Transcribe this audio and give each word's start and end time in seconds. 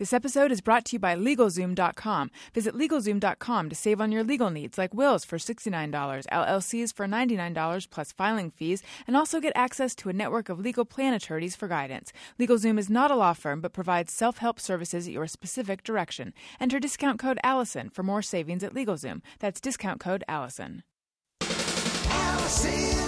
This 0.00 0.14
episode 0.14 0.50
is 0.50 0.62
brought 0.62 0.86
to 0.86 0.92
you 0.94 0.98
by 0.98 1.14
LegalZoom.com. 1.14 2.30
Visit 2.54 2.74
LegalZoom.com 2.74 3.68
to 3.68 3.76
save 3.76 4.00
on 4.00 4.10
your 4.10 4.24
legal 4.24 4.48
needs 4.48 4.78
like 4.78 4.94
wills 4.94 5.26
for 5.26 5.36
$69, 5.36 5.92
LLCs 6.32 6.94
for 6.94 7.06
$99 7.06 7.90
plus 7.90 8.10
filing 8.10 8.50
fees, 8.50 8.82
and 9.06 9.14
also 9.14 9.40
get 9.40 9.52
access 9.54 9.94
to 9.96 10.08
a 10.08 10.14
network 10.14 10.48
of 10.48 10.58
legal 10.58 10.86
plan 10.86 11.12
attorneys 11.12 11.54
for 11.54 11.68
guidance. 11.68 12.14
LegalZoom 12.38 12.78
is 12.78 12.88
not 12.88 13.10
a 13.10 13.14
law 13.14 13.34
firm 13.34 13.60
but 13.60 13.74
provides 13.74 14.10
self 14.10 14.38
help 14.38 14.58
services 14.58 15.06
at 15.06 15.12
your 15.12 15.26
specific 15.26 15.82
direction. 15.82 16.32
Enter 16.58 16.80
discount 16.80 17.18
code 17.18 17.38
Alison 17.44 17.90
for 17.90 18.02
more 18.02 18.22
savings 18.22 18.64
at 18.64 18.72
LegalZoom. 18.72 19.20
That's 19.38 19.60
discount 19.60 20.00
code 20.00 20.24
Alison. 20.26 20.82
Alison 21.42 22.99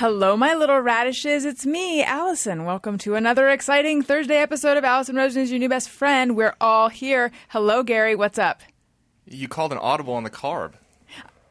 Hello, 0.00 0.34
my 0.34 0.54
little 0.54 0.80
radishes. 0.80 1.44
It's 1.44 1.66
me, 1.66 2.02
Alison. 2.02 2.64
Welcome 2.64 2.96
to 3.00 3.16
another 3.16 3.50
exciting 3.50 4.00
Thursday 4.00 4.38
episode 4.38 4.78
of 4.78 4.82
Alison 4.82 5.14
Rosen 5.14 5.42
is 5.42 5.50
your 5.50 5.58
new 5.58 5.68
best 5.68 5.90
friend. 5.90 6.34
We're 6.34 6.56
all 6.58 6.88
here. 6.88 7.30
Hello, 7.50 7.82
Gary. 7.82 8.14
What's 8.14 8.38
up? 8.38 8.62
You 9.26 9.46
called 9.46 9.72
an 9.72 9.78
audible 9.78 10.14
on 10.14 10.22
the 10.22 10.30
carb. 10.30 10.72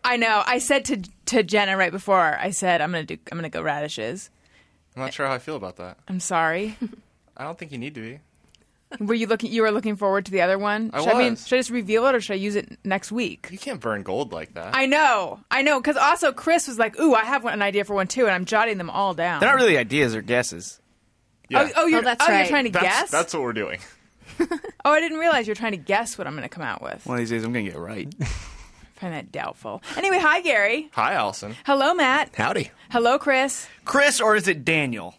I 0.04 0.18
know. 0.18 0.42
I 0.48 0.58
said 0.58 0.84
to 0.86 1.04
to 1.28 1.44
Jenna 1.44 1.78
right 1.78 1.92
before. 1.92 2.40
I 2.40 2.50
said 2.50 2.82
I'm 2.82 2.92
gonna 2.92 3.04
do. 3.04 3.20
I'm 3.32 3.38
gonna 3.38 3.50
go 3.50 3.62
radishes. 3.62 4.32
I'm 4.96 5.04
not 5.04 5.14
sure 5.14 5.28
how 5.28 5.34
I 5.34 5.38
feel 5.38 5.56
about 5.56 5.76
that. 5.76 6.00
I'm 6.08 6.20
sorry. 6.20 6.76
I 7.38 7.44
don't 7.44 7.56
think 7.56 7.72
you 7.72 7.78
need 7.78 7.94
to 7.94 8.02
be. 8.02 8.20
Were 9.00 9.14
you 9.14 9.28
looking? 9.28 9.52
You 9.52 9.62
were 9.62 9.72
looking 9.72 9.96
forward 9.96 10.26
to 10.26 10.32
the 10.32 10.42
other 10.42 10.58
one. 10.58 10.90
I 10.94 11.02
should 11.04 11.10
I 11.14 11.18
mean, 11.20 11.32
was. 11.34 11.48
should 11.48 11.58
I 11.58 11.60
just 11.60 11.70
reveal 11.70 12.08
it 12.08 12.16
or 12.16 12.22
should 12.22 12.34
I 12.34 12.38
use 12.38 12.56
it 12.56 12.80
next 12.84 13.12
week? 13.12 13.48
You 13.52 13.60
can't 13.60 13.80
burn 13.80 14.02
gold 14.02 14.32
like 14.34 14.56
that. 14.56 14.76
I 14.76 14.88
know. 14.88 15.40
I 15.52 15.62
know. 15.62 15.80
Because 15.80 15.96
also 15.96 16.32
Chris 16.32 16.68
was 16.68 16.80
like, 16.80 17.00
"Ooh, 17.00 17.14
I 17.14 17.24
have 17.24 17.44
one, 17.44 17.54
an 17.54 17.62
idea 17.62 17.86
for 17.86 17.94
one 17.94 18.08
too," 18.08 18.22
and 18.24 18.32
I'm 18.32 18.46
jotting 18.46 18.80
them 18.80 18.90
all 18.90 19.14
down. 19.14 19.42
They're 19.42 19.50
not 19.50 19.58
really 19.58 19.78
ideas 19.78 20.16
or 20.16 20.22
guesses. 20.24 20.80
yeah. 21.50 21.68
Oh, 21.76 21.84
oh, 21.84 21.86
you're, 21.86 22.00
Oh, 22.00 22.04
that's 22.04 22.26
oh, 22.28 22.32
you're 22.36 22.48
trying 22.48 22.66
to 22.66 22.72
that's, 22.72 22.84
guess. 22.84 23.12
that's 23.12 23.34
what 23.34 23.44
we're 23.44 23.54
doing. 23.54 23.80
Oh, 24.86 24.92
I 24.92 25.02
didn't 25.02 25.18
realize 25.20 25.48
you're 25.48 25.56
trying 25.56 25.74
to 25.74 25.78
guess 25.78 26.18
what 26.18 26.26
I'm 26.26 26.34
going 26.34 26.44
to 26.48 26.50
come 26.50 26.64
out 26.64 26.82
with. 26.82 27.06
One 27.06 27.16
of 27.18 27.20
these 27.20 27.30
days, 27.30 27.44
I'm 27.44 27.52
gonna 27.52 27.66
get 27.66 27.76
it 27.76 27.80
right. 27.80 28.08
I 28.22 28.26
find 28.96 29.14
that 29.14 29.32
doubtful. 29.34 29.84
Anyway, 29.98 30.18
hi 30.18 30.40
Gary. 30.42 30.90
Hi, 30.94 31.14
Alison. 31.14 31.56
Hello, 31.66 31.94
Matt. 31.94 32.34
Howdy. 32.36 32.72
Hello, 32.90 33.20
Chris. 33.20 33.68
Chris, 33.86 34.22
or 34.22 34.36
is 34.38 34.48
it 34.48 34.64
Daniel? 34.64 35.16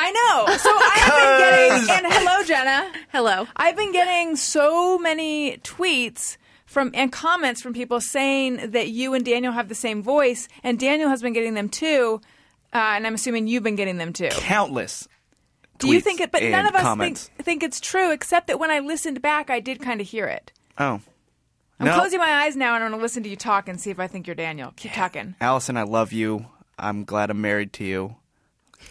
I 0.00 0.10
know. 0.12 0.56
So 0.56 0.70
I 0.70 0.98
have 1.02 1.78
been 1.78 1.86
getting 1.86 2.06
and 2.06 2.14
hello, 2.14 2.44
Jenna. 2.44 2.92
Hello. 3.10 3.46
I've 3.56 3.76
been 3.76 3.92
getting 3.92 4.36
so 4.36 4.96
many 4.98 5.56
tweets 5.58 6.36
from 6.66 6.90
and 6.94 7.10
comments 7.10 7.60
from 7.60 7.72
people 7.74 8.00
saying 8.00 8.70
that 8.70 8.88
you 8.88 9.14
and 9.14 9.24
Daniel 9.24 9.52
have 9.52 9.68
the 9.68 9.74
same 9.74 10.02
voice, 10.02 10.48
and 10.62 10.78
Daniel 10.78 11.08
has 11.10 11.20
been 11.22 11.32
getting 11.32 11.54
them 11.54 11.68
too. 11.68 12.20
Uh, 12.72 12.78
and 12.96 13.06
I'm 13.06 13.14
assuming 13.14 13.46
you've 13.48 13.62
been 13.62 13.76
getting 13.76 13.96
them 13.98 14.12
too. 14.12 14.28
Countless. 14.30 15.08
Do 15.78 15.88
you 15.88 16.00
think 16.00 16.20
it? 16.20 16.30
But 16.30 16.42
none 16.42 16.66
of 16.66 16.74
us 16.74 16.82
comments. 16.82 17.28
think 17.28 17.44
think 17.44 17.62
it's 17.62 17.80
true, 17.80 18.12
except 18.12 18.46
that 18.48 18.58
when 18.58 18.70
I 18.70 18.80
listened 18.80 19.22
back, 19.22 19.48
I 19.50 19.60
did 19.60 19.80
kind 19.80 20.00
of 20.00 20.06
hear 20.08 20.26
it. 20.26 20.52
Oh, 20.76 21.00
I'm 21.80 21.86
No. 21.86 21.94
closing 21.94 22.18
my 22.18 22.30
eyes 22.44 22.56
now 22.56 22.74
and 22.74 22.84
I'm 22.84 22.90
going 22.90 22.98
to 23.00 23.02
listen 23.02 23.22
to 23.22 23.28
you 23.28 23.36
talk 23.36 23.68
and 23.68 23.80
see 23.80 23.90
if 23.90 23.98
I 24.00 24.06
think 24.06 24.26
you're 24.26 24.34
Daniel. 24.36 24.72
Keep 24.76 24.92
talking. 24.92 25.34
Alison, 25.40 25.76
I 25.76 25.84
love 25.84 26.12
you. 26.12 26.46
I'm 26.78 27.04
glad 27.04 27.30
I'm 27.30 27.40
married 27.40 27.72
to 27.74 27.84
you. 27.84 28.16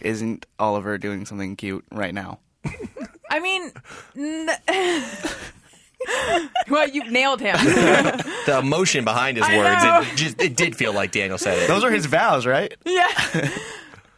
Isn't 0.02 0.46
Oliver 0.60 0.98
doing 0.98 1.26
something 1.26 1.56
cute 1.56 1.86
right 1.92 2.14
now? 2.14 2.40
I 3.30 3.40
mean, 3.40 3.72
n- 4.16 4.50
well, 6.70 6.88
you 6.88 7.10
nailed 7.10 7.42
him. 7.42 7.58
The 8.48 8.60
emotion 8.60 9.04
behind 9.04 9.36
his 9.36 9.46
I 9.46 9.58
words, 9.58 9.84
know. 9.84 10.02
it 10.02 10.16
just 10.16 10.42
it 10.42 10.56
did 10.56 10.74
feel 10.74 10.94
like 10.94 11.12
Daniel 11.12 11.38
said 11.38 11.58
it. 11.58 11.68
Those 11.68 11.84
are 11.84 11.92
his 11.92 12.06
vows, 12.06 12.46
right? 12.46 12.74
Yeah. 12.86 13.10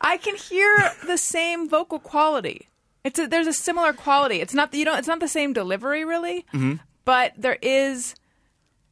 I 0.02 0.18
can 0.18 0.36
hear 0.36 0.92
the 1.08 1.18
same 1.18 1.68
vocal 1.68 1.98
quality. 1.98 2.68
It's 3.04 3.18
a, 3.18 3.26
there's 3.26 3.48
a 3.48 3.54
similar 3.54 3.92
quality. 3.92 4.40
It's 4.40 4.54
not 4.54 4.72
you 4.72 4.86
don't 4.86 5.00
it's 5.00 5.08
not 5.08 5.20
the 5.20 5.28
same 5.28 5.52
delivery 5.52 6.06
really, 6.06 6.46
mm-hmm. 6.54 6.76
but 7.06 7.34
there 7.38 7.58
is 7.64 8.14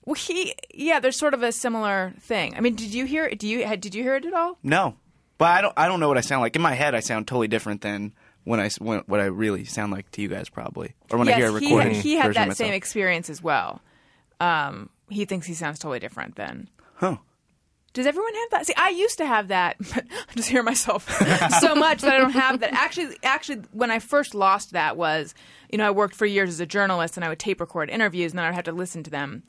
well, 0.06 0.16
he 0.16 0.56
yeah, 0.74 1.00
there's 1.00 1.18
sort 1.18 1.36
of 1.36 1.44
a 1.44 1.52
similar 1.52 2.14
thing. 2.20 2.56
I 2.56 2.62
mean, 2.62 2.74
did 2.74 2.94
you 2.94 3.06
hear 3.06 3.30
do 3.30 3.48
you 3.48 3.64
did 3.78 3.94
you 3.94 4.02
hear 4.02 4.16
it 4.16 4.26
at 4.26 4.34
all? 4.34 4.58
No, 4.64 4.96
but 5.38 5.46
I 5.46 5.62
don't. 5.62 5.74
I 5.78 5.88
don't 5.88 6.00
know 6.00 6.08
what 6.08 6.18
I 6.18 6.22
sound 6.22 6.42
like. 6.42 6.56
In 6.56 6.62
my 6.62 6.74
head, 6.74 6.96
I 6.96 7.00
sound 7.00 7.28
totally 7.28 7.48
different 7.48 7.82
than 7.82 8.14
when 8.44 8.60
I 8.60 8.70
when, 8.80 9.00
what 9.08 9.20
I 9.20 9.26
really 9.26 9.66
sound 9.66 9.92
like 9.92 10.10
to 10.12 10.22
you 10.22 10.30
guys, 10.30 10.50
probably, 10.50 10.96
or 11.12 11.20
when 11.20 11.28
I 11.28 11.34
hear 11.34 11.50
a 11.50 11.52
yes, 11.52 11.60
he 11.60 11.66
recording 11.68 11.94
had, 11.94 12.04
he 12.04 12.16
had 12.16 12.34
that 12.34 12.58
same 12.58 12.74
experience 12.74 13.30
as 13.30 13.44
well. 13.44 13.82
Um, 14.40 14.90
he 15.10 15.26
thinks 15.26 15.48
he 15.48 15.54
sounds 15.54 15.80
totally 15.80 16.00
different 16.00 16.36
then. 16.36 16.70
Huh. 16.96 17.18
Does 17.94 18.06
everyone 18.06 18.34
have 18.36 18.50
that? 18.52 18.68
See, 18.68 18.74
I 18.78 18.90
used 18.90 19.18
to 19.18 19.26
have 19.26 19.48
that, 19.48 19.78
but 19.94 20.06
I 20.12 20.36
just 20.36 20.50
hear 20.50 20.64
myself 20.64 21.10
so 21.60 21.76
much 21.76 22.02
that 22.02 22.14
I 22.14 22.18
don't 22.20 22.32
have 22.32 22.60
that. 22.60 22.74
Actually, 22.74 23.18
actually, 23.24 23.64
when 23.72 23.92
I 23.92 24.00
first 24.00 24.36
lost 24.36 24.72
that 24.72 24.98
was, 24.98 25.34
you 25.72 25.78
know, 25.78 25.88
I 25.88 25.92
worked 25.92 26.16
for 26.16 26.26
years 26.26 26.50
as 26.50 26.60
a 26.60 26.66
journalist, 26.66 27.18
and 27.18 27.26
I 27.26 27.30
would 27.30 27.40
tape 27.40 27.60
record 27.60 27.90
interviews, 27.90 28.32
and 28.32 28.40
then 28.40 28.46
I'd 28.46 28.56
have 28.56 28.66
to 28.66 28.72
listen 28.72 29.04
to 29.04 29.10
them 29.10 29.44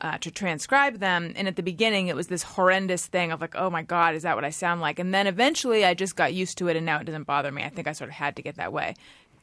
uh, 0.00 0.18
to 0.18 0.30
transcribe 0.30 0.98
them. 0.98 1.32
And 1.36 1.48
at 1.48 1.56
the 1.56 1.62
beginning, 1.62 2.08
it 2.08 2.16
was 2.16 2.28
this 2.28 2.42
horrendous 2.42 3.06
thing 3.06 3.32
of 3.32 3.40
like, 3.40 3.54
oh 3.56 3.70
my 3.70 3.82
god, 3.82 4.14
is 4.14 4.22
that 4.22 4.36
what 4.36 4.44
I 4.44 4.50
sound 4.50 4.80
like? 4.80 4.98
And 4.98 5.12
then 5.12 5.26
eventually, 5.26 5.84
I 5.84 5.94
just 5.94 6.16
got 6.16 6.34
used 6.34 6.58
to 6.58 6.68
it, 6.68 6.76
and 6.76 6.86
now 6.86 7.00
it 7.00 7.04
doesn't 7.04 7.24
bother 7.24 7.50
me. 7.50 7.62
I 7.62 7.68
think 7.68 7.88
I 7.88 7.92
sort 7.92 8.10
of 8.10 8.14
had 8.14 8.36
to 8.36 8.42
get 8.42 8.56
that 8.56 8.72
way. 8.72 8.94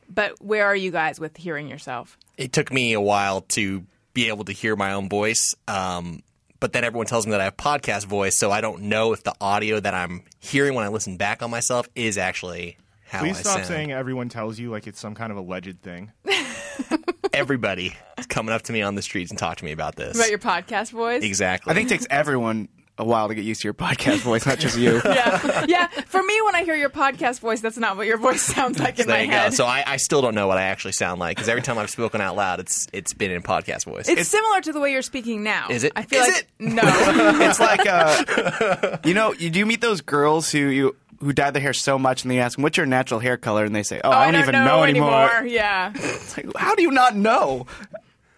But 0.07 0.41
where 0.41 0.65
are 0.65 0.75
you 0.75 0.91
guys 0.91 1.19
with 1.19 1.35
hearing 1.37 1.67
yourself? 1.67 2.17
It 2.37 2.53
took 2.53 2.71
me 2.71 2.93
a 2.93 3.01
while 3.01 3.41
to 3.41 3.85
be 4.13 4.27
able 4.29 4.45
to 4.45 4.51
hear 4.51 4.75
my 4.75 4.93
own 4.93 5.09
voice. 5.09 5.55
Um, 5.67 6.21
but 6.59 6.73
then 6.73 6.83
everyone 6.83 7.07
tells 7.07 7.25
me 7.25 7.31
that 7.31 7.41
I 7.41 7.45
have 7.45 7.57
podcast 7.57 8.05
voice, 8.05 8.37
so 8.37 8.51
I 8.51 8.61
don't 8.61 8.83
know 8.83 9.13
if 9.13 9.23
the 9.23 9.33
audio 9.41 9.79
that 9.79 9.93
I'm 9.93 10.23
hearing 10.39 10.73
when 10.73 10.85
I 10.85 10.87
listen 10.87 11.17
back 11.17 11.43
on 11.43 11.51
myself 11.51 11.89
is 11.95 12.17
actually 12.17 12.77
how 13.05 13.19
Please 13.19 13.37
I 13.37 13.41
stop 13.41 13.53
sound. 13.57 13.65
saying 13.67 13.91
everyone 13.91 14.29
tells 14.29 14.57
you 14.59 14.69
like 14.71 14.87
it's 14.87 14.99
some 14.99 15.15
kind 15.15 15.31
of 15.31 15.37
alleged 15.37 15.81
thing. 15.81 16.11
Everybody 17.33 17.95
is 18.17 18.25
coming 18.27 18.53
up 18.53 18.61
to 18.63 18.73
me 18.73 18.81
on 18.81 18.95
the 18.95 19.01
streets 19.01 19.29
and 19.29 19.37
talk 19.37 19.57
to 19.57 19.65
me 19.65 19.71
about 19.73 19.95
this. 19.95 20.15
About 20.15 20.29
your 20.29 20.39
podcast 20.39 20.91
voice? 20.91 21.21
exactly. 21.23 21.71
I 21.71 21.73
think 21.75 21.87
it 21.87 21.89
takes 21.89 22.07
everyone 22.09 22.69
a 22.97 23.03
while 23.03 23.27
to 23.27 23.35
get 23.35 23.43
used 23.43 23.59
to 23.61 23.67
your 23.67 23.73
podcast 23.73 24.19
voice, 24.19 24.45
not 24.45 24.57
just 24.57 24.77
you. 24.77 25.01
yeah, 25.05 25.65
yeah. 25.67 25.87
For 25.87 26.23
me, 26.23 26.41
when 26.43 26.55
I 26.55 26.63
hear 26.63 26.75
your 26.77 26.89
podcast 26.89 27.41
voice, 27.41 27.59
that's 27.59 27.77
not 27.77 27.97
what 27.97 28.07
your 28.07 28.17
voice 28.17 28.41
sounds 28.55 28.79
like 28.79 28.97
in 28.99 29.07
there 29.07 29.17
my 29.17 29.23
you 29.23 29.31
head. 29.31 29.49
go. 29.51 29.55
So 29.55 29.65
I, 29.65 29.83
I 29.85 29.97
still 29.97 30.21
don't 30.21 30.33
know 30.33 30.47
what 30.47 30.57
I 30.57 30.63
actually 30.63 30.93
sound 30.93 31.19
like 31.19 31.35
because 31.35 31.49
every 31.49 31.61
time 31.61 31.77
I've 31.77 31.89
spoken 31.89 32.21
out 32.21 32.37
loud, 32.37 32.61
it's 32.61 32.87
it's 32.93 33.13
been 33.13 33.31
in 33.31 33.41
podcast 33.41 33.83
voice. 33.83 34.07
it's, 34.07 34.29
similar 34.29 34.61
to 34.61 34.71
the 34.71 34.79
way 34.79 34.93
you're 34.93 35.01
speaking 35.01 35.43
now. 35.43 35.67
Is 35.69 35.83
it? 35.83 35.91
I 35.97 36.03
feel 36.03 36.21
Is 36.21 36.27
like 36.29 36.37
it? 36.37 36.47
no. 36.59 36.83
it's 36.85 37.59
like 37.59 37.85
uh, 37.85 38.97
you 39.03 39.13
know, 39.13 39.33
you 39.33 39.49
do 39.49 39.65
meet 39.65 39.81
those 39.81 39.99
girls 39.99 40.49
who 40.49 40.59
you 40.59 40.95
who 41.19 41.33
dye 41.33 41.51
their 41.51 41.61
hair 41.61 41.73
so 41.73 41.97
much, 41.99 42.23
and 42.23 42.31
they 42.31 42.39
ask 42.39 42.55
them, 42.57 42.63
"What's 42.63 42.77
your 42.77 42.85
natural 42.85 43.19
hair 43.19 43.37
color?" 43.37 43.65
and 43.65 43.75
they 43.75 43.83
say, 43.83 44.01
"Oh, 44.03 44.09
I, 44.11 44.31
don't 44.31 44.41
even 44.41 44.53
know, 44.65 44.83
anymore." 44.83 45.29
Yeah, 45.45 45.91
It's 45.95 46.35
like, 46.37 46.47
how 46.57 46.75
do 46.75 46.81
you 46.83 46.91
not 46.91 47.15
know? 47.15 47.67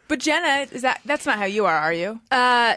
but 0.08 0.20
Jenna, 0.20 0.68
is 0.72 0.82
that 0.84 1.02
that's 1.06 1.26
not 1.26 1.38
how 1.38 1.46
you 1.46 1.66
are? 1.66 1.78
Are 1.78 1.94
you? 1.94 2.20
Uh, 2.32 2.76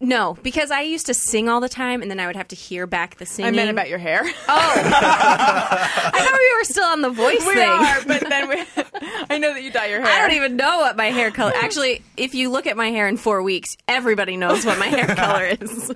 no, 0.00 0.36
because 0.42 0.72
I 0.72 0.80
used 0.82 1.06
to 1.06 1.14
sing 1.14 1.48
all 1.48 1.60
the 1.60 1.68
time, 1.68 2.02
and 2.02 2.10
then 2.10 2.18
I 2.18 2.26
would 2.26 2.34
have 2.34 2.48
to 2.48 2.56
hear 2.56 2.86
back 2.88 3.16
the 3.18 3.26
singing. 3.26 3.52
I 3.52 3.54
meant 3.56 3.70
about 3.70 3.88
your 3.88 3.98
hair. 3.98 4.22
Oh, 4.24 4.28
I 4.48 6.10
thought 6.12 6.38
we 6.38 6.56
were 6.58 6.64
still 6.64 6.84
on 6.84 7.00
the 7.02 7.10
voice 7.10 7.46
we 7.46 7.54
thing. 7.54 7.68
are, 7.68 7.98
but 8.06 8.28
then 8.28 8.48
we. 8.48 8.56
I 9.30 9.38
know 9.38 9.54
that 9.54 9.62
you 9.62 9.70
dye 9.70 9.86
your 9.86 10.00
hair. 10.00 10.10
I 10.10 10.20
don't 10.26 10.36
even 10.36 10.56
know 10.56 10.78
what 10.78 10.96
my 10.96 11.06
hair 11.06 11.30
color. 11.30 11.52
Actually, 11.54 12.02
if 12.16 12.34
you 12.34 12.50
look 12.50 12.66
at 12.66 12.76
my 12.76 12.90
hair 12.90 13.06
in 13.06 13.16
four 13.16 13.42
weeks, 13.42 13.76
everybody 13.86 14.36
knows 14.36 14.66
what 14.66 14.78
my 14.78 14.86
hair 14.86 15.14
color 15.14 15.44
is. 15.44 15.92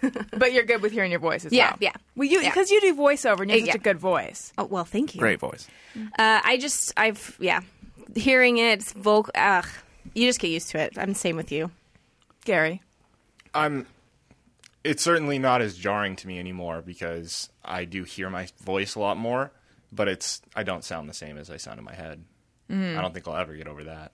But 0.36 0.52
you're 0.52 0.64
good 0.64 0.82
with 0.82 0.92
hearing 0.92 1.10
your 1.10 1.20
voice 1.20 1.44
as 1.44 1.52
Yeah, 1.52 1.70
well. 1.70 1.76
yeah. 1.80 1.92
Well, 2.16 2.28
you 2.28 2.40
Yeah. 2.40 2.50
because 2.50 2.70
you 2.70 2.80
do 2.80 2.94
voiceover 2.94 3.40
and 3.40 3.50
you 3.50 3.58
have 3.58 3.66
Yeah. 3.66 3.72
such 3.72 3.80
a 3.80 3.84
good 3.84 3.98
voice. 3.98 4.52
Oh 4.58 4.64
well, 4.64 4.84
thank 4.84 5.14
you. 5.14 5.20
Great 5.20 5.38
voice. 5.40 5.66
Uh, 5.96 6.40
I 6.44 6.56
just, 6.58 6.92
I've, 6.96 7.36
yeah, 7.40 7.60
hearing 8.14 8.58
it, 8.58 8.82
vocal. 8.82 9.32
Ugh, 9.34 9.66
you 10.14 10.26
just 10.26 10.40
get 10.40 10.48
used 10.48 10.70
to 10.70 10.78
it. 10.78 10.96
I'm 10.98 11.10
the 11.10 11.14
same 11.18 11.36
with 11.36 11.52
you. 11.52 11.70
Gary. 12.44 12.82
I'm. 13.54 13.86
It's 14.82 15.02
certainly 15.02 15.38
not 15.38 15.60
as 15.60 15.76
jarring 15.76 16.16
to 16.16 16.26
me 16.26 16.38
anymore 16.38 16.80
because 16.80 17.50
I 17.64 17.84
do 17.84 18.04
hear 18.04 18.30
my 18.30 18.48
voice 18.64 18.94
a 18.94 19.00
lot 19.00 19.18
more, 19.18 19.50
but 19.92 20.08
it's 20.08 20.40
I 20.56 20.62
don't 20.62 20.84
sound 20.84 21.08
the 21.08 21.12
same 21.14 21.36
as 21.36 21.50
I 21.50 21.58
sound 21.58 21.78
in 21.78 21.84
my 21.84 21.94
head. 21.94 22.24
I 22.70 23.00
don't 23.02 23.12
think 23.12 23.26
I'll 23.28 23.36
ever 23.36 23.54
get 23.56 23.66
over 23.66 23.84
that. 23.84 24.12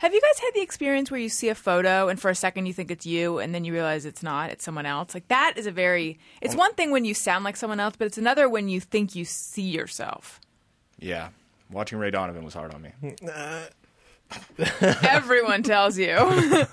Have 0.00 0.12
you 0.12 0.20
guys 0.20 0.40
had 0.40 0.50
the 0.54 0.60
experience 0.60 1.10
where 1.10 1.20
you 1.20 1.28
see 1.28 1.48
a 1.48 1.54
photo 1.54 2.08
and 2.08 2.20
for 2.20 2.30
a 2.30 2.34
second 2.34 2.66
you 2.66 2.72
think 2.72 2.90
it's 2.90 3.06
you 3.06 3.38
and 3.38 3.54
then 3.54 3.64
you 3.64 3.72
realize 3.72 4.04
it's 4.04 4.22
not, 4.22 4.50
it's 4.50 4.64
someone 4.64 4.86
else? 4.86 5.14
Like 5.14 5.28
that 5.28 5.54
is 5.56 5.66
a 5.66 5.70
very 5.70 6.18
it's 6.40 6.56
one 6.56 6.74
thing 6.74 6.90
when 6.90 7.04
you 7.04 7.14
sound 7.14 7.44
like 7.44 7.56
someone 7.56 7.78
else, 7.78 7.94
but 7.96 8.06
it's 8.06 8.18
another 8.18 8.48
when 8.48 8.68
you 8.68 8.80
think 8.80 9.14
you 9.14 9.24
see 9.24 9.62
yourself. 9.62 10.40
Yeah. 10.98 11.28
Watching 11.70 11.98
Ray 11.98 12.10
Donovan 12.10 12.44
was 12.44 12.54
hard 12.54 12.74
on 12.74 12.82
me. 12.82 12.90
Everyone 15.02 15.62
tells 15.62 15.98
you. 15.98 16.16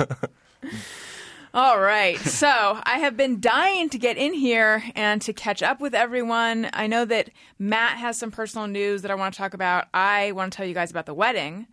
All 1.54 1.80
right. 1.80 2.18
So 2.18 2.82
I 2.84 3.00
have 3.00 3.16
been 3.16 3.40
dying 3.40 3.90
to 3.90 3.98
get 3.98 4.18
in 4.18 4.34
here 4.34 4.84
and 4.94 5.22
to 5.22 5.32
catch 5.32 5.64
up 5.64 5.80
with 5.80 5.94
everyone. 5.94 6.70
I 6.74 6.88
know 6.88 7.06
that 7.06 7.30
Matt 7.60 7.98
has 7.98 8.18
some 8.18 8.32
personal 8.32 8.68
news 8.68 9.04
that 9.04 9.12
I 9.12 9.16
want 9.16 9.34
to 9.34 9.38
talk 9.38 9.54
about. 9.54 9.88
I 9.94 10.34
want 10.34 10.52
to 10.52 10.58
tell 10.58 10.66
you 10.66 10.74
guys 10.74 10.92
about 10.92 11.06
the 11.06 11.14
wedding. 11.14 11.68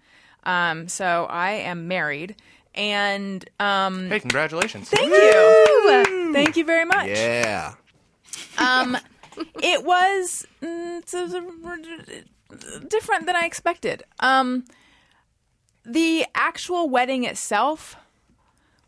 Um, 0.44 0.88
so 0.88 1.26
I 1.28 1.52
am 1.52 1.88
married. 1.88 2.36
And 2.74 3.44
um, 3.60 4.08
Hey, 4.08 4.20
congratulations. 4.20 4.88
thank 4.88 5.10
you. 5.10 6.32
Thank 6.32 6.56
you 6.56 6.64
very 6.64 6.86
much. 6.86 7.08
Yeah. 7.08 7.74
Um, 8.58 8.96
it 9.62 9.84
was 9.84 10.46
mm, 10.62 11.02
different 12.88 13.26
than 13.26 13.36
I 13.36 13.44
expected. 13.44 14.02
Um, 14.20 14.64
the 15.84 16.24
actual 16.34 16.88
wedding 16.88 17.24
itself 17.24 17.96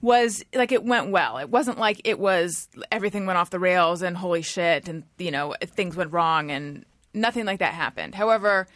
was 0.01 0.45
like 0.55 0.71
it 0.73 0.85
went 0.85 1.11
well. 1.11 1.39
It 1.39 1.51
wasn't 1.51 1.79
like 1.79 2.01
it 2.05 2.19
was 2.19 2.69
everything 2.93 3.27
went 3.27 3.39
off 3.39 3.51
the 3.51 3.59
rails 3.59 4.03
and 4.03 4.17
holy 4.17 4.43
shit 4.43 4.87
and 4.89 5.03
you 5.19 5.31
know 5.31 5.55
things 5.62 5.97
went 5.97 6.12
wrong 6.12 6.51
and 6.51 6.85
nothing 7.15 7.47
like 7.47 7.59
that 7.61 7.73
happened. 7.75 8.15
However, 8.15 8.67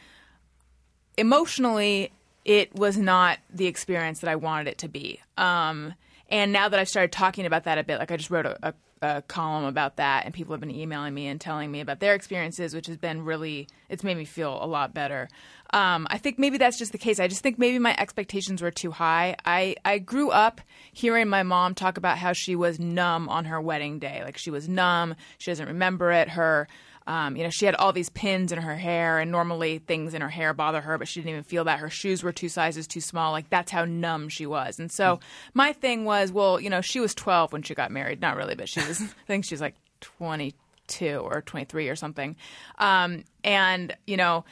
emotionally, 1.16 2.12
it 2.48 2.74
was 2.74 2.96
not 2.96 3.38
the 3.52 3.66
experience 3.66 4.20
that 4.20 4.30
I 4.30 4.36
wanted 4.36 4.68
it 4.68 4.78
to 4.78 4.88
be. 4.88 5.20
Um, 5.36 5.92
and 6.30 6.50
now 6.50 6.70
that 6.70 6.80
I've 6.80 6.88
started 6.88 7.12
talking 7.12 7.44
about 7.44 7.64
that 7.64 7.76
a 7.76 7.84
bit, 7.84 7.98
like 7.98 8.10
I 8.10 8.16
just 8.16 8.30
wrote 8.30 8.46
a, 8.46 8.68
a, 8.68 8.74
a 9.02 9.22
column 9.22 9.66
about 9.66 9.96
that, 9.96 10.24
and 10.24 10.32
people 10.32 10.54
have 10.54 10.60
been 10.60 10.74
emailing 10.74 11.12
me 11.12 11.26
and 11.26 11.38
telling 11.38 11.70
me 11.70 11.80
about 11.80 12.00
their 12.00 12.14
experiences, 12.14 12.74
which 12.74 12.86
has 12.86 12.96
been 12.96 13.26
really, 13.26 13.68
it's 13.90 14.02
made 14.02 14.16
me 14.16 14.24
feel 14.24 14.58
a 14.62 14.66
lot 14.66 14.94
better. 14.94 15.28
Um, 15.74 16.06
I 16.10 16.16
think 16.16 16.38
maybe 16.38 16.56
that's 16.56 16.78
just 16.78 16.92
the 16.92 16.98
case. 16.98 17.20
I 17.20 17.28
just 17.28 17.42
think 17.42 17.58
maybe 17.58 17.78
my 17.78 17.94
expectations 17.98 18.62
were 18.62 18.70
too 18.70 18.92
high. 18.92 19.36
I, 19.44 19.76
I 19.84 19.98
grew 19.98 20.30
up 20.30 20.62
hearing 20.90 21.28
my 21.28 21.42
mom 21.42 21.74
talk 21.74 21.98
about 21.98 22.16
how 22.16 22.32
she 22.32 22.56
was 22.56 22.80
numb 22.80 23.28
on 23.28 23.44
her 23.44 23.60
wedding 23.60 23.98
day. 23.98 24.22
Like 24.24 24.38
she 24.38 24.50
was 24.50 24.70
numb, 24.70 25.16
she 25.36 25.50
doesn't 25.50 25.68
remember 25.68 26.12
it. 26.12 26.30
Her 26.30 26.66
um, 27.08 27.36
you 27.36 27.42
know, 27.42 27.48
she 27.48 27.64
had 27.64 27.74
all 27.74 27.94
these 27.94 28.10
pins 28.10 28.52
in 28.52 28.58
her 28.58 28.76
hair, 28.76 29.18
and 29.18 29.30
normally 29.30 29.78
things 29.78 30.12
in 30.12 30.20
her 30.20 30.28
hair 30.28 30.52
bother 30.52 30.82
her, 30.82 30.98
but 30.98 31.08
she 31.08 31.20
didn't 31.20 31.30
even 31.30 31.42
feel 31.42 31.64
that. 31.64 31.78
Her 31.78 31.88
shoes 31.88 32.22
were 32.22 32.32
two 32.32 32.50
sizes 32.50 32.86
too 32.86 33.00
small. 33.00 33.32
Like 33.32 33.48
that's 33.48 33.72
how 33.72 33.86
numb 33.86 34.28
she 34.28 34.44
was. 34.44 34.78
And 34.78 34.92
so 34.92 35.18
my 35.54 35.72
thing 35.72 36.04
was, 36.04 36.30
well, 36.30 36.60
you 36.60 36.68
know, 36.68 36.82
she 36.82 37.00
was 37.00 37.14
12 37.14 37.50
when 37.50 37.62
she 37.62 37.74
got 37.74 37.90
married. 37.90 38.20
Not 38.20 38.36
really, 38.36 38.54
but 38.54 38.68
she 38.68 38.80
was. 38.86 39.00
I 39.02 39.06
think 39.26 39.46
she's 39.46 39.60
like 39.60 39.74
22 40.02 41.16
or 41.16 41.40
23 41.40 41.88
or 41.88 41.96
something. 41.96 42.36
Um, 42.76 43.24
and 43.42 43.96
you 44.06 44.18
know, 44.18 44.44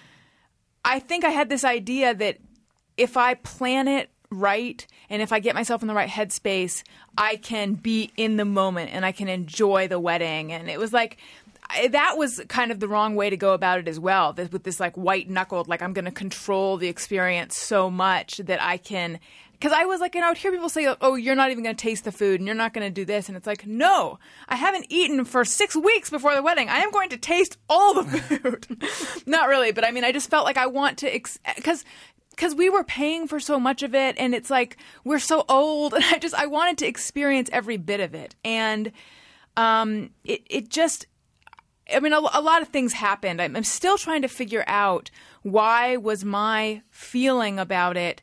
I 0.83 0.99
think 0.99 1.27
I 1.27 1.31
had 1.31 1.51
this 1.51 1.63
idea 1.63 2.15
that 2.15 2.39
if 2.97 3.19
I 3.19 3.35
plan 3.35 3.87
it 3.87 4.09
right 4.31 4.87
and 5.11 5.21
if 5.21 5.31
I 5.31 5.41
get 5.41 5.55
myself 5.55 5.83
in 5.83 5.89
the 5.89 5.95
right 5.95 6.09
headspace, 6.09 6.83
I 7.19 7.37
can 7.37 7.75
be 7.75 8.13
in 8.17 8.39
the 8.39 8.47
moment 8.47 8.93
and 8.95 9.05
I 9.05 9.13
can 9.13 9.29
enjoy 9.29 9.89
the 9.89 10.01
wedding. 10.01 10.53
And 10.53 10.71
it 10.71 10.79
was 10.79 10.95
like, 10.95 11.19
I, 11.71 11.89
that 11.89 12.17
was 12.17 12.41
kind 12.49 12.71
of 12.71 12.81
the 12.81 12.89
wrong 12.89 13.17
way 13.17 13.31
to 13.31 13.37
go 13.37 13.53
about 13.53 13.79
it 13.79 13.89
as 13.89 13.99
well. 13.99 14.33
This, 14.33 14.51
with 14.51 14.63
this 14.63 14.81
like 14.81 14.97
white 14.97 15.29
knuckled, 15.29 15.69
like 15.69 15.83
I'm 15.83 15.93
going 15.93 16.05
to 16.05 16.11
control 16.11 16.77
the 16.77 16.89
experience 16.89 17.57
so 17.57 17.91
much 17.91 18.39
that 18.39 18.63
I 18.63 18.77
can. 18.77 19.19
Because 19.53 19.73
I 19.73 19.87
was 19.87 20.01
like, 20.01 20.15
know, 20.15 20.27
I 20.27 20.29
would 20.29 20.37
hear 20.37 20.53
people 20.53 20.69
say, 20.69 20.95
"Oh, 21.01 21.15
you're 21.15 21.35
not 21.35 21.51
even 21.51 21.65
going 21.65 21.75
to 21.75 21.83
taste 21.83 22.05
the 22.05 22.13
food, 22.13 22.41
and 22.41 22.47
you're 22.47 22.55
not 22.55 22.75
going 22.75 22.87
to 22.87 22.91
do 22.91 23.07
this," 23.07 23.29
and 23.29 23.39
it's 23.39 23.47
like, 23.47 23.67
no, 23.67 24.19
I 24.49 24.57
haven't 24.57 24.87
eaten 24.91 25.25
for 25.25 25.47
six 25.47 25.75
weeks 25.75 26.11
before 26.11 26.35
the 26.35 26.43
wedding. 26.43 26.69
I 26.69 26.81
am 26.81 26.91
going 26.91 27.09
to 27.09 27.17
taste 27.17 27.57
all 27.71 27.95
the 27.95 28.05
food. 28.05 28.67
not 29.27 29.49
really, 29.49 29.73
but 29.73 29.87
I 29.87 29.93
mean, 29.93 30.05
I 30.05 30.13
just 30.13 30.29
felt 30.29 30.45
like 30.45 30.59
I 30.59 30.67
want 30.67 30.99
to, 30.99 31.11
because 31.57 31.85
because 32.37 32.55
we 32.55 32.69
were 32.69 32.85
paying 32.85 33.27
for 33.27 33.41
so 33.41 33.59
much 33.59 33.83
of 33.83 33.95
it 33.95 34.15
and 34.19 34.35
it's 34.35 34.51
like 34.51 34.77
we're 35.05 35.19
so 35.19 35.45
old 35.49 35.95
and 35.95 36.05
i 36.05 36.19
just 36.19 36.35
i 36.35 36.47
wanted 36.47 36.77
to 36.77 36.87
experience 36.87 37.49
every 37.51 37.79
bit 37.79 37.99
of 37.99 38.15
it 38.15 38.35
and 38.45 38.93
um 39.57 40.11
it 40.23 40.43
it 40.51 40.69
just 40.69 41.07
i 41.95 42.01
mean 42.01 42.13
a, 42.13 42.21
a 42.33 42.41
lot 42.41 42.63
of 42.63 42.69
things 42.69 42.93
happened 42.93 43.41
I'm, 43.41 43.57
I'm 43.57 43.65
still 43.65 43.99
trying 43.99 44.23
to 44.23 44.29
figure 44.29 44.65
out 44.67 45.11
why 45.43 45.97
was 45.97 46.25
my 46.25 46.83
feeling 46.91 47.59
about 47.59 47.97
it 47.97 48.23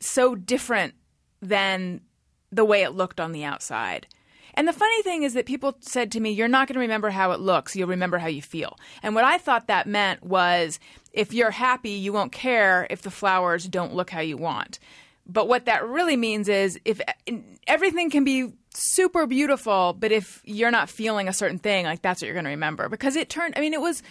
so 0.00 0.34
different 0.34 0.94
than 1.40 2.00
the 2.50 2.64
way 2.64 2.82
it 2.82 2.90
looked 2.90 3.20
on 3.20 3.32
the 3.32 3.44
outside 3.44 4.06
and 4.56 4.66
the 4.66 4.72
funny 4.72 5.02
thing 5.02 5.22
is 5.22 5.34
that 5.34 5.44
people 5.44 5.76
said 5.80 6.10
to 6.12 6.20
me, 6.20 6.30
You're 6.30 6.48
not 6.48 6.66
going 6.66 6.74
to 6.74 6.80
remember 6.80 7.10
how 7.10 7.32
it 7.32 7.40
looks, 7.40 7.76
you'll 7.76 7.88
remember 7.88 8.18
how 8.18 8.26
you 8.26 8.40
feel. 8.40 8.78
And 9.02 9.14
what 9.14 9.24
I 9.24 9.36
thought 9.36 9.66
that 9.66 9.86
meant 9.86 10.24
was 10.24 10.80
if 11.12 11.32
you're 11.34 11.50
happy, 11.50 11.90
you 11.90 12.12
won't 12.12 12.32
care 12.32 12.86
if 12.88 13.02
the 13.02 13.10
flowers 13.10 13.68
don't 13.68 13.94
look 13.94 14.10
how 14.10 14.20
you 14.20 14.38
want. 14.38 14.78
But 15.26 15.48
what 15.48 15.66
that 15.66 15.86
really 15.86 16.16
means 16.16 16.48
is 16.48 16.80
if 16.84 17.00
everything 17.66 18.10
can 18.10 18.24
be 18.24 18.52
super 18.76 19.26
beautiful, 19.26 19.94
but 19.98 20.12
if 20.12 20.42
you're 20.44 20.70
not 20.70 20.88
feeling 20.88 21.28
a 21.28 21.32
certain 21.32 21.58
thing, 21.58 21.84
like 21.84 22.02
that's 22.02 22.20
what 22.20 22.26
you're 22.26 22.34
going 22.34 22.44
to 22.44 22.50
remember. 22.50 22.88
Because 22.88 23.16
it 23.16 23.28
turned, 23.28 23.54
I 23.56 23.60
mean, 23.60 23.74
it 23.74 23.80
was. 23.80 24.02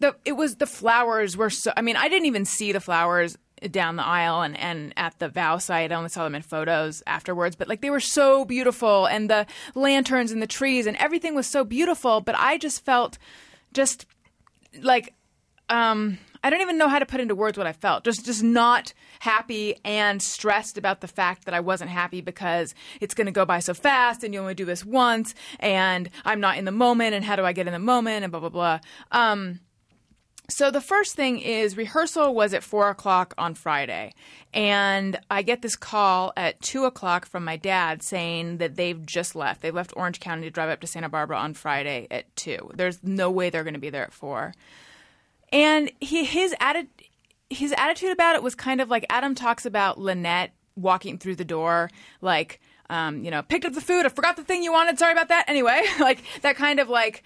The, 0.00 0.16
it 0.24 0.32
was 0.32 0.56
the 0.56 0.66
flowers 0.66 1.36
were 1.36 1.50
so. 1.50 1.72
I 1.76 1.80
mean, 1.80 1.94
I 1.94 2.08
didn't 2.08 2.26
even 2.26 2.44
see 2.44 2.72
the 2.72 2.80
flowers 2.80 3.38
down 3.70 3.96
the 3.96 4.04
aisle 4.04 4.42
and, 4.42 4.56
and 4.58 4.92
at 4.96 5.18
the 5.18 5.28
vow 5.28 5.58
site. 5.58 5.92
I 5.92 5.94
only 5.94 6.08
saw 6.08 6.24
them 6.24 6.34
in 6.34 6.42
photos 6.42 7.02
afterwards, 7.06 7.56
but 7.56 7.68
like 7.68 7.80
they 7.80 7.90
were 7.90 8.00
so 8.00 8.44
beautiful 8.44 9.06
and 9.06 9.30
the 9.30 9.46
lanterns 9.74 10.32
and 10.32 10.42
the 10.42 10.46
trees 10.46 10.86
and 10.86 10.96
everything 10.96 11.34
was 11.34 11.46
so 11.46 11.64
beautiful. 11.64 12.20
But 12.20 12.34
I 12.36 12.58
just 12.58 12.84
felt 12.84 13.18
just 13.72 14.06
like, 14.82 15.14
um, 15.68 16.18
I 16.44 16.50
don't 16.50 16.60
even 16.60 16.76
know 16.76 16.88
how 16.88 16.98
to 16.98 17.06
put 17.06 17.20
into 17.20 17.34
words 17.34 17.56
what 17.56 17.66
I 17.66 17.72
felt. 17.72 18.04
Just, 18.04 18.26
just 18.26 18.42
not 18.42 18.92
happy 19.20 19.76
and 19.82 20.20
stressed 20.20 20.76
about 20.76 21.00
the 21.00 21.08
fact 21.08 21.46
that 21.46 21.54
I 21.54 21.60
wasn't 21.60 21.90
happy 21.90 22.20
because 22.20 22.74
it's 23.00 23.14
going 23.14 23.26
to 23.26 23.32
go 23.32 23.46
by 23.46 23.60
so 23.60 23.72
fast 23.72 24.22
and 24.22 24.34
you 24.34 24.40
only 24.40 24.54
do 24.54 24.66
this 24.66 24.84
once 24.84 25.34
and 25.58 26.10
I'm 26.22 26.40
not 26.40 26.58
in 26.58 26.66
the 26.66 26.70
moment 26.70 27.14
and 27.14 27.24
how 27.24 27.34
do 27.34 27.46
I 27.46 27.54
get 27.54 27.66
in 27.66 27.72
the 27.72 27.78
moment 27.78 28.24
and 28.24 28.30
blah, 28.30 28.40
blah, 28.40 28.50
blah. 28.50 28.80
Um, 29.10 29.60
so 30.50 30.70
the 30.70 30.82
first 30.82 31.14
thing 31.16 31.38
is 31.38 31.78
rehearsal 31.78 32.34
was 32.34 32.52
at 32.52 32.62
four 32.62 32.90
o'clock 32.90 33.32
on 33.38 33.54
Friday, 33.54 34.12
and 34.52 35.18
I 35.30 35.40
get 35.40 35.62
this 35.62 35.74
call 35.74 36.34
at 36.36 36.60
two 36.60 36.84
o'clock 36.84 37.24
from 37.24 37.46
my 37.46 37.56
dad 37.56 38.02
saying 38.02 38.58
that 38.58 38.76
they've 38.76 39.06
just 39.06 39.34
left. 39.34 39.62
They 39.62 39.70
left 39.70 39.94
Orange 39.96 40.20
County 40.20 40.42
to 40.42 40.50
drive 40.50 40.68
up 40.68 40.82
to 40.82 40.86
Santa 40.86 41.08
Barbara 41.08 41.38
on 41.38 41.54
Friday 41.54 42.06
at 42.10 42.36
two. 42.36 42.70
There's 42.74 43.02
no 43.02 43.30
way 43.30 43.48
they're 43.48 43.64
going 43.64 43.72
to 43.72 43.80
be 43.80 43.88
there 43.88 44.04
at 44.04 44.12
four. 44.12 44.52
And 45.54 45.90
he, 46.00 46.24
his 46.24 46.54
atti- 46.60 46.88
his 47.48 47.72
attitude 47.78 48.10
about 48.10 48.34
it 48.36 48.42
was 48.42 48.54
kind 48.54 48.80
of 48.80 48.90
like 48.90 49.06
Adam 49.08 49.34
talks 49.34 49.64
about 49.64 49.98
Lynette 49.98 50.52
walking 50.76 51.16
through 51.16 51.36
the 51.36 51.44
door, 51.44 51.90
like, 52.20 52.60
um, 52.90 53.24
you 53.24 53.30
know, 53.30 53.40
picked 53.42 53.64
up 53.64 53.72
the 53.72 53.80
food, 53.80 54.04
I 54.04 54.08
forgot 54.08 54.36
the 54.36 54.44
thing 54.44 54.62
you 54.62 54.72
wanted, 54.72 54.98
sorry 54.98 55.12
about 55.12 55.28
that. 55.28 55.44
Anyway, 55.48 55.80
like 56.00 56.22
that 56.42 56.56
kind 56.56 56.80
of 56.80 56.88
like, 56.88 57.22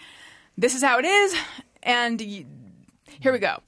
this 0.56 0.75
is 0.75 0.82
how 0.82 0.99
it 0.99 1.04
is, 1.04 1.35
and. 1.82 2.20
Here 3.20 3.32
we 3.32 3.40
go. 3.40 3.58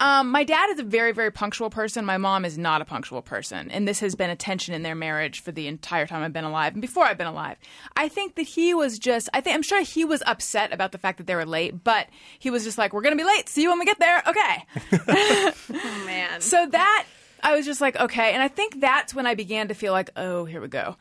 Um, 0.00 0.30
my 0.30 0.44
dad 0.44 0.70
is 0.70 0.78
a 0.78 0.82
very, 0.82 1.12
very 1.12 1.30
punctual 1.30 1.68
person. 1.68 2.06
My 2.06 2.16
mom 2.16 2.46
is 2.46 2.56
not 2.56 2.80
a 2.80 2.86
punctual 2.86 3.20
person. 3.20 3.70
And 3.70 3.86
this 3.86 4.00
has 4.00 4.14
been 4.14 4.30
a 4.30 4.36
tension 4.36 4.74
in 4.74 4.82
their 4.82 4.94
marriage 4.94 5.40
for 5.40 5.52
the 5.52 5.66
entire 5.66 6.06
time 6.06 6.22
I've 6.22 6.32
been 6.32 6.44
alive 6.44 6.72
and 6.72 6.80
before 6.80 7.04
I've 7.04 7.18
been 7.18 7.26
alive. 7.26 7.58
I 7.96 8.08
think 8.08 8.34
that 8.36 8.42
he 8.42 8.72
was 8.72 8.98
just, 8.98 9.28
I 9.34 9.42
think, 9.42 9.54
I'm 9.54 9.62
sure 9.62 9.82
he 9.82 10.06
was 10.06 10.22
upset 10.26 10.72
about 10.72 10.92
the 10.92 10.98
fact 10.98 11.18
that 11.18 11.26
they 11.26 11.34
were 11.34 11.44
late, 11.44 11.84
but 11.84 12.06
he 12.38 12.50
was 12.50 12.64
just 12.64 12.78
like, 12.78 12.94
we're 12.94 13.02
going 13.02 13.16
to 13.16 13.22
be 13.22 13.28
late. 13.28 13.48
See 13.48 13.62
you 13.62 13.68
when 13.68 13.78
we 13.78 13.84
get 13.84 13.98
there. 13.98 14.22
Okay. 14.26 14.64
Oh 15.72 16.02
man. 16.06 16.40
so 16.40 16.66
that, 16.66 17.06
I 17.42 17.54
was 17.54 17.64
just 17.64 17.80
like, 17.80 17.96
okay. 17.96 18.32
And 18.32 18.42
I 18.42 18.48
think 18.48 18.80
that's 18.80 19.14
when 19.14 19.26
I 19.26 19.34
began 19.34 19.68
to 19.68 19.74
feel 19.74 19.92
like, 19.92 20.10
oh, 20.16 20.44
here 20.44 20.60
we 20.60 20.68
go. 20.68 20.96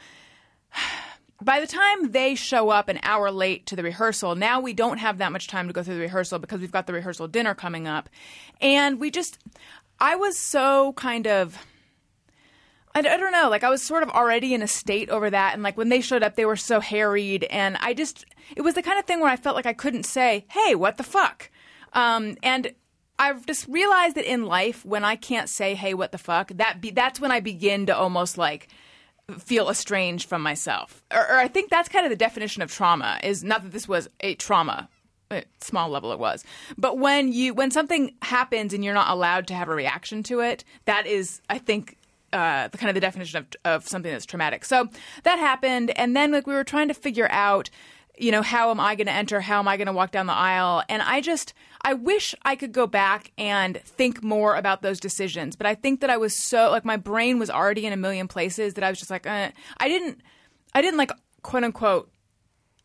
By 1.42 1.62
the 1.62 1.68
time 1.68 2.12
they 2.12 2.36
show 2.36 2.70
up 2.70 2.90
an 2.90 3.00
hour 3.02 3.32
late 3.32 3.66
to 3.68 3.76
the 3.76 3.84
rehearsal, 3.84 4.36
now 4.36 4.60
we 4.60 4.74
don't 4.74 4.98
have 4.98 5.20
that 5.20 5.32
much 5.32 5.48
time 5.48 5.68
to 5.68 5.74
go 5.74 5.82
through 5.82 5.96
the 5.96 6.02
rehearsal 6.02 6.38
because 6.40 6.60
we've 6.60 6.72
got 6.72 6.86
the 6.86 6.94
rehearsal 6.94 7.28
dinner 7.28 7.56
coming 7.56 7.88
up. 7.88 8.10
And 8.60 9.00
we 9.00 9.10
just, 9.10 9.38
I 10.00 10.16
was 10.16 10.38
so 10.38 10.94
kind 10.94 11.28
of, 11.28 11.58
I, 12.94 13.02
don't 13.02 13.32
know, 13.32 13.50
like 13.50 13.64
I 13.64 13.70
was 13.70 13.82
sort 13.82 14.04
of 14.04 14.10
already 14.10 14.54
in 14.54 14.62
a 14.62 14.68
state 14.68 15.10
over 15.10 15.30
that. 15.30 15.54
And 15.54 15.64
like 15.64 15.78
when 15.78 15.90
they 15.90 16.02
showed 16.02 16.24
up, 16.24 16.36
they 16.36 16.46
were 16.46 16.58
so 16.58 16.82
harried. 16.82 17.46
And 17.46 17.78
I 17.80 17.94
just, 17.94 18.26
it 18.58 18.62
was 18.62 18.76
the 18.76 18.82
kind 18.82 19.00
of 19.00 19.06
thing 19.06 19.22
where 19.22 19.32
I 19.32 19.38
felt 19.38 19.56
like 19.56 19.66
I 19.66 19.74
couldn't 19.74 20.04
say, 20.04 20.46
hey, 20.50 20.76
what 20.76 20.98
the 20.98 21.04
fuck? 21.04 21.50
Um, 21.94 22.36
and 22.44 22.74
I've 23.18 23.46
just 23.46 23.68
realized 23.68 24.16
that 24.16 24.30
in 24.30 24.46
life, 24.46 24.86
when 24.86 25.04
I 25.04 25.18
can't 25.18 25.50
say, 25.50 25.76
"Hey, 25.76 25.94
what 25.94 26.14
the 26.14 26.18
fuck," 26.18 26.52
that 26.56 26.80
be, 26.80 26.92
that's 26.92 27.20
when 27.20 27.32
I 27.32 27.42
begin 27.42 27.86
to 27.88 27.96
almost 27.96 28.38
like 28.38 28.70
feel 29.38 29.70
estranged 29.70 30.28
from 30.28 30.42
myself. 30.42 31.04
Or, 31.12 31.20
or 31.20 31.38
I 31.38 31.48
think 31.48 31.70
that's 31.70 31.90
kind 31.90 32.06
of 32.06 32.10
the 32.10 32.16
definition 32.16 32.62
of 32.62 32.72
trauma. 32.72 33.20
Is 33.24 33.44
not 33.44 33.64
that 33.64 33.72
this 33.72 33.88
was 33.88 34.08
a 34.20 34.36
trauma, 34.36 34.90
small 35.62 35.90
level 35.90 36.12
it 36.12 36.20
was, 36.20 36.44
but 36.78 36.98
when 36.98 37.32
you 37.32 37.54
when 37.54 37.72
something 37.72 38.16
happens 38.22 38.74
and 38.74 38.84
you're 38.84 38.94
not 38.94 39.10
allowed 39.10 39.48
to 39.48 39.54
have 39.54 39.70
a 39.70 39.76
reaction 39.76 40.24
to 40.24 40.40
it, 40.40 40.64
that 40.86 41.06
is, 41.06 41.42
I 41.50 41.60
think, 41.60 41.98
uh, 42.34 42.68
the 42.68 42.78
kind 42.78 42.90
of 42.90 42.96
the 42.96 43.02
definition 43.02 43.40
of, 43.40 43.48
of 43.66 43.88
something 43.88 44.12
that's 44.12 44.26
traumatic. 44.26 44.66
So 44.66 44.88
that 45.24 45.40
happened, 45.40 45.92
and 45.98 46.16
then 46.16 46.32
like 46.32 46.48
we 46.48 46.54
were 46.54 46.64
trying 46.64 46.88
to 46.88 46.94
figure 46.94 47.28
out, 47.32 47.70
you 48.20 48.32
know, 48.32 48.42
how 48.42 48.72
am 48.72 48.80
I 48.80 48.96
going 48.96 49.08
to 49.08 49.14
enter? 49.14 49.42
How 49.42 49.60
am 49.60 49.68
I 49.68 49.78
going 49.78 49.88
to 49.88 49.94
walk 49.94 50.12
down 50.12 50.28
the 50.28 50.34
aisle? 50.34 50.84
And 50.90 51.02
I 51.02 51.22
just, 51.22 51.54
I 51.82 51.94
wish 51.94 52.36
I 52.44 52.56
could 52.56 52.72
go 52.72 52.86
back 52.86 53.32
and 53.38 53.82
think 53.84 54.24
more 54.24 54.56
about 54.56 54.82
those 54.82 55.00
decisions. 55.00 55.56
But 55.56 55.68
I 55.68 55.76
think 55.76 56.02
that 56.02 56.10
I 56.10 56.18
was 56.18 56.36
so 56.36 56.70
like 56.72 56.86
my 56.86 56.98
brain 56.98 57.40
was 57.40 57.50
already 57.50 57.86
in 57.86 57.94
a 57.94 57.98
million 57.98 58.28
places 58.28 58.74
that 58.76 58.84
I 58.84 58.90
was 58.90 59.00
just 59.00 59.10
like, 59.10 59.26
uh, 59.26 59.52
I 59.78 59.88
didn't, 59.88 60.22
I 60.74 60.82
didn't 60.82 60.98
like 60.98 61.12
quote 61.42 61.64
unquote 61.64 62.12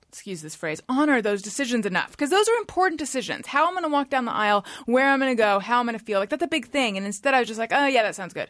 excuse 0.08 0.42
this 0.42 0.54
phrase, 0.54 0.80
honor 0.88 1.20
those 1.20 1.42
decisions 1.42 1.84
enough 1.84 2.12
because 2.12 2.30
those 2.30 2.48
are 2.48 2.54
important 2.58 3.00
decisions. 3.00 3.48
How 3.48 3.66
I'm 3.66 3.72
going 3.72 3.82
to 3.82 3.88
walk 3.88 4.10
down 4.10 4.26
the 4.26 4.32
aisle, 4.32 4.64
where 4.86 5.08
I'm 5.08 5.18
going 5.18 5.36
to 5.36 5.42
go, 5.42 5.58
how 5.58 5.80
I'm 5.80 5.86
going 5.86 5.98
to 5.98 6.04
feel. 6.04 6.20
Like 6.20 6.28
that's 6.28 6.44
a 6.44 6.48
big 6.48 6.68
thing. 6.68 6.96
And 6.96 7.04
instead, 7.04 7.34
I 7.34 7.40
was 7.40 7.48
just 7.48 7.58
like, 7.58 7.72
oh 7.72 7.86
yeah, 7.86 8.04
that 8.04 8.14
sounds 8.14 8.32
good. 8.32 8.48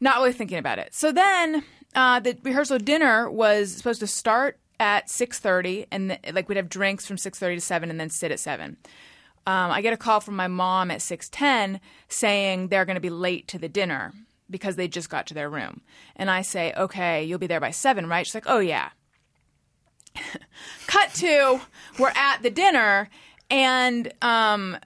Not 0.00 0.16
really 0.16 0.32
thinking 0.32 0.58
about 0.58 0.80
it. 0.80 0.92
So 0.92 1.12
then, 1.12 1.62
uh, 1.94 2.18
the 2.18 2.36
rehearsal 2.42 2.78
dinner 2.78 3.30
was 3.30 3.72
supposed 3.72 4.00
to 4.00 4.06
start 4.08 4.59
at 4.80 5.08
6:30, 5.08 5.86
and 5.92 6.10
th- 6.10 6.34
like 6.34 6.48
we'd 6.48 6.56
have 6.56 6.68
drinks 6.68 7.06
from 7.06 7.16
6:30 7.16 7.56
to 7.56 7.60
7, 7.60 7.90
and 7.90 8.00
then 8.00 8.10
sit 8.10 8.32
at 8.32 8.40
7. 8.40 8.78
Um, 9.46 9.70
I 9.70 9.80
get 9.80 9.92
a 9.92 9.96
call 9.96 10.20
from 10.20 10.34
my 10.34 10.48
mom 10.48 10.90
at 10.90 11.00
6:10 11.00 11.80
saying 12.08 12.68
they're 12.68 12.84
going 12.84 12.96
to 12.96 13.00
be 13.00 13.10
late 13.10 13.46
to 13.48 13.58
the 13.58 13.68
dinner 13.68 14.12
because 14.48 14.76
they 14.76 14.88
just 14.88 15.08
got 15.08 15.26
to 15.28 15.34
their 15.34 15.48
room. 15.48 15.82
And 16.16 16.30
I 16.30 16.42
say, 16.42 16.72
okay, 16.76 17.22
you'll 17.22 17.38
be 17.38 17.46
there 17.46 17.60
by 17.60 17.70
7, 17.70 18.08
right? 18.08 18.26
She's 18.26 18.34
like, 18.34 18.48
oh 18.48 18.58
yeah. 18.58 18.90
Cut 20.88 21.14
to 21.14 21.60
we're 21.98 22.12
at 22.16 22.42
the 22.42 22.50
dinner 22.50 23.08
and 23.48 24.12
um, 24.22 24.76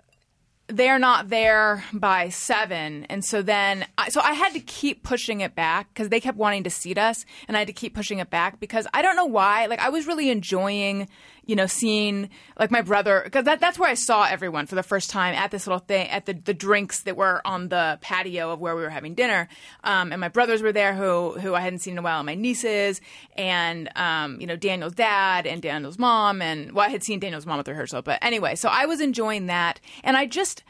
they're 0.67 0.99
not 0.99 1.29
there 1.29 1.85
by 1.93 2.31
seven, 2.31 3.05
and 3.11 3.25
so 3.25 3.43
then 3.43 3.87
so 4.09 4.21
I 4.21 4.33
had 4.33 4.55
to 4.55 4.61
keep 4.61 5.03
pushing 5.03 5.41
it 5.41 5.55
back 5.55 5.89
because 5.93 6.09
they 6.09 6.21
kept 6.21 6.39
wanting 6.39 6.65
to 6.65 6.71
seat 6.71 6.97
us, 6.97 7.27
and 7.47 7.57
I 7.57 7.61
had 7.61 7.69
to 7.69 7.75
keep 7.75 7.95
pushing 7.95 8.19
it 8.19 8.31
back 8.31 8.61
because 8.61 8.87
I 8.95 9.03
don't 9.03 9.17
know 9.17 9.27
why. 9.27 9.67
Like 9.67 9.81
I 9.81 9.91
was 9.91 10.07
really 10.07 10.31
enjoying, 10.31 11.09
you 11.47 11.57
know, 11.57 11.67
seeing 11.67 12.31
like 12.59 12.71
my 12.71 12.81
brother 12.81 13.23
because 13.25 13.45
that, 13.45 13.61
that's 13.61 13.79
where 13.79 13.91
I 13.91 13.95
saw 13.95 14.25
everyone 14.25 14.67
for 14.67 14.75
the 14.75 14.83
first 14.83 15.11
time 15.11 15.35
at 15.35 15.51
this 15.51 15.67
little 15.67 15.81
thing 15.81 16.09
at 16.09 16.27
the 16.27 16.33
the 16.33 16.55
drinks 16.55 17.03
that 17.03 17.17
were 17.17 17.41
on 17.45 17.69
the 17.69 17.99
patio 18.01 18.51
of 18.51 18.61
where 18.61 18.75
we 18.75 18.83
were 18.83 18.91
having 18.91 19.15
dinner, 19.15 19.49
um, 19.83 20.13
and 20.13 20.21
my 20.21 20.29
brothers 20.29 20.63
were 20.63 20.73
there 20.73 20.95
who 20.95 21.33
who 21.33 21.55
I 21.55 21.61
hadn't 21.61 21.81
seen 21.81 21.93
in 21.93 21.99
a 21.99 22.03
while, 22.03 22.21
and 22.21 22.27
my 22.27 22.35
nieces, 22.35 23.01
and 23.37 23.91
um, 23.97 24.41
you 24.41 24.47
know 24.47 24.57
Daniel's 24.57 24.95
dad 24.95 25.47
and 25.47 25.61
Daniel's 25.61 25.99
mom, 25.99 26.41
and 26.41 26.73
well 26.73 26.87
I 26.87 26.91
had 26.91 27.03
seen 27.03 27.21
Daniel's 27.21 27.47
mom 27.47 27.59
at 27.59 27.65
the 27.65 27.73
rehearsal, 27.73 28.03
but 28.03 28.19
anyway, 28.23 28.55
so 28.55 28.69
I 28.71 28.87
was 28.87 29.01
enjoying 29.01 29.47
that, 29.47 29.81
and 30.03 30.17
I 30.17 30.27
just. 30.27 30.63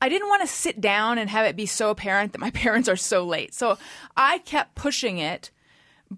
I 0.00 0.08
didn't 0.08 0.28
want 0.28 0.42
to 0.42 0.46
sit 0.46 0.80
down 0.80 1.18
and 1.18 1.28
have 1.28 1.44
it 1.44 1.56
be 1.56 1.66
so 1.66 1.90
apparent 1.90 2.30
that 2.30 2.38
my 2.38 2.50
parents 2.52 2.88
are 2.88 2.94
so 2.94 3.24
late. 3.24 3.52
So 3.52 3.78
I 4.16 4.38
kept 4.38 4.76
pushing 4.76 5.18
it. 5.18 5.50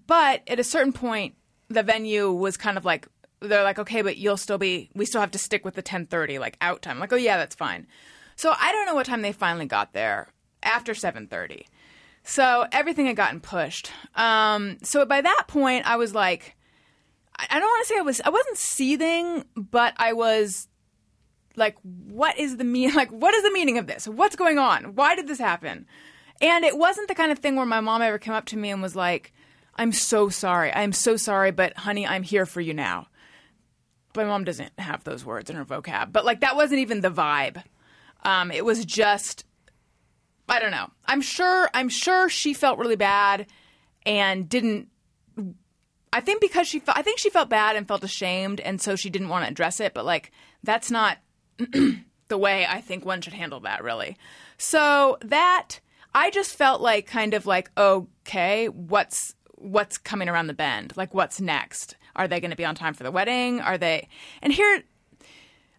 But 0.05 0.43
at 0.47 0.59
a 0.59 0.63
certain 0.63 0.93
point, 0.93 1.33
the 1.67 1.83
venue 1.83 2.31
was 2.31 2.57
kind 2.57 2.77
of 2.77 2.85
like, 2.85 3.07
they're 3.41 3.63
like, 3.63 3.79
okay, 3.79 4.01
but 4.01 4.17
you'll 4.17 4.37
still 4.37 4.57
be, 4.57 4.89
we 4.93 5.05
still 5.05 5.21
have 5.21 5.31
to 5.31 5.37
stick 5.39 5.65
with 5.65 5.73
the 5.73 5.79
1030, 5.79 6.39
like 6.39 6.57
out 6.61 6.81
time. 6.81 6.93
I'm 6.93 6.99
like, 6.99 7.13
oh 7.13 7.17
yeah, 7.17 7.37
that's 7.37 7.55
fine. 7.55 7.87
So 8.35 8.53
I 8.57 8.71
don't 8.71 8.85
know 8.85 8.95
what 8.95 9.05
time 9.05 9.21
they 9.21 9.31
finally 9.31 9.65
got 9.65 9.93
there 9.93 10.29
after 10.63 10.93
730. 10.93 11.67
So 12.23 12.67
everything 12.71 13.07
had 13.07 13.15
gotten 13.15 13.39
pushed. 13.39 13.91
Um, 14.15 14.77
so 14.83 15.05
by 15.05 15.21
that 15.21 15.43
point, 15.47 15.87
I 15.87 15.95
was 15.95 16.13
like, 16.13 16.55
I 17.37 17.59
don't 17.59 17.67
want 17.67 17.87
to 17.87 17.93
say 17.93 17.97
I 17.97 18.03
was, 18.03 18.21
I 18.21 18.29
wasn't 18.29 18.57
seething, 18.57 19.45
but 19.55 19.93
I 19.97 20.13
was 20.13 20.67
like 21.55 21.75
what 21.83 22.37
is 22.39 22.57
the 22.57 22.63
mean 22.63 22.93
like 22.95 23.09
what 23.09 23.33
is 23.33 23.43
the 23.43 23.51
meaning 23.51 23.77
of 23.77 23.87
this 23.87 24.07
what's 24.07 24.35
going 24.35 24.57
on 24.57 24.95
why 24.95 25.15
did 25.15 25.27
this 25.27 25.39
happen 25.39 25.85
and 26.39 26.65
it 26.65 26.77
wasn't 26.77 27.07
the 27.07 27.15
kind 27.15 27.31
of 27.31 27.39
thing 27.39 27.55
where 27.55 27.65
my 27.65 27.79
mom 27.79 28.01
ever 28.01 28.17
came 28.17 28.33
up 28.33 28.45
to 28.45 28.57
me 28.57 28.69
and 28.69 28.81
was 28.81 28.95
like 28.95 29.33
i'm 29.75 29.91
so 29.91 30.29
sorry 30.29 30.73
i'm 30.73 30.93
so 30.93 31.15
sorry 31.17 31.51
but 31.51 31.75
honey 31.77 32.05
i'm 32.07 32.23
here 32.23 32.45
for 32.45 32.61
you 32.61 32.73
now 32.73 33.07
my 34.15 34.25
mom 34.25 34.43
doesn't 34.43 34.71
have 34.79 35.03
those 35.03 35.25
words 35.25 35.49
in 35.49 35.55
her 35.55 35.65
vocab 35.65 36.11
but 36.11 36.25
like 36.25 36.41
that 36.41 36.55
wasn't 36.55 36.79
even 36.79 37.01
the 37.01 37.11
vibe 37.11 37.63
um, 38.23 38.51
it 38.51 38.65
was 38.65 38.85
just 38.85 39.45
i 40.49 40.59
don't 40.59 40.71
know 40.71 40.89
i'm 41.05 41.21
sure 41.21 41.69
i'm 41.73 41.89
sure 41.89 42.29
she 42.29 42.53
felt 42.53 42.77
really 42.79 42.95
bad 42.95 43.47
and 44.05 44.49
didn't 44.49 44.87
i 46.11 46.19
think 46.19 46.41
because 46.41 46.67
she 46.67 46.81
i 46.87 47.01
think 47.01 47.19
she 47.19 47.29
felt 47.29 47.49
bad 47.49 47.75
and 47.75 47.87
felt 47.87 48.03
ashamed 48.03 48.59
and 48.59 48.81
so 48.81 48.95
she 48.95 49.09
didn't 49.09 49.29
want 49.29 49.45
to 49.45 49.51
address 49.51 49.79
it 49.79 49.93
but 49.93 50.05
like 50.05 50.31
that's 50.63 50.91
not 50.91 51.17
the 52.31 52.37
way 52.37 52.65
I 52.65 52.81
think 52.81 53.05
one 53.05 53.21
should 53.21 53.33
handle 53.33 53.59
that, 53.59 53.83
really. 53.83 54.17
So 54.57 55.17
that 55.21 55.79
I 56.15 56.31
just 56.31 56.55
felt 56.55 56.81
like 56.81 57.05
kind 57.05 57.33
of 57.33 57.45
like, 57.45 57.69
okay, 57.77 58.69
what's 58.69 59.35
what's 59.55 59.97
coming 59.99 60.29
around 60.29 60.47
the 60.47 60.53
bend? 60.53 60.93
Like, 60.95 61.13
what's 61.13 61.39
next? 61.39 61.95
Are 62.15 62.27
they 62.27 62.39
going 62.39 62.51
to 62.51 62.57
be 62.57 62.65
on 62.65 62.75
time 62.75 62.93
for 62.93 63.03
the 63.03 63.11
wedding? 63.11 63.61
Are 63.61 63.77
they? 63.77 64.07
And 64.41 64.51
here, 64.53 64.83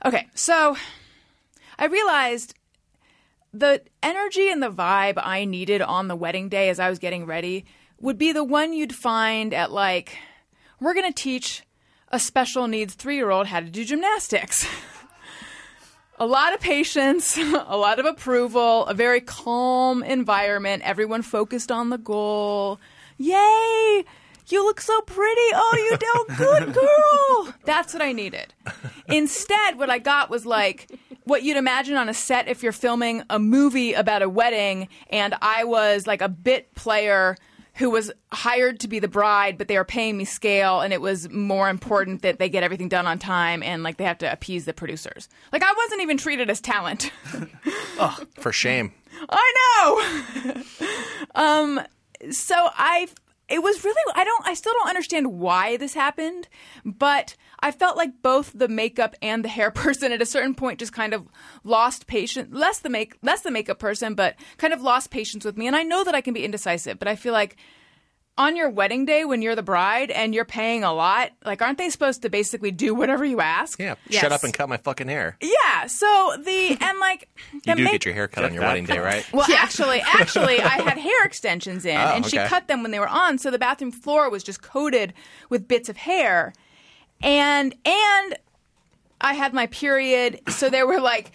okay, 0.04 0.28
so 0.34 0.76
I 1.78 1.86
realized 1.86 2.54
the 3.52 3.82
energy 4.02 4.50
and 4.50 4.62
the 4.62 4.70
vibe 4.70 5.20
I 5.22 5.44
needed 5.44 5.82
on 5.82 6.08
the 6.08 6.16
wedding 6.16 6.48
day 6.48 6.68
as 6.68 6.80
I 6.80 6.88
was 6.88 6.98
getting 6.98 7.26
ready 7.26 7.64
would 8.00 8.18
be 8.18 8.32
the 8.32 8.44
one 8.44 8.72
you'd 8.72 8.94
find 8.94 9.52
at 9.52 9.70
like, 9.70 10.16
we're 10.80 10.94
going 10.94 11.12
to 11.12 11.22
teach 11.22 11.62
a 12.08 12.18
special 12.18 12.66
needs 12.66 12.94
three 12.94 13.16
year 13.16 13.30
old 13.30 13.46
how 13.46 13.60
to 13.60 13.66
do 13.66 13.84
gymnastics. 13.84 14.66
a 16.18 16.26
lot 16.26 16.54
of 16.54 16.60
patience, 16.60 17.36
a 17.66 17.76
lot 17.76 17.98
of 17.98 18.06
approval, 18.06 18.86
a 18.86 18.94
very 18.94 19.20
calm 19.20 20.02
environment, 20.02 20.82
everyone 20.84 21.22
focused 21.22 21.70
on 21.70 21.90
the 21.90 21.98
goal. 21.98 22.78
Yay! 23.18 24.04
You 24.52 24.62
look 24.64 24.82
so 24.82 25.00
pretty. 25.00 25.50
Oh, 25.54 25.88
you 25.90 25.97
do 25.97 26.35
good, 26.37 26.75
girl. 26.75 27.54
That's 27.64 27.94
what 27.94 28.02
I 28.02 28.12
needed. 28.12 28.52
Instead, 29.09 29.78
what 29.78 29.88
I 29.88 29.99
got 29.99 30.28
was 30.28 30.44
like 30.44 30.90
what 31.25 31.42
you'd 31.42 31.56
imagine 31.56 31.97
on 31.97 32.11
a 32.11 32.14
set 32.14 32.49
if 32.49 32.62
you're 32.62 32.73
filming 32.73 33.23
a 33.30 33.38
movie 33.38 33.94
about 33.94 34.21
a 34.21 34.28
wedding, 34.28 34.88
and 35.09 35.35
I 35.40 35.64
was 35.64 36.06
like 36.06 36.21
a 36.21 36.28
bit 36.28 36.75
player 36.75 37.37
who 37.76 37.88
was 37.88 38.12
hired 38.30 38.80
to 38.80 38.88
be 38.88 38.99
the 38.99 39.09
bride, 39.09 39.56
but 39.56 39.68
they 39.68 39.78
were 39.78 39.85
paying 39.85 40.18
me 40.18 40.26
scale, 40.26 40.80
and 40.80 40.92
it 40.92 41.00
was 41.00 41.30
more 41.30 41.71
important 41.71 42.21
that 42.21 42.38
they 42.38 42.50
get 42.50 42.62
everything 42.62 42.88
done 42.88 43.06
on 43.06 43.18
time, 43.18 43.62
and 43.62 43.82
like 43.82 43.97
they 43.97 44.04
have 44.04 44.18
to 44.18 44.30
appease 44.30 44.66
the 44.66 44.75
producers. 44.75 45.28
Like 45.52 45.62
I 45.62 45.73
wasn't 45.73 46.02
even 46.02 46.18
treated 46.18 46.50
as 46.50 46.61
talent. 46.61 47.11
oh, 47.99 48.18
For 48.38 48.52
shame. 48.52 48.92
I 49.30 50.02
know. 50.44 50.62
um, 51.35 51.80
so 52.30 52.54
I, 52.56 53.09
it 53.49 53.62
was 53.62 53.84
really, 53.84 54.12
I 54.14 54.25
don't, 54.25 54.46
I 54.46 54.54
still 54.54 54.72
don't 54.72 54.88
understand 54.88 55.38
why 55.38 55.76
this 55.76 55.94
happened, 55.94 56.49
but 56.84 57.37
I 57.61 57.70
felt 57.70 57.96
like 57.96 58.22
both 58.22 58.52
the 58.54 58.68
makeup 58.68 59.14
and 59.20 59.44
the 59.44 59.49
hair 59.49 59.70
person 59.82 60.12
at 60.12 60.22
a 60.22 60.26
certain 60.26 60.54
point 60.54 60.78
just 60.78 60.92
kind 60.92 61.12
of 61.14 61.28
lost 61.64 62.06
patience, 62.06 62.49
less 62.52 62.78
the 62.78 62.90
make, 62.90 63.16
less 63.22 63.42
the 63.42 63.50
makeup 63.50 63.78
person, 63.78 64.14
but 64.14 64.37
kind 64.56 64.72
of 64.72 64.82
lost 64.82 65.11
patience 65.11 65.44
with 65.44 65.56
me. 65.56 65.66
And 65.66 65.76
I 65.76 65.82
know 65.82 66.04
that 66.04 66.14
I 66.14 66.20
can 66.20 66.34
be 66.34 66.44
indecisive, 66.44 66.99
but 66.99 67.08
I 67.08 67.16
feel 67.16 67.32
like 67.32 67.56
on 68.38 68.56
your 68.56 68.70
wedding 68.70 69.04
day 69.04 69.26
when 69.26 69.42
you're 69.42 69.54
the 69.54 69.62
bride 69.62 70.10
and 70.10 70.34
you're 70.34 70.46
paying 70.46 70.82
a 70.84 70.92
lot, 70.92 71.32
like 71.44 71.60
aren't 71.60 71.76
they 71.76 71.90
supposed 71.90 72.22
to 72.22 72.30
basically 72.30 72.70
do 72.70 72.94
whatever 72.94 73.24
you 73.26 73.40
ask? 73.40 73.78
Yeah. 73.78 73.96
Yes. 74.08 74.22
Shut 74.22 74.32
up 74.32 74.42
and 74.42 74.54
cut 74.54 74.68
my 74.70 74.78
fucking 74.78 75.08
hair. 75.08 75.36
Yeah. 75.42 75.86
So 75.86 76.06
the 76.42 76.76
and 76.80 76.98
like 76.98 77.28
You 77.52 77.74
do 77.74 77.82
make- 77.84 77.92
get 77.92 78.04
your 78.06 78.14
hair 78.14 78.28
cut 78.28 78.44
on 78.44 78.54
your 78.54 78.62
wedding 78.62 78.86
day, 78.86 78.98
right? 78.98 79.26
well, 79.34 79.46
actually, 79.54 80.00
actually, 80.00 80.60
I 80.60 80.80
had 80.82 80.96
hair 81.08 81.24
extensions 81.26 81.84
in, 81.84 81.96
Oh, 81.96 82.00
and 82.14 82.24
she 82.24 82.38
okay. 82.38 82.48
cut 82.48 82.68
them 82.68 82.82
when 82.82 82.90
they 82.90 82.98
were 83.00 83.08
on, 83.08 83.36
so 83.38 83.50
the 83.50 83.58
bathroom 83.58 83.92
floor 83.92 84.30
was 84.30 84.42
just 84.42 84.62
coated 84.62 85.12
with 85.50 85.68
bits 85.68 85.88
of 85.90 85.98
hair, 85.98 86.54
and 87.22 87.74
and 87.84 88.36
I 89.20 89.34
had 89.34 89.52
my 89.52 89.66
period, 89.66 90.40
so 90.48 90.68
there 90.70 90.86
were 90.86 91.00
like 91.00 91.32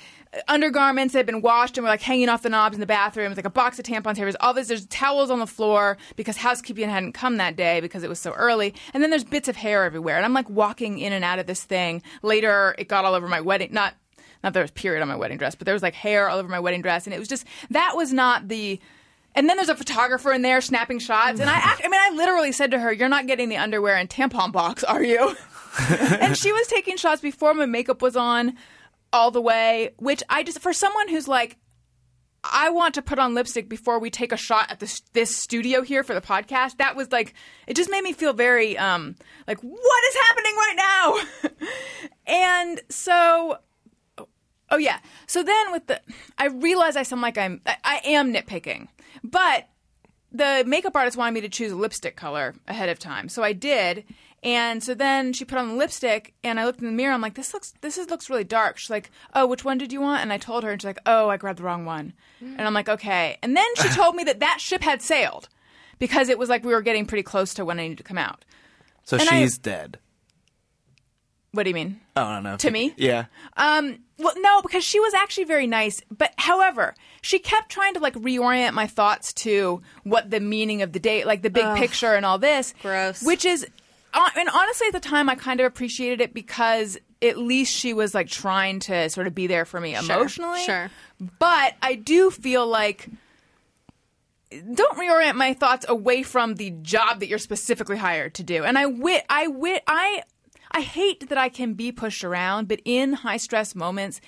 undergarments 0.48 1.14
that 1.14 1.20
had 1.20 1.26
been 1.26 1.42
washed 1.42 1.78
and 1.78 1.84
were 1.84 1.90
like 1.90 2.02
hanging 2.02 2.30
off 2.30 2.42
the 2.42 2.50
knobs 2.50 2.76
in 2.76 2.80
the 2.80 2.86
bathroom. 2.86 3.28
It 3.28 3.30
was 3.30 3.38
like 3.38 3.46
a 3.46 3.50
box 3.50 3.80
of 3.80 3.86
tampons. 3.86 4.16
There 4.16 4.26
was 4.26 4.38
all 4.40 4.54
this. 4.54 4.68
There's 4.68 4.86
towels 4.88 5.30
on 5.30 5.40
the 5.40 5.48
floor 5.48 5.98
because 6.16 6.38
housekeeping 6.38 6.90
hadn't 6.90 7.14
come 7.14 7.38
that 7.38 7.56
day 7.56 7.82
because 7.82 8.04
it 8.04 8.10
was 8.10 8.20
so 8.20 8.32
early. 8.34 8.74
And 8.94 9.04
then 9.04 9.10
there's 9.10 9.24
bits 9.24 9.48
of 9.48 9.56
hair 9.56 9.84
everywhere. 9.84 10.18
And 10.18 10.26
I'm 10.26 10.34
like 10.34 10.50
walking 10.50 11.00
in 11.00 11.14
and 11.14 11.24
out 11.24 11.40
of 11.40 11.48
this 11.48 11.64
thing. 11.64 12.02
Later, 12.22 12.76
it 12.78 12.88
got 12.88 13.06
all 13.06 13.14
over 13.14 13.28
my 13.28 13.42
wedding. 13.42 13.70
Not 13.72 13.96
not 14.44 14.54
there 14.54 14.64
was 14.64 14.72
period 14.72 15.02
on 15.02 15.08
my 15.08 15.16
wedding 15.16 15.38
dress, 15.38 15.56
but 15.56 15.66
there 15.66 15.74
was 15.74 15.84
like 15.84 15.96
hair 15.96 16.30
all 16.30 16.38
over 16.38 16.48
my 16.48 16.60
wedding 16.60 16.82
dress, 16.82 17.06
and 17.06 17.14
it 17.14 17.20
was 17.20 17.28
just 17.28 17.46
that 17.70 17.96
was 17.96 18.14
not 18.14 18.48
the. 18.48 18.80
And 19.36 19.48
then 19.48 19.58
there's 19.58 19.70
a 19.70 19.76
photographer 19.76 20.32
in 20.34 20.42
there 20.42 20.62
snapping 20.62 20.98
shots, 20.98 21.40
and 21.40 21.48
I, 21.48 21.58
act, 21.58 21.82
I 21.86 21.90
mean, 21.90 22.02
I 22.02 22.10
literally 22.16 22.52
said 22.52 22.72
to 22.72 22.80
her, 22.80 22.92
"You're 22.92 23.10
not 23.10 23.28
getting 23.28 23.50
the 23.50 23.58
underwear 23.58 23.96
and 23.96 24.10
tampon 24.10 24.52
box, 24.52 24.84
are 24.84 25.04
you?" 25.04 25.36
and 25.90 26.36
she 26.36 26.52
was 26.52 26.68
taking 26.68 26.98
shots 26.98 27.22
before 27.22 27.54
my 27.54 27.66
makeup 27.66 28.02
was 28.02 28.16
on 28.16 28.58
all 29.18 29.32
the 29.32 29.42
way, 29.42 29.90
which 29.98 30.22
I 30.30 30.44
just 30.44 30.60
for 30.60 30.72
someone 30.72 31.10
who's 31.10 31.28
like 31.28 31.58
I 32.44 32.70
want 32.70 32.94
to 32.94 33.02
put 33.02 33.18
on 33.18 33.34
lipstick 33.34 33.68
before 33.68 34.00
we 34.00 34.12
take 34.12 34.32
a 34.32 34.38
shot 34.38 34.72
at 34.72 34.80
this 34.80 35.02
this 35.14 35.36
studio 35.36 35.82
here 35.82 36.04
for 36.04 36.14
the 36.14 36.22
podcast. 36.22 36.78
That 36.78 36.96
was 36.96 37.12
like 37.12 37.34
it 37.66 37.76
just 37.76 37.90
made 37.90 38.04
me 38.04 38.14
feel 38.14 38.34
very 38.34 38.78
um 38.78 39.16
like 39.48 39.60
what 39.62 40.04
is 40.10 40.16
happening 40.22 40.56
right 40.56 40.76
now? 40.78 41.58
and 42.28 42.82
so 42.90 43.58
oh 44.70 44.78
yeah. 44.78 45.00
So 45.26 45.42
then 45.42 45.72
with 45.72 45.88
the 45.88 46.00
I 46.38 46.46
realize 46.46 46.96
I 46.96 47.04
sound 47.04 47.24
like 47.24 47.40
I'm 47.40 47.60
I, 47.66 47.78
I 47.84 48.02
am 48.06 48.32
nitpicking. 48.32 48.88
But 49.24 49.68
the 50.32 50.64
makeup 50.68 50.96
artist 50.96 51.18
wanted 51.18 51.34
me 51.34 51.42
to 51.42 51.50
choose 51.50 51.72
a 51.72 51.76
lipstick 51.76 52.16
color 52.16 52.54
ahead 52.68 52.90
of 52.90 53.00
time, 53.00 53.30
so 53.30 53.44
I 53.44 53.54
did. 53.54 54.06
And 54.44 54.84
so 54.84 54.94
then 54.94 55.34
she 55.34 55.46
put 55.46 55.58
on 55.58 55.68
the 55.70 55.74
lipstick, 55.76 56.34
and 56.44 56.60
I 56.60 56.66
looked 56.66 56.80
in 56.80 56.86
the 56.86 56.92
mirror. 56.92 57.14
I'm 57.14 57.22
like, 57.22 57.34
"This 57.34 57.54
looks, 57.54 57.74
this 57.82 57.98
is, 57.98 58.10
looks 58.10 58.30
really 58.30 58.44
dark." 58.44 58.78
She's 58.78 58.90
like, 58.92 59.10
"Oh, 59.34 59.48
which 59.48 59.66
one 59.66 59.78
did 59.80 59.92
you 59.92 60.00
want?" 60.00 60.22
And 60.22 60.32
I 60.32 60.38
told 60.38 60.64
her, 60.64 60.72
and 60.72 60.80
she's 60.82 60.86
like, 60.88 61.00
"Oh, 61.08 61.28
I 61.30 61.38
grabbed 61.38 61.58
the 61.60 61.64
wrong 61.64 61.86
one." 61.86 62.14
And 62.40 62.62
I'm 62.62 62.74
like, 62.74 62.88
"Okay." 62.88 63.38
And 63.42 63.58
then 63.58 63.66
she 63.78 63.90
told 63.90 64.16
me 64.16 64.24
that 64.26 64.40
that 64.40 64.62
ship 64.62 64.84
had 64.84 65.02
sailed 65.02 65.50
because 65.98 66.30
it 66.30 66.38
was 66.38 66.50
like 66.50 66.64
we 66.64 66.72
were 66.74 66.84
getting 66.84 67.06
pretty 67.08 67.24
close 67.24 67.54
to 67.56 67.66
when 67.66 67.80
I 67.80 67.84
needed 67.84 67.98
to 67.98 68.04
come 68.04 68.20
out. 68.20 68.46
So 69.06 69.18
And 69.18 69.28
I- 69.28 69.42
she's 69.42 69.58
dead. 69.58 69.98
What 71.52 71.64
do 71.64 71.70
you 71.70 71.74
mean? 71.76 72.00
Oh, 72.16 72.24
I 72.24 72.34
don't 72.36 72.44
know. 72.44 72.58
To 72.58 72.70
me? 72.72 72.94
Yeah. 72.98 73.26
Um, 73.56 74.00
well, 74.20 74.34
no, 74.38 74.62
because 74.62 74.84
she 74.84 75.00
was 75.00 75.14
actually 75.16 75.46
very 75.46 75.66
nice. 75.66 76.02
But 76.16 76.34
however, 76.38 76.94
she 77.24 77.40
kept 77.40 77.72
trying 77.72 77.96
to 77.96 78.00
like 78.00 78.14
reorient 78.14 78.74
my 78.74 78.86
thoughts 78.86 79.34
to 79.36 79.82
what 80.04 80.30
the 80.30 80.40
meaning 80.40 80.84
of 80.84 80.92
the 80.92 81.00
date, 81.00 81.26
like 81.26 81.42
the 81.42 81.50
big 81.50 81.66
picture 81.78 82.14
and 82.14 82.26
all 82.26 82.38
this. 82.38 82.76
Gross. 82.82 83.24
Which 83.24 83.44
is, 83.46 83.66
and 84.36 84.50
honestly, 84.50 84.88
at 84.88 84.94
the 84.94 85.00
time, 85.00 85.30
I 85.30 85.36
kind 85.36 85.60
of 85.60 85.66
appreciated 85.66 86.22
it 86.22 86.34
because 86.34 86.98
at 87.22 87.38
least 87.38 87.74
she 87.74 87.94
was 87.94 88.14
like 88.14 88.28
trying 88.28 88.80
to 88.82 89.10
sort 89.10 89.28
of 89.28 89.36
be 89.36 89.48
there 89.48 89.66
for 89.66 89.80
me 89.80 89.96
emotionally. 89.96 90.60
sure. 90.60 90.90
sure. 91.20 91.30
But 91.40 91.76
I 91.82 91.96
do 91.96 92.30
feel 92.32 92.68
like 92.68 93.10
don't 94.50 94.98
reorient 94.98 95.36
my 95.36 95.54
thoughts 95.54 95.86
away 95.88 96.24
from 96.24 96.56
the 96.56 96.72
job 96.72 97.20
that 97.20 97.28
you're 97.28 97.40
specifically 97.40 97.98
hired 97.98 98.34
to 98.36 98.44
do. 98.44 98.64
And 98.64 98.78
I 98.78 98.86
wit, 98.86 99.26
I 99.30 99.48
wit, 99.48 99.84
I, 99.88 100.24
I 100.72 100.82
hate 100.82 101.30
that 101.30 101.38
I 101.38 101.50
can 101.50 101.74
be 101.74 101.92
pushed 101.92 102.24
around, 102.24 102.68
but 102.68 102.82
in 102.86 103.14
high 103.14 103.38
stress 103.38 103.76
moments, 103.76 104.22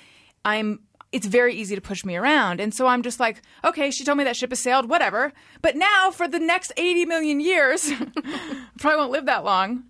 I'm. 0.43 0.81
It's 1.11 1.25
very 1.25 1.55
easy 1.55 1.75
to 1.75 1.81
push 1.81 2.05
me 2.05 2.15
around, 2.15 2.59
and 2.59 2.73
so 2.73 2.85
I'm 2.85 3.01
just 3.01 3.19
like, 3.19 3.41
okay, 3.63 3.89
she 3.89 4.03
told 4.03 4.17
me 4.17 4.23
that 4.25 4.35
ship 4.35 4.51
has 4.51 4.59
sailed, 4.59 4.89
whatever. 4.89 5.33
But 5.61 5.75
now, 5.75 6.11
for 6.11 6.27
the 6.27 6.39
next 6.39 6.71
80 6.77 7.05
million 7.05 7.39
years, 7.39 7.91
probably 8.79 8.97
won't 8.97 9.11
live 9.11 9.25
that 9.25 9.43
long. 9.43 9.85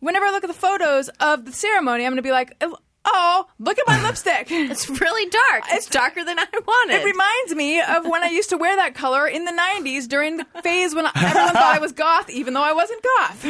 Whenever 0.00 0.26
I 0.26 0.32
look 0.32 0.42
at 0.42 0.48
the 0.48 0.54
photos 0.54 1.08
of 1.20 1.44
the 1.44 1.52
ceremony, 1.52 2.04
I'm 2.04 2.10
going 2.10 2.16
to 2.16 2.22
be 2.22 2.32
like, 2.32 2.60
oh, 3.06 3.46
look 3.58 3.78
at 3.78 3.86
my 3.86 4.02
lipstick. 4.02 4.48
It's 4.50 4.88
really 5.00 5.30
dark. 5.30 5.64
It's, 5.70 5.86
darker 5.88 6.24
than 6.24 6.38
I 6.38 6.46
wanted. 6.52 6.96
It 7.00 7.04
reminds 7.04 7.54
me 7.54 7.80
of 7.80 8.04
when 8.06 8.22
I 8.22 8.28
used 8.28 8.50
to 8.50 8.56
wear 8.56 8.74
that 8.76 8.94
color 8.94 9.26
in 9.26 9.44
the 9.44 9.52
90s 9.52 10.08
during 10.08 10.36
the 10.38 10.44
phase 10.62 10.94
when 10.94 11.06
everyone 11.06 11.52
thought 11.52 11.76
I 11.76 11.78
was 11.78 11.92
goth, 12.06 12.28
even 12.30 12.52
though 12.54 12.62
I 12.62 12.72
wasn't 12.72 13.02
goth. 13.02 13.46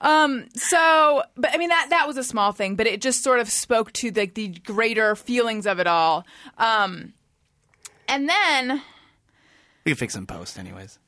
um, 0.00 0.46
so, 0.54 1.22
but 1.36 1.54
I 1.54 1.58
mean, 1.58 1.68
that, 1.68 1.88
that 1.90 2.06
was 2.08 2.16
a 2.16 2.24
small 2.24 2.52
thing, 2.52 2.74
but 2.76 2.86
it 2.86 3.00
just 3.00 3.22
sort 3.22 3.40
of 3.40 3.48
spoke 3.50 3.92
to 3.94 4.10
the, 4.10 4.26
the 4.26 4.48
greater 4.48 5.14
feelings 5.14 5.66
of 5.66 5.78
it 5.78 5.86
all. 5.86 6.24
Um, 6.58 7.12
and 8.08 8.28
then 8.28 8.82
We 9.84 9.92
can 9.92 9.96
fix 9.96 10.14
some 10.14 10.26
post, 10.26 10.58
anyways. 10.58 10.98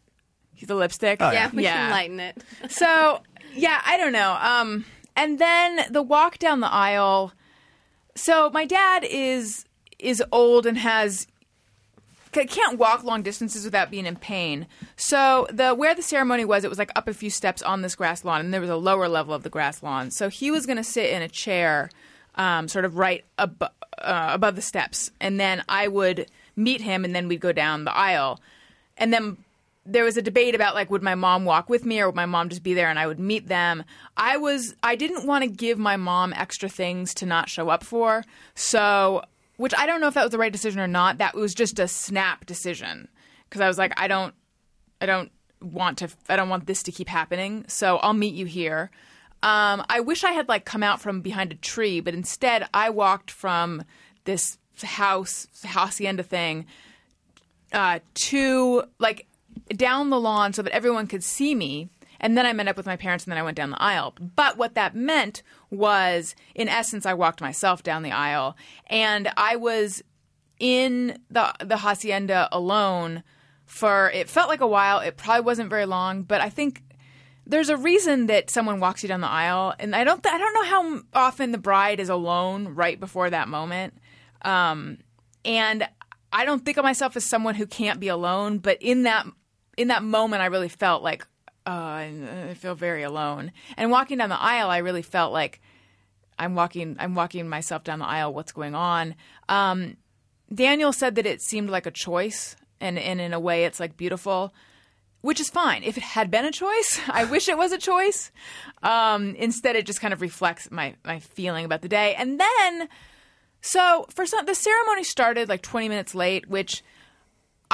the 0.63 0.75
lipstick. 0.75 1.21
yeah, 1.21 1.51
we 1.53 1.63
Yeah. 1.65 1.75
can 1.75 1.91
lighten 1.91 2.21
it. 2.21 2.43
so 2.69 3.21
yeah, 3.55 3.81
I 3.85 3.97
don't 3.97 4.13
know. 4.13 4.37
Um, 4.41 4.85
and 5.17 5.39
then 5.39 5.87
the 5.91 6.03
walk 6.03 6.39
down 6.39 6.61
the 6.61 6.73
aisle. 6.73 7.33
So 8.15 8.51
my 8.51 8.65
dad 8.65 9.05
is 9.05 9.65
is 9.99 10.23
old 10.33 10.67
and 10.67 10.79
has 10.79 11.27
can't 12.33 12.79
walk 12.79 13.05
long 13.05 13.23
distances 13.23 13.65
without 13.65 13.91
being 13.91 14.07
in 14.07 14.17
pain. 14.17 14.67
So 14.97 15.47
the 15.51 15.73
where 15.75 15.95
the 15.95 16.03
ceremony 16.03 16.45
was, 16.45 16.65
it 16.65 16.69
was 16.69 16.79
like 16.79 16.91
up 16.97 17.07
a 17.07 17.15
few 17.15 17.31
steps 17.31 17.63
on 17.63 17.83
this 17.83 17.95
grass 17.95 18.25
lawn, 18.25 18.41
and 18.41 18.53
there 18.53 18.61
was 18.61 18.71
a 18.71 18.77
lower 18.77 19.09
level 19.09 19.33
of 19.35 19.45
the 19.45 19.51
grass 19.51 19.83
lawn. 19.83 20.11
So 20.11 20.29
he 20.29 20.51
was 20.51 20.67
going 20.67 20.77
to 20.79 20.85
sit 20.85 21.11
in 21.11 21.23
a 21.23 21.29
chair, 21.29 21.91
um, 22.35 22.67
sort 22.67 22.85
of 22.85 22.97
right 22.97 23.25
ab- 23.39 23.71
uh, 23.99 24.31
above 24.33 24.57
the 24.57 24.63
steps, 24.63 25.13
and 25.21 25.39
then 25.39 25.63
I 25.69 25.87
would 25.87 26.27
meet 26.57 26.81
him, 26.81 27.05
and 27.05 27.15
then 27.15 27.29
we'd 27.29 27.41
go 27.41 27.53
down 27.53 27.85
the 27.85 27.95
aisle, 27.95 28.41
and 28.97 29.13
then 29.13 29.37
there 29.87 30.05
was 30.05 30.17
a 30.17 30.23
debate 30.23 30.55
about 30.55 30.75
like 30.75 30.91
would 30.91 31.03
my 31.03 31.15
mom 31.15 31.45
walk 31.45 31.69
with 31.69 31.85
me 31.85 32.01
or 32.01 32.07
would 32.07 32.17
my 32.17 32.27
mom 32.27 32.49
just 32.49 32.63
be 32.63 32.75
there 32.75 32.89
and 32.89 32.99
I 32.99 33.07
would 33.07 33.21
meet 33.21 33.49
them. 33.49 33.85
I 34.17 34.37
was 34.37 34.75
I 34.83 34.97
didn't 34.97 35.27
want 35.27 35.45
to 35.45 35.51
give 35.51 35.79
my 35.79 35.97
mom 35.97 36.33
extra 36.33 36.69
things 36.69 37.13
to 37.15 37.27
not 37.27 37.49
show 37.49 37.69
up 37.69 37.85
for. 37.85 38.25
So, 38.55 39.23
which 39.57 39.75
I 39.77 39.87
don't 39.87 40.01
know 40.01 40.09
if 40.09 40.15
that 40.15 40.23
was 40.23 40.33
the 40.33 40.39
right 40.39 40.53
decision 40.53 40.81
or 40.81 40.87
not. 40.87 41.19
That 41.19 41.35
was 41.35 41.55
just 41.55 41.79
a 41.79 41.87
snap 41.87 42.47
decision 42.47 43.09
because 43.49 43.61
I 43.61 43.69
was 43.69 43.79
like 43.79 43.93
I 44.01 44.09
don't 44.09 44.35
I 45.01 45.07
don't 45.07 45.31
want 45.61 45.99
to 45.99 46.09
I 46.29 46.37
don't 46.37 46.49
want 46.49 46.67
this 46.67 46.83
to 46.85 46.93
keep 46.93 47.09
happening. 47.09 47.65
So, 47.69 47.99
I'll 47.99 48.15
meet 48.15 48.35
you 48.35 48.47
here. 48.47 48.91
Um, 49.43 49.85
I 49.91 50.01
wish 50.01 50.25
I 50.25 50.33
had 50.33 50.49
like 50.49 50.65
come 50.65 50.83
out 50.83 51.03
from 51.03 51.21
behind 51.21 51.53
a 51.53 51.57
tree, 51.57 52.01
but 52.01 52.15
instead 52.15 52.67
I 52.73 52.89
walked 52.89 53.31
from 53.31 53.85
this 54.25 54.57
house 54.83 55.47
hacienda 55.63 56.23
thing 56.23 56.65
uh, 57.75 57.99
to 58.15 58.85
like 58.99 59.27
down 59.69 60.11
the 60.11 60.21
lawn 60.21 60.53
so 60.53 60.63
that 60.63 60.75
everyone 60.75 61.07
could 61.07 61.25
see 61.25 61.55
me. 61.55 61.89
And 62.21 62.39
then 62.39 62.47
I 62.47 62.53
met 62.53 62.69
up 62.69 62.77
with 62.77 62.87
my 62.87 62.97
parents 62.97 63.25
and 63.25 63.33
then 63.33 63.39
I 63.39 63.43
went 63.43 63.57
down 63.57 63.71
the 63.71 63.83
aisle. 63.83 64.15
But 64.19 64.57
what 64.57 64.75
that 64.75 64.95
meant 64.95 65.43
was, 65.71 66.35
in 66.55 66.69
essence, 66.69 67.05
I 67.05 67.15
walked 67.15 67.41
myself 67.41 67.83
down 67.83 68.03
the 68.03 68.13
aisle 68.13 68.57
and 68.87 69.31
I 69.37 69.57
was 69.57 70.03
in 70.59 71.19
the, 71.31 71.53
the 71.63 71.79
hacienda 71.79 72.49
alone 72.53 73.23
for 73.67 74.11
it 74.11 74.29
felt 74.29 74.49
like 74.49 74.61
a 74.61 74.67
while. 74.67 75.01
It 75.01 75.17
probably 75.17 75.43
wasn't 75.43 75.71
very 75.71 75.87
long, 75.87 76.23
but 76.23 76.41
I 76.41 76.49
think 76.49 76.83
there's 77.47 77.69
a 77.69 77.77
reason 77.77 78.27
that 78.27 78.51
someone 78.51 78.81
walks 78.81 79.03
you 79.03 79.09
down 79.09 79.21
the 79.21 79.29
aisle, 79.29 79.75
and 79.79 79.95
I 79.95 80.05
don't 80.05 80.25
I 80.27 80.39
don't 80.39 80.55
know 80.55 80.65
how 80.65 81.01
often 81.13 81.53
the 81.53 81.59
bride 81.59 82.01
is 82.01 82.09
alone 82.09 82.69
right 82.69 82.99
before 82.99 83.31
that 83.31 83.49
moment. 83.49 83.95
Um, 84.43 84.99
and 85.45 85.89
I 86.33 86.45
don't 86.45 86.65
think 86.65 86.77
of 86.77 86.85
myself 86.85 87.17
as 87.17 87.25
someone 87.25 87.55
who 87.55 87.67
can't 87.67 88.01
be 88.01 88.09
alone, 88.09 88.59
but 88.59 88.81
in 88.81 89.03
that 89.05 89.27
in 89.77 89.89
that 89.89 90.03
moment, 90.03 90.43
I 90.43 90.47
really 90.47 90.69
felt 90.69 91.03
like 91.03 91.27
uh, 91.67 91.71
I 91.71 92.13
I 92.51 92.55
feel 92.55 92.75
very 92.75 93.03
alone. 93.03 93.53
And 93.77 93.91
walking 93.91 94.19
down 94.19 94.29
the 94.29 94.41
aisle, 94.41 94.71
I 94.71 94.79
really 94.79 95.03
felt 95.03 95.33
like 95.33 95.61
I'm 96.39 96.55
walking 96.55 96.97
I'm 96.99 97.15
walking 97.15 97.49
myself 97.49 97.85
down 97.85 97.99
the 97.99 98.07
aisle. 98.07 98.33
What's 98.33 98.53
going 98.53 98.75
on? 98.75 99.15
Um, 99.49 99.97
Daniel 100.53 100.93
said 100.93 101.15
that 101.17 101.27
it 101.27 101.41
seemed 101.43 101.71
like 101.71 101.87
a 101.87 101.91
choice, 101.91 102.57
and, 102.81 102.99
and 102.99 103.21
in 103.21 103.33
a 103.33 103.41
way, 103.41 103.65
it's 103.65 103.81
like 103.81 103.97
beautiful 103.97 104.53
which 105.25 105.41
is 105.41 105.49
fine. 105.49 105.83
If 105.83 105.97
it 105.97 106.03
had 106.03 106.31
been 106.31 106.45
a 106.45 106.53
choice, 106.53 107.01
I 107.09 107.25
wish 107.25 107.49
it 107.49 107.57
was 107.57 107.73
a 107.73 107.79
choice. 107.79 108.31
Um, 108.83 109.35
instead, 109.37 109.75
it 109.75 109.87
just 109.87 110.03
kind 110.03 110.13
of 110.13 110.21
reflects 110.21 110.71
my 110.71 110.97
my 111.03 111.19
feeling 111.19 111.65
about 111.65 111.81
the 111.81 111.89
day. 111.89 112.15
And 112.15 112.39
then, 112.39 112.89
so 113.63 114.05
for 114.11 114.27
some, 114.27 114.45
the 114.45 114.55
ceremony 114.55 115.03
started 115.03 115.49
like 115.49 115.63
20 115.63 115.89
minutes 115.89 116.15
late, 116.15 116.47
which 116.47 116.85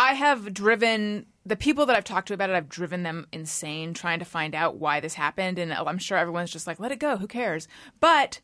I 0.00 0.14
have 0.14 0.54
driven 0.54 1.26
the 1.44 1.56
people 1.56 1.84
that 1.84 1.94
I've 1.94 2.04
talked 2.04 2.28
to 2.28 2.34
about 2.34 2.48
it. 2.48 2.54
I've 2.54 2.70
driven 2.70 3.02
them 3.02 3.26
insane 3.32 3.92
trying 3.92 4.18
to 4.20 4.24
find 4.24 4.54
out 4.54 4.76
why 4.76 4.98
this 4.98 5.12
happened, 5.12 5.58
and 5.58 5.74
I'm 5.74 5.98
sure 5.98 6.16
everyone's 6.16 6.50
just 6.50 6.66
like, 6.66 6.80
"Let 6.80 6.90
it 6.90 6.98
go. 6.98 7.18
Who 7.18 7.26
cares?" 7.26 7.68
But 8.00 8.40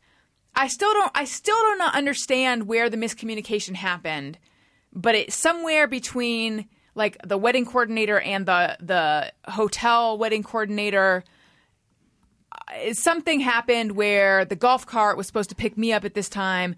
I 0.55 0.67
still 0.67 0.93
don't. 0.93 1.11
I 1.15 1.25
still 1.25 1.59
do 1.59 1.75
not 1.77 1.95
understand 1.95 2.67
where 2.67 2.91
the 2.91 2.97
miscommunication 2.97 3.73
happened. 3.73 4.37
But 4.93 5.15
it's 5.15 5.35
somewhere 5.35 5.87
between 5.87 6.69
like 6.93 7.17
the 7.25 7.39
wedding 7.39 7.65
coordinator 7.65 8.19
and 8.19 8.45
the 8.45 8.77
the 8.79 9.33
hotel 9.51 10.15
wedding 10.15 10.43
coordinator 10.43 11.23
uh, 12.51 12.93
something 12.93 13.39
happened 13.39 13.93
where 13.93 14.45
the 14.45 14.55
golf 14.55 14.85
cart 14.85 15.17
was 15.17 15.25
supposed 15.25 15.49
to 15.49 15.55
pick 15.55 15.75
me 15.75 15.91
up 15.91 16.05
at 16.05 16.13
this 16.13 16.29
time 16.29 16.75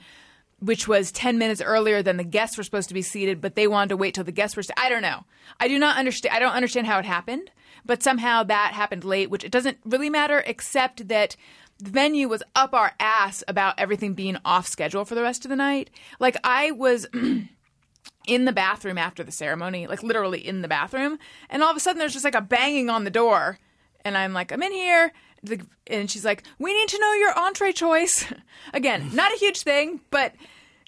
which 0.62 0.88
was 0.88 1.12
10 1.12 1.38
minutes 1.38 1.62
earlier 1.62 2.04
than 2.04 2.18
the 2.18 2.24
guests 2.24 2.58
were 2.58 2.64
supposed 2.64 2.90
to 2.90 2.94
be 2.94 3.02
seated 3.02 3.42
but 3.42 3.56
they 3.56 3.68
wanted 3.68 3.90
to 3.90 3.98
wait 3.98 4.14
till 4.14 4.24
the 4.24 4.32
guests 4.32 4.56
were 4.56 4.64
st- 4.64 4.80
I 4.80 4.90
don't 4.90 5.02
know. 5.02 5.26
I 5.60 5.68
do 5.68 5.80
not 5.80 5.98
understand 5.98 6.36
I 6.36 6.40
don't 6.40 6.54
understand 6.54 6.88
how 6.88 7.00
it 7.00 7.06
happened, 7.06 7.52
but 7.86 8.04
somehow 8.04 8.44
that 8.44 8.74
happened 8.74 9.04
late, 9.04 9.30
which 9.30 9.44
it 9.44 9.52
doesn't 9.52 9.78
really 9.86 10.10
matter 10.10 10.44
except 10.46 11.08
that 11.08 11.36
the 11.80 11.90
venue 11.92 12.28
was 12.28 12.44
up 12.56 12.74
our 12.74 12.92
ass 13.00 13.44
about 13.48 13.80
everything 13.80 14.14
being 14.14 14.38
off 14.44 14.68
schedule 14.68 15.06
for 15.06 15.16
the 15.16 15.24
rest 15.24 15.46
of 15.46 15.50
the 15.50 15.56
night. 15.56 15.90
Like 16.20 16.36
I 16.44 16.72
was 16.72 17.08
in 18.28 18.46
the 18.46 18.52
bathroom 18.52 18.98
after 18.98 19.24
the 19.24 19.32
ceremony, 19.32 19.88
like 19.88 20.04
literally 20.04 20.46
in 20.46 20.62
the 20.62 20.68
bathroom, 20.68 21.18
and 21.50 21.64
all 21.64 21.72
of 21.72 21.78
a 21.78 21.80
sudden 21.80 22.00
there's 22.00 22.14
just 22.14 22.26
like 22.26 22.36
a 22.36 22.42
banging 22.42 22.90
on 22.90 23.06
the 23.06 23.10
door, 23.10 23.60
and 24.04 24.18
I'm 24.18 24.34
like, 24.34 24.52
I'm 24.52 24.64
in 24.64 24.72
here, 24.72 25.14
the, 25.44 25.62
and 25.88 26.10
she's 26.10 26.26
like, 26.26 26.44
we 26.60 26.74
need 26.74 26.90
to 26.90 27.00
know 27.00 27.14
your 27.14 27.38
entree 27.38 27.72
choice. 27.72 28.26
Again, 28.74 29.10
not 29.14 29.32
a 29.34 29.38
huge 29.38 29.62
thing, 29.62 30.02
but 30.12 30.34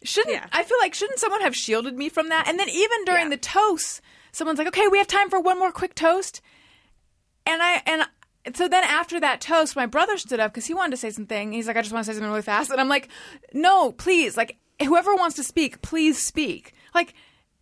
shouldn't 0.04 0.36
Yeah. 0.36 0.48
I 0.52 0.64
feel 0.64 0.78
like 0.80 0.94
shouldn't 0.94 1.20
someone 1.20 1.42
have 1.42 1.56
shielded 1.56 1.98
me 1.98 2.10
from 2.10 2.30
that? 2.30 2.48
And 2.48 2.60
then 2.60 2.70
even 2.70 3.06
during 3.06 3.26
Yeah. 3.26 3.30
the 3.30 3.38
toast, 3.38 4.02
someone's 4.32 4.58
like, 4.60 4.68
okay, 4.68 4.88
we 4.88 4.98
have 4.98 5.08
time 5.08 5.30
for 5.30 5.40
one 5.40 5.60
more 5.60 5.72
quick 5.72 5.96
toast, 5.96 6.42
and 7.46 7.62
I 7.62 7.82
and. 7.86 8.04
So 8.56 8.68
then 8.68 8.84
after 8.84 9.20
that 9.20 9.40
toast, 9.40 9.76
my 9.76 9.86
brother 9.86 10.18
stood 10.18 10.40
up 10.40 10.52
because 10.52 10.66
he 10.66 10.74
wanted 10.74 10.90
to 10.92 10.98
say 10.98 11.12
something. 11.12 11.52
He's 11.52 11.68
like, 11.68 11.78
I 11.78 11.84
just 11.84 11.94
want 11.94 12.04
to 12.08 12.12
say 12.12 12.16
something 12.16 12.28
really 12.32 12.42
fast. 12.42 12.72
And 12.72 12.82
I'm 12.82 12.90
like, 12.90 13.08
no, 13.54 13.92
please. 13.92 14.36
Like, 14.36 14.58
whoever 14.84 15.14
wants 15.14 15.36
to 15.36 15.44
speak, 15.44 15.84
please 15.84 16.18
speak. 16.18 16.74
Like, 16.96 17.14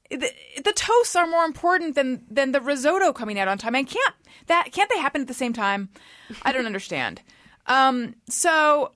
the, 0.10 0.32
the 0.64 0.74
toasts 0.76 1.16
are 1.16 1.28
more 1.28 1.46
important 1.46 1.96
than 1.96 2.26
than 2.30 2.52
the 2.52 2.62
risotto 2.62 3.14
coming 3.14 3.40
out 3.40 3.48
on 3.48 3.58
time. 3.58 3.76
And 3.76 3.88
can't 3.88 4.16
that 4.48 4.70
can't 4.72 4.90
they 4.90 5.00
happen 5.00 5.22
at 5.22 5.28
the 5.28 5.34
same 5.34 5.54
time? 5.54 5.90
I 6.42 6.52
don't 6.52 6.66
understand. 6.66 7.22
Um, 7.68 8.16
so 8.28 8.92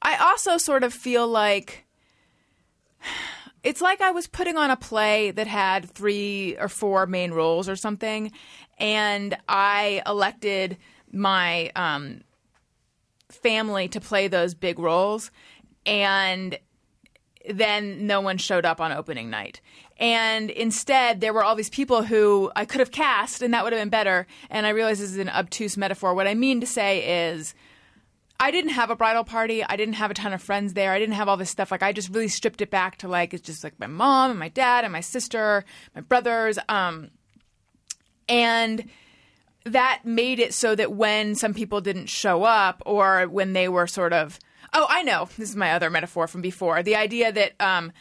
I 0.00 0.16
also 0.16 0.58
sort 0.58 0.84
of 0.84 0.94
feel 0.94 1.26
like 1.26 1.84
it's 3.62 3.80
like 3.80 4.00
I 4.00 4.12
was 4.12 4.26
putting 4.26 4.56
on 4.56 4.70
a 4.70 4.76
play 4.76 5.30
that 5.32 5.46
had 5.46 5.90
three 5.90 6.56
or 6.58 6.68
four 6.68 7.06
main 7.06 7.32
roles 7.32 7.68
or 7.68 7.76
something, 7.76 8.30
and 8.78 9.36
I 9.48 10.02
elected 10.06 10.76
my 11.10 11.72
um, 11.74 12.20
family 13.30 13.88
to 13.88 14.00
play 14.00 14.28
those 14.28 14.54
big 14.54 14.78
roles, 14.78 15.30
and 15.86 16.58
then 17.48 18.06
no 18.06 18.20
one 18.20 18.38
showed 18.38 18.64
up 18.64 18.80
on 18.80 18.92
opening 18.92 19.30
night. 19.30 19.60
And 19.98 20.50
instead, 20.50 21.20
there 21.20 21.32
were 21.32 21.44
all 21.44 21.54
these 21.54 21.70
people 21.70 22.02
who 22.02 22.50
I 22.56 22.64
could 22.64 22.80
have 22.80 22.90
cast, 22.90 23.42
and 23.42 23.54
that 23.54 23.64
would 23.64 23.72
have 23.72 23.80
been 23.80 23.90
better. 23.90 24.26
And 24.50 24.66
I 24.66 24.70
realize 24.70 24.98
this 24.98 25.10
is 25.10 25.18
an 25.18 25.28
obtuse 25.28 25.76
metaphor. 25.76 26.14
What 26.14 26.26
I 26.26 26.34
mean 26.34 26.60
to 26.60 26.66
say 26.66 27.28
is, 27.28 27.54
I 28.40 28.50
didn't 28.50 28.72
have 28.72 28.90
a 28.90 28.96
bridal 28.96 29.24
party. 29.24 29.62
I 29.62 29.76
didn't 29.76 29.94
have 29.94 30.10
a 30.10 30.14
ton 30.14 30.32
of 30.32 30.42
friends 30.42 30.74
there. 30.74 30.92
I 30.92 30.98
didn't 30.98 31.14
have 31.14 31.28
all 31.28 31.36
this 31.36 31.50
stuff. 31.50 31.70
Like 31.70 31.82
I 31.82 31.92
just 31.92 32.10
really 32.10 32.28
stripped 32.28 32.60
it 32.60 32.70
back 32.70 32.98
to 32.98 33.08
like 33.08 33.32
it's 33.32 33.46
just 33.46 33.62
like 33.62 33.78
my 33.78 33.86
mom 33.86 34.30
and 34.30 34.40
my 34.40 34.48
dad 34.48 34.84
and 34.84 34.92
my 34.92 35.00
sister, 35.00 35.64
my 35.94 36.00
brothers. 36.00 36.58
Um, 36.68 37.10
and 38.28 38.88
that 39.64 40.02
made 40.04 40.40
it 40.40 40.52
so 40.52 40.74
that 40.74 40.92
when 40.92 41.36
some 41.36 41.54
people 41.54 41.80
didn't 41.80 42.08
show 42.08 42.42
up 42.42 42.82
or 42.84 43.22
when 43.28 43.52
they 43.52 43.68
were 43.68 43.86
sort 43.86 44.12
of 44.12 44.38
oh 44.74 44.86
i 44.88 45.02
know 45.02 45.28
this 45.38 45.50
is 45.50 45.56
my 45.56 45.72
other 45.72 45.90
metaphor 45.90 46.26
from 46.26 46.40
before 46.40 46.82
the 46.82 46.96
idea 46.96 47.32
that 47.32 47.52
um, 47.60 47.92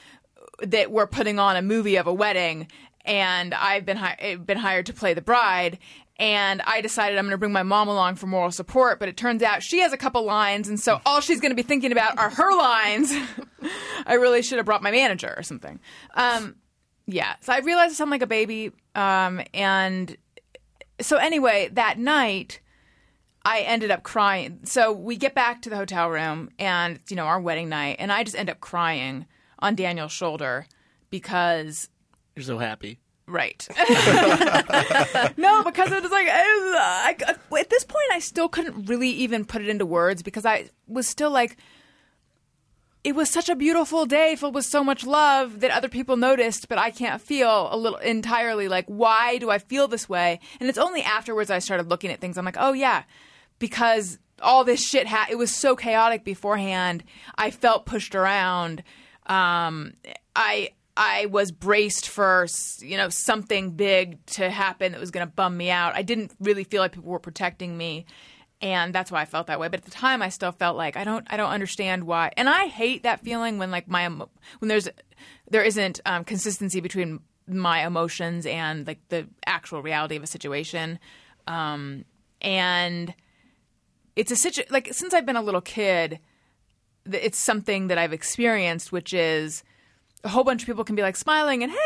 that 0.61 0.91
we're 0.91 1.07
putting 1.07 1.39
on 1.39 1.55
a 1.55 1.61
movie 1.61 1.95
of 1.95 2.07
a 2.07 2.13
wedding 2.13 2.67
and 3.05 3.53
i've 3.53 3.85
been 3.85 3.97
hi- 3.97 4.37
been 4.45 4.57
hired 4.57 4.85
to 4.85 4.93
play 4.93 5.13
the 5.13 5.21
bride 5.21 5.79
and 6.17 6.61
I 6.61 6.81
decided 6.81 7.17
I'm 7.17 7.25
going 7.25 7.31
to 7.31 7.37
bring 7.37 7.51
my 7.51 7.63
mom 7.63 7.87
along 7.87 8.15
for 8.15 8.27
moral 8.27 8.51
support, 8.51 8.99
but 8.99 9.09
it 9.09 9.17
turns 9.17 9.41
out 9.41 9.63
she 9.63 9.79
has 9.79 9.93
a 9.93 9.97
couple 9.97 10.23
lines, 10.23 10.69
and 10.69 10.79
so 10.79 11.01
all 11.05 11.21
she's 11.21 11.39
going 11.39 11.51
to 11.51 11.55
be 11.55 11.63
thinking 11.63 11.91
about 11.91 12.17
are 12.17 12.29
her 12.29 12.55
lines. 12.55 13.11
I 14.05 14.13
really 14.15 14.41
should 14.41 14.57
have 14.57 14.65
brought 14.65 14.83
my 14.83 14.91
manager 14.91 15.33
or 15.35 15.43
something. 15.43 15.79
Um, 16.13 16.55
yeah, 17.07 17.35
so 17.41 17.51
I 17.51 17.59
realized 17.59 17.91
I 17.91 17.95
sound 17.95 18.11
like 18.11 18.21
a 18.21 18.27
baby, 18.27 18.71
um, 18.95 19.41
and 19.53 20.15
so 21.01 21.17
anyway, 21.17 21.69
that 21.73 21.97
night 21.97 22.59
I 23.45 23.61
ended 23.61 23.91
up 23.91 24.03
crying. 24.03 24.59
So 24.63 24.91
we 24.91 25.17
get 25.17 25.35
back 25.35 25.61
to 25.63 25.69
the 25.69 25.75
hotel 25.75 26.09
room, 26.09 26.49
and 26.57 26.99
you 27.09 27.15
know 27.15 27.25
our 27.25 27.39
wedding 27.39 27.69
night, 27.69 27.97
and 27.99 28.11
I 28.11 28.23
just 28.23 28.37
end 28.37 28.49
up 28.49 28.59
crying 28.59 29.25
on 29.59 29.75
Daniel's 29.75 30.11
shoulder 30.11 30.65
because 31.09 31.89
You're 32.35 32.43
so 32.43 32.57
happy. 32.57 32.99
Right. 33.25 33.65
no, 35.37 35.63
because 35.63 35.91
it 35.91 36.03
was 36.03 36.11
like 36.11 36.27
uh, 36.27 36.31
I, 36.33 37.15
I, 37.25 37.59
at 37.59 37.69
this 37.69 37.85
point, 37.85 38.05
I 38.11 38.19
still 38.19 38.49
couldn't 38.49 38.85
really 38.87 39.09
even 39.09 39.45
put 39.45 39.61
it 39.61 39.69
into 39.69 39.85
words 39.85 40.21
because 40.23 40.45
I 40.45 40.69
was 40.87 41.07
still 41.07 41.31
like, 41.31 41.55
it 43.05 43.15
was 43.15 43.29
such 43.29 43.47
a 43.47 43.55
beautiful 43.55 44.05
day 44.05 44.35
filled 44.35 44.55
with 44.55 44.65
so 44.65 44.83
much 44.83 45.05
love 45.05 45.61
that 45.61 45.71
other 45.71 45.87
people 45.87 46.17
noticed, 46.17 46.67
but 46.67 46.77
I 46.77 46.89
can't 46.91 47.21
feel 47.21 47.69
a 47.71 47.77
little 47.77 47.99
entirely 47.99 48.67
like 48.67 48.85
why 48.87 49.37
do 49.37 49.49
I 49.49 49.57
feel 49.57 49.87
this 49.87 50.09
way? 50.09 50.39
And 50.59 50.67
it's 50.67 50.77
only 50.77 51.01
afterwards 51.01 51.49
I 51.49 51.59
started 51.59 51.89
looking 51.89 52.11
at 52.11 52.19
things. 52.19 52.37
I'm 52.37 52.45
like, 52.45 52.57
oh 52.59 52.73
yeah, 52.73 53.03
because 53.63 54.19
all 54.41 54.65
this 54.65 54.85
shit 54.85 55.07
ha- 55.07 55.27
it 55.29 55.35
was 55.35 55.49
so 55.49 55.73
chaotic 55.73 56.25
beforehand. 56.25 57.01
I 57.35 57.49
felt 57.49 57.85
pushed 57.85 58.13
around. 58.13 58.83
Um, 59.25 59.93
I 60.35 60.71
I 60.97 61.27
was 61.27 61.53
braced 61.53 62.09
for 62.09 62.45
you 62.81 62.97
know 62.97 63.07
something 63.07 63.71
big 63.71 64.25
to 64.25 64.49
happen 64.49 64.91
that 64.91 64.99
was 64.99 65.11
going 65.11 65.25
to 65.25 65.31
bum 65.31 65.55
me 65.55 65.71
out. 65.71 65.95
I 65.95 66.01
didn't 66.01 66.33
really 66.41 66.65
feel 66.65 66.81
like 66.81 66.91
people 66.91 67.09
were 67.09 67.19
protecting 67.19 67.77
me, 67.77 68.05
and 68.59 68.93
that's 68.93 69.09
why 69.09 69.21
I 69.21 69.25
felt 69.25 69.47
that 69.47 69.61
way. 69.61 69.69
But 69.69 69.79
at 69.79 69.85
the 69.85 69.91
time, 69.91 70.21
I 70.21 70.27
still 70.27 70.51
felt 70.51 70.75
like 70.75 70.97
I 70.97 71.05
don't 71.05 71.25
I 71.31 71.37
don't 71.37 71.51
understand 71.51 72.03
why. 72.03 72.33
And 72.35 72.49
I 72.49 72.65
hate 72.65 73.03
that 73.03 73.21
feeling 73.21 73.59
when 73.59 73.71
like 73.71 73.87
my 73.87 74.09
when 74.09 74.67
there's 74.67 74.89
there 75.49 75.63
isn't 75.63 76.01
um, 76.05 76.25
consistency 76.25 76.81
between 76.81 77.21
my 77.47 77.87
emotions 77.87 78.45
and 78.45 78.85
like 78.85 78.99
the 79.07 79.25
actual 79.45 79.81
reality 79.81 80.17
of 80.17 80.23
a 80.23 80.27
situation. 80.27 80.99
Um, 81.47 82.03
and 82.41 83.13
it's 84.15 84.31
a 84.31 84.35
situ 84.35 84.63
like 84.69 84.93
since 84.93 85.13
I've 85.13 85.25
been 85.25 85.35
a 85.35 85.41
little 85.41 85.61
kid, 85.61 86.19
it's 87.11 87.37
something 87.37 87.87
that 87.87 87.97
I've 87.97 88.13
experienced, 88.13 88.91
which 88.91 89.13
is 89.13 89.63
a 90.23 90.29
whole 90.29 90.43
bunch 90.43 90.61
of 90.61 90.67
people 90.67 90.83
can 90.83 90.95
be 90.95 91.01
like 91.01 91.17
smiling 91.17 91.63
and 91.63 91.71
hey, 91.71 91.77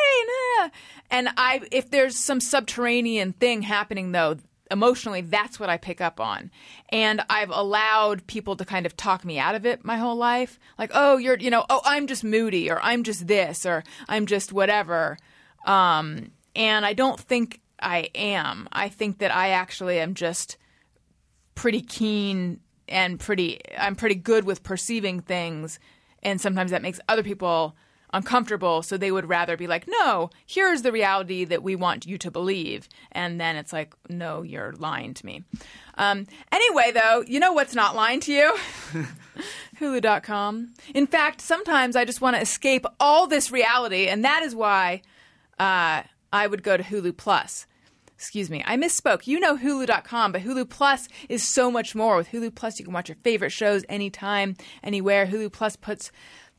nah. 0.59 0.69
and 1.09 1.29
I 1.37 1.61
if 1.71 1.89
there's 1.89 2.15
some 2.17 2.39
subterranean 2.39 3.33
thing 3.33 3.63
happening 3.63 4.11
though 4.11 4.37
emotionally 4.69 5.21
that's 5.21 5.59
what 5.59 5.69
I 5.69 5.77
pick 5.77 6.01
up 6.01 6.19
on. 6.19 6.51
And 6.89 7.21
I've 7.29 7.49
allowed 7.49 8.27
people 8.27 8.55
to 8.57 8.65
kind 8.65 8.85
of 8.85 8.97
talk 8.97 9.23
me 9.25 9.39
out 9.39 9.55
of 9.55 9.65
it 9.65 9.85
my 9.85 9.97
whole 9.97 10.15
life. 10.15 10.59
Like, 10.77 10.91
"Oh, 10.93 11.17
you're, 11.17 11.37
you 11.37 11.49
know, 11.49 11.65
oh, 11.69 11.81
I'm 11.85 12.07
just 12.07 12.23
moody 12.23 12.69
or 12.69 12.81
I'm 12.81 13.03
just 13.03 13.27
this 13.27 13.65
or 13.65 13.83
I'm 14.07 14.25
just 14.25 14.53
whatever." 14.53 15.17
Um 15.65 16.31
and 16.55 16.85
I 16.85 16.93
don't 16.93 17.19
think 17.19 17.61
I 17.79 18.09
am. 18.15 18.67
I 18.71 18.89
think 18.89 19.19
that 19.19 19.33
I 19.33 19.49
actually 19.49 19.99
am 19.99 20.13
just 20.13 20.57
pretty 21.57 21.81
keen 21.81 22.59
and 22.87 23.19
pretty 23.19 23.59
I'm 23.77 23.95
pretty 23.95 24.15
good 24.15 24.45
with 24.45 24.63
perceiving 24.63 25.19
things. 25.19 25.79
And 26.23 26.39
sometimes 26.39 26.71
that 26.71 26.81
makes 26.81 26.99
other 27.09 27.23
people 27.23 27.75
uncomfortable. 28.13 28.81
So 28.83 28.95
they 28.95 29.11
would 29.11 29.27
rather 29.27 29.57
be 29.57 29.67
like 29.67 29.85
no 29.87 30.29
here's 30.45 30.83
the 30.83 30.91
reality 30.91 31.43
that 31.45 31.63
we 31.63 31.75
want 31.75 32.05
you 32.05 32.17
to 32.19 32.31
believe. 32.31 32.87
And 33.11 33.41
then 33.41 33.55
it's 33.57 33.73
like 33.73 33.95
no 34.07 34.43
you're 34.43 34.73
lying 34.73 35.13
to 35.15 35.25
me. 35.25 35.43
Um, 35.95 36.27
anyway 36.51 36.91
though 36.93 37.23
you 37.27 37.39
know 37.39 37.51
what's 37.51 37.75
not 37.75 37.95
lying 37.95 38.21
to 38.21 38.31
you? 38.31 38.55
Hulu.com 39.79 40.73
in 40.93 41.07
fact 41.07 41.41
sometimes 41.41 41.95
i 41.95 42.05
just 42.05 42.21
want 42.21 42.35
to 42.35 42.41
escape 42.41 42.85
all 42.99 43.27
this 43.27 43.51
reality. 43.51 44.07
And 44.07 44.23
that 44.23 44.43
is 44.43 44.55
why 44.55 45.01
uh, 45.59 46.03
i 46.31 46.47
would 46.47 46.61
go 46.61 46.77
to 46.77 46.83
hulu 46.83 47.17
plus 47.17 47.65
Excuse 48.17 48.49
me, 48.49 48.63
I 48.65 48.77
misspoke. 48.77 49.27
You 49.27 49.39
know 49.39 49.55
Hulu.com, 49.57 50.31
but 50.31 50.41
Hulu 50.41 50.67
Plus 50.67 51.07
is 51.29 51.47
so 51.47 51.69
much 51.69 51.93
more. 51.93 52.17
With 52.17 52.29
Hulu 52.29 52.55
Plus, 52.55 52.79
you 52.79 52.85
can 52.85 52.93
watch 52.93 53.09
your 53.09 53.17
favorite 53.23 53.51
shows 53.51 53.85
anytime, 53.87 54.55
anywhere. 54.81 55.27
Hulu 55.27 55.51
Plus 55.51 55.75
puts 55.75 56.11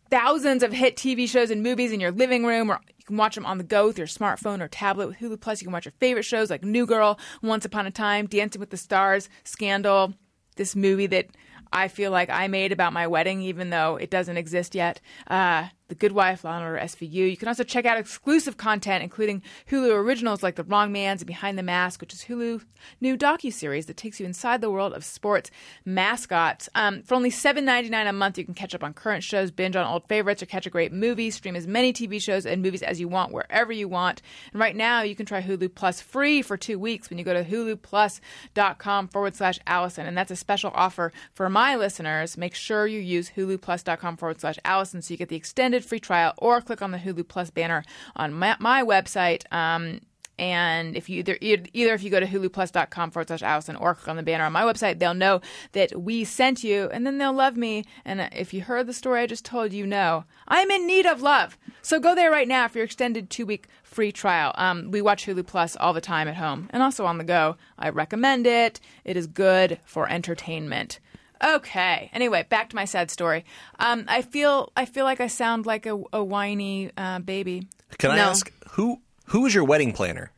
thousands 0.08 0.62
of 0.62 0.72
hit 0.72 0.94
TV 0.94 1.28
shows 1.28 1.50
and 1.50 1.60
movies 1.60 1.90
in 1.90 1.98
your 1.98 2.12
living 2.12 2.44
room, 2.44 2.70
or 2.70 2.80
you 2.96 3.04
can 3.04 3.16
watch 3.16 3.34
them 3.34 3.44
on 3.44 3.58
the 3.58 3.64
go 3.64 3.88
with 3.88 3.98
your 3.98 4.06
smartphone 4.06 4.60
or 4.60 4.68
tablet. 4.68 5.08
With 5.08 5.18
Hulu 5.18 5.40
Plus, 5.40 5.60
you 5.60 5.66
can 5.66 5.72
watch 5.72 5.84
your 5.84 5.94
favorite 5.98 6.22
shows 6.22 6.48
like 6.48 6.62
New 6.62 6.86
Girl, 6.86 7.18
Once 7.42 7.64
Upon 7.64 7.86
a 7.86 7.90
Time, 7.90 8.26
Dancing 8.26 8.60
with 8.60 8.70
the 8.70 8.76
Stars, 8.76 9.28
Scandal, 9.42 10.14
this 10.54 10.76
movie 10.76 11.08
that 11.08 11.26
I 11.72 11.88
feel 11.88 12.12
like 12.12 12.30
I 12.30 12.46
made 12.46 12.70
about 12.70 12.92
my 12.92 13.08
wedding, 13.08 13.42
even 13.42 13.70
though 13.70 13.96
it 13.96 14.10
doesn't 14.10 14.36
exist 14.36 14.76
yet. 14.76 15.00
Uh, 15.26 15.66
the 15.88 15.94
Good 15.94 16.12
Wife, 16.12 16.44
Law 16.44 16.60
Order, 16.62 16.78
SVU. 16.78 17.30
You 17.30 17.36
can 17.36 17.48
also 17.48 17.64
check 17.64 17.86
out 17.86 17.98
exclusive 17.98 18.58
content, 18.58 19.02
including 19.02 19.42
Hulu 19.70 19.90
originals 19.90 20.42
like 20.42 20.56
The 20.56 20.64
Wrong 20.64 20.92
Mans 20.92 21.22
and 21.22 21.26
Behind 21.26 21.58
the 21.58 21.62
Mask, 21.62 22.00
which 22.00 22.12
is 22.12 22.24
Hulu's 22.24 22.64
new 23.00 23.16
docu-series 23.16 23.86
that 23.86 23.96
takes 23.96 24.20
you 24.20 24.26
inside 24.26 24.60
the 24.60 24.70
world 24.70 24.92
of 24.92 25.02
sports 25.02 25.50
mascots. 25.86 26.68
Um, 26.74 27.02
for 27.02 27.14
only 27.14 27.30
$7.99 27.30 28.08
a 28.08 28.12
month, 28.12 28.36
you 28.36 28.44
can 28.44 28.54
catch 28.54 28.74
up 28.74 28.84
on 28.84 28.92
current 28.92 29.24
shows, 29.24 29.50
binge 29.50 29.76
on 29.76 29.86
old 29.86 30.06
favorites, 30.08 30.42
or 30.42 30.46
catch 30.46 30.66
a 30.66 30.70
great 30.70 30.92
movie, 30.92 31.30
stream 31.30 31.56
as 31.56 31.66
many 31.66 31.92
TV 31.92 32.20
shows 32.20 32.44
and 32.44 32.62
movies 32.62 32.82
as 32.82 33.00
you 33.00 33.08
want, 33.08 33.32
wherever 33.32 33.72
you 33.72 33.88
want. 33.88 34.20
And 34.52 34.60
right 34.60 34.76
now, 34.76 35.00
you 35.02 35.16
can 35.16 35.24
try 35.24 35.40
Hulu 35.40 35.74
Plus 35.74 36.02
free 36.02 36.42
for 36.42 36.58
two 36.58 36.78
weeks 36.78 37.08
when 37.08 37.18
you 37.18 37.24
go 37.24 37.32
to 37.32 37.44
huluplus.com 37.44 39.08
forward 39.08 39.34
slash 39.36 39.58
Alison. 39.66 40.06
And 40.06 40.16
that's 40.16 40.30
a 40.30 40.36
special 40.36 40.70
offer 40.74 41.12
for 41.32 41.48
my 41.48 41.76
listeners. 41.76 42.36
Make 42.36 42.54
sure 42.54 42.86
you 42.86 43.00
use 43.00 43.30
huluplus.com 43.30 44.18
forward 44.18 44.40
slash 44.40 44.58
Alison 44.66 45.00
so 45.00 45.14
you 45.14 45.18
get 45.18 45.30
the 45.30 45.36
extended 45.36 45.77
free 45.84 46.00
trial 46.00 46.34
or 46.38 46.60
click 46.60 46.82
on 46.82 46.90
the 46.90 46.98
Hulu 46.98 47.26
Plus 47.28 47.50
banner 47.50 47.84
on 48.16 48.32
my, 48.32 48.56
my 48.58 48.82
website. 48.82 49.50
Um, 49.52 50.00
and 50.38 50.96
if 50.96 51.08
you 51.08 51.18
either 51.18 51.36
either 51.40 51.94
if 51.94 52.02
you 52.02 52.10
go 52.10 52.20
to 52.20 52.26
huluplus.com 52.26 53.10
forward 53.10 53.28
slash 53.28 53.42
Alison 53.42 53.76
or 53.76 53.94
click 53.94 54.08
on 54.08 54.16
the 54.16 54.22
banner 54.22 54.44
on 54.44 54.52
my 54.52 54.62
website, 54.62 54.98
they'll 54.98 55.14
know 55.14 55.40
that 55.72 56.00
we 56.00 56.24
sent 56.24 56.62
you, 56.62 56.88
and 56.92 57.04
then 57.06 57.18
they'll 57.18 57.32
love 57.32 57.56
me. 57.56 57.84
And 58.04 58.28
if 58.32 58.54
you 58.54 58.62
heard 58.62 58.86
the 58.86 58.92
story 58.92 59.20
I 59.20 59.26
just 59.26 59.44
told, 59.44 59.72
you 59.72 59.86
know 59.86 60.24
I'm 60.46 60.70
in 60.70 60.86
need 60.86 61.06
of 61.06 61.22
love. 61.22 61.58
So 61.82 61.98
go 61.98 62.14
there 62.14 62.30
right 62.30 62.48
now 62.48 62.68
for 62.68 62.78
your 62.78 62.84
extended 62.84 63.30
two 63.30 63.46
week 63.46 63.66
free 63.82 64.12
trial. 64.12 64.52
Um, 64.54 64.90
we 64.90 65.02
watch 65.02 65.26
Hulu 65.26 65.46
Plus 65.46 65.76
all 65.76 65.92
the 65.92 66.00
time 66.00 66.28
at 66.28 66.36
home 66.36 66.68
and 66.70 66.82
also 66.82 67.04
on 67.04 67.18
the 67.18 67.24
go. 67.24 67.56
I 67.78 67.88
recommend 67.88 68.46
it. 68.46 68.80
It 69.04 69.16
is 69.16 69.26
good 69.26 69.80
for 69.84 70.08
entertainment. 70.08 71.00
Okay. 71.44 72.10
Anyway, 72.12 72.44
back 72.48 72.70
to 72.70 72.76
my 72.76 72.84
sad 72.84 73.10
story. 73.10 73.44
Um, 73.78 74.04
I 74.08 74.22
feel 74.22 74.72
I 74.76 74.84
feel 74.86 75.04
like 75.04 75.20
I 75.20 75.26
sound 75.28 75.66
like 75.66 75.86
a, 75.86 76.00
a 76.12 76.22
whiny 76.24 76.90
uh, 76.96 77.20
baby. 77.20 77.68
Can 77.98 78.10
I 78.10 78.16
No. 78.16 78.22
ask 78.24 78.52
who 78.70 79.00
who 79.26 79.46
is 79.46 79.54
your 79.54 79.64
wedding 79.64 79.92
planner? 79.92 80.32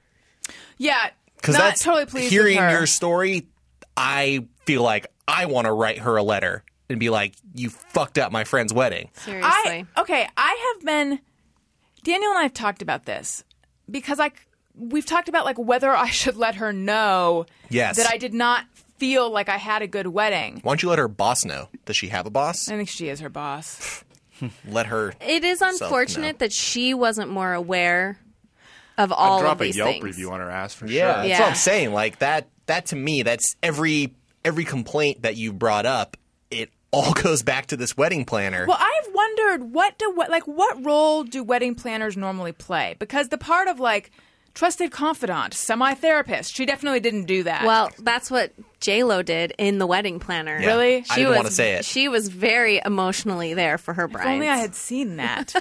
Yeah, 0.78 1.10
Because 1.36 1.54
not 1.56 1.62
that's 1.64 1.82
totally 1.84 2.06
pleased 2.06 2.30
hearing 2.30 2.56
with 2.56 2.64
her. 2.64 2.70
your 2.70 2.86
story. 2.86 3.46
I 3.96 4.46
feel 4.66 4.82
like 4.82 5.06
I 5.28 5.46
want 5.46 5.66
to 5.66 5.72
write 5.72 5.98
her 5.98 6.16
a 6.16 6.22
letter 6.22 6.64
and 6.88 6.98
be 6.98 7.10
like, 7.10 7.34
"You 7.54 7.70
fucked 7.70 8.18
up 8.18 8.32
my 8.32 8.44
friend's 8.44 8.72
wedding." 8.72 9.10
Seriously. 9.14 9.46
I 9.50 9.84
okay. 9.98 10.28
I 10.36 10.72
have 10.76 10.84
been. 10.86 11.20
Daniel 12.02 12.30
and 12.30 12.38
I 12.38 12.42
have 12.44 12.54
talked 12.54 12.80
about 12.82 13.04
this 13.04 13.44
because 13.90 14.18
I 14.20 14.32
we've 14.74 15.04
talked 15.04 15.28
about 15.28 15.44
like 15.44 15.58
whether 15.58 15.90
I 15.94 16.08
should 16.10 16.36
let 16.36 16.54
her 16.56 16.72
know 16.72 17.44
Yes. 17.68 17.96
that 17.96 18.10
I 18.10 18.16
did 18.16 18.32
not 18.32 18.64
feel 19.00 19.28
like 19.30 19.48
I 19.48 19.56
had 19.56 19.82
a 19.82 19.88
good 19.88 20.06
wedding. 20.06 20.60
Why 20.62 20.70
don't 20.72 20.82
you 20.82 20.90
let 20.90 20.98
her 21.00 21.08
boss 21.08 21.44
know? 21.44 21.68
Does 21.86 21.96
she 21.96 22.08
have 22.08 22.26
a 22.26 22.30
boss? 22.30 22.68
I 22.68 22.76
think 22.76 22.88
she 22.88 23.08
is 23.08 23.18
her 23.20 23.28
boss. 23.30 24.04
let 24.68 24.86
her. 24.86 25.14
It 25.20 25.42
is 25.42 25.60
unfortunate 25.60 26.34
no. 26.34 26.38
that 26.38 26.52
she 26.52 26.94
wasn't 26.94 27.30
more 27.30 27.52
aware 27.52 28.18
of 28.98 29.10
I'd 29.12 29.16
all 29.16 29.40
drop 29.40 29.54
of 29.54 29.58
these 29.60 29.74
a 29.76 29.78
Yelp 29.78 29.90
things. 29.92 30.04
review 30.04 30.30
on 30.30 30.40
her 30.40 30.50
ass 30.50 30.74
for 30.74 30.86
Yeah, 30.86 31.00
sure. 31.14 31.16
that's 31.16 31.28
Yeah. 31.28 31.40
what 31.40 31.48
I'm 31.48 31.54
saying. 31.56 31.92
Like 31.92 32.18
that. 32.20 32.48
That 32.66 32.86
to 32.86 32.96
me, 32.96 33.22
that's 33.24 33.56
every 33.64 34.14
every 34.44 34.64
complaint 34.64 35.22
that 35.22 35.36
you 35.36 35.52
brought 35.52 35.86
up. 35.86 36.16
It 36.52 36.70
all 36.92 37.12
goes 37.14 37.42
back 37.42 37.66
to 37.66 37.76
this 37.76 37.96
wedding 37.96 38.24
planner. 38.24 38.64
Well, 38.68 38.78
I've 38.78 39.12
wondered 39.14 39.72
what 39.72 39.98
do 39.98 40.12
what 40.14 40.30
like 40.30 40.44
what 40.46 40.84
role 40.84 41.24
do 41.24 41.42
wedding 41.42 41.74
planners 41.74 42.16
normally 42.16 42.52
play? 42.52 42.94
Because 43.00 43.28
the 43.28 43.38
part 43.38 43.66
of 43.66 43.80
like 43.80 44.12
trusted 44.54 44.90
confidant, 44.90 45.54
semi 45.54 45.94
therapist, 45.94 46.54
she 46.54 46.66
definitely 46.66 47.00
didn't 47.00 47.24
do 47.24 47.42
that. 47.44 47.64
Well, 47.64 47.90
that's 47.98 48.30
what 48.30 48.52
J 48.80 49.02
Lo 49.04 49.22
did 49.22 49.52
in 49.58 49.78
the 49.78 49.86
wedding 49.86 50.18
planner. 50.20 50.58
Yeah. 50.60 50.66
Really? 50.68 50.96
I 50.96 51.02
She 51.02 51.14
didn't 51.16 51.28
was, 51.30 51.36
wanna 51.36 51.50
say 51.50 51.72
it. 51.74 51.84
She 51.84 52.08
was 52.08 52.28
very 52.28 52.80
emotionally 52.84 53.54
there 53.54 53.78
for 53.78 53.94
her 53.94 54.04
if 54.04 54.12
brides. 54.12 54.28
only 54.28 54.48
I 54.48 54.56
had 54.56 54.74
seen 54.74 55.16
that. 55.16 55.54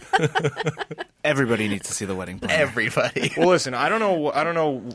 Everybody 1.24 1.68
needs 1.68 1.88
to 1.88 1.94
see 1.94 2.06
the 2.06 2.16
wedding 2.16 2.40
planner. 2.40 2.54
Everybody. 2.62 3.32
Well, 3.38 3.50
listen, 3.50 3.74
I 3.74 3.90
don't 3.90 4.00
know. 4.00 4.32
I 4.32 4.44
don't 4.44 4.56
know. 4.56 4.90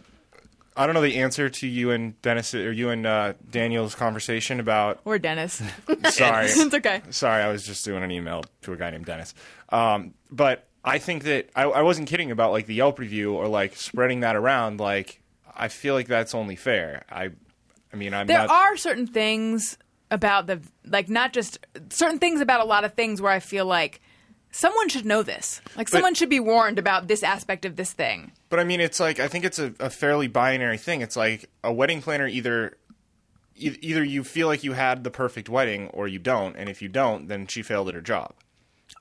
I 0.76 0.86
don't 0.86 0.94
know 0.94 1.02
the 1.02 1.18
answer 1.18 1.48
to 1.48 1.66
you 1.68 1.90
and 1.92 2.20
Dennis 2.20 2.52
or 2.54 2.72
you 2.72 2.90
and 2.90 3.06
uh, 3.06 3.34
Daniel's 3.48 3.94
conversation 3.94 4.58
about. 4.58 5.00
or 5.04 5.18
Dennis. 5.18 5.62
Sorry, 6.10 6.46
it's 6.46 6.74
okay. 6.74 7.00
sorry, 7.10 7.42
I 7.44 7.48
was 7.52 7.64
just 7.64 7.84
doing 7.84 8.02
an 8.02 8.10
email 8.10 8.42
to 8.62 8.72
a 8.72 8.76
guy 8.76 8.90
named 8.90 9.04
Dennis. 9.06 9.34
Um, 9.68 10.14
but 10.32 10.66
I 10.84 10.98
think 10.98 11.24
that 11.24 11.48
I, 11.56 11.62
I 11.64 11.82
wasn't 11.82 12.08
kidding 12.08 12.30
about 12.30 12.52
like 12.52 12.66
the 12.66 12.74
Yelp 12.74 12.98
review 12.98 13.34
or 13.34 13.48
like 13.48 13.74
spreading 13.76 14.20
that 14.20 14.36
around. 14.36 14.80
Like, 14.80 15.20
I 15.56 15.68
feel 15.68 15.94
like 15.94 16.06
that's 16.08 16.34
only 16.34 16.56
fair. 16.56 17.04
I, 17.10 17.30
I 17.92 17.96
mean, 17.96 18.12
I'm 18.12 18.26
There 18.26 18.38
not. 18.38 18.50
are 18.50 18.76
certain 18.76 19.06
things 19.06 19.78
about 20.10 20.46
the 20.46 20.60
like 20.86 21.08
not 21.08 21.32
just 21.32 21.58
certain 21.88 22.18
things 22.18 22.40
about 22.40 22.60
a 22.60 22.64
lot 22.64 22.84
of 22.84 22.92
things 22.94 23.20
where 23.22 23.32
I 23.32 23.40
feel 23.40 23.64
like 23.66 24.00
someone 24.50 24.88
should 24.88 25.06
know 25.06 25.22
this. 25.22 25.60
Like 25.76 25.88
someone 25.88 26.14
should 26.14 26.28
be 26.28 26.38
warned 26.40 26.78
about 26.78 27.08
this 27.08 27.22
aspect 27.22 27.64
of 27.64 27.76
this 27.76 27.92
thing. 27.92 28.32
But 28.50 28.60
I 28.60 28.64
mean, 28.64 28.80
it's 28.80 29.00
like 29.00 29.18
I 29.18 29.26
think 29.28 29.44
it's 29.44 29.58
a, 29.58 29.72
a 29.80 29.88
fairly 29.90 30.28
binary 30.28 30.76
thing. 30.78 31.00
It's 31.00 31.16
like 31.16 31.48
a 31.64 31.72
wedding 31.72 32.02
planner 32.02 32.26
either. 32.28 32.76
e- 33.56 33.78
Either 33.80 34.04
you 34.04 34.22
feel 34.22 34.46
like 34.48 34.62
you 34.62 34.74
had 34.74 35.02
the 35.02 35.10
perfect 35.10 35.48
wedding, 35.48 35.88
or 35.88 36.06
you 36.06 36.18
don't, 36.18 36.56
and 36.56 36.68
if 36.68 36.82
you 36.82 36.88
don't, 36.88 37.28
then 37.28 37.46
she 37.46 37.62
failed 37.62 37.88
at 37.88 37.94
her 37.94 38.00
job. 38.02 38.34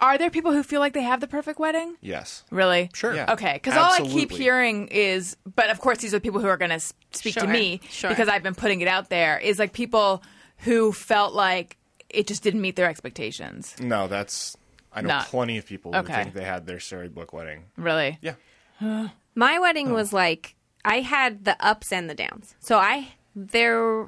Are 0.01 0.17
there 0.17 0.29
people 0.29 0.51
who 0.51 0.63
feel 0.63 0.79
like 0.79 0.93
they 0.93 1.01
have 1.03 1.21
the 1.21 1.27
perfect 1.27 1.60
wedding? 1.60 1.95
Yes. 2.01 2.43
Really? 2.51 2.89
Sure. 2.93 3.13
Yeah. 3.15 3.32
Okay, 3.34 3.53
because 3.53 3.75
all 3.77 3.91
I 3.93 3.97
keep 3.99 4.06
Absolutely. 4.32 4.38
hearing 4.38 4.88
is, 4.89 5.38
but 5.56 5.69
of 5.69 5.79
course 5.79 5.99
these 5.99 6.13
are 6.13 6.19
people 6.19 6.41
who 6.41 6.47
are 6.47 6.58
going 6.58 6.71
to 6.71 6.79
speak 7.12 7.36
to 7.36 7.41
Sure, 7.41 7.47
me 7.49 7.79
sure. 7.89 8.10
because 8.10 8.27
I've 8.27 8.43
been 8.43 8.56
putting 8.56 8.82
it 8.82 8.88
out 8.88 9.10
there. 9.10 9.38
Is 9.39 9.60
like 9.60 9.71
people 9.73 10.21
who 10.60 10.91
felt 10.91 11.34
like 11.34 11.77
it 12.10 12.27
just 12.27 12.43
didn't 12.43 12.62
meet 12.62 12.75
their 12.75 12.89
expectations. 12.89 13.75
No, 13.79 14.08
that's. 14.08 14.58
I 14.91 15.01
know 15.01 15.08
Not- 15.10 15.25
plenty 15.27 15.58
of 15.58 15.65
people 15.65 15.91
who 15.93 15.99
Okay. 15.99 16.13
think 16.23 16.34
they 16.36 16.43
had 16.43 16.67
their 16.67 16.79
storybook 16.79 17.34
wedding. 17.34 17.65
Really? 17.77 18.19
Yeah. 18.21 18.36
My 19.36 19.58
wedding 19.60 19.91
was 19.93 20.12
like 20.13 20.56
I 20.86 20.99
had 21.01 21.45
the 21.45 21.56
ups 21.65 21.91
and 21.91 22.10
the 22.10 22.13
downs. 22.15 22.56
So 22.60 22.77
I 22.77 23.08
there 23.36 24.08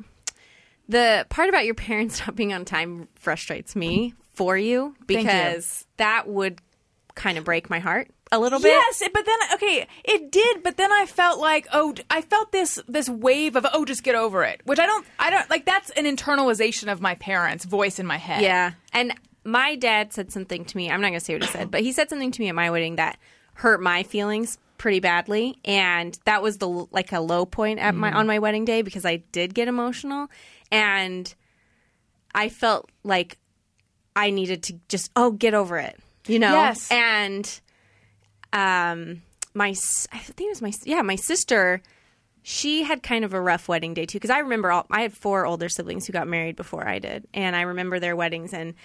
the 0.87 1.25
part 1.29 1.49
about 1.49 1.65
your 1.65 1.73
parents 1.73 2.19
not 2.27 2.35
being 2.35 2.53
on 2.53 2.65
time 2.65 3.07
frustrates 3.15 3.75
me 3.75 4.13
for 4.35 4.57
you 4.57 4.95
Thank 5.07 5.11
you. 5.11 5.17
because 5.17 5.85
that 5.97 6.27
would 6.27 6.59
kind 7.15 7.37
of 7.37 7.43
break 7.43 7.69
my 7.69 7.79
heart 7.79 8.09
a 8.31 8.39
little 8.39 8.59
bit. 8.59 8.69
Yes, 8.69 9.01
but 9.13 9.25
then 9.25 9.37
okay, 9.53 9.87
it 10.03 10.31
did. 10.31 10.63
But 10.63 10.77
then 10.77 10.91
I 10.91 11.05
felt 11.05 11.39
like, 11.39 11.67
oh, 11.73 11.93
I 12.09 12.21
felt 12.21 12.51
this 12.51 12.79
this 12.87 13.09
wave 13.09 13.55
of, 13.55 13.65
oh, 13.73 13.85
just 13.85 14.03
get 14.03 14.15
over 14.15 14.43
it. 14.43 14.61
Which 14.65 14.79
I 14.79 14.85
don't, 14.85 15.05
I 15.19 15.29
don't 15.29 15.49
like. 15.49 15.65
That's 15.65 15.89
an 15.91 16.05
internalization 16.05 16.91
of 16.91 17.01
my 17.01 17.15
parents' 17.15 17.65
voice 17.65 17.99
in 17.99 18.05
my 18.05 18.17
head. 18.17 18.41
Yeah. 18.41 18.71
And 18.93 19.13
my 19.43 19.75
dad 19.75 20.13
said 20.13 20.31
something 20.31 20.65
to 20.65 20.77
me. 20.77 20.89
I'm 20.89 21.01
not 21.01 21.09
going 21.09 21.19
to 21.19 21.25
say 21.25 21.33
what 21.33 21.43
he 21.43 21.49
said, 21.49 21.71
but 21.71 21.81
he 21.81 21.91
said 21.91 22.09
something 22.09 22.31
to 22.31 22.41
me 22.41 22.49
at 22.49 22.55
my 22.55 22.69
wedding 22.71 22.95
that 22.97 23.17
hurt 23.53 23.81
my 23.81 24.03
feelings 24.03 24.57
pretty 24.77 24.99
badly 24.99 25.57
and 25.63 26.19
that 26.25 26.43
was 26.43 26.57
the 26.57 26.67
like 26.67 27.13
a 27.13 27.21
low 27.21 27.45
point 27.45 27.79
at 27.79 27.95
my 27.95 28.11
mm. 28.11 28.15
on 28.15 28.27
my 28.27 28.39
wedding 28.39 28.65
day 28.65 28.81
because 28.81 29.05
I 29.05 29.17
did 29.31 29.53
get 29.53 29.69
emotional 29.69 30.27
and 30.69 31.33
I 32.33 32.49
felt 32.49 32.89
like 33.01 33.37
I 34.15 34.29
needed 34.29 34.63
to 34.63 34.79
just 34.87 35.11
oh 35.15 35.31
get 35.31 35.53
over 35.53 35.77
it. 35.77 35.99
You 36.27 36.39
know? 36.39 36.53
Yes. 36.53 36.91
And 36.91 37.59
um 38.53 39.21
my 39.53 39.69
I 40.11 40.17
think 40.17 40.47
it 40.47 40.49
was 40.49 40.61
my 40.61 40.73
yeah, 40.83 41.01
my 41.01 41.15
sister 41.15 41.81
she 42.47 42.83
had 42.83 43.01
kind 43.01 43.25
of 43.25 43.33
a 43.33 43.41
rough 43.41 43.67
wedding 43.67 43.95
day 43.95 44.05
too 44.05 44.17
because 44.17 44.29
I 44.29 44.37
remember 44.37 44.71
all, 44.71 44.85
I 44.91 45.01
had 45.01 45.13
four 45.13 45.47
older 45.47 45.67
siblings 45.67 46.05
who 46.05 46.13
got 46.13 46.27
married 46.27 46.55
before 46.55 46.87
I 46.87 46.99
did, 46.99 47.27
and 47.33 47.55
I 47.55 47.61
remember 47.61 47.99
their 47.99 48.15
weddings 48.15 48.53
and 48.53 48.75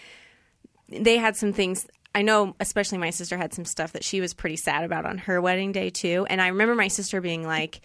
they 0.88 1.18
had 1.18 1.36
some 1.36 1.52
things. 1.52 1.86
I 2.14 2.22
know, 2.22 2.56
especially 2.58 2.96
my 2.96 3.10
sister 3.10 3.36
had 3.36 3.52
some 3.52 3.66
stuff 3.66 3.92
that 3.92 4.02
she 4.02 4.22
was 4.22 4.32
pretty 4.32 4.56
sad 4.56 4.82
about 4.82 5.04
on 5.04 5.18
her 5.18 5.42
wedding 5.42 5.72
day 5.72 5.90
too. 5.90 6.26
And 6.30 6.40
I 6.40 6.48
remember 6.48 6.74
my 6.74 6.88
sister 6.88 7.20
being 7.20 7.46
like, 7.46 7.82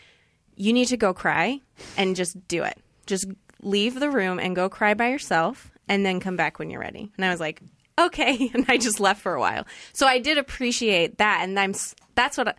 "You 0.55 0.71
need 0.71 0.87
to 0.87 0.97
go 0.97 1.13
cry 1.13 1.59
and 1.97 2.15
just 2.15 2.47
do 2.47 2.63
it. 2.63 2.77
Just 3.05 3.27
leave 3.61 3.99
the 3.99 4.09
room 4.09 4.39
and 4.39 4.55
go 4.55 4.69
cry 4.69 4.93
by 4.93 5.09
yourself, 5.09 5.71
and 5.87 6.05
then 6.05 6.19
come 6.19 6.35
back 6.35 6.59
when 6.59 6.69
you're 6.69 6.79
ready." 6.81 7.11
And 7.17 7.25
I 7.25 7.29
was 7.29 7.39
like, 7.39 7.61
"Okay," 7.99 8.49
and 8.53 8.65
I 8.67 8.77
just 8.77 8.99
left 8.99 9.21
for 9.21 9.33
a 9.33 9.39
while. 9.39 9.65
So 9.93 10.07
I 10.07 10.19
did 10.19 10.37
appreciate 10.37 11.17
that, 11.19 11.41
and 11.43 11.59
I'm 11.59 11.73
that's 12.15 12.37
what. 12.37 12.49
I, 12.49 12.53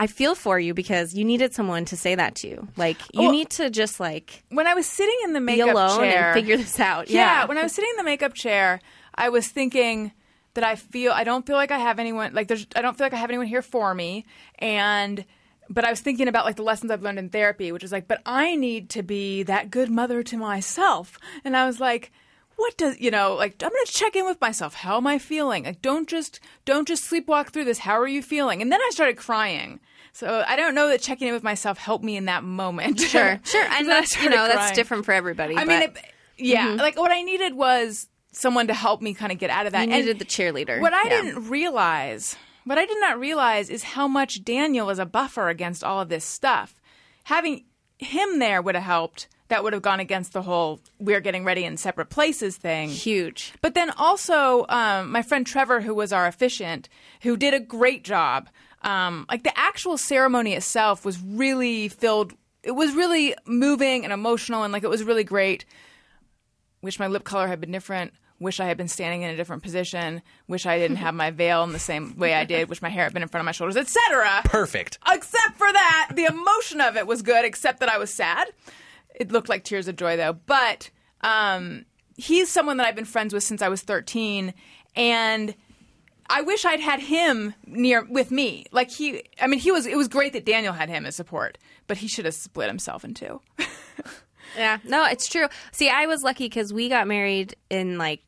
I 0.00 0.06
feel 0.06 0.36
for 0.36 0.60
you 0.60 0.74
because 0.74 1.12
you 1.14 1.24
needed 1.24 1.52
someone 1.54 1.84
to 1.86 1.96
say 1.96 2.14
that 2.14 2.36
to 2.36 2.48
you. 2.48 2.68
Like 2.76 2.98
you 3.12 3.22
Well- 3.22 3.32
need 3.32 3.50
to 3.50 3.68
just 3.68 3.98
like 3.98 4.44
When 4.50 4.68
I 4.68 4.74
was 4.74 4.86
sitting 4.86 5.16
in 5.24 5.32
the 5.32 5.40
be 5.40 5.46
makeup 5.46 5.70
alone 5.70 5.98
chair, 5.98 6.26
and 6.30 6.34
figure 6.34 6.56
this 6.56 6.78
out. 6.78 7.10
yeah, 7.10 7.40
Yeah. 7.40 7.44
when 7.46 7.58
I 7.58 7.64
was 7.64 7.72
sitting 7.72 7.90
in 7.90 7.96
the 7.96 8.04
makeup 8.04 8.32
chair, 8.34 8.78
I 9.12 9.28
was 9.30 9.48
thinking 9.48 10.12
that 10.54 10.62
I 10.62 10.76
feel 10.76 11.10
I 11.10 11.24
don't 11.24 11.44
feel 11.44 11.56
like 11.56 11.72
I 11.72 11.78
have 11.78 11.98
anyone 11.98 12.32
like 12.32 12.46
there's 12.46 12.64
I 12.76 12.80
don't 12.82 12.96
feel 12.96 13.06
like 13.06 13.12
I 13.12 13.16
have 13.16 13.28
anyone 13.30 13.48
here 13.48 13.60
for 13.60 13.92
me 13.92 14.24
and 14.60 15.24
but 15.68 15.84
I 15.84 15.90
was 15.90 16.00
thinking 16.00 16.28
about 16.28 16.44
like 16.44 16.54
the 16.56 16.62
lessons 16.62 16.92
I've 16.92 17.02
learned 17.02 17.18
in 17.18 17.28
therapy, 17.28 17.72
which 17.72 17.82
is 17.82 17.90
like, 17.92 18.06
but 18.06 18.22
I 18.24 18.54
need 18.54 18.90
to 18.90 19.02
be 19.02 19.42
that 19.44 19.68
good 19.70 19.90
mother 19.90 20.22
to 20.22 20.36
myself. 20.36 21.18
And 21.44 21.56
I 21.56 21.66
was 21.66 21.80
like, 21.80 22.10
what 22.58 22.76
does 22.76 22.98
you 23.00 23.10
know, 23.10 23.34
like 23.34 23.54
I'm 23.62 23.70
gonna 23.70 23.86
check 23.86 24.16
in 24.16 24.26
with 24.26 24.40
myself. 24.40 24.74
How 24.74 24.96
am 24.96 25.06
I 25.06 25.18
feeling? 25.18 25.64
Like 25.64 25.80
don't 25.80 26.08
just 26.08 26.40
don't 26.64 26.86
just 26.86 27.08
sleepwalk 27.10 27.48
through 27.50 27.64
this. 27.64 27.78
How 27.78 27.98
are 27.98 28.06
you 28.08 28.20
feeling? 28.20 28.60
And 28.60 28.70
then 28.70 28.80
I 28.80 28.90
started 28.92 29.16
crying. 29.16 29.80
So 30.12 30.44
I 30.46 30.56
don't 30.56 30.74
know 30.74 30.88
that 30.88 31.00
checking 31.00 31.28
in 31.28 31.34
with 31.34 31.44
myself 31.44 31.78
helped 31.78 32.04
me 32.04 32.16
in 32.16 32.24
that 32.24 32.42
moment. 32.42 33.00
Sure, 33.08 33.40
sure, 33.44 33.64
and 33.64 33.88
that's 33.88 34.20
you 34.20 34.28
know 34.28 34.46
that's 34.48 34.72
different 34.72 35.04
for 35.04 35.12
everybody. 35.12 35.56
I 35.56 35.64
mean, 35.64 35.82
it, 35.82 35.96
yeah, 36.36 36.66
mm-hmm. 36.68 36.78
like 36.78 36.98
what 36.98 37.12
I 37.12 37.22
needed 37.22 37.54
was 37.54 38.08
someone 38.32 38.66
to 38.66 38.74
help 38.74 39.00
me 39.00 39.14
kind 39.14 39.30
of 39.32 39.38
get 39.38 39.50
out 39.50 39.66
of 39.66 39.72
that. 39.72 39.86
you 39.88 39.94
And 39.94 40.04
needed 40.04 40.18
the 40.18 40.24
cheerleader. 40.24 40.80
What 40.80 40.92
I 40.92 41.04
Yeah. 41.04 41.22
didn't 41.22 41.48
realize, 41.48 42.36
what 42.64 42.76
I 42.78 42.86
did 42.86 43.00
not 43.00 43.18
realize 43.20 43.70
is 43.70 43.82
how 43.84 44.08
much 44.08 44.44
Daniel 44.44 44.86
was 44.86 44.98
a 44.98 45.06
buffer 45.06 45.48
against 45.48 45.84
all 45.84 46.00
of 46.00 46.08
this 46.08 46.24
stuff. 46.24 46.80
Having 47.24 47.64
him 47.98 48.38
there 48.40 48.60
would 48.60 48.74
have 48.74 48.84
helped. 48.84 49.28
That 49.48 49.64
would 49.64 49.72
have 49.72 49.82
gone 49.82 50.00
against 50.00 50.34
the 50.34 50.42
whole 50.42 50.80
we're 50.98 51.20
getting 51.20 51.44
ready 51.44 51.64
in 51.64 51.76
separate 51.78 52.10
places 52.10 52.56
thing. 52.56 52.90
huge. 52.90 53.54
But 53.62 53.74
then 53.74 53.90
also, 53.90 54.66
um, 54.68 55.10
my 55.10 55.22
friend 55.22 55.46
Trevor, 55.46 55.80
who 55.80 55.94
was 55.94 56.12
our 56.12 56.26
officiant, 56.26 56.88
who 57.22 57.36
did 57.36 57.54
a 57.54 57.60
great 57.60 58.04
job. 58.04 58.48
Um, 58.82 59.26
like 59.30 59.42
the 59.42 59.58
actual 59.58 59.96
ceremony 59.98 60.54
itself 60.54 61.04
was 61.04 61.18
really 61.20 61.88
filled. 61.88 62.34
It 62.62 62.72
was 62.72 62.94
really 62.94 63.34
moving 63.46 64.04
and 64.04 64.12
emotional, 64.12 64.64
and 64.64 64.72
like 64.72 64.84
it 64.84 64.90
was 64.90 65.02
really 65.02 65.24
great. 65.24 65.64
Wish 66.82 66.98
my 66.98 67.06
lip 67.06 67.24
color 67.24 67.48
had 67.48 67.60
been 67.60 67.72
different. 67.72 68.12
Wish 68.40 68.60
I 68.60 68.66
had 68.66 68.76
been 68.76 68.86
standing 68.86 69.22
in 69.22 69.30
a 69.30 69.36
different 69.36 69.64
position. 69.64 70.22
Wish 70.46 70.64
I 70.64 70.78
didn't 70.78 70.98
have 70.98 71.12
my 71.12 71.32
veil 71.32 71.64
in 71.64 71.72
the 71.72 71.80
same 71.80 72.16
way 72.16 72.34
I 72.34 72.44
did. 72.44 72.68
Wish 72.68 72.80
my 72.80 72.88
hair 72.88 73.02
had 73.02 73.12
been 73.12 73.22
in 73.22 73.28
front 73.28 73.40
of 73.40 73.46
my 73.46 73.52
shoulders, 73.52 73.76
etc. 73.76 74.42
Perfect. 74.44 74.98
Except 75.10 75.56
for 75.56 75.72
that, 75.72 76.10
the 76.14 76.26
emotion 76.26 76.80
of 76.80 76.96
it 76.96 77.06
was 77.06 77.22
good. 77.22 77.44
Except 77.44 77.80
that 77.80 77.88
I 77.88 77.98
was 77.98 78.12
sad. 78.14 78.46
It 79.18 79.32
looked 79.32 79.48
like 79.48 79.64
tears 79.64 79.88
of 79.88 79.96
joy 79.96 80.16
though. 80.16 80.34
But 80.46 80.90
um, 81.22 81.84
he's 82.16 82.50
someone 82.50 82.76
that 82.78 82.86
I've 82.86 82.96
been 82.96 83.04
friends 83.04 83.34
with 83.34 83.44
since 83.44 83.62
I 83.62 83.68
was 83.68 83.82
13, 83.82 84.54
and 84.96 85.54
I 86.30 86.42
wish 86.42 86.64
I'd 86.64 86.80
had 86.80 87.00
him 87.00 87.54
near 87.66 88.04
with 88.04 88.30
me. 88.30 88.66
Like 88.72 88.90
he, 88.90 89.22
I 89.40 89.46
mean, 89.46 89.60
he 89.60 89.72
was. 89.72 89.86
It 89.86 89.96
was 89.96 90.08
great 90.08 90.32
that 90.34 90.44
Daniel 90.44 90.72
had 90.72 90.88
him 90.88 91.06
as 91.06 91.16
support, 91.16 91.58
but 91.86 91.98
he 91.98 92.08
should 92.08 92.24
have 92.24 92.34
split 92.34 92.68
himself 92.68 93.04
in 93.04 93.14
two. 93.14 93.40
Yeah, 94.56 94.78
no, 94.84 95.04
it's 95.04 95.28
true. 95.28 95.46
See, 95.72 95.88
I 95.88 96.06
was 96.06 96.22
lucky 96.22 96.46
because 96.46 96.72
we 96.72 96.88
got 96.88 97.06
married 97.06 97.54
in 97.70 97.98
like 97.98 98.22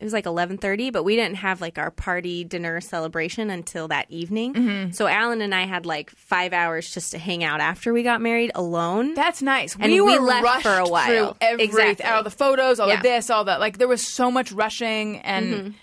it 0.00 0.04
was 0.04 0.12
like 0.12 0.26
eleven 0.26 0.58
thirty, 0.58 0.90
but 0.90 1.02
we 1.02 1.16
didn't 1.16 1.36
have 1.38 1.60
like 1.60 1.76
our 1.76 1.90
party 1.90 2.44
dinner 2.44 2.80
celebration 2.80 3.50
until 3.50 3.88
that 3.88 4.06
evening. 4.10 4.54
Mm-hmm. 4.54 4.90
So 4.92 5.06
Alan 5.08 5.40
and 5.40 5.52
I 5.54 5.66
had 5.66 5.86
like 5.86 6.10
five 6.10 6.52
hours 6.52 6.88
just 6.88 7.10
to 7.12 7.18
hang 7.18 7.42
out 7.42 7.60
after 7.60 7.92
we 7.92 8.02
got 8.04 8.20
married 8.20 8.52
alone. 8.54 9.14
That's 9.14 9.42
nice. 9.42 9.74
And 9.74 9.90
we, 9.92 10.00
we 10.00 10.16
were 10.18 10.24
left 10.24 10.44
rushed 10.44 10.62
for 10.62 10.76
a 10.78 10.86
while. 10.88 11.06
through 11.06 11.36
everything, 11.40 11.68
Exactly. 11.70 12.06
all 12.06 12.22
the 12.22 12.30
photos, 12.30 12.78
all 12.78 12.88
Yeah. 12.88 12.94
of 12.98 13.02
this, 13.02 13.28
all 13.28 13.44
that. 13.46 13.58
Like 13.58 13.78
there 13.78 13.88
was 13.88 14.06
so 14.06 14.30
much 14.30 14.52
rushing, 14.52 15.18
and 15.18 15.74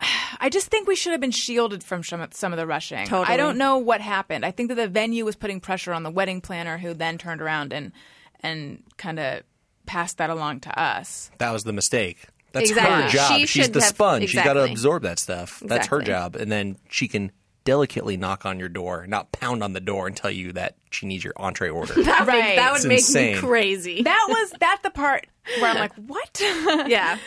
I 0.40 0.48
just 0.48 0.68
think 0.68 0.86
we 0.88 0.96
should 0.96 1.12
have 1.12 1.20
been 1.20 1.30
shielded 1.32 1.82
from 1.82 2.02
some 2.04 2.20
of, 2.20 2.32
some 2.32 2.52
of 2.52 2.56
the 2.56 2.66
rushing. 2.66 3.04
Totally. 3.06 3.34
I 3.34 3.36
don't 3.36 3.58
know 3.58 3.78
what 3.78 4.00
happened. 4.00 4.44
I 4.46 4.52
think 4.52 4.68
that 4.68 4.76
the 4.76 4.88
venue 4.88 5.24
was 5.24 5.36
putting 5.36 5.60
pressure 5.60 5.92
on 5.92 6.02
the 6.02 6.10
wedding 6.10 6.40
planner, 6.40 6.78
who 6.78 6.94
then 6.94 7.18
turned 7.18 7.42
around 7.42 7.72
and 7.72 7.92
and 8.40 8.82
kind 8.96 9.18
of 9.18 9.42
passed 9.86 10.18
that 10.18 10.30
along 10.30 10.60
to 10.60 10.80
us. 10.80 11.30
That 11.38 11.50
was 11.52 11.64
the 11.64 11.72
mistake. 11.72 12.24
That's 12.52 12.70
Exactly. 12.70 13.02
her 13.02 13.08
job. 13.08 13.38
She 13.40 13.46
She's 13.46 13.70
the 13.70 13.80
have- 13.80 13.88
sponge. 13.88 14.30
She's 14.30 14.42
got 14.42 14.54
to 14.54 14.64
absorb 14.64 15.02
that 15.02 15.18
stuff. 15.18 15.62
That's 15.64 15.88
her 15.88 16.00
job. 16.02 16.34
And 16.36 16.50
then 16.50 16.78
she 16.88 17.06
can 17.08 17.30
delicately 17.64 18.16
knock 18.16 18.46
on 18.46 18.58
your 18.58 18.70
door, 18.70 19.06
not 19.06 19.30
pound 19.32 19.62
on 19.62 19.74
the 19.74 19.80
door 19.80 20.06
and 20.06 20.16
tell 20.16 20.30
you 20.30 20.52
that 20.52 20.76
she 20.90 21.04
needs 21.06 21.22
your 21.22 21.34
entree 21.36 21.68
order. 21.68 21.92
That, 22.02 22.20
would- 22.20 22.28
Right. 22.28 22.56
that 22.56 22.70
would 22.72 22.76
It's 22.78 22.86
make 22.86 22.98
insane. 23.00 23.34
me 23.34 23.40
crazy. 23.40 24.02
That 24.02 24.26
was 24.28 24.52
that 24.60 24.80
the 24.82 24.90
part 24.90 25.26
where 25.60 25.70
I'm 25.70 25.76
like, 25.76 25.94
what? 25.96 26.40
yeah. 26.88 27.18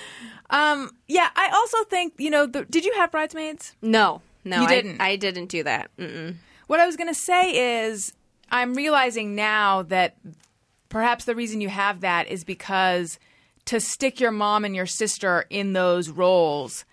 um, 0.50 0.90
yeah. 1.08 1.30
I 1.36 1.50
also 1.54 1.84
think 1.86 2.14
you 2.18 2.30
know. 2.32 2.46
The, 2.48 2.66
did 2.66 2.86
you 2.86 2.94
have 2.96 3.12
bridesmaids? 3.12 3.76
No, 3.82 4.22
no, 4.44 4.58
You 4.62 4.64
I- 4.64 4.68
didn't? 4.76 5.02
I, 5.02 5.16
didn't 5.16 5.48
do 5.48 5.64
that. 5.64 5.96
Mm-mm. 5.98 6.36
What 6.68 6.80
I 6.80 6.86
was 6.88 6.96
going 6.98 7.10
to 7.10 7.14
say 7.20 7.84
is, 7.86 8.14
I'm 8.50 8.74
realizing 8.74 9.36
now 9.36 9.84
that 9.84 10.16
perhaps 10.90 11.26
the 11.26 11.36
reason 11.36 11.62
you 11.62 11.70
have 11.70 12.02
that 12.02 12.28
is 12.28 12.44
because 12.44 13.20
to 13.66 13.80
stick 13.80 14.20
your 14.20 14.32
mom 14.32 14.66
and 14.66 14.76
your 14.76 14.86
sister 14.86 15.46
in 15.50 15.74
those 15.74 16.10
roles, 16.10 16.86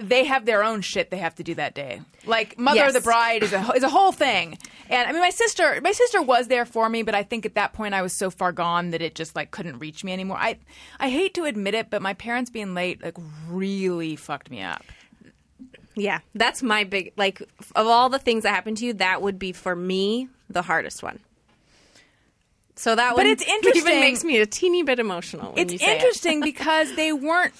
they 0.00 0.24
have 0.24 0.44
their 0.44 0.62
own 0.62 0.80
shit 0.80 1.10
they 1.10 1.18
have 1.18 1.34
to 1.36 1.42
do 1.42 1.54
that 1.54 1.74
day. 1.74 2.00
Like 2.26 2.58
mother 2.58 2.84
of 2.84 2.92
the 2.92 3.00
bride 3.00 3.42
is 3.42 3.52
a 3.52 3.72
is 3.72 3.82
a 3.82 3.88
whole 3.88 4.12
thing. 4.12 4.58
And 4.88 5.08
I 5.08 5.12
mean, 5.12 5.20
my 5.20 5.30
sister, 5.30 5.80
my 5.82 5.92
sister 5.92 6.20
was 6.20 6.48
there 6.48 6.64
for 6.64 6.88
me, 6.88 7.02
but 7.02 7.14
I 7.14 7.22
think 7.22 7.46
at 7.46 7.54
that 7.54 7.72
point 7.72 7.94
I 7.94 8.02
was 8.02 8.12
so 8.12 8.30
far 8.30 8.52
gone 8.52 8.90
that 8.90 9.02
it 9.02 9.14
just 9.14 9.36
like 9.36 9.50
couldn't 9.50 9.78
reach 9.78 10.04
me 10.04 10.12
anymore. 10.12 10.36
I 10.38 10.58
I 10.98 11.10
hate 11.10 11.34
to 11.34 11.44
admit 11.44 11.74
it, 11.74 11.90
but 11.90 12.02
my 12.02 12.14
parents 12.14 12.50
being 12.50 12.74
late 12.74 13.02
like 13.02 13.16
really 13.48 14.16
fucked 14.16 14.50
me 14.50 14.62
up. 14.62 14.84
Yeah, 15.94 16.20
that's 16.34 16.62
my 16.62 16.84
big 16.84 17.12
like 17.16 17.40
of 17.40 17.86
all 17.86 18.08
the 18.08 18.18
things 18.18 18.42
that 18.42 18.54
happened 18.54 18.78
to 18.78 18.86
you, 18.86 18.94
that 18.94 19.22
would 19.22 19.38
be 19.38 19.52
for 19.52 19.74
me 19.74 20.28
the 20.50 20.62
hardest 20.62 21.02
one. 21.02 21.20
So 22.76 22.94
that 22.94 23.10
But 23.10 23.24
one 23.24 23.26
it's 23.26 23.42
interesting- 23.48 23.82
Even 23.88 24.00
makes 24.00 24.22
me 24.24 24.38
a 24.38 24.46
teeny 24.46 24.82
bit 24.82 24.98
emotional. 24.98 25.52
When 25.52 25.62
It's 25.64 25.72
you 25.72 25.78
say 25.78 25.92
it. 25.92 25.96
interesting 25.96 26.40
because 26.52 26.94
they 26.94 27.12
weren't 27.12 27.54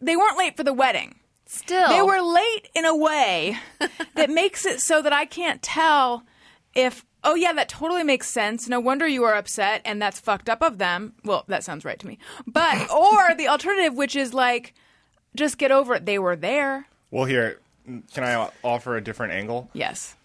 they 0.00 0.14
weren't 0.16 0.36
late 0.38 0.56
for 0.56 0.62
the 0.64 0.74
wedding. 0.74 1.14
Still, 1.46 1.88
They 1.88 2.02
were 2.02 2.20
late 2.20 2.68
in 2.74 2.84
a 2.84 2.94
way 2.96 3.56
that 4.14 4.28
makes 4.30 4.66
it 4.66 4.80
so 4.80 5.00
that 5.00 5.12
I 5.12 5.24
can't 5.24 5.62
tell 5.62 6.24
if 6.74 7.04
oh 7.24 7.34
yeah, 7.34 7.52
that 7.54 7.68
totally 7.68 8.02
makes 8.02 8.28
sense. 8.28 8.68
No 8.68 8.78
wonder 8.80 9.06
you 9.06 9.24
are 9.24 9.34
upset 9.34 9.80
and 9.84 10.02
that's 10.02 10.18
fucked 10.20 10.48
up 10.50 10.60
of 10.60 10.78
them. 10.78 11.14
Well, 11.24 11.44
that 11.48 11.64
sounds 11.64 11.84
right 11.84 11.98
to 11.98 12.06
me. 12.06 12.18
But 12.46 12.90
or 12.90 13.34
the 13.36 13.48
alternative 13.48 13.94
which 13.94 14.16
is 14.16 14.34
like 14.34 14.74
just 15.36 15.56
get 15.56 15.70
over 15.70 15.94
it. 15.94 16.04
They 16.04 16.18
were 16.18 16.34
there. 16.36 16.86
Well, 17.12 17.24
here, 17.26 17.60
can 18.12 18.24
I 18.24 18.50
offer 18.64 18.96
a 18.96 19.00
different 19.00 19.32
angle? 19.32 19.70
Yes. 19.72 20.15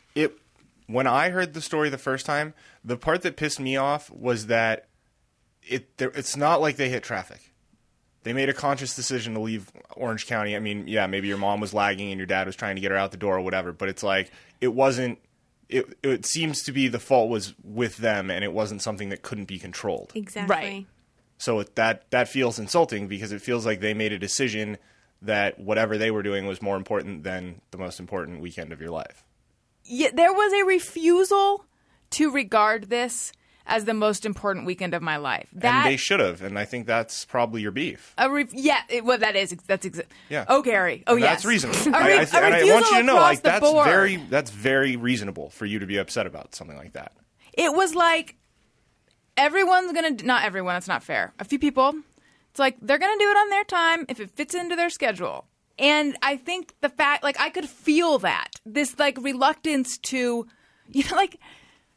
It 0.87 0.91
when 0.91 1.07
I 1.07 1.29
heard 1.29 1.53
the 1.53 1.61
story 1.61 1.89
the 1.89 1.97
first 1.97 2.25
time, 2.25 2.53
the 2.83 2.97
part 2.97 3.21
that 3.21 3.37
pissed 3.37 3.59
me 3.59 3.77
off 3.77 4.09
was 4.11 4.47
that 4.47 4.87
it 5.63 5.97
there, 5.97 6.09
it's 6.09 6.35
not 6.35 6.61
like 6.61 6.77
they 6.77 6.89
hit 6.89 7.03
traffic. 7.03 7.53
They 8.23 8.33
made 8.33 8.49
a 8.49 8.53
conscious 8.53 8.95
decision 8.95 9.33
to 9.33 9.39
leave 9.39 9.71
Orange 9.95 10.27
County. 10.27 10.55
I 10.55 10.59
mean, 10.59 10.87
yeah, 10.87 11.07
maybe 11.07 11.27
your 11.27 11.39
mom 11.39 11.59
was 11.59 11.73
lagging 11.73 12.11
and 12.11 12.19
your 12.19 12.27
dad 12.27 12.45
was 12.45 12.55
trying 12.55 12.75
to 12.75 12.81
get 12.81 12.91
her 12.91 12.97
out 12.97 13.11
the 13.11 13.17
door 13.17 13.37
or 13.37 13.41
whatever, 13.41 13.71
but 13.73 13.89
it's 13.89 14.03
like 14.03 14.31
it 14.59 14.69
wasn't 14.69 15.19
it 15.69 15.97
it 16.03 16.25
seems 16.25 16.61
to 16.63 16.71
be 16.71 16.87
the 16.87 16.99
fault 16.99 17.29
was 17.29 17.55
with 17.63 17.97
them 17.97 18.29
and 18.29 18.43
it 18.43 18.53
wasn't 18.53 18.81
something 18.81 19.09
that 19.09 19.21
couldn't 19.21 19.45
be 19.45 19.57
controlled. 19.57 20.11
exactly 20.15 20.55
Right. 20.55 20.85
So 21.37 21.63
that 21.63 22.11
that 22.11 22.27
feels 22.27 22.59
insulting 22.59 23.07
because 23.07 23.31
it 23.31 23.41
feels 23.41 23.65
like 23.65 23.79
they 23.79 23.95
made 23.95 24.11
a 24.11 24.19
decision 24.19 24.77
that 25.23 25.59
whatever 25.59 25.97
they 25.97 26.11
were 26.11 26.23
doing 26.23 26.45
was 26.45 26.61
more 26.61 26.75
important 26.75 27.23
than 27.23 27.61
the 27.71 27.77
most 27.77 27.99
important 27.99 28.41
weekend 28.41 28.71
of 28.71 28.81
your 28.81 28.91
life. 28.91 29.23
Yeah, 29.83 30.09
there 30.13 30.33
was 30.33 30.53
a 30.53 30.65
refusal 30.65 31.65
to 32.11 32.31
regard 32.31 32.89
this 32.89 33.33
as 33.65 33.85
the 33.85 33.93
most 33.93 34.25
important 34.25 34.65
weekend 34.65 34.93
of 34.93 35.01
my 35.01 35.17
life. 35.17 35.47
That 35.53 35.85
and 35.85 35.91
they 35.91 35.97
should 35.97 36.19
have, 36.19 36.41
and 36.41 36.57
I 36.57 36.65
think 36.65 36.87
that's 36.87 37.25
probably 37.25 37.61
your 37.61 37.71
beef. 37.71 38.13
A 38.17 38.29
re- 38.29 38.47
yeah, 38.51 38.81
it, 38.89 39.05
well, 39.05 39.17
that 39.17 39.35
is 39.35 39.55
that's 39.67 39.85
exa- 39.85 40.05
Yeah. 40.29 40.45
Oh, 40.47 40.61
Gary. 40.61 41.03
Oh, 41.07 41.15
yes. 41.15 41.29
That's 41.29 41.45
reasonable. 41.45 41.79
A 41.93 41.97
I, 41.97 42.07
re- 42.07 42.13
I 42.19 42.25
th- 42.25 42.33
a 42.33 42.37
I 42.37 42.73
want 42.73 42.85
you 42.91 42.97
to 42.97 43.03
know, 43.03 43.15
like 43.15 43.41
that's 43.41 43.61
board. 43.61 43.85
very 43.85 44.17
that's 44.17 44.51
very 44.51 44.95
reasonable 44.95 45.49
for 45.49 45.65
you 45.65 45.79
to 45.79 45.85
be 45.85 45.97
upset 45.97 46.27
about 46.27 46.55
something 46.55 46.77
like 46.77 46.93
that. 46.93 47.13
It 47.53 47.73
was 47.73 47.95
like 47.95 48.35
everyone's 49.37 49.91
gonna. 49.93 50.11
Not 50.23 50.43
everyone. 50.43 50.75
It's 50.75 50.87
not 50.87 51.03
fair. 51.03 51.33
A 51.39 51.43
few 51.45 51.59
people. 51.59 51.93
It's 52.49 52.59
like 52.59 52.77
they're 52.81 52.97
gonna 52.99 53.17
do 53.19 53.29
it 53.29 53.37
on 53.37 53.49
their 53.49 53.63
time 53.63 54.05
if 54.09 54.19
it 54.19 54.31
fits 54.31 54.53
into 54.53 54.75
their 54.75 54.89
schedule. 54.89 55.45
And 55.81 56.15
I 56.21 56.37
think 56.37 56.75
the 56.81 56.89
fact, 56.89 57.23
like, 57.23 57.39
I 57.41 57.49
could 57.49 57.67
feel 57.67 58.19
that 58.19 58.49
this 58.65 58.97
like 58.99 59.17
reluctance 59.19 59.97
to, 59.97 60.47
you 60.91 61.03
know, 61.09 61.15
like, 61.15 61.37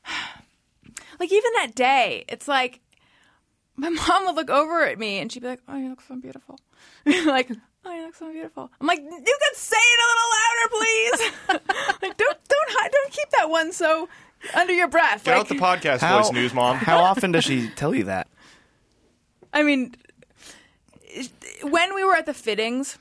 like 1.21 1.31
even 1.31 1.51
that 1.57 1.75
day, 1.75 2.25
it's 2.29 2.49
like 2.49 2.81
my 3.77 3.89
mom 4.09 4.27
would 4.27 4.37
look 4.37 4.51
over 4.51 4.85
at 4.85 4.99
me 4.99 5.19
and 5.19 5.31
she'd 5.31 5.43
be 5.43 5.49
like, 5.49 5.61
"Oh, 5.69 5.77
you 5.77 5.91
look 5.91 6.01
so 6.01 6.17
beautiful," 6.17 6.59
like, 7.07 7.51
"Oh, 7.85 7.95
you 7.95 8.03
look 8.07 8.15
so 8.15 8.33
beautiful." 8.33 8.71
I'm 8.81 8.87
like, 8.87 9.01
"You 9.01 9.11
could 9.11 9.57
say 9.57 9.77
it 9.79 10.01
a 10.01 10.09
little 10.11 10.31
louder, 10.33 10.69
please." 10.71 11.99
like, 12.03 12.17
don't 12.17 12.39
don't 12.49 12.71
hide, 12.71 12.91
don't 12.91 13.13
keep 13.13 13.31
that 13.31 13.51
one 13.51 13.73
so 13.73 14.09
under 14.55 14.73
your 14.73 14.89
breath. 14.89 15.25
Get 15.25 15.33
like, 15.33 15.41
out 15.41 15.49
the 15.49 15.55
podcast 15.57 16.01
How, 16.01 16.23
voice 16.23 16.33
news, 16.33 16.55
mom. 16.55 16.77
how 16.77 16.99
often 16.99 17.33
does 17.33 17.45
she 17.45 17.69
tell 17.71 17.95
you 17.95 18.05
that? 18.05 18.29
I 19.53 19.63
mean, 19.63 19.95
when 21.63 21.95
we 21.95 22.03
were 22.03 22.17
at 22.17 22.27
the 22.27 22.35
fittings, 22.35 22.99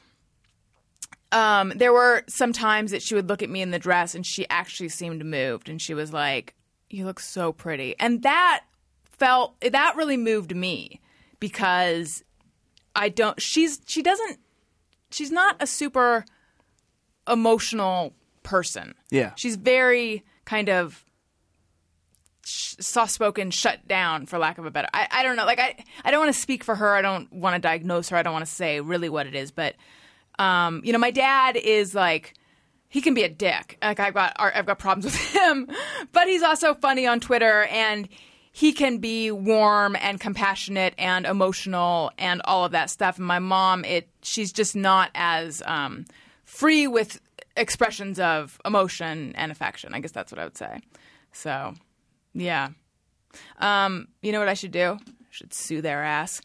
um, 1.34 1.74
there 1.76 1.92
were 1.92 2.24
some 2.28 2.54
times 2.54 2.92
that 2.92 3.02
she 3.02 3.16
would 3.16 3.28
look 3.28 3.42
at 3.42 3.50
me 3.50 3.62
in 3.62 3.72
the 3.72 3.80
dress 3.80 4.14
and 4.14 4.26
she 4.26 4.48
actually 4.50 4.90
seemed 4.90 5.26
moved 5.26 5.68
and 5.68 5.82
she 5.82 5.94
was 5.94 6.14
like, 6.14 6.54
You 6.90 7.06
look 7.06 7.20
so 7.20 7.52
pretty. 7.52 7.96
And 8.00 8.22
that 8.22 8.62
felt, 9.04 9.60
that 9.62 9.96
really 9.98 10.16
moved 10.16 10.56
me 10.56 11.02
because 11.40 12.24
I 12.96 13.10
don't, 13.10 13.42
she's, 13.42 13.82
she 13.88 14.04
doesn't, 14.04 14.40
she's 15.10 15.32
not 15.32 15.56
a 15.60 15.66
super 15.66 16.24
emotional 17.28 18.14
person. 18.44 18.94
Yeah. 19.10 19.32
She's 19.36 19.56
very 19.56 20.24
kind 20.46 20.70
of 20.70 21.04
sh- 22.46 22.76
soft-spoken, 22.80 23.50
shut 23.50 23.88
down, 23.88 24.28
for 24.28 24.38
lack 24.38 24.60
of 24.60 24.66
a 24.68 24.72
better. 24.72 24.90
I, 24.94 25.08
I 25.10 25.24
don't 25.24 25.36
know. 25.36 25.46
Like 25.46 25.60
I, 25.60 25.84
I 26.06 26.12
don't 26.12 26.20
want 26.20 26.34
to 26.36 26.40
speak 26.40 26.64
for 26.64 26.76
her. 26.76 26.94
I 26.94 27.02
don't 27.02 27.34
want 27.34 27.56
to 27.56 27.60
diagnose 27.60 28.10
her. 28.10 28.18
I 28.18 28.22
don't 28.22 28.34
want 28.34 28.46
to 28.46 28.52
say 28.52 28.82
really 28.82 29.10
what 29.10 29.26
it 29.26 29.34
is. 29.34 29.50
But, 29.50 29.76
um, 30.40 30.82
you 30.84 30.94
know, 30.94 31.00
my 31.00 31.12
dad 31.12 31.56
is 31.56 31.94
like, 31.96 32.34
he 32.90 33.02
can 33.02 33.14
be 33.14 33.24
a 33.24 33.30
dick. 33.30 33.78
Like 33.82 34.00
I've 34.00 34.14
got, 34.14 34.36
I've 34.38 34.66
got 34.66 34.80
problems 34.80 35.06
with 35.14 35.34
him, 35.34 35.68
but 36.12 36.28
he's 36.28 36.44
also 36.44 36.74
funny 36.74 37.08
on 37.08 37.20
Twitter 37.20 37.64
and. 37.64 38.08
He 38.56 38.72
can 38.72 39.00
be 39.00 39.32
warm 39.32 39.98
and 40.00 40.20
compassionate 40.20 40.94
and 41.00 41.26
emotional 41.26 42.12
and 42.20 42.40
all 42.46 42.66
of 42.66 42.74
that 42.74 42.92
stuff. 42.92 43.18
And 43.18 43.26
my 43.26 43.40
mom, 43.40 43.84
it 43.84 44.08
she's 44.22 44.54
just 44.54 44.76
not 44.76 45.10
as 45.16 45.64
um, 45.66 46.06
free 46.46 46.86
with 46.86 47.20
expressions 47.58 48.20
of 48.20 48.60
emotion 48.66 49.34
and 49.36 49.52
affection. 49.52 49.94
I 49.94 50.00
guess 50.00 50.12
that's 50.12 50.32
what 50.32 50.40
I 50.40 50.44
would 50.44 50.58
say. 50.58 50.82
So, 51.32 51.74
yeah. 52.34 52.70
Um, 53.60 54.08
you 54.22 54.32
know 54.32 54.40
what 54.40 54.50
I 54.50 54.54
should 54.54 54.72
do? 54.72 54.98
I 55.00 55.12
should 55.32 55.54
sue 55.54 55.82
their 55.82 56.04
ass. 56.04 56.42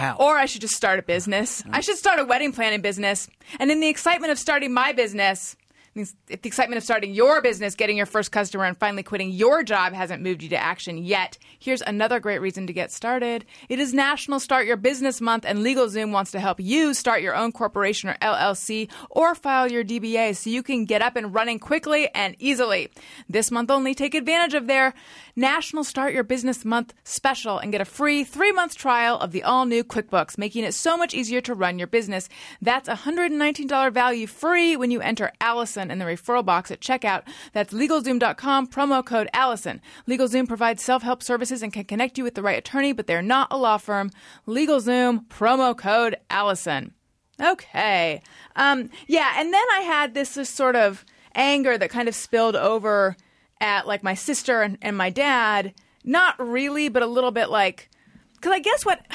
How? 0.00 0.16
Or 0.18 0.38
I 0.38 0.46
should 0.46 0.62
just 0.62 0.74
start 0.74 0.98
a 0.98 1.02
business. 1.02 1.60
Mm-hmm. 1.60 1.74
I 1.74 1.80
should 1.80 1.96
start 1.96 2.18
a 2.18 2.24
wedding 2.24 2.52
planning 2.52 2.80
business. 2.80 3.28
And 3.58 3.70
in 3.70 3.80
the 3.80 3.88
excitement 3.88 4.32
of 4.32 4.38
starting 4.38 4.72
my 4.72 4.92
business, 4.92 5.56
the 5.94 6.06
excitement 6.44 6.76
of 6.76 6.84
starting 6.84 7.12
your 7.12 7.42
business, 7.42 7.74
getting 7.74 7.96
your 7.96 8.06
first 8.06 8.30
customer, 8.30 8.64
and 8.64 8.76
finally 8.76 9.02
quitting 9.02 9.30
your 9.30 9.64
job 9.64 9.92
hasn't 9.92 10.22
moved 10.22 10.40
you 10.40 10.48
to 10.50 10.56
action 10.56 10.98
yet, 10.98 11.36
here's 11.58 11.82
another 11.82 12.20
great 12.20 12.40
reason 12.40 12.68
to 12.68 12.72
get 12.72 12.92
started. 12.92 13.44
It 13.68 13.80
is 13.80 13.92
National 13.92 14.38
Start 14.38 14.66
Your 14.66 14.76
Business 14.76 15.20
Month, 15.20 15.44
and 15.44 15.58
LegalZoom 15.60 16.12
wants 16.12 16.30
to 16.30 16.38
help 16.38 16.60
you 16.60 16.94
start 16.94 17.22
your 17.22 17.34
own 17.34 17.50
corporation 17.50 18.08
or 18.08 18.14
LLC 18.22 18.88
or 19.10 19.34
file 19.34 19.68
your 19.68 19.82
DBA 19.82 20.36
so 20.36 20.48
you 20.48 20.62
can 20.62 20.84
get 20.84 21.02
up 21.02 21.16
and 21.16 21.34
running 21.34 21.58
quickly 21.58 22.08
and 22.14 22.36
easily. 22.38 22.88
This 23.28 23.50
month 23.50 23.68
only, 23.68 23.92
take 23.92 24.14
advantage 24.14 24.54
of 24.54 24.68
their 24.68 24.94
National 25.34 25.82
Start 25.82 26.14
Your 26.14 26.22
Business 26.22 26.64
Month 26.64 26.94
special 27.02 27.58
and 27.58 27.72
get 27.72 27.80
a 27.80 27.84
free 27.84 28.22
three 28.22 28.52
month 28.52 28.76
trial 28.76 29.18
of 29.18 29.32
the 29.32 29.42
all 29.42 29.66
new 29.66 29.82
QuickBooks, 29.82 30.38
making 30.38 30.62
it 30.62 30.74
so 30.74 30.96
much 30.96 31.14
easier 31.14 31.40
to 31.40 31.54
run 31.54 31.78
your 31.80 31.88
business. 31.88 32.28
That's 32.62 32.88
$119 32.88 33.92
value 33.92 34.26
free 34.28 34.76
when 34.76 34.92
you 34.92 35.00
enter 35.00 35.32
Alison 35.40 35.79
in 35.88 36.00
the 36.00 36.04
referral 36.04 36.44
box 36.44 36.72
at 36.72 36.80
checkout. 36.80 37.22
That's 37.52 37.72
LegalZoom.com, 37.72 38.66
promo 38.66 39.06
code 39.06 39.28
Alison. 39.32 39.80
LegalZoom 40.08 40.48
provides 40.48 40.82
self 40.82 41.04
help 41.04 41.22
services 41.22 41.62
and 41.62 41.72
can 41.72 41.84
connect 41.84 42.18
you 42.18 42.24
with 42.24 42.34
the 42.34 42.42
right 42.42 42.58
attorney, 42.58 42.92
but 42.92 43.06
they're 43.06 43.22
not 43.22 43.46
a 43.52 43.56
law 43.56 43.76
firm. 43.76 44.10
LegalZoom, 44.48 45.28
promo 45.28 45.78
code 45.78 46.16
Alison. 46.28 46.92
Okay. 47.40 48.20
Um, 48.56 48.90
yeah, 49.06 49.34
and 49.36 49.54
then 49.54 49.64
I 49.76 49.82
had 49.82 50.14
this, 50.14 50.34
this 50.34 50.50
sort 50.50 50.74
of 50.74 51.04
anger 51.34 51.78
that 51.78 51.90
kind 51.90 52.08
of 52.08 52.14
spilled 52.16 52.56
over 52.56 53.16
at 53.60 53.86
like 53.86 54.02
my 54.02 54.14
sister 54.14 54.62
and, 54.62 54.78
and 54.82 54.96
my 54.96 55.10
dad. 55.10 55.74
Not 56.02 56.34
really, 56.38 56.88
but 56.88 57.02
a 57.02 57.06
little 57.06 57.30
bit 57.30 57.50
like, 57.50 57.90
because 58.34 58.52
I 58.52 58.58
guess 58.58 58.84
what 58.86 59.06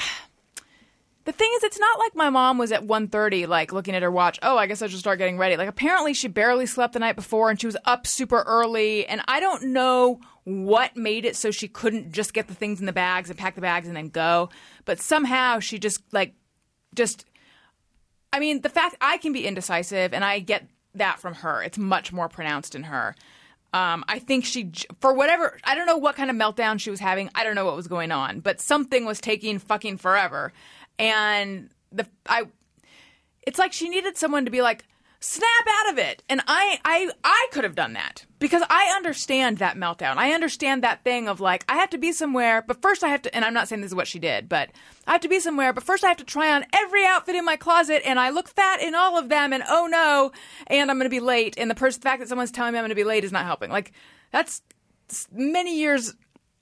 the 1.26 1.32
thing 1.32 1.50
is, 1.56 1.64
it's 1.64 1.78
not 1.78 1.98
like 1.98 2.14
my 2.14 2.30
mom 2.30 2.56
was 2.56 2.72
at 2.72 2.86
1.30, 2.86 3.46
like 3.46 3.72
looking 3.72 3.94
at 3.94 4.02
her 4.02 4.10
watch. 4.10 4.38
Oh, 4.42 4.56
I 4.56 4.66
guess 4.66 4.80
I 4.80 4.86
should 4.86 4.98
start 4.98 5.18
getting 5.18 5.36
ready. 5.36 5.56
Like 5.56 5.68
apparently 5.68 6.14
she 6.14 6.28
barely 6.28 6.66
slept 6.66 6.94
the 6.94 6.98
night 6.98 7.16
before 7.16 7.50
and 7.50 7.60
she 7.60 7.66
was 7.66 7.76
up 7.84 8.06
super 8.06 8.42
early. 8.42 9.06
And 9.06 9.20
I 9.28 9.40
don't 9.40 9.64
know 9.64 10.20
what 10.44 10.96
made 10.96 11.24
it 11.24 11.36
so 11.36 11.50
she 11.50 11.68
couldn't 11.68 12.12
just 12.12 12.32
get 12.32 12.48
the 12.48 12.54
things 12.54 12.80
in 12.80 12.86
the 12.86 12.92
bags 12.92 13.28
and 13.28 13.38
pack 13.38 13.56
the 13.56 13.60
bags 13.60 13.88
and 13.88 13.96
then 13.96 14.08
go. 14.08 14.48
But 14.84 15.00
somehow 15.00 15.58
she 15.58 15.78
just 15.78 16.00
like 16.12 16.34
just 16.94 17.26
I 18.32 18.38
mean, 18.38 18.60
the 18.60 18.68
fact 18.68 18.96
I 19.00 19.18
can 19.18 19.32
be 19.32 19.46
indecisive, 19.46 20.12
and 20.12 20.24
I 20.24 20.40
get 20.40 20.68
that 20.94 21.18
from 21.18 21.34
her. 21.36 21.62
It's 21.62 21.78
much 21.78 22.12
more 22.12 22.28
pronounced 22.28 22.74
in 22.74 22.84
her. 22.84 23.14
Um, 23.72 24.04
I 24.08 24.18
think 24.18 24.44
she, 24.44 24.70
for 25.00 25.12
whatever, 25.12 25.58
I 25.64 25.74
don't 25.74 25.86
know 25.86 25.96
what 25.96 26.16
kind 26.16 26.30
of 26.30 26.36
meltdown 26.36 26.80
she 26.80 26.90
was 26.90 27.00
having. 27.00 27.30
I 27.34 27.44
don't 27.44 27.54
know 27.54 27.64
what 27.64 27.76
was 27.76 27.88
going 27.88 28.12
on, 28.12 28.40
but 28.40 28.60
something 28.60 29.04
was 29.04 29.20
taking 29.20 29.58
fucking 29.58 29.98
forever. 29.98 30.52
And 30.98 31.70
the 31.92 32.06
I, 32.26 32.44
it's 33.46 33.58
like 33.58 33.72
she 33.72 33.88
needed 33.88 34.16
someone 34.16 34.44
to 34.44 34.50
be 34.50 34.62
like, 34.62 34.84
snap 35.20 35.66
out 35.68 35.92
of 35.92 35.98
it. 35.98 36.22
And 36.28 36.40
I, 36.46 36.78
I, 36.84 37.10
I 37.24 37.48
could 37.52 37.64
have 37.64 37.74
done 37.74 37.94
that 37.94 38.26
because 38.38 38.62
I 38.68 38.92
understand 38.96 39.58
that 39.58 39.76
meltdown. 39.76 40.16
I 40.16 40.32
understand 40.32 40.82
that 40.82 41.04
thing 41.04 41.28
of 41.28 41.40
like, 41.40 41.64
I 41.68 41.76
have 41.76 41.90
to 41.90 41.98
be 41.98 42.12
somewhere, 42.12 42.62
but 42.62 42.82
first 42.82 43.02
I 43.02 43.08
have 43.08 43.22
to, 43.22 43.34
and 43.34 43.44
I'm 43.44 43.54
not 43.54 43.68
saying 43.68 43.80
this 43.80 43.90
is 43.90 43.94
what 43.94 44.06
she 44.06 44.18
did, 44.18 44.48
but 44.48 44.70
I 45.06 45.12
have 45.12 45.20
to 45.22 45.28
be 45.28 45.40
somewhere, 45.40 45.72
but 45.72 45.84
first 45.84 46.04
I 46.04 46.08
have 46.08 46.18
to 46.18 46.24
try 46.24 46.52
on 46.52 46.64
every 46.72 47.04
outfit 47.04 47.34
in 47.34 47.44
my 47.44 47.56
closet 47.56 48.02
and 48.04 48.20
I 48.20 48.30
look 48.30 48.48
fat 48.48 48.80
in 48.80 48.94
all 48.94 49.18
of 49.18 49.28
them 49.28 49.52
and 49.52 49.64
oh 49.68 49.86
no, 49.90 50.32
and 50.66 50.90
I'm 50.90 50.98
going 50.98 51.10
to 51.10 51.10
be 51.10 51.20
late. 51.20 51.54
And 51.58 51.70
the 51.70 51.74
person, 51.74 52.00
the 52.00 52.08
fact 52.08 52.20
that 52.20 52.28
someone's 52.28 52.52
telling 52.52 52.72
me 52.72 52.78
I'm 52.78 52.82
going 52.82 52.90
to 52.90 52.94
be 52.94 53.04
late 53.04 53.24
is 53.24 53.32
not 53.32 53.46
helping. 53.46 53.70
Like 53.70 53.92
that's 54.30 54.62
many 55.32 55.78
years 55.78 56.14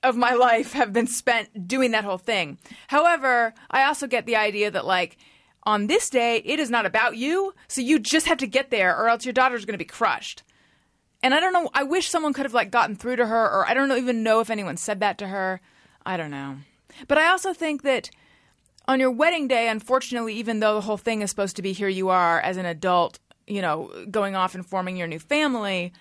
of 0.04 0.16
my 0.16 0.34
life 0.34 0.72
have 0.72 0.92
been 0.92 1.06
spent 1.06 1.66
doing 1.66 1.90
that 1.92 2.04
whole 2.04 2.18
thing. 2.18 2.58
However, 2.88 3.54
I 3.70 3.84
also 3.84 4.06
get 4.06 4.26
the 4.26 4.36
idea 4.36 4.70
that 4.70 4.86
like 4.86 5.16
on 5.64 5.86
this 5.86 6.10
day 6.10 6.42
it 6.44 6.60
is 6.60 6.70
not 6.70 6.86
about 6.86 7.16
you, 7.16 7.54
so 7.68 7.80
you 7.80 7.98
just 7.98 8.26
have 8.26 8.38
to 8.38 8.46
get 8.46 8.70
there 8.70 8.96
or 8.96 9.08
else 9.08 9.24
your 9.24 9.32
daughter's 9.32 9.64
going 9.64 9.74
to 9.74 9.84
be 9.84 9.84
crushed. 9.84 10.42
And 11.22 11.34
I 11.34 11.40
don't 11.40 11.54
know, 11.54 11.70
I 11.72 11.84
wish 11.84 12.08
someone 12.08 12.34
could 12.34 12.44
have 12.44 12.54
like 12.54 12.70
gotten 12.70 12.96
through 12.96 13.16
to 13.16 13.26
her 13.26 13.50
or 13.50 13.66
I 13.66 13.74
don't 13.74 13.90
even 13.92 14.22
know 14.22 14.40
if 14.40 14.50
anyone 14.50 14.76
said 14.76 15.00
that 15.00 15.18
to 15.18 15.28
her. 15.28 15.60
I 16.04 16.16
don't 16.16 16.30
know. 16.30 16.58
But 17.08 17.18
I 17.18 17.28
also 17.28 17.54
think 17.54 17.82
that 17.82 18.10
on 18.86 19.00
your 19.00 19.10
wedding 19.10 19.48
day, 19.48 19.68
unfortunately, 19.68 20.34
even 20.34 20.60
though 20.60 20.74
the 20.74 20.82
whole 20.82 20.98
thing 20.98 21.22
is 21.22 21.30
supposed 21.30 21.56
to 21.56 21.62
be 21.62 21.72
here 21.72 21.88
you 21.88 22.10
are 22.10 22.40
as 22.40 22.58
an 22.58 22.66
adult, 22.66 23.18
you 23.46 23.62
know, 23.62 23.90
going 24.10 24.36
off 24.36 24.54
and 24.54 24.66
forming 24.66 24.96
your 24.96 25.06
new 25.06 25.18
family, 25.18 25.92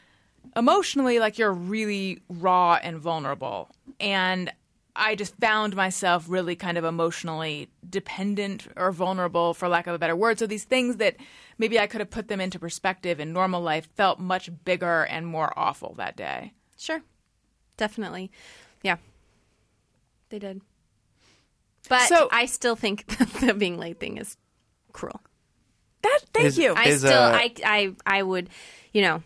emotionally, 0.55 1.19
like 1.19 1.37
you're 1.37 1.51
really 1.53 2.21
raw 2.29 2.79
and 2.81 2.97
vulnerable. 2.99 3.69
And 3.99 4.51
I 4.95 5.15
just 5.15 5.35
found 5.37 5.75
myself 5.75 6.25
really 6.27 6.55
kind 6.55 6.77
of 6.77 6.83
emotionally 6.83 7.69
dependent 7.89 8.67
or 8.75 8.91
vulnerable, 8.91 9.53
for 9.53 9.67
lack 9.67 9.87
of 9.87 9.95
a 9.95 9.99
better 9.99 10.15
word. 10.15 10.37
So 10.39 10.45
these 10.45 10.65
things 10.65 10.97
that 10.97 11.15
maybe 11.57 11.79
I 11.79 11.87
could 11.87 11.99
have 12.01 12.11
put 12.11 12.27
them 12.27 12.39
into 12.39 12.59
perspective 12.59 13.19
in 13.19 13.33
normal 13.33 13.61
life 13.61 13.87
felt 13.95 14.19
much 14.19 14.49
bigger 14.65 15.03
and 15.03 15.25
more 15.25 15.51
awful 15.57 15.95
that 15.97 16.15
day. 16.15 16.53
Sure. 16.77 17.01
Definitely. 17.77 18.29
Yeah. 18.83 18.97
They 20.29 20.39
did. 20.39 20.61
But 21.89 22.07
So- 22.07 22.29
I 22.31 22.45
still 22.45 22.75
think 22.75 23.07
the 23.41 23.53
being 23.53 23.77
late 23.79 23.99
thing 23.99 24.17
is 24.17 24.37
cruel. 24.91 25.21
That, 26.03 26.19
thank 26.33 26.47
Is- 26.47 26.57
you. 26.57 26.73
I 26.75 26.83
Is, 26.85 26.99
still, 26.99 27.13
uh, 27.13 27.31
I, 27.33 27.53
I, 27.65 27.95
I 28.05 28.21
would, 28.23 28.49
you 28.91 29.01
know, 29.01 29.23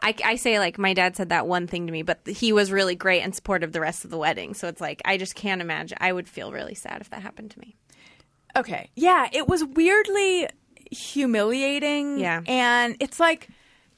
I, 0.00 0.14
I 0.24 0.36
say 0.36 0.58
like 0.58 0.78
my 0.78 0.94
dad 0.94 1.16
said 1.16 1.30
that 1.30 1.46
one 1.46 1.66
thing 1.66 1.86
to 1.86 1.92
me, 1.92 2.02
but 2.02 2.20
he 2.26 2.52
was 2.52 2.70
really 2.70 2.94
great 2.94 3.22
and 3.22 3.34
supportive 3.34 3.72
the 3.72 3.80
rest 3.80 4.04
of 4.04 4.10
the 4.10 4.18
wedding. 4.18 4.54
So 4.54 4.68
it's 4.68 4.80
like 4.80 5.02
I 5.04 5.16
just 5.16 5.34
can't 5.34 5.60
imagine. 5.60 5.98
I 6.00 6.12
would 6.12 6.28
feel 6.28 6.52
really 6.52 6.74
sad 6.74 7.00
if 7.00 7.10
that 7.10 7.22
happened 7.22 7.50
to 7.52 7.58
me. 7.58 7.76
Okay. 8.56 8.90
Yeah, 8.94 9.28
it 9.32 9.48
was 9.48 9.64
weirdly 9.64 10.48
humiliating. 10.90 12.18
Yeah. 12.18 12.42
And 12.46 12.96
it's 13.00 13.20
like, 13.20 13.48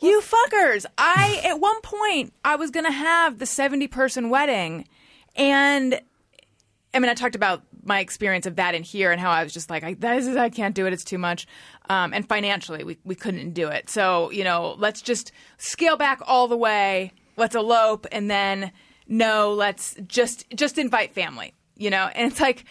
you 0.00 0.20
fuckers. 0.20 0.86
I, 0.98 1.40
at 1.44 1.60
one 1.60 1.80
point, 1.82 2.32
I 2.44 2.56
was 2.56 2.70
going 2.70 2.86
to 2.86 2.92
have 2.92 3.38
the 3.38 3.46
70 3.46 3.88
person 3.88 4.30
wedding. 4.30 4.86
And 5.36 6.00
I 6.92 6.98
mean, 6.98 7.10
I 7.10 7.14
talked 7.14 7.36
about 7.36 7.62
my 7.84 8.00
experience 8.00 8.46
of 8.46 8.56
that 8.56 8.74
in 8.74 8.82
here 8.82 9.12
and 9.12 9.20
how 9.20 9.30
I 9.30 9.42
was 9.42 9.52
just 9.52 9.70
like, 9.70 9.82
I, 9.82 9.94
this 9.94 10.26
is, 10.26 10.36
I 10.36 10.48
can't 10.48 10.74
do 10.74 10.86
it. 10.86 10.92
It's 10.92 11.04
too 11.04 11.18
much. 11.18 11.46
Um, 11.88 12.12
and 12.12 12.28
financially, 12.28 12.84
we, 12.84 12.98
we 13.04 13.14
couldn't 13.14 13.52
do 13.52 13.68
it. 13.68 13.90
So, 13.90 14.30
you 14.30 14.44
know, 14.44 14.76
let's 14.78 15.02
just 15.02 15.32
scale 15.58 15.96
back 15.96 16.20
all 16.26 16.48
the 16.48 16.56
way. 16.56 17.12
Let's 17.36 17.54
elope. 17.54 18.06
And 18.12 18.30
then, 18.30 18.72
no, 19.06 19.52
let's 19.52 19.96
just, 20.06 20.44
just 20.54 20.78
invite 20.78 21.14
family, 21.14 21.54
you 21.76 21.90
know? 21.90 22.10
And 22.14 22.30
it's 22.30 22.40
like, 22.40 22.64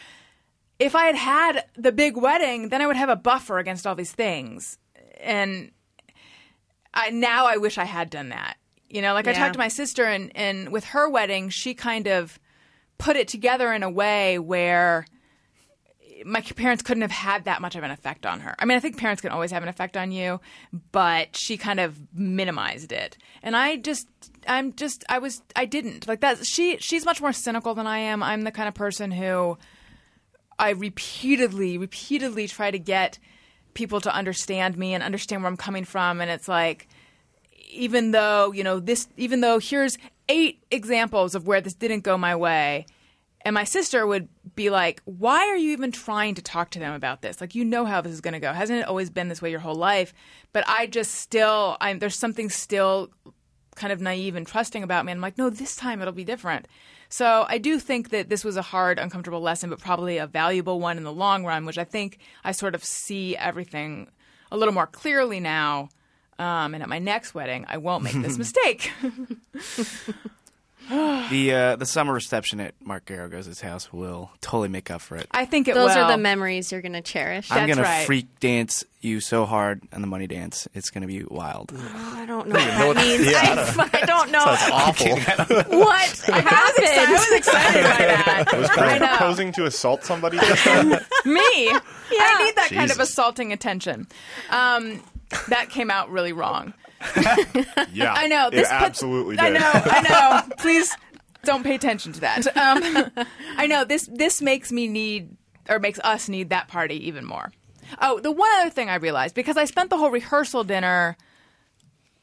if 0.79 0.95
I 0.95 1.05
had 1.05 1.15
had 1.15 1.65
the 1.75 1.91
big 1.91 2.15
wedding, 2.15 2.69
then 2.69 2.81
I 2.81 2.87
would 2.87 2.95
have 2.95 3.09
a 3.09 3.15
buffer 3.15 3.59
against 3.59 3.85
all 3.85 3.95
these 3.95 4.11
things. 4.11 4.77
And 5.19 5.71
I, 6.93 7.09
now 7.09 7.45
I 7.45 7.57
wish 7.57 7.77
I 7.77 7.85
had 7.85 8.09
done 8.09 8.29
that. 8.29 8.57
You 8.89 9.03
know, 9.03 9.13
like 9.13 9.27
I 9.27 9.33
talked 9.33 9.53
to 9.53 9.59
my 9.59 9.67
sister, 9.67 10.05
and, 10.05 10.31
and 10.35 10.69
with 10.69 10.83
her 10.85 11.07
wedding, 11.07 11.49
she 11.49 11.75
kind 11.75 12.07
of 12.07 12.39
put 12.99 13.15
it 13.15 13.27
together 13.27 13.73
in 13.73 13.81
a 13.81 13.89
way 13.89 14.37
where 14.37 15.07
my 16.25 16.41
parents 16.41 16.83
couldn't 16.83 17.01
have 17.01 17.11
had 17.11 17.45
that 17.45 17.61
much 17.61 17.75
of 17.75 17.83
an 17.83 17.91
effect 17.91 18.25
on 18.25 18.41
her. 18.41 18.53
I 18.59 18.65
mean, 18.65 18.77
I 18.77 18.79
think 18.79 18.97
parents 18.97 19.21
can 19.21 19.31
always 19.31 19.51
have 19.51 19.63
an 19.63 19.69
effect 19.69 19.97
on 19.97 20.11
you, 20.11 20.39
but 20.91 21.35
she 21.35 21.57
kind 21.57 21.79
of 21.79 21.97
minimized 22.13 22.91
it. 22.91 23.17
And 23.41 23.55
I 23.55 23.77
just 23.77 24.07
I'm 24.47 24.73
just 24.73 25.03
I 25.09 25.19
was 25.19 25.41
I 25.55 25.65
didn't. 25.65 26.07
Like 26.07 26.19
that 26.19 26.45
she 26.45 26.77
she's 26.77 27.05
much 27.05 27.21
more 27.21 27.33
cynical 27.33 27.73
than 27.73 27.87
I 27.87 27.99
am. 27.99 28.21
I'm 28.21 28.41
the 28.43 28.51
kind 28.51 28.67
of 28.67 28.75
person 28.75 29.11
who 29.11 29.57
I 30.59 30.71
repeatedly 30.71 31.77
repeatedly 31.77 32.47
try 32.47 32.69
to 32.69 32.79
get 32.79 33.17
people 33.73 34.01
to 34.01 34.13
understand 34.13 34.77
me 34.77 34.93
and 34.93 35.03
understand 35.03 35.41
where 35.41 35.49
I'm 35.49 35.57
coming 35.57 35.85
from 35.85 36.19
and 36.19 36.29
it's 36.29 36.49
like 36.49 36.87
even 37.71 38.11
though 38.11 38.51
you 38.51 38.63
know 38.63 38.79
this 38.79 39.07
even 39.15 39.41
though 39.41 39.59
here's 39.59 39.97
eight 40.29 40.63
examples 40.71 41.35
of 41.35 41.47
where 41.47 41.59
this 41.59 41.73
didn't 41.73 42.01
go 42.01 42.17
my 42.17 42.35
way. 42.35 42.85
And 43.41 43.53
my 43.53 43.63
sister 43.63 44.05
would 44.05 44.29
be 44.55 44.69
like 44.69 45.01
why 45.05 45.47
are 45.47 45.57
you 45.57 45.71
even 45.71 45.91
trying 45.91 46.35
to 46.35 46.41
talk 46.41 46.69
to 46.71 46.79
them 46.79 46.93
about 46.93 47.21
this? 47.21 47.41
Like 47.41 47.55
you 47.55 47.65
know 47.65 47.85
how 47.85 48.01
this 48.01 48.13
is 48.13 48.21
going 48.21 48.33
to 48.33 48.39
go. 48.39 48.53
Hasn't 48.53 48.79
it 48.79 48.87
always 48.87 49.09
been 49.09 49.27
this 49.27 49.41
way 49.41 49.49
your 49.49 49.59
whole 49.59 49.75
life? 49.75 50.13
But 50.53 50.63
i 50.67 50.85
just 50.87 51.15
still 51.15 51.77
i'm 51.81 51.99
there's 51.99 52.17
something 52.17 52.49
still 52.49 53.09
kind 53.75 53.93
of 53.93 54.01
naive 54.01 54.35
and 54.35 54.45
trusting 54.45 54.83
about 54.83 55.05
me. 55.05 55.11
And 55.11 55.17
i'm 55.17 55.21
like 55.21 55.37
no 55.37 55.49
this 55.49 55.75
time 55.75 56.01
it'll 56.01 56.13
be 56.13 56.23
different. 56.23 56.67
So 57.09 57.45
i 57.47 57.57
do 57.57 57.79
think 57.79 58.09
that 58.09 58.29
this 58.29 58.43
was 58.43 58.57
a 58.57 58.61
hard 58.61 58.99
uncomfortable 58.99 59.41
lesson 59.41 59.69
but 59.69 59.79
probably 59.79 60.17
a 60.17 60.27
valuable 60.27 60.79
one 60.79 60.97
in 60.97 61.03
the 61.03 61.13
long 61.13 61.45
run 61.45 61.65
which 61.65 61.77
i 61.77 61.83
think 61.83 62.19
i 62.43 62.51
sort 62.51 62.75
of 62.75 62.83
see 62.83 63.35
everything 63.37 64.11
a 64.51 64.57
little 64.57 64.73
more 64.73 64.87
clearly 64.87 65.39
now 65.39 65.89
um, 66.39 66.73
and 66.73 66.81
at 66.81 66.89
my 66.89 66.99
next 66.99 67.35
wedding, 67.35 67.65
I 67.67 67.77
won't 67.77 68.03
make 68.03 68.15
this 68.21 68.37
mistake. 68.39 68.91
The 70.89 71.53
uh, 71.53 71.75
the 71.75 71.85
summer 71.85 72.13
reception 72.13 72.59
at 72.59 72.73
Mark 72.83 73.05
Geragos' 73.05 73.61
house 73.61 73.93
will 73.93 74.31
totally 74.41 74.69
make 74.69 74.89
up 74.89 75.01
for 75.01 75.17
it. 75.17 75.27
I 75.29 75.45
think 75.45 75.67
it. 75.67 75.75
Those 75.75 75.93
will. 75.93 76.05
are 76.05 76.11
the 76.11 76.17
memories 76.17 76.71
you're 76.71 76.81
going 76.81 76.93
to 76.93 77.01
cherish. 77.01 77.51
I'm 77.51 77.67
That's 77.67 77.77
gonna 77.77 78.05
freak 78.05 78.39
dance 78.39 78.83
you 79.01 79.19
so 79.19 79.45
hard 79.45 79.81
on 79.93 80.01
the 80.01 80.07
money 80.07 80.27
dance. 80.27 80.67
It's 80.73 80.89
gonna 80.89 81.07
be 81.07 81.23
wild. 81.23 81.71
I 81.75 82.25
don't 82.25 82.47
know 82.47 82.55
what 82.55 82.95
that 82.95 83.19
means. 83.19 83.27
I, 83.35 83.89
I 84.01 84.05
don't 84.05 84.31
know 84.31 84.43
Awful. 84.43 85.09
what 85.09 85.19
happened. 85.19 85.59
I 85.69 87.07
was 87.11 87.37
excited 87.37 87.83
by 87.83 88.05
that. 88.05 88.57
Was 88.57 88.69
I 88.69 88.75
Grant 88.75 89.03
proposing 89.03 89.51
to 89.53 89.65
assault 89.65 90.03
somebody 90.03 90.37
just 90.37 90.65
then? 90.65 90.89
Me. 91.25 91.69
I 92.11 92.43
need 92.45 92.55
that 92.55 92.69
kind 92.71 92.91
of 92.91 92.99
assaulting 92.99 93.53
attention. 93.53 94.07
Um, 94.49 95.01
that 95.49 95.69
came 95.69 95.91
out 95.91 96.09
really 96.09 96.33
wrong. 96.33 96.73
yeah. 97.93 98.13
I 98.13 98.27
know. 98.27 98.47
It 98.47 98.51
This 98.51 98.67
puts- 98.67 98.71
absolutely 98.83 99.35
did. 99.37 99.45
I 99.45 99.49
know. 99.49 99.71
I 99.73 100.01
know. 100.49 100.55
Please 100.57 100.95
don't 101.43 101.63
pay 101.63 101.75
attention 101.75 102.13
to 102.13 102.19
that. 102.21 102.47
Um, 102.57 103.11
I 103.57 103.67
know 103.67 103.85
this. 103.85 104.09
This 104.11 104.41
makes 104.41 104.71
me 104.71 104.87
need, 104.87 105.29
or 105.69 105.79
makes 105.79 105.99
us 105.99 106.27
need 106.29 106.49
that 106.49 106.67
party 106.67 107.07
even 107.07 107.25
more. 107.25 107.51
Oh, 108.01 108.19
the 108.19 108.31
one 108.31 108.49
other 108.59 108.69
thing 108.69 108.89
I 108.89 108.95
realized 108.95 109.33
because 109.35 109.57
I 109.57 109.65
spent 109.65 109.89
the 109.89 109.97
whole 109.97 110.11
rehearsal 110.11 110.63
dinner 110.63 111.15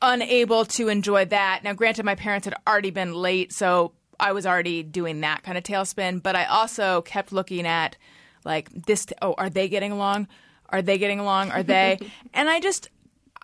unable 0.03 0.65
to 0.65 0.89
enjoy 0.89 1.25
that. 1.27 1.61
Now, 1.65 1.73
granted, 1.73 2.05
my 2.05 2.15
parents 2.15 2.45
had 2.45 2.55
already 2.67 2.91
been 2.91 3.15
late, 3.15 3.53
so 3.53 3.93
I 4.21 4.33
was 4.33 4.47
already 4.47 4.83
doing 4.83 5.21
that 5.23 5.43
kind 5.43 5.57
of 5.59 5.65
tailspin. 5.65 6.23
But 6.23 6.37
I 6.37 6.45
also 6.45 7.03
kept 7.03 7.33
looking 7.33 7.67
at 7.67 7.97
like 8.45 8.69
this. 8.71 9.07
Oh, 9.23 9.35
are 9.39 9.51
they 9.51 9.69
getting 9.69 9.93
along? 9.93 10.29
Are 10.69 10.83
they 10.83 10.99
getting 10.99 11.21
along? 11.21 11.51
Are 11.51 11.63
they? 11.63 11.99
and 12.35 12.51
I 12.51 12.61
just 12.61 12.91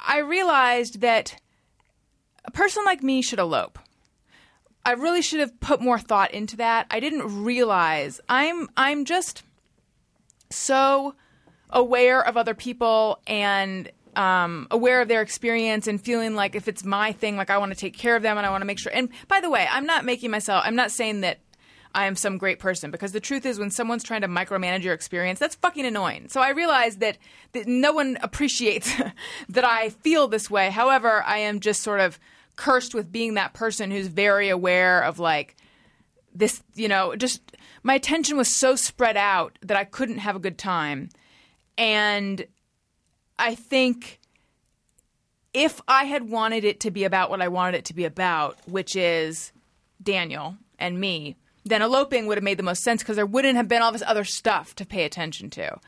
I 0.02 0.18
realized 0.18 1.00
that 1.00 1.40
a 2.44 2.50
person 2.50 2.84
like 2.84 3.02
me 3.02 3.22
should 3.22 3.38
elope. 3.38 3.78
I 4.84 4.92
really 4.92 5.22
should 5.22 5.40
have 5.40 5.60
put 5.60 5.80
more 5.80 5.98
thought 5.98 6.32
into 6.32 6.56
that. 6.56 6.86
I 6.90 6.98
didn't 7.00 7.44
realize 7.44 8.20
I'm 8.28 8.68
I'm 8.76 9.04
just 9.04 9.44
so 10.50 11.14
aware 11.70 12.20
of 12.20 12.36
other 12.36 12.54
people 12.54 13.20
and 13.26 13.90
um, 14.16 14.66
aware 14.70 15.00
of 15.00 15.08
their 15.08 15.22
experience 15.22 15.86
and 15.86 16.00
feeling 16.00 16.34
like 16.34 16.54
if 16.54 16.68
it's 16.68 16.84
my 16.84 17.12
thing, 17.12 17.36
like 17.36 17.48
I 17.48 17.58
want 17.58 17.72
to 17.72 17.78
take 17.78 17.96
care 17.96 18.16
of 18.16 18.22
them 18.22 18.36
and 18.36 18.46
I 18.46 18.50
want 18.50 18.62
to 18.62 18.66
make 18.66 18.78
sure. 18.78 18.92
And 18.94 19.08
by 19.28 19.40
the 19.40 19.50
way, 19.50 19.66
I'm 19.70 19.86
not 19.86 20.04
making 20.04 20.30
myself. 20.30 20.62
I'm 20.66 20.76
not 20.76 20.90
saying 20.90 21.22
that 21.22 21.38
I 21.94 22.06
am 22.06 22.16
some 22.16 22.38
great 22.38 22.58
person 22.58 22.90
because 22.90 23.12
the 23.12 23.20
truth 23.20 23.44
is 23.44 23.58
when 23.58 23.70
someone's 23.70 24.02
trying 24.02 24.22
to 24.22 24.28
micromanage 24.28 24.82
your 24.82 24.94
experience, 24.94 25.38
that's 25.38 25.54
fucking 25.56 25.86
annoying. 25.86 26.28
So 26.28 26.40
I 26.40 26.50
realized 26.50 27.00
that, 27.00 27.18
that 27.52 27.66
no 27.66 27.92
one 27.92 28.18
appreciates 28.22 28.92
that 29.48 29.64
I 29.64 29.90
feel 29.90 30.28
this 30.28 30.50
way. 30.50 30.70
However, 30.70 31.22
I 31.26 31.38
am 31.38 31.60
just 31.60 31.82
sort 31.82 32.00
of 32.00 32.18
cursed 32.56 32.94
with 32.94 33.12
being 33.12 33.34
that 33.34 33.54
person 33.54 33.90
who's 33.90 34.06
very 34.06 34.48
aware 34.48 35.02
of 35.02 35.18
like 35.18 35.56
this, 36.34 36.62
you 36.74 36.88
know, 36.88 37.14
just 37.16 37.40
my 37.82 37.94
attention 37.94 38.36
was 38.36 38.48
so 38.48 38.76
spread 38.76 39.16
out 39.16 39.58
that 39.62 39.76
I 39.76 39.84
couldn't 39.84 40.18
have 40.18 40.36
a 40.36 40.40
good 40.40 40.58
time. 40.58 41.10
And 41.76 42.46
I 43.38 43.54
think 43.54 44.20
if 45.52 45.80
I 45.86 46.04
had 46.04 46.30
wanted 46.30 46.64
it 46.64 46.80
to 46.80 46.90
be 46.90 47.04
about 47.04 47.30
what 47.30 47.42
I 47.42 47.48
wanted 47.48 47.78
it 47.78 47.84
to 47.86 47.94
be 47.94 48.04
about, 48.04 48.56
which 48.66 48.96
is 48.96 49.52
Daniel 50.02 50.56
and 50.78 50.98
me, 50.98 51.36
then 51.64 51.82
eloping 51.82 52.26
would 52.26 52.38
have 52.38 52.44
made 52.44 52.58
the 52.58 52.62
most 52.62 52.82
sense 52.82 53.02
because 53.02 53.16
there 53.16 53.26
wouldn't 53.26 53.56
have 53.56 53.68
been 53.68 53.82
all 53.82 53.92
this 53.92 54.02
other 54.06 54.24
stuff 54.24 54.74
to 54.76 54.86
pay 54.86 55.04
attention 55.04 55.50
to. 55.50 55.78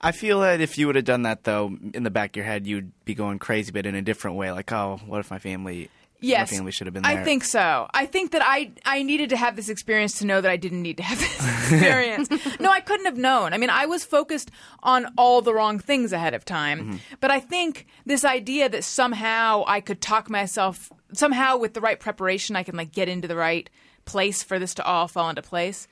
I 0.00 0.12
feel 0.12 0.40
that 0.40 0.60
if 0.60 0.78
you 0.78 0.86
would 0.88 0.96
have 0.96 1.04
done 1.04 1.22
that 1.22 1.44
though, 1.44 1.76
in 1.94 2.02
the 2.02 2.10
back 2.10 2.30
of 2.30 2.36
your 2.36 2.44
head, 2.44 2.66
you'd 2.66 2.92
be 3.04 3.14
going 3.14 3.38
crazy, 3.38 3.70
but 3.70 3.86
in 3.86 3.94
a 3.94 4.02
different 4.02 4.36
way. 4.36 4.50
Like, 4.50 4.72
oh, 4.72 5.00
what 5.06 5.20
if 5.20 5.30
my 5.30 5.38
family? 5.38 5.90
Yes, 6.18 6.52
my 6.52 6.56
family 6.56 6.72
should 6.72 6.86
have 6.86 6.94
been 6.94 7.02
there. 7.02 7.18
I 7.18 7.24
think 7.24 7.42
so. 7.44 7.88
I 7.92 8.06
think 8.06 8.30
that 8.30 8.42
I 8.44 8.72
I 8.84 9.02
needed 9.02 9.30
to 9.30 9.36
have 9.36 9.56
this 9.56 9.68
experience 9.68 10.18
to 10.18 10.26
know 10.26 10.40
that 10.40 10.50
I 10.50 10.56
didn't 10.56 10.82
need 10.82 10.96
to 10.96 11.02
have 11.02 11.18
this 11.18 11.34
experience. 11.72 12.28
no, 12.60 12.70
I 12.70 12.80
couldn't 12.80 13.06
have 13.06 13.16
known. 13.16 13.52
I 13.52 13.58
mean, 13.58 13.70
I 13.70 13.86
was 13.86 14.04
focused 14.04 14.50
on 14.82 15.12
all 15.18 15.42
the 15.42 15.52
wrong 15.52 15.78
things 15.78 16.12
ahead 16.12 16.34
of 16.34 16.44
time. 16.44 16.80
Mm-hmm. 16.80 16.96
But 17.20 17.30
I 17.30 17.40
think 17.40 17.86
this 18.06 18.24
idea 18.24 18.68
that 18.68 18.84
somehow 18.84 19.64
I 19.66 19.80
could 19.80 20.00
talk 20.00 20.30
myself 20.30 20.92
somehow 21.12 21.56
with 21.56 21.74
the 21.74 21.80
right 21.80 21.98
preparation, 21.98 22.56
I 22.56 22.62
can 22.62 22.76
like 22.76 22.92
get 22.92 23.08
into 23.08 23.28
the 23.28 23.36
right 23.36 23.68
place 24.04 24.42
for 24.42 24.58
this 24.58 24.74
to 24.74 24.84
all 24.84 25.08
fall 25.08 25.28
into 25.28 25.42
place 25.42 25.88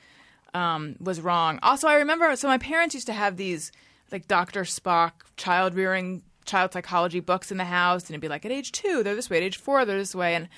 um, 0.54 0.96
was 1.00 1.20
wrong. 1.20 1.58
Also, 1.62 1.88
I 1.88 1.96
remember 1.96 2.34
so 2.36 2.48
my 2.48 2.58
parents 2.58 2.94
used 2.94 3.06
to 3.06 3.12
have 3.12 3.36
these 3.36 3.72
like 4.12 4.26
Dr. 4.26 4.62
Spock 4.62 5.12
child 5.36 5.74
rearing, 5.74 6.22
child 6.44 6.72
psychology 6.72 7.20
books 7.20 7.50
in 7.50 7.58
the 7.58 7.64
house, 7.64 8.04
and 8.04 8.10
it'd 8.10 8.20
be 8.20 8.28
like 8.28 8.44
at 8.44 8.52
age 8.52 8.72
two 8.72 9.02
they're 9.02 9.14
this 9.14 9.30
way, 9.30 9.38
at 9.38 9.42
age 9.42 9.56
four 9.56 9.84
they're 9.84 9.98
this 9.98 10.14
way, 10.14 10.34
and 10.34 10.48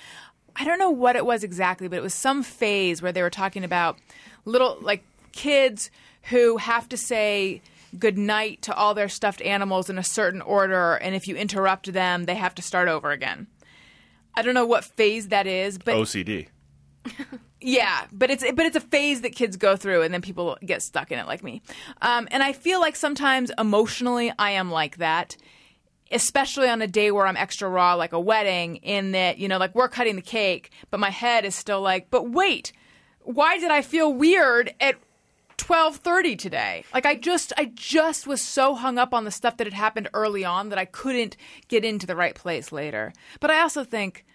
I 0.55 0.65
don't 0.65 0.79
know 0.79 0.91
what 0.91 1.15
it 1.15 1.25
was 1.25 1.43
exactly, 1.43 1.87
but 1.87 1.97
it 1.97 2.03
was 2.03 2.13
some 2.13 2.43
phase 2.43 3.01
where 3.01 3.11
they 3.11 3.21
were 3.21 3.29
talking 3.29 3.63
about 3.63 3.97
little 4.45 4.77
like 4.81 5.03
kids 5.31 5.89
who 6.23 6.57
have 6.57 6.87
to 6.89 6.97
say 6.97 7.61
good 7.97 8.17
night 8.17 8.61
to 8.63 8.73
all 8.73 8.93
their 8.93 9.09
stuffed 9.09 9.41
animals 9.41 9.89
in 9.89 9.97
a 9.97 10.03
certain 10.03 10.41
order, 10.41 10.95
and 10.95 11.15
if 11.15 11.27
you 11.27 11.35
interrupt 11.35 11.91
them, 11.91 12.25
they 12.25 12.35
have 12.35 12.55
to 12.55 12.61
start 12.61 12.87
over 12.87 13.11
again. 13.11 13.47
I 14.35 14.41
don't 14.41 14.55
know 14.55 14.65
what 14.65 14.83
phase 14.83 15.27
that 15.27 15.45
is, 15.45 15.77
but 15.77 15.95
OCD. 15.95 16.47
Yeah, 17.61 18.05
but 18.11 18.29
it's 18.29 18.43
but 18.53 18.65
it's 18.65 18.75
a 18.75 18.81
phase 18.81 19.21
that 19.21 19.35
kids 19.35 19.57
go 19.57 19.75
through, 19.75 20.01
and 20.03 20.13
then 20.13 20.21
people 20.21 20.57
get 20.65 20.81
stuck 20.81 21.11
in 21.11 21.19
it, 21.19 21.27
like 21.27 21.43
me. 21.43 21.61
Um, 22.01 22.27
and 22.31 22.43
I 22.43 22.53
feel 22.53 22.79
like 22.79 22.95
sometimes 22.95 23.51
emotionally, 23.57 24.31
I 24.37 24.51
am 24.51 24.71
like 24.71 24.97
that, 24.97 25.37
especially 26.11 26.69
on 26.69 26.81
a 26.81 26.87
day 26.87 27.11
where 27.11 27.27
I'm 27.27 27.37
extra 27.37 27.69
raw, 27.69 27.95
like 27.95 28.13
a 28.13 28.19
wedding. 28.19 28.77
In 28.77 29.11
that, 29.13 29.37
you 29.37 29.47
know, 29.47 29.57
like 29.57 29.75
we're 29.75 29.89
cutting 29.89 30.15
the 30.15 30.21
cake, 30.21 30.71
but 30.91 30.99
my 30.99 31.09
head 31.09 31.45
is 31.45 31.55
still 31.55 31.81
like, 31.81 32.09
but 32.09 32.29
wait, 32.29 32.73
why 33.21 33.57
did 33.57 33.71
I 33.71 33.81
feel 33.81 34.13
weird 34.13 34.73
at? 34.79 34.95
12:30 35.57 36.37
today. 36.37 36.83
Like 36.93 37.05
I 37.05 37.15
just 37.15 37.53
I 37.57 37.71
just 37.73 38.27
was 38.27 38.41
so 38.41 38.73
hung 38.73 38.97
up 38.97 39.13
on 39.13 39.23
the 39.23 39.31
stuff 39.31 39.55
that 39.57 39.67
had 39.67 39.73
happened 39.73 40.09
early 40.13 40.43
on 40.43 40.69
that 40.69 40.79
I 40.79 40.85
couldn't 40.85 41.37
get 41.67 41.85
into 41.85 42.05
the 42.07 42.15
right 42.15 42.35
place 42.35 42.71
later. 42.71 43.13
But 43.39 43.51
I 43.51 43.61
also 43.61 43.83
think 43.83 44.25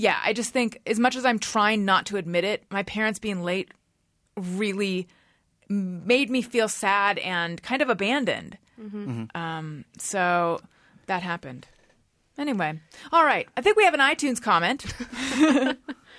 yeah, 0.00 0.18
I 0.24 0.32
just 0.32 0.50
think 0.52 0.80
as 0.86 0.98
much 0.98 1.14
as 1.14 1.26
I'm 1.26 1.38
trying 1.38 1.84
not 1.84 2.06
to 2.06 2.16
admit 2.16 2.42
it, 2.42 2.64
my 2.70 2.82
parents 2.84 3.18
being 3.18 3.42
late 3.42 3.70
really 4.36 5.08
made 5.68 6.30
me 6.30 6.40
feel 6.40 6.68
sad 6.68 7.18
and 7.18 7.62
kind 7.62 7.82
of 7.82 7.90
abandoned. 7.90 8.56
Um, 9.34 9.84
so 9.98 10.60
that 11.06 11.22
happened. 11.22 11.66
Anyway, 12.38 12.80
all 13.12 13.24
right. 13.24 13.46
I 13.58 13.60
think 13.60 13.76
we 13.76 13.84
have 13.84 13.92
an 13.92 14.00
iTunes 14.00 14.40
comment. 14.40 14.82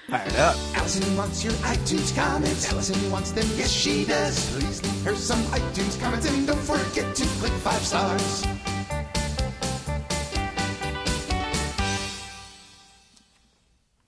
Fired 0.08 0.36
up. 0.36 0.56
Alison 0.76 1.18
wants 1.18 1.44
your 1.44 1.54
iTunes 1.54 2.16
comments. 2.16 2.72
Alison 2.72 3.12
wants 3.12 3.32
them, 3.32 3.48
yes 3.56 3.72
she 3.72 4.06
does. 4.06 4.52
Please 4.56 4.84
leave 4.84 5.04
her 5.06 5.16
some 5.16 5.42
iTunes 5.46 6.00
comments 6.00 6.30
and 6.30 6.46
don't 6.46 6.60
forget 6.60 7.16
to 7.16 7.26
click 7.40 7.54
five 7.54 7.82
stars. 7.82 8.46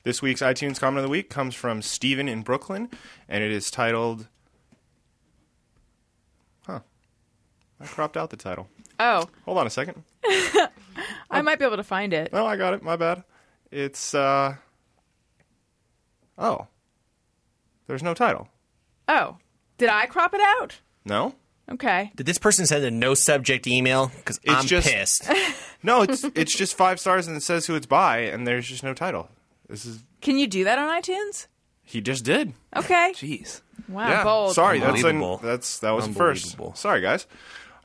This 0.04 0.22
week's 0.22 0.41
iTunes 0.41 0.80
comment 0.80 0.97
of 0.99 1.04
the 1.04 1.10
week 1.10 1.30
comes 1.30 1.56
from 1.56 1.82
Steven 1.82 2.28
in 2.28 2.41
Brooklyn, 2.41 2.89
and 3.30 3.43
it 3.43 3.51
is 3.51 3.72
titled. 3.72 4.28
Huh. 6.68 6.82
I 7.80 7.86
cropped 7.86 8.18
out 8.18 8.30
the 8.30 8.36
title. 8.38 8.68
Oh, 8.99 9.26
Hold 9.45 9.58
on 9.60 9.68
a 9.68 9.70
second. 9.70 10.04
I 11.32 11.41
might 11.41 11.58
be 11.58 11.66
able 11.66 11.78
to 11.78 11.84
find 11.84 12.14
it. 12.14 12.30
Oh, 12.34 12.45
I 12.45 12.58
got 12.58 12.74
it. 12.74 12.84
My 12.84 12.95
bad. 12.97 13.24
It's, 13.72 14.14
uh. 14.14 14.56
Oh. 16.38 16.68
There's 17.88 18.04
no 18.04 18.14
title. 18.14 18.49
Oh, 19.08 19.38
did 19.78 19.89
I 19.89 20.06
crop 20.06 20.34
it 20.34 20.41
out? 20.41 20.80
No? 21.06 21.36
Okay. 21.72 22.12
Did 22.16 22.26
this 22.26 22.38
person 22.38 22.66
send 22.66 22.84
a 22.84 22.91
no 22.91 23.14
subject 23.14 23.68
email? 23.68 24.12
Because 24.18 24.39
It's 24.43 24.54
I'm 24.54 24.66
just- 24.66 24.88
pissed. 24.89 25.30
No, 25.86 26.01
it's 26.01 26.24
it's 26.34 26.56
just 26.56 26.76
five 26.78 26.97
stars 26.97 27.28
and 27.28 27.36
it 27.36 27.43
says 27.43 27.66
who 27.66 27.76
it's 27.76 27.86
by, 27.86 28.20
and 28.20 28.47
there's 28.47 28.66
just 28.70 28.84
no 28.84 28.93
title. 28.93 29.28
This 29.74 29.88
is. 29.88 30.03
Can 30.21 30.38
you 30.38 30.45
do 30.45 30.65
that 30.65 30.78
on 30.78 30.88
iTunes? 31.01 31.47
He 31.82 31.99
just 31.99 32.24
did. 32.24 32.53
Okay. 32.76 33.11
Jeez. 33.15 33.61
Wow, 33.89 34.07
yeah. 34.07 34.24
bold. 34.24 34.53
Sorry, 34.53 34.80
that's 34.80 35.01
an, 35.01 35.19
that's 35.41 35.80
that 35.80 35.89
was 35.89 36.05
a 36.05 36.13
first. 36.13 36.45
Unbelievable. 36.45 36.76
Sorry, 36.76 37.01
guys. 37.01 37.26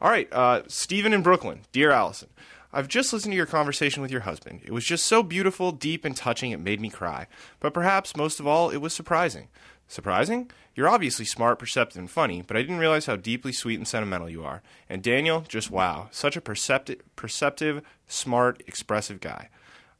All 0.02 0.10
right, 0.10 0.30
uh, 0.30 0.64
Stephen 0.68 1.14
in 1.14 1.22
Brooklyn, 1.22 1.60
dear 1.72 1.90
Alison. 1.90 2.28
I've 2.74 2.88
just 2.88 3.10
listened 3.14 3.32
to 3.32 3.36
your 3.38 3.46
conversation 3.46 4.02
with 4.02 4.10
your 4.10 4.20
husband. 4.20 4.60
It 4.66 4.72
was 4.72 4.84
just 4.84 5.06
so 5.06 5.22
beautiful, 5.22 5.72
deep, 5.72 6.04
and 6.04 6.14
touching. 6.14 6.50
It 6.50 6.60
made 6.60 6.78
me 6.78 6.90
cry. 6.90 7.26
But 7.58 7.72
perhaps 7.72 8.14
most 8.14 8.38
of 8.38 8.46
all, 8.46 8.68
it 8.68 8.82
was 8.82 8.92
surprising. 8.92 9.48
Surprising? 9.88 10.50
You're 10.74 10.90
obviously 10.90 11.24
smart, 11.24 11.58
perceptive, 11.58 11.98
and 11.98 12.10
funny, 12.10 12.42
but 12.46 12.58
I 12.58 12.60
didn't 12.60 12.80
realize 12.80 13.06
how 13.06 13.16
deeply 13.16 13.52
sweet 13.52 13.78
and 13.78 13.88
sentimental 13.88 14.28
you 14.28 14.44
are. 14.44 14.60
And 14.90 15.02
Daniel, 15.02 15.42
just 15.48 15.70
wow, 15.70 16.08
such 16.10 16.36
a 16.36 16.42
perceptive, 16.42 17.00
perceptive, 17.16 17.80
smart, 18.06 18.62
expressive 18.66 19.20
guy. 19.20 19.48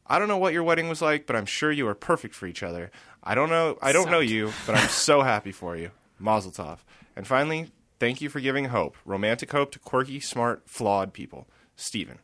I 0.09 0.19
don't 0.19 0.29
know 0.29 0.39
what 0.39 0.53
your 0.53 0.63
wedding 0.63 0.89
was 0.89 1.03
like, 1.03 1.27
but 1.27 1.37
I'm 1.37 1.47
sure 1.47 1.71
you 1.71 1.87
are 1.89 1.95
perfect 1.95 2.35
for 2.35 2.47
each 2.47 2.63
other. 2.63 2.91
I 3.23 3.35
don't 3.35 3.51
know. 3.51 3.79
I 3.83 3.93
don't 3.93 4.11
know 4.11 4.21
you, 4.21 4.53
but 4.67 4.77
I'm 4.77 4.89
so 4.89 5.23
happy 5.33 5.53
for 5.53 5.77
you. 5.77 5.91
Mazel 6.19 6.51
tov. 6.51 6.79
And 7.15 7.27
finally, 7.27 7.71
thank 7.99 8.21
you 8.21 8.29
for 8.29 8.41
giving 8.41 8.67
hope, 8.67 8.97
romantic 9.05 9.53
hope 9.53 9.71
to 9.73 9.79
quirky, 9.79 10.21
smart, 10.21 10.63
flawed 10.67 11.13
people. 11.13 11.47
Stephen. 11.77 12.19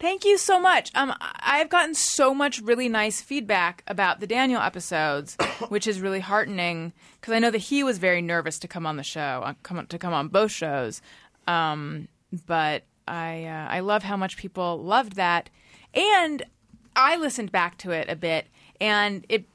Thank 0.00 0.24
you 0.24 0.38
so 0.38 0.58
much. 0.58 0.90
Um, 0.94 1.14
I've 1.20 1.68
gotten 1.68 1.94
so 1.94 2.34
much 2.34 2.60
really 2.62 2.88
nice 2.88 3.20
feedback 3.20 3.82
about 3.86 4.20
the 4.20 4.26
Daniel 4.26 4.62
episodes, 4.62 5.36
which 5.68 5.86
is 5.86 6.00
really 6.00 6.20
heartening 6.20 6.94
because 7.20 7.34
I 7.34 7.38
know 7.38 7.50
that 7.50 7.58
he 7.58 7.84
was 7.84 7.98
very 7.98 8.22
nervous 8.22 8.58
to 8.60 8.68
come 8.68 8.86
on 8.86 8.96
the 8.96 9.02
show, 9.02 9.42
uh, 9.44 9.54
come 9.62 9.86
to 9.86 9.98
come 9.98 10.14
on 10.14 10.28
both 10.28 10.52
shows. 10.52 11.02
Um, 11.46 12.08
but 12.46 12.84
I 13.06 13.44
uh, 13.44 13.66
I 13.68 13.80
love 13.80 14.02
how 14.02 14.16
much 14.16 14.38
people 14.38 14.82
loved 14.82 15.16
that, 15.16 15.50
and 15.94 16.44
I 16.96 17.16
listened 17.16 17.52
back 17.52 17.78
to 17.78 17.90
it 17.90 18.08
a 18.08 18.16
bit, 18.16 18.46
and 18.80 19.24
it 19.28 19.46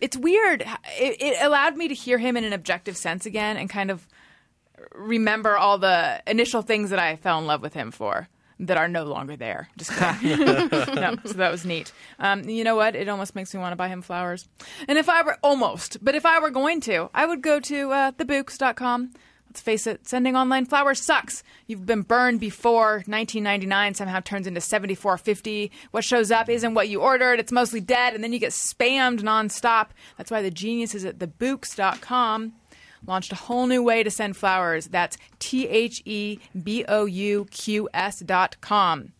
it's 0.00 0.16
weird. 0.16 0.62
It, 0.98 1.20
it 1.20 1.42
allowed 1.42 1.76
me 1.76 1.88
to 1.88 1.94
hear 1.94 2.18
him 2.18 2.36
in 2.36 2.44
an 2.44 2.52
objective 2.52 2.96
sense 2.96 3.26
again, 3.26 3.56
and 3.56 3.68
kind 3.68 3.90
of 3.90 4.06
remember 4.94 5.56
all 5.56 5.78
the 5.78 6.22
initial 6.26 6.62
things 6.62 6.90
that 6.90 6.98
I 6.98 7.16
fell 7.16 7.38
in 7.38 7.46
love 7.46 7.62
with 7.62 7.74
him 7.74 7.90
for 7.90 8.28
that 8.60 8.76
are 8.76 8.88
no 8.88 9.04
longer 9.04 9.36
there. 9.36 9.68
Just 9.76 9.92
kidding. 9.92 10.38
no, 10.94 11.16
so 11.24 11.34
that 11.34 11.50
was 11.50 11.64
neat. 11.64 11.92
Um, 12.18 12.48
you 12.48 12.64
know 12.64 12.76
what? 12.76 12.96
It 12.96 13.08
almost 13.08 13.34
makes 13.34 13.54
me 13.54 13.60
want 13.60 13.72
to 13.72 13.76
buy 13.76 13.88
him 13.88 14.02
flowers. 14.02 14.48
And 14.88 14.98
if 14.98 15.08
I 15.08 15.22
were 15.22 15.38
almost, 15.42 16.02
but 16.04 16.14
if 16.14 16.26
I 16.26 16.40
were 16.40 16.50
going 16.50 16.80
to, 16.82 17.10
I 17.14 17.26
would 17.26 17.42
go 17.42 17.60
to 17.60 17.92
uh, 17.92 18.12
thebouqs.com. 18.12 19.10
Let's 19.48 19.62
face 19.62 19.86
it, 19.86 20.06
sending 20.06 20.36
online 20.36 20.66
flowers 20.66 21.00
sucks. 21.00 21.42
You've 21.66 21.86
been 21.86 22.02
burned 22.02 22.38
before. 22.38 23.02
1999 23.06 23.94
somehow 23.94 24.20
turns 24.20 24.46
into 24.46 24.60
74.50. 24.60 25.70
What 25.90 26.04
shows 26.04 26.30
up 26.30 26.50
isn't 26.50 26.74
what 26.74 26.88
you 26.88 27.00
ordered. 27.00 27.40
It's 27.40 27.50
mostly 27.50 27.80
dead, 27.80 28.14
and 28.14 28.22
then 28.22 28.32
you 28.32 28.38
get 28.38 28.52
spammed 28.52 29.20
nonstop. 29.20 29.88
That's 30.18 30.30
why 30.30 30.42
the 30.42 30.50
genius 30.50 30.94
is 30.94 31.04
at 31.04 31.18
thebouqs.com 31.18 32.52
launched 33.06 33.32
a 33.32 33.36
whole 33.36 33.66
new 33.66 33.82
way 33.82 34.02
to 34.02 34.10
send 34.10 34.36
flowers. 34.36 34.88
That's 34.88 35.16
T 35.38 35.68
H 35.68 36.02
E 36.04 36.38
B 36.62 36.84
O 36.88 37.06
U 37.06 37.46
Q 37.50 37.88
S 37.94 38.20
dot 38.20 38.60
com. 38.60 39.12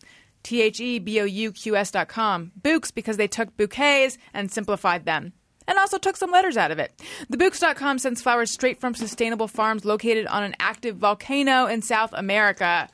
T 0.43 0.61
H 0.61 0.79
E 0.79 0.99
B 0.99 1.19
O 1.21 1.23
U 1.23 1.51
Q 1.51 1.75
S 1.75 1.91
dot 1.91 2.07
com. 2.07 2.51
Bouqs 2.61 2.93
because 2.93 3.17
they 3.17 3.27
took 3.27 3.55
bouquets 3.57 4.17
and 4.33 4.51
simplified 4.51 5.05
them. 5.05 5.33
And 5.69 5.77
also 5.77 5.99
took 5.99 6.17
some 6.17 6.31
letters 6.31 6.57
out 6.57 6.71
of 6.71 6.79
it. 6.79 6.99
Thebouqs.com 7.31 7.99
sends 7.99 8.23
flowers 8.23 8.49
straight 8.49 8.81
from 8.81 8.95
sustainable 8.95 9.47
farms 9.47 9.85
located 9.85 10.25
on 10.25 10.41
an 10.41 10.55
active 10.59 10.97
volcano 10.97 11.67
in 11.67 11.83
South 11.83 12.11
America. 12.13 12.89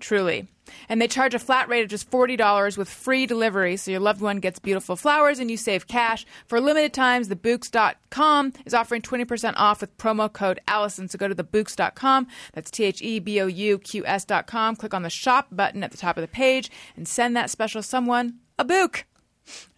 Truly. 0.00 0.48
And 0.88 1.02
they 1.02 1.06
charge 1.06 1.34
a 1.34 1.38
flat 1.38 1.68
rate 1.68 1.82
of 1.82 1.90
just 1.90 2.10
$40 2.10 2.78
with 2.78 2.88
free 2.88 3.26
delivery, 3.26 3.76
so 3.76 3.90
your 3.90 4.00
loved 4.00 4.22
one 4.22 4.40
gets 4.40 4.58
beautiful 4.58 4.96
flowers 4.96 5.38
and 5.38 5.50
you 5.50 5.58
save 5.58 5.86
cash. 5.86 6.24
For 6.46 6.62
limited 6.62 6.94
times, 6.94 7.28
thebouqs.com 7.28 8.54
is 8.64 8.72
offering 8.72 9.02
20% 9.02 9.52
off 9.58 9.82
with 9.82 9.96
promo 9.98 10.32
code 10.32 10.60
Alison. 10.66 11.08
So 11.08 11.18
go 11.18 11.28
to 11.28 11.34
thebouqs.com. 11.34 12.26
That's 12.54 12.70
T 12.70 12.84
H 12.84 13.02
E 13.02 13.18
B 13.18 13.38
O 13.42 13.46
U 13.46 13.78
Q 13.78 14.06
S.com. 14.06 14.76
Click 14.76 14.94
on 14.94 15.02
the 15.02 15.10
shop 15.10 15.48
button 15.52 15.84
at 15.84 15.90
the 15.90 15.98
top 15.98 16.16
of 16.16 16.22
the 16.22 16.28
page 16.28 16.70
and 16.96 17.06
send 17.06 17.36
that 17.36 17.50
special 17.50 17.82
someone 17.82 18.38
a 18.58 18.64
book. 18.64 19.04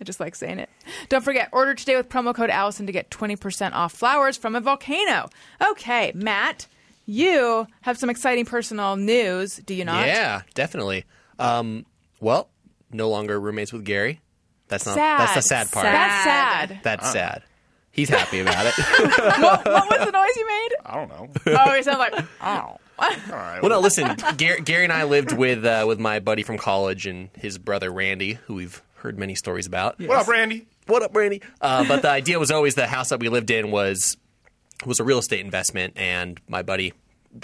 I 0.01 0.05
just 0.05 0.21
like 0.21 0.35
saying 0.35 0.59
it. 0.59 0.69
Don't 1.09 1.25
forget, 1.25 1.49
order 1.53 1.75
today 1.75 1.97
with 1.97 2.09
promo 2.09 2.35
code 2.35 2.51
Alison 2.51 2.87
to 2.87 2.93
get 2.93 3.11
20% 3.11 3.73
off 3.73 3.93
flowers 3.93 4.37
from 4.37 4.55
a 4.55 4.61
volcano. 4.61 5.29
Okay, 5.71 6.13
Matt, 6.15 6.67
you 7.05 7.67
have 7.83 7.99
some 7.99 8.11
exciting 8.11 8.45
personal 8.45 8.97
news, 8.97 9.57
do 9.57 9.75
you 9.75 9.85
not? 9.85 10.07
Yeah, 10.07 10.43
definitely. 10.55 11.05
Um, 11.39 11.87
well, 12.21 12.49
no 12.93 13.09
longer 13.09 13.39
roommates 13.39 13.73
with 13.73 13.85
Gary. 13.85 14.21
That's 14.69 14.87
not. 14.87 14.95
Sad. 14.95 15.21
That's 15.21 15.35
the 15.35 15.43
sad 15.43 15.71
part. 15.71 15.85
That's 15.85 16.25
sad. 16.25 16.81
That's 16.83 17.13
sad. 17.13 17.43
He's 17.93 18.09
happy 18.09 18.41
about 18.41 18.67
it. 18.67 18.75
what, 19.41 19.65
what 19.65 19.91
was 19.91 20.05
the 20.07 20.11
noise 20.11 20.37
you 20.37 20.47
made? 20.47 20.69
I 20.85 20.95
don't 20.97 21.09
know. 21.09 21.29
Oh, 21.47 21.73
it 21.73 21.85
sounded 21.85 21.99
like, 21.99 22.27
oh. 22.43 22.77
All 22.99 23.11
right. 23.31 23.61
well, 23.63 23.71
no, 23.71 23.81
listen. 23.81 24.17
Gary, 24.37 24.61
Gary 24.63 24.85
and 24.85 24.93
I 24.93 25.05
lived 25.05 25.33
with 25.33 25.65
uh, 25.65 25.85
with 25.87 25.99
my 25.99 26.19
buddy 26.19 26.43
from 26.43 26.57
college 26.57 27.07
and 27.07 27.29
his 27.35 27.59
brother 27.59 27.91
Randy, 27.93 28.35
who 28.47 28.55
we've 28.55 28.83
heard 29.07 29.19
many 29.21 29.37
stories 29.37 29.67
about. 29.67 30.01
What 30.01 30.19
up, 30.19 30.27
Randy? 30.27 30.67
What 30.89 31.03
up, 31.03 31.15
Randy? 31.15 31.41
Uh, 31.61 31.87
but 31.87 32.03
the 32.03 32.11
idea 32.21 32.41
was 32.41 32.51
always 32.51 32.75
the 32.75 32.89
house 32.89 33.11
that 33.11 33.21
we 33.21 33.29
lived 33.29 33.51
in 33.53 33.71
was 33.71 34.17
was 34.85 34.99
a 34.99 35.05
real 35.05 35.19
estate 35.19 35.45
investment, 35.45 35.95
and 35.97 36.41
my 36.49 36.63
buddy 36.63 36.93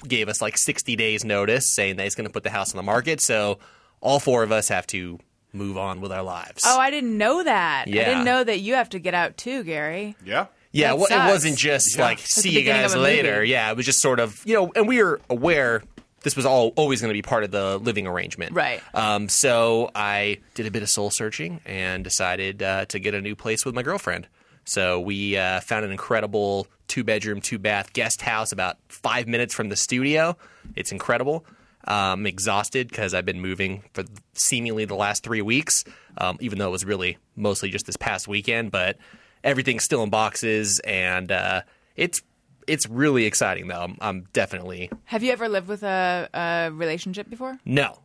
gave 0.09 0.29
us 0.29 0.43
like 0.43 0.59
60 0.59 0.97
days 0.97 1.25
notice 1.25 1.73
saying 1.73 1.97
that 1.97 2.03
he's 2.03 2.17
going 2.17 2.27
to 2.27 2.33
put 2.33 2.43
the 2.43 2.51
house 2.51 2.73
on 2.73 2.77
the 2.77 2.83
market. 2.83 3.21
So 3.21 3.59
all 4.01 4.19
four 4.19 4.43
of 4.43 4.51
us 4.51 4.69
have 4.69 4.87
to 4.89 5.21
move 5.53 5.79
on 5.79 6.01
with 6.01 6.11
our 6.11 6.23
lives. 6.23 6.63
Oh, 6.67 6.79
I 6.79 6.91
didn't 6.91 7.17
know 7.17 7.45
that. 7.45 7.87
Yeah. 7.87 8.03
I 8.03 8.05
didn't 8.07 8.25
know 8.25 8.43
that 8.43 8.59
you 8.61 8.75
have 8.75 8.89
to 8.91 8.99
get 8.99 9.15
out 9.15 9.37
too, 9.37 9.63
Gary. 9.63 10.17
Yeah. 10.25 10.47
yeah, 10.73 10.95
well, 10.95 11.07
it 11.11 11.31
wasn't 11.31 11.59
just 11.59 11.97
like 11.99 12.19
see 12.19 12.51
the 12.51 12.61
you 12.61 12.65
guys 12.65 12.97
later. 12.97 13.37
movie. 13.37 13.51
Yeah, 13.51 13.71
it 13.71 13.77
was 13.77 13.87
just 13.87 14.01
sort 14.01 14.19
of 14.19 14.43
you 14.45 14.55
know, 14.55 14.73
and 14.75 14.89
we 14.89 15.01
were 15.03 15.21
aware 15.31 15.83
this 16.23 16.37
was 16.37 16.47
all 16.47 16.69
always 16.77 17.01
going 17.01 17.11
to 17.11 17.15
be 17.15 17.23
part 17.23 17.45
of 17.45 17.51
the 17.51 17.79
living 17.79 18.07
arrangement. 18.07 18.53
Right. 18.55 18.83
Um, 18.95 19.29
so 19.29 19.91
I 19.95 20.39
did 20.55 20.67
a 20.67 20.71
bit 20.71 20.83
of 20.83 20.91
soul 20.91 21.11
searching 21.11 21.61
and 21.65 22.05
decided 22.05 22.63
uh, 22.63 22.85
to 22.87 22.99
get 22.99 23.15
a 23.15 23.21
new 23.21 23.37
place 23.37 23.65
with 23.65 23.75
my 23.75 23.83
girlfriend. 23.83 24.29
So 24.65 25.01
we 25.01 25.37
uh, 25.37 25.61
found 25.61 25.85
an 25.85 25.91
incredible 25.91 26.67
two 26.87 27.05
bedroom, 27.05 27.41
two 27.41 27.59
bath 27.59 27.93
guest 27.93 28.23
house 28.23 28.53
about 28.53 28.77
five 28.89 29.27
minutes 29.27 29.55
from 29.55 29.69
the 29.69 29.77
studio. 29.77 30.37
It's 30.77 30.93
incredible. 30.93 31.45
Um, 31.85 32.21
I'm 32.21 32.27
exhausted 32.27 32.89
because 32.89 33.13
I've 33.13 33.25
been 33.25 33.41
moving 33.41 33.83
for 33.93 34.05
seemingly 34.35 34.85
the 34.85 34.95
last 34.95 35.25
three 35.25 35.43
weeks, 35.43 35.85
um, 36.19 36.37
even 36.41 36.59
though 36.59 36.69
it 36.69 36.73
was 36.73 36.85
really 36.85 37.19
mostly 37.35 37.71
just 37.71 37.87
this 37.87 37.97
past 37.97 38.29
weekend. 38.29 38.71
But 38.71 38.99
everything's 39.43 39.83
still 39.83 40.03
in 40.05 40.11
boxes, 40.11 40.81
and 40.81 41.33
uh, 41.33 41.63
it's 41.97 42.23
it's 42.67 42.89
really 42.89 43.25
exciting 43.27 43.69
though. 43.69 43.81
I'm, 43.83 43.97
I'm 44.01 44.21
definitely 44.33 44.91
Have 45.05 45.23
you 45.23 45.33
ever 45.33 45.49
lived 45.49 45.69
with 45.69 45.83
a, 45.83 46.29
a 46.35 46.71
relationship 46.73 47.29
before? 47.31 47.59
no. 47.65 47.99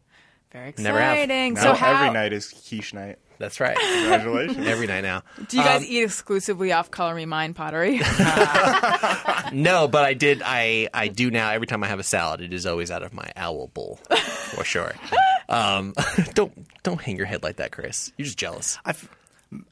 Very 0.51 0.73
Never 0.77 0.99
have. 1.01 1.17
exciting. 1.17 1.55
Now 1.55 1.61
So 1.61 1.73
how 1.73 1.91
every 2.05 2.13
night 2.13 2.31
is 2.31 2.47
quiche 2.47 2.93
night. 2.93 3.19
That's 3.37 3.59
right. 3.59 3.77
Congratulations. 3.77 4.65
Every 4.65 4.87
night 4.87 5.01
now. 5.01 5.21
do 5.49 5.57
you 5.57 5.63
guys 5.63 5.81
Um, 5.81 5.87
eat 5.87 6.03
exclusively 6.03 6.71
off 6.71 6.89
Color 6.89 7.15
Me 7.15 7.25
Mine 7.25 7.53
pottery? 7.53 7.99
No, 9.53 9.87
but 9.87 10.03
I 10.03 10.13
did. 10.13 10.41
I 10.43 10.89
I 10.93 11.07
do 11.07 11.31
now. 11.31 11.51
Every 11.51 11.67
time 11.67 11.83
I 11.83 11.87
have 11.87 11.99
a 11.99 12.03
salad, 12.03 12.41
it 12.41 12.53
is 12.53 12.65
always 12.65 12.91
out 12.91 13.01
of 13.03 13.13
my 13.13 13.31
owl 13.35 13.67
bowl, 13.67 13.99
for 14.09 14.63
sure. 14.65 14.93
Um, 15.47 15.93
don't 16.33 16.53
don't 16.83 17.01
hang 17.01 17.15
your 17.17 17.25
head 17.27 17.43
like 17.43 17.57
that, 17.57 17.71
Chris. 17.71 18.11
You're 18.17 18.25
just 18.25 18.37
jealous. 18.37 18.77
I 18.85 18.89
f- 18.91 19.09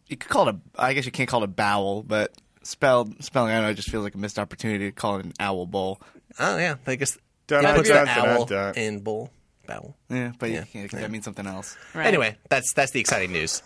you 0.08 0.16
could 0.18 0.30
call 0.30 0.48
it 0.48 0.56
a. 0.56 0.82
I 0.82 0.94
guess 0.94 1.06
you 1.06 1.12
can't 1.12 1.28
call 1.30 1.42
it 1.42 1.46
a 1.46 1.48
bowel, 1.48 2.04
but 2.04 2.32
spelled 2.66 3.24
spelling. 3.24 3.52
I 3.52 3.56
don't 3.56 3.64
know. 3.64 3.70
It 3.70 3.76
just 3.76 3.90
feels 3.90 4.04
like 4.04 4.16
a 4.16 4.18
missed 4.18 4.40
opportunity 4.40 4.86
to 4.86 4.92
call 4.92 5.18
it 5.18 5.26
an 5.26 5.34
owl 5.40 5.66
bowl. 5.66 6.02
Oh 6.40 6.58
yeah, 6.58 6.76
I 6.86 6.96
guess. 6.96 7.18
Dun, 7.48 7.62
Yeah, 7.64 7.70
dun, 7.70 7.78
puts 7.78 7.90
dun, 7.90 8.06
the 8.06 8.12
owl 8.12 8.46
dun. 8.46 8.76
in 8.76 9.00
bowl. 9.02 9.30
Bowl. 9.68 9.96
Yeah, 10.10 10.32
but 10.38 10.50
Yeah. 10.52 10.64
you 10.74 10.88
can't, 10.88 10.92
that 11.02 11.12
means 11.12 11.26
something 11.26 11.48
else. 11.48 11.76
Right. 11.94 12.08
Anyway, 12.08 12.38
that's 12.50 12.74
that's 12.74 12.92
the 12.92 13.00
exciting 13.00 13.32
news. 13.32 13.62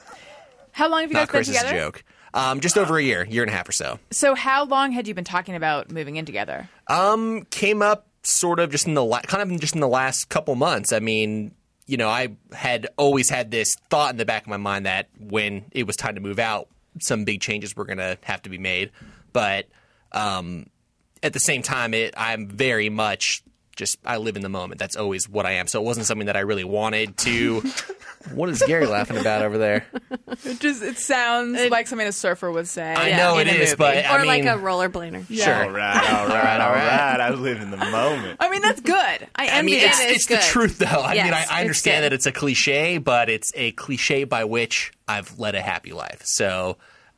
how 0.72 0.90
long 0.90 1.02
have 1.02 1.10
you 1.12 1.16
guys 1.16 1.22
Not 1.24 1.28
been 1.28 1.32
Chris's 1.40 1.58
together? 1.58 1.78
joke. 1.78 2.04
Um, 2.34 2.60
just 2.60 2.78
over 2.78 2.98
a 2.98 3.02
year, 3.04 3.26
year 3.26 3.42
and 3.44 3.52
a 3.52 3.56
half 3.56 3.68
or 3.68 3.72
so. 3.72 4.00
So 4.12 4.36
how 4.36 4.66
long 4.66 4.92
had 4.92 5.08
you 5.08 5.14
been 5.16 5.24
talking 5.24 5.56
about 5.56 5.92
moving 5.92 6.16
in 6.18 6.26
together? 6.26 6.70
Um, 6.88 7.42
came 7.50 7.82
up 7.82 8.06
sort 8.22 8.60
of 8.60 8.70
just 8.70 8.86
in 8.86 8.94
the 8.94 9.04
la- 9.04 9.22
kind 9.22 9.52
of 9.52 9.60
just 9.60 9.74
in 9.74 9.82
the 9.82 9.88
last 9.88 10.30
couple 10.30 10.54
months. 10.56 10.94
I 10.94 11.00
mean, 11.00 11.54
you 11.88 11.98
know, 11.98 12.08
I 12.08 12.36
had 12.54 12.88
always 12.98 13.30
had 13.32 13.50
this 13.50 13.74
thought 13.90 14.12
in 14.12 14.18
the 14.18 14.26
back 14.26 14.44
of 14.44 14.48
my 14.48 14.58
mind 14.58 14.86
that 14.86 15.10
when 15.20 15.66
it 15.72 15.88
was 15.88 15.96
time 15.96 16.16
to 16.16 16.22
move 16.22 16.38
out, 16.38 16.68
some 17.00 17.24
big 17.24 17.42
changes 17.42 17.76
were 17.76 17.86
going 17.86 17.98
to 17.98 18.18
have 18.24 18.42
to 18.44 18.50
be 18.50 18.58
made. 18.58 18.92
But 19.32 19.68
um, 20.12 20.68
at 21.22 21.34
the 21.34 21.40
same 21.40 21.62
time, 21.62 21.94
it 21.94 22.14
I'm 22.18 22.48
very 22.48 22.90
much 22.90 23.44
just 23.80 23.98
I 24.06 24.18
live 24.18 24.36
in 24.36 24.44
the 24.44 24.50
moment. 24.50 24.78
That's 24.80 24.96
always 24.96 25.28
what 25.28 25.46
I 25.46 25.54
am. 25.54 25.66
So 25.68 25.82
it 25.82 25.86
wasn't 25.86 26.06
something 26.06 26.28
that 26.28 26.36
I 26.38 26.42
really 26.42 26.66
wanted 26.66 27.18
to. 27.18 27.64
what 28.34 28.50
is 28.50 28.62
Gary 28.68 28.86
laughing 28.86 29.18
about 29.18 29.42
over 29.42 29.58
there? 29.58 29.88
It 30.44 30.60
just 30.60 30.84
it 30.84 30.98
sounds 30.98 31.60
like 31.72 31.88
something 31.88 32.08
a 32.08 32.12
surfer 32.12 32.52
would 32.52 32.68
say. 32.68 32.94
I 32.94 33.16
know 33.18 33.40
in 33.40 33.48
it 33.48 33.56
a 33.56 33.62
is, 33.62 33.70
movie. 33.70 33.76
but 33.78 33.98
I 34.06 34.22
or 34.22 34.26
like 34.26 34.44
mean, 34.44 34.54
a 34.54 34.58
rollerblader. 34.58 35.26
Yeah. 35.30 35.64
All 35.64 35.72
right, 35.72 36.14
all 36.14 36.28
right, 36.28 36.62
all 36.62 36.74
right. 36.74 37.22
I 37.22 37.30
live 37.32 37.62
in 37.62 37.72
the 37.72 37.78
moment. 37.78 38.38
I 38.40 38.50
mean 38.50 38.62
that's 38.62 38.82
good. 38.82 38.96
I 38.96 39.28
I 39.38 39.46
envy 39.48 39.72
mean, 39.72 39.82
it's, 39.86 40.00
It 40.02 40.10
is 40.12 40.16
it's 40.18 40.26
the 40.28 40.52
truth, 40.52 40.78
though. 40.80 40.86
I 40.86 41.14
mean, 41.16 41.34
I, 41.34 41.46
I 41.50 41.62
understand 41.62 42.04
good. 42.04 42.12
that 42.12 42.14
it's 42.14 42.26
a 42.26 42.32
cliche, 42.34 42.98
but 42.98 43.30
it's 43.30 43.52
a 43.56 43.72
cliche 43.72 44.26
by 44.26 44.44
which 44.44 44.92
I've 45.08 45.40
led 45.40 45.56
a 45.56 45.62
happy 45.62 45.94
life. 45.94 46.22
So 46.26 46.76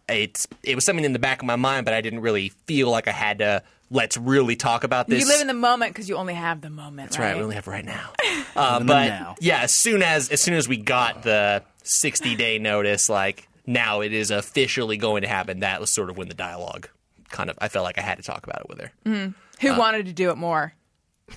it's 0.08 0.48
it 0.62 0.76
was 0.76 0.86
something 0.86 1.06
in 1.06 1.14
the 1.14 1.20
back 1.20 1.42
of 1.42 1.48
my 1.48 1.56
mind, 1.56 1.86
but 1.86 1.96
I 1.96 2.02
didn't 2.02 2.22
really 2.22 2.50
feel 2.68 2.92
like 2.92 3.08
I 3.08 3.12
had 3.12 3.40
to. 3.40 3.64
Let's 3.94 4.16
really 4.16 4.56
talk 4.56 4.84
about 4.86 5.08
this. 5.08 5.22
you 5.22 5.28
live 5.28 5.42
in 5.42 5.48
the 5.48 5.54
moment 5.54 5.94
because 5.94 6.08
you 6.08 6.16
only 6.16 6.34
have 6.34 6.62
the 6.62 6.70
moment. 6.70 7.10
That's 7.10 7.20
right. 7.20 7.36
We 7.36 7.44
only 7.44 7.56
have 7.56 7.68
right 7.68 7.86
now. 7.86 8.10
Uh, 8.54 8.80
but 8.80 9.08
now. 9.08 9.36
yeah, 9.40 9.60
as 9.62 9.74
soon 9.74 10.02
as 10.04 10.28
as 10.30 10.42
soon 10.42 10.56
as 10.56 10.68
we 10.68 10.76
got 10.76 11.24
the 11.24 11.64
sixty 11.84 12.36
day 12.36 12.60
notice, 12.60 13.08
like 13.08 13.48
now 13.66 14.02
it 14.02 14.12
is 14.12 14.30
officially 14.30 14.98
going 14.98 15.22
to 15.22 15.28
happen. 15.30 15.60
That 15.62 15.80
was 15.80 15.94
sort 15.94 16.10
of 16.10 16.18
when 16.18 16.28
the 16.28 16.34
dialogue 16.34 16.90
kind 17.30 17.50
of. 17.50 17.58
I 17.62 17.70
felt 17.70 17.86
like 17.86 17.98
I 17.98 18.02
had 18.02 18.18
to 18.18 18.24
talk 18.24 18.46
about 18.46 18.62
it 18.62 18.68
with 18.70 18.82
her. 18.82 19.34
Who 19.62 19.78
wanted 19.78 20.08
to 20.08 20.14
do 20.14 20.32
it 20.32 20.38
more? 20.38 20.74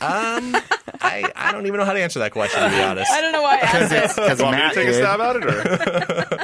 Um, 0.00 0.56
I 1.00 1.30
I 1.36 1.52
don't 1.52 1.66
even 1.66 1.78
know 1.78 1.84
how 1.84 1.92
to 1.92 2.00
answer 2.02 2.18
that 2.18 2.32
question 2.32 2.60
to 2.60 2.68
be 2.68 2.82
honest. 2.82 3.12
I 3.12 3.20
don't 3.20 3.30
know 3.32 3.42
why 3.42 3.58
I 3.58 3.60
asked 3.60 3.92
it. 3.92 4.16
Because 4.16 4.42
Want 4.42 4.56
me 4.56 4.62
to 4.62 4.66
Matt 4.66 4.74
take 4.74 4.88
a 4.88 4.94
stab 4.94 5.20
at 5.20 5.36
it, 5.36 5.44
or 5.44 6.43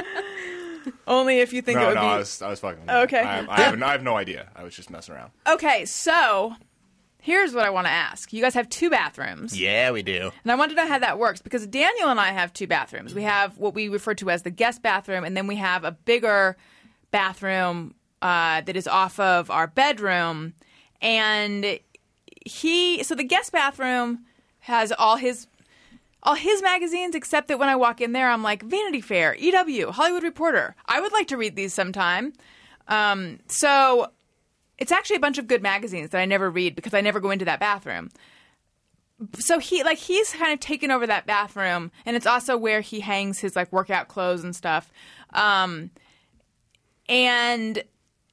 Only 1.31 1.41
if 1.41 1.53
you 1.53 1.61
think 1.61 1.79
it 1.79 1.85
would 1.85 1.95
No, 1.95 2.01
be. 2.01 2.07
I 2.07 2.17
was, 2.17 2.41
I 2.41 2.49
was 2.49 2.59
fucking. 2.59 2.89
Okay. 2.89 3.19
I, 3.19 3.39
I, 3.47 3.61
have, 3.61 3.81
I 3.81 3.91
have 3.93 4.03
no 4.03 4.17
idea. 4.17 4.49
I 4.55 4.63
was 4.63 4.75
just 4.75 4.89
messing 4.89 5.15
around. 5.15 5.31
Okay, 5.47 5.85
so 5.85 6.53
here's 7.21 7.53
what 7.53 7.65
I 7.65 7.69
want 7.69 7.87
to 7.87 7.91
ask. 7.91 8.33
You 8.33 8.41
guys 8.41 8.53
have 8.53 8.67
two 8.67 8.89
bathrooms. 8.89 9.57
Yeah, 9.57 9.91
we 9.91 10.03
do. 10.03 10.31
And 10.43 10.51
I 10.51 10.55
want 10.55 10.71
to 10.71 10.75
know 10.75 10.87
how 10.87 10.99
that 10.99 11.17
works 11.17 11.41
because 11.41 11.65
Daniel 11.67 12.09
and 12.09 12.19
I 12.19 12.31
have 12.31 12.51
two 12.51 12.67
bathrooms. 12.67 13.13
We 13.15 13.23
have 13.23 13.57
what 13.57 13.73
we 13.73 13.87
refer 13.87 14.13
to 14.15 14.29
as 14.29 14.43
the 14.43 14.51
guest 14.51 14.81
bathroom, 14.81 15.23
and 15.23 15.37
then 15.37 15.47
we 15.47 15.55
have 15.55 15.85
a 15.85 15.91
bigger 15.91 16.57
bathroom 17.11 17.95
uh, 18.21 18.61
that 18.61 18.75
is 18.75 18.87
off 18.87 19.19
of 19.19 19.49
our 19.49 19.67
bedroom. 19.67 20.53
And 21.01 21.79
he, 22.45 23.03
so 23.03 23.15
the 23.15 23.23
guest 23.23 23.53
bathroom 23.53 24.25
has 24.59 24.91
all 24.91 25.15
his 25.15 25.47
all 26.23 26.35
his 26.35 26.61
magazines, 26.61 27.15
except 27.15 27.47
that 27.47 27.59
when 27.59 27.69
I 27.69 27.75
walk 27.75 28.01
in 28.01 28.11
there, 28.11 28.29
I'm 28.29 28.43
like 28.43 28.63
Vanity 28.63 29.01
Fair, 29.01 29.35
EW, 29.35 29.91
Hollywood 29.91 30.23
Reporter. 30.23 30.75
I 30.85 31.01
would 31.01 31.11
like 31.11 31.27
to 31.29 31.37
read 31.37 31.55
these 31.55 31.73
sometime. 31.73 32.33
Um, 32.87 33.39
so 33.47 34.11
it's 34.77 34.91
actually 34.91 35.15
a 35.15 35.21
bunch 35.21 35.37
of 35.37 35.47
good 35.47 35.61
magazines 35.61 36.09
that 36.11 36.19
I 36.19 36.25
never 36.25 36.49
read 36.49 36.75
because 36.75 36.93
I 36.93 37.01
never 37.01 37.19
go 37.19 37.31
into 37.31 37.45
that 37.45 37.59
bathroom 37.59 38.09
so 39.37 39.59
he 39.59 39.83
like 39.83 39.97
he's 39.97 40.31
kind 40.31 40.51
of 40.53 40.59
taken 40.59 40.91
over 40.91 41.05
that 41.05 41.25
bathroom 41.25 41.91
and 42.05 42.15
it's 42.15 42.25
also 42.25 42.57
where 42.57 42.81
he 42.81 42.99
hangs 43.01 43.39
his 43.39 43.55
like 43.55 43.71
workout 43.71 44.07
clothes 44.07 44.43
and 44.43 44.55
stuff 44.55 44.91
um 45.31 45.91
and 47.07 47.83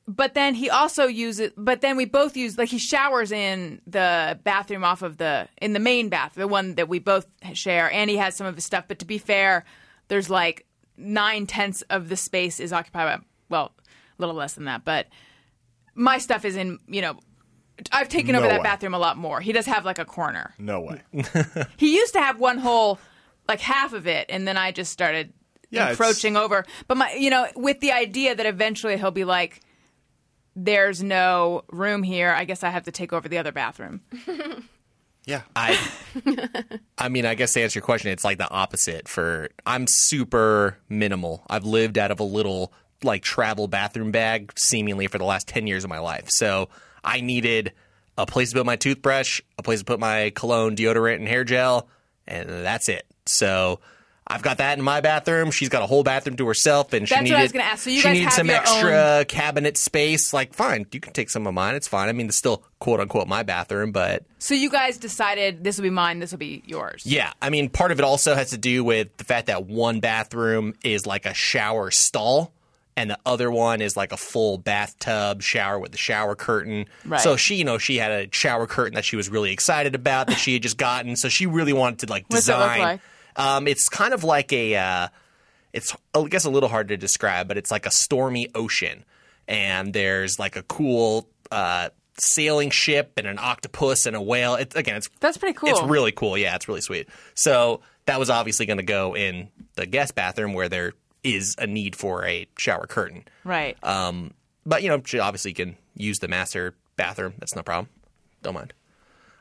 but 0.09 0.33
then 0.35 0.55
he 0.55 0.71
also 0.71 1.05
uses 1.07 1.53
but 1.57 1.83
then 1.83 1.97
we 1.97 2.07
both 2.07 2.37
use 2.37 2.57
like 2.57 2.71
he 2.71 2.79
showers 2.79 3.31
in 3.31 3.81
the 3.87 4.39
bathroom 4.43 4.83
off 4.83 5.03
of 5.03 5.19
the 5.19 5.47
in 5.61 5.75
the 5.75 5.79
main 5.79 6.09
bath 6.09 6.33
the 6.35 6.49
one 6.49 6.75
that 6.77 6.89
we 6.89 6.99
both 6.99 7.27
share 7.53 7.93
and 7.93 8.09
he 8.09 8.17
has 8.17 8.35
some 8.35 8.47
of 8.47 8.55
his 8.55 8.65
stuff 8.65 8.85
but 8.89 8.99
to 8.99 9.05
be 9.05 9.19
fair 9.19 9.65
there's 10.09 10.31
like 10.31 10.65
nine 10.97 11.47
tenths 11.47 11.83
of 11.91 12.09
the 12.09 12.17
space 12.17 12.59
is 12.59 12.73
occupied 12.73 13.21
by 13.21 13.25
well 13.51 13.73
a 13.87 14.23
little 14.23 14.35
less 14.35 14.55
than 14.55 14.65
that 14.65 14.83
but 14.85 15.07
my 15.95 16.17
stuff 16.19 16.45
is 16.47 16.57
in 16.57 16.79
you 16.89 17.03
know 17.03 17.19
I've 17.93 18.09
taken 18.09 18.35
over 18.35 18.47
No 18.47 18.55
that 18.55 18.65
bathroom 18.65 18.93
a 18.93 18.99
lot 18.99 19.17
more. 19.17 19.41
He 19.41 19.53
does 19.53 19.67
have 19.67 19.85
like 19.85 20.01
a 20.01 20.05
corner. 20.05 20.53
No 20.59 20.81
way. 20.81 21.01
He 21.77 21.95
used 21.95 22.13
to 22.15 22.21
have 22.21 22.41
one 22.41 22.59
whole, 22.59 22.99
like 23.47 23.61
half 23.61 23.93
of 23.93 24.09
it, 24.09 24.27
and 24.29 24.49
then 24.49 24.57
I 24.57 24.73
just 24.73 24.91
started 24.91 25.33
Yeah, 25.71 25.83
it's- 25.83 25.91
encroaching 25.93 26.37
over. 26.37 26.65
But 26.89 26.97
my, 26.97 27.13
you 27.13 27.31
know, 27.31 27.47
with 27.55 27.79
the 27.79 27.93
idea 27.93 28.35
that 28.35 28.47
eventually 28.47 28.97
he'll 28.99 29.13
be 29.13 29.23
like, 29.25 29.61
"There's 30.65 31.03
no 31.03 31.65
room 31.71 32.03
here. 32.03 32.31
I 32.33 32.45
guess 32.45 32.63
I 32.63 32.71
have 32.71 32.85
to 32.85 32.93
take 32.93 33.13
over 33.13 33.29
the 33.29 33.39
other 33.39 33.53
bathroom." 33.53 34.01
Yeah. 35.29 35.43
I 35.55 35.79
I 36.97 37.11
mean, 37.11 37.27
I 37.27 37.35
guess 37.35 37.53
to 37.53 37.61
answer 37.61 37.81
your 37.81 37.85
question, 37.85 38.11
it's 38.11 38.25
like 38.25 38.39
the 38.39 38.51
opposite 38.51 39.09
for 39.09 39.51
I'm 39.67 39.85
super 39.87 40.79
minimal. 40.89 41.43
I've 41.51 41.65
lived 41.65 41.99
out 41.99 42.11
of 42.11 42.19
a 42.19 42.25
little 42.25 42.73
like 43.03 43.23
travel 43.23 43.69
bathroom 43.69 44.11
bag 44.11 44.55
seemingly 44.57 45.07
for 45.07 45.19
the 45.19 45.27
last 45.27 45.47
10 45.47 45.67
years 45.67 45.85
of 45.85 45.91
my 45.91 45.99
life. 45.99 46.31
So, 46.31 46.71
I 47.05 47.21
needed 47.21 47.75
a 48.17 48.25
place 48.25 48.53
to 48.53 48.57
put 48.57 48.65
my 48.65 48.77
toothbrush, 48.77 49.43
a 49.59 49.63
place 49.63 49.81
to 49.81 49.85
put 49.85 50.01
my 50.01 50.31
cologne, 50.35 50.75
deodorant 50.75 51.17
and 51.17 51.29
hair 51.29 51.45
gel, 51.45 51.91
and 52.27 52.49
that's 52.49 52.89
it. 52.89 53.05
So, 53.27 53.81
I've 54.31 54.43
got 54.43 54.59
that 54.59 54.77
in 54.77 54.85
my 54.85 55.01
bathroom. 55.01 55.51
She's 55.51 55.71
got 55.71 55.83
a 55.83 55.87
whole 55.87 56.03
bathroom 56.03 56.37
to 56.37 56.47
herself, 56.47 56.93
and 56.93 57.09
she 57.09 57.15
That's 57.15 57.21
what 57.21 57.25
needed, 57.25 57.39
I 57.39 57.43
was 57.43 57.55
ask. 57.55 57.85
So 57.85 57.91
you 57.91 58.01
she 58.01 58.21
have 58.21 58.33
some 58.35 58.51
extra 58.51 59.25
cabinet 59.27 59.77
space. 59.79 60.33
Like, 60.35 60.53
fine, 60.53 60.87
you 60.93 61.01
can 61.01 61.13
take 61.15 61.31
some 61.31 61.47
of 61.47 61.55
mine. 61.55 61.75
It's 61.75 61.89
fine. 61.89 62.09
I 62.09 62.13
mean, 62.13 62.27
it's 62.27 62.37
still 62.39 62.63
quote 62.79 63.01
unquote 63.01 63.27
my 63.27 63.43
bathroom, 63.43 63.91
but 63.91 64.25
So 64.39 64.55
you 64.55 64.71
guys 64.71 64.99
decided 64.99 65.65
this 65.65 65.79
will 65.79 65.85
be 65.85 65.91
mine, 65.91 66.19
this 66.19 66.31
will 66.31 66.39
be 66.39 66.63
yours. 66.67 67.03
yeah, 67.07 67.33
I 67.41 67.49
mean, 67.51 67.71
part 67.71 67.91
of 67.91 67.99
it 67.99 68.05
also 68.05 68.35
has 68.35 68.51
to 68.51 68.59
do 68.59 68.85
with 68.85 69.17
the 69.17 69.25
fact 69.25 69.47
that 69.47 69.65
one 69.67 70.01
bathroom 70.01 70.75
is 70.85 71.07
like 71.07 71.25
a 71.25 71.33
shower 71.35 71.91
stall, 71.91 72.53
and 72.97 73.09
the 73.11 73.19
other 73.25 73.51
one 73.51 73.81
is 73.81 73.97
like 73.97 74.13
a 74.13 74.17
full 74.17 74.59
bathtub 74.59 75.41
shower 75.41 75.79
with 75.79 75.93
the 75.93 75.99
shower 75.99 76.35
curtain. 76.35 76.87
Right. 77.05 77.21
So 77.21 77.37
she, 77.37 77.55
you 77.55 77.65
know, 77.65 77.79
she 77.79 77.97
had 77.97 78.11
a 78.11 78.29
shower 78.33 78.67
curtain 78.67 78.95
that 78.97 79.05
she 79.05 79.17
was 79.17 79.29
really 79.31 79.53
excited 79.53 79.95
about 79.95 80.27
that 80.27 80.39
she 80.39 80.53
had 80.53 80.63
just 80.63 80.77
gotten. 80.77 81.17
So 81.17 81.29
she 81.29 81.47
really 81.47 81.73
wanted 81.73 82.01
to 82.01 82.07
like 82.13 82.25
What's 82.29 82.47
that 82.47 82.59
look 82.59 82.69
design. 82.69 82.81
like? 82.81 83.01
Um, 83.39 83.67
it's 83.67 83.89
kind 83.89 84.13
of 84.13 84.25
like 84.25 84.53
a. 84.53 84.77
Uh, 84.77 85.09
it's 85.73 85.97
I 86.15 86.25
guess 86.25 86.45
a 86.45 86.51
little 86.51 86.69
hard 86.69 86.89
to 86.89 86.97
describe, 86.97 87.49
but 87.49 87.57
it's 87.57 87.71
like 87.71 87.87
a 87.87 87.91
stormy 87.91 88.49
ocean, 88.55 89.05
and 89.47 89.93
there's 89.95 90.39
like 90.39 90.57
a 90.57 90.63
cool. 90.63 91.29
Uh, 91.51 91.89
Sailing 92.21 92.71
ship 92.71 93.13
and 93.17 93.29
an 93.29 93.39
octopus 93.39 94.05
and 94.05 94.17
a 94.17 94.21
whale. 94.21 94.57
It's 94.57 94.75
again, 94.75 94.97
it's 94.97 95.09
That's 95.21 95.39
pretty 95.39 95.55
cool. 95.57 95.69
it's 95.69 95.81
really 95.83 96.11
cool. 96.11 96.37
Yeah, 96.37 96.57
it's 96.57 96.67
really 96.67 96.81
sweet. 96.81 97.09
So 97.35 97.81
that 98.07 98.19
was 98.19 98.29
obviously 98.29 98.67
going 98.67 98.79
to 98.79 98.83
go 98.83 99.15
in 99.15 99.51
the 99.77 99.87
guest 99.87 100.17
bathroom 100.17 100.53
where 100.53 100.69
there 100.69 100.95
is 101.23 101.55
a 101.59 101.69
need 101.69 101.95
for 101.95 102.25
a 102.27 102.49
shower 102.59 102.89
curtain. 102.89 103.25
Right. 103.45 103.77
Um, 103.85 104.33
but 104.67 104.83
you 104.83 104.89
know, 104.89 105.01
she 105.05 105.21
obviously 105.21 105.53
can 105.53 105.77
use 105.95 106.19
the 106.19 106.27
master 106.27 106.75
bathroom. 106.97 107.35
That's 107.39 107.55
no 107.55 107.63
problem. 107.63 107.89
Don't 108.43 108.55
mind. 108.55 108.73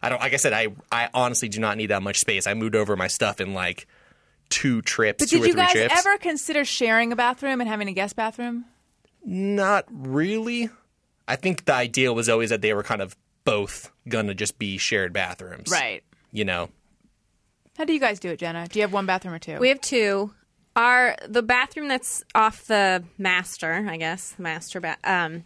I 0.08 0.10
don't. 0.10 0.22
Like 0.22 0.34
I 0.34 0.38
said, 0.38 0.54
I 0.54 0.68
I 0.90 1.10
honestly 1.14 1.50
do 1.50 1.60
not 1.60 1.76
need 1.76 1.88
that 1.88 2.02
much 2.02 2.18
space. 2.20 2.48
I 2.48 2.54
moved 2.54 2.78
over 2.78 2.96
my 2.96 3.08
stuff 3.08 3.42
in 3.42 3.54
like 3.54 3.88
two 4.48 4.82
trips, 4.82 5.22
but 5.22 5.30
two 5.30 5.40
did 5.40 5.44
or 5.44 5.48
you 5.48 5.54
three 5.54 5.62
guys 5.64 5.72
trips. 5.74 5.96
ever 5.98 6.18
consider 6.18 6.64
sharing 6.64 7.12
a 7.12 7.16
bathroom 7.18 7.60
and 7.60 7.70
having 7.70 7.90
a 7.90 7.92
guest 7.92 8.16
bathroom? 8.16 8.64
Not 9.26 9.84
really. 9.92 10.70
I 11.28 11.36
think 11.36 11.66
the 11.66 11.74
idea 11.74 12.14
was 12.14 12.30
always 12.30 12.52
that 12.52 12.62
they 12.62 12.74
were 12.74 12.84
kind 12.84 13.02
of 13.02 13.18
both 13.44 13.92
gonna 14.08 14.34
just 14.34 14.58
be 14.58 14.78
shared 14.78 15.12
bathrooms. 15.12 15.70
Right. 15.70 16.06
You 16.32 16.46
know. 16.46 16.70
How 17.78 17.84
do 17.84 17.92
you 17.92 18.00
guys 18.00 18.22
do 18.22 18.30
it, 18.30 18.40
Jenna? 18.40 18.66
Do 18.70 18.80
you 18.80 18.84
have 18.84 18.94
one 18.94 19.06
bathroom 19.06 19.34
or 19.34 19.40
two? 19.40 19.58
We 19.58 19.68
have 19.68 19.82
two. 19.82 20.34
Our 20.78 21.18
the 21.28 21.44
bathroom 21.44 21.90
that's 21.90 22.24
off 22.34 22.66
the 22.68 23.04
master, 23.18 23.86
I 23.90 23.98
guess, 23.98 24.36
master 24.40 24.80
bath. 24.80 25.00
Um, 25.04 25.44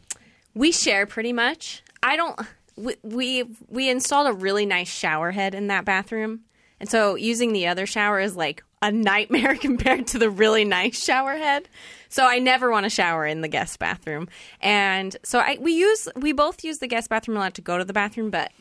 we 0.53 0.71
share 0.71 1.07
pretty 1.07 1.33
much. 1.33 1.81
I 2.03 2.15
don't. 2.15 2.39
We, 2.75 2.95
we 3.03 3.43
we 3.67 3.89
installed 3.89 4.27
a 4.27 4.33
really 4.33 4.65
nice 4.65 4.89
shower 4.89 5.31
head 5.31 5.53
in 5.53 5.67
that 5.67 5.85
bathroom, 5.85 6.41
and 6.79 6.89
so 6.89 7.15
using 7.15 7.53
the 7.53 7.67
other 7.67 7.85
shower 7.85 8.19
is 8.19 8.35
like 8.35 8.63
a 8.81 8.91
nightmare 8.91 9.55
compared 9.59 10.07
to 10.07 10.17
the 10.19 10.29
really 10.29 10.63
nice 10.65 11.03
shower 11.03 11.35
head. 11.35 11.67
So 12.09 12.25
I 12.25 12.39
never 12.39 12.71
want 12.71 12.85
to 12.85 12.89
shower 12.89 13.25
in 13.25 13.41
the 13.41 13.47
guest 13.47 13.77
bathroom, 13.79 14.27
and 14.61 15.15
so 15.23 15.39
I 15.39 15.57
we 15.59 15.73
use 15.73 16.07
we 16.15 16.31
both 16.31 16.63
use 16.63 16.77
the 16.79 16.87
guest 16.87 17.09
bathroom 17.09 17.37
a 17.37 17.39
lot 17.41 17.53
to 17.55 17.61
go 17.61 17.77
to 17.77 17.83
the 17.85 17.93
bathroom, 17.93 18.29
but 18.29 18.51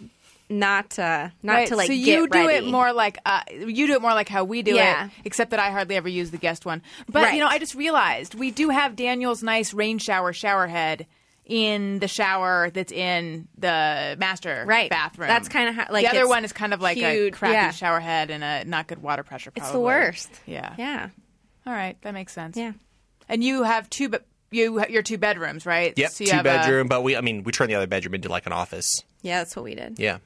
not 0.49 0.99
uh, 0.99 1.29
not 1.45 1.55
Right, 1.55 1.69
to 1.69 1.77
like 1.77 1.87
so 1.87 1.93
get 1.93 2.01
you 2.19 2.29
do 2.29 2.47
ready. 2.49 2.67
it 2.67 2.71
more 2.71 2.93
like 2.93 3.19
uh, 3.25 3.43
you 3.51 3.87
do 3.87 3.95
it 3.95 4.03
more 4.03 4.13
like 4.15 4.29
how 4.29 4.43
we 4.45 4.63
do 4.63 4.75
Yeah. 4.75 5.07
it, 5.07 5.11
except 5.25 5.53
that 5.53 5.61
I 5.61 5.71
hardly 5.71 5.95
ever 5.97 6.09
use 6.09 6.33
the 6.33 6.39
guest 6.39 6.67
one. 6.67 6.83
But 7.09 7.23
Right. 7.23 7.35
you 7.35 7.41
know, 7.41 7.47
I 7.47 7.59
just 7.61 7.75
realized 7.77 8.35
we 8.35 8.51
do 8.51 8.71
have 8.71 8.97
Daniel's 8.97 9.43
nice 9.45 9.73
rain 9.73 9.99
shower 9.99 10.33
shower 10.33 10.67
head 10.67 11.07
in 11.51 11.99
the 11.99 12.07
shower 12.09 12.71
that's 12.71 12.93
in 12.93 13.49
the 13.59 14.17
master 14.21 14.65
Right. 14.67 14.89
bathroom. 14.89 15.27
That's 15.29 15.49
kinda 15.49 15.73
how- 15.73 15.87
like, 15.93 16.05
the 16.05 16.11
other 16.17 16.29
one 16.29 16.45
is 16.45 16.53
kind 16.53 16.73
of 16.73 16.81
like 16.81 16.97
a 16.99 17.31
crappy 17.33 17.55
yeah. 17.55 17.71
shower 17.73 17.99
head 17.99 18.31
and 18.31 18.45
a 18.45 18.65
not 18.65 18.87
good 18.87 19.03
water 19.03 19.25
pressure. 19.25 19.51
It's 19.57 19.71
the 19.73 19.81
worst. 19.81 20.31
Yeah. 20.47 20.75
Yeah. 20.79 21.09
All 21.67 21.73
right, 21.73 22.01
that 22.03 22.15
makes 22.15 22.33
sense. 22.33 22.57
Yeah. 22.57 22.73
And 23.29 23.43
you 23.43 23.65
have 23.65 23.91
two, 23.91 24.09
but 24.09 24.25
you 24.53 24.85
your 24.89 25.03
two 25.03 25.19
bedrooms, 25.19 25.67
right? 25.67 25.93
Yep, 25.97 26.11
So 26.13 26.25
you 26.25 26.31
two 26.31 26.37
have 26.37 26.47
a- 26.47 26.49
bedroom, 26.51 26.87
but 26.87 27.03
we 27.03 27.17
I 27.17 27.21
mean 27.21 27.43
we 27.43 27.51
turned 27.53 27.71
the 27.71 27.75
other 27.75 27.87
bedroom 27.89 28.15
into 28.15 28.29
like 28.29 28.47
an 28.47 28.53
office. 28.53 29.03
Yeah, 29.23 29.39
that's 29.39 29.55
what 29.57 29.65
we 29.65 29.75
did. 29.75 29.99
Yeah. 29.99 30.19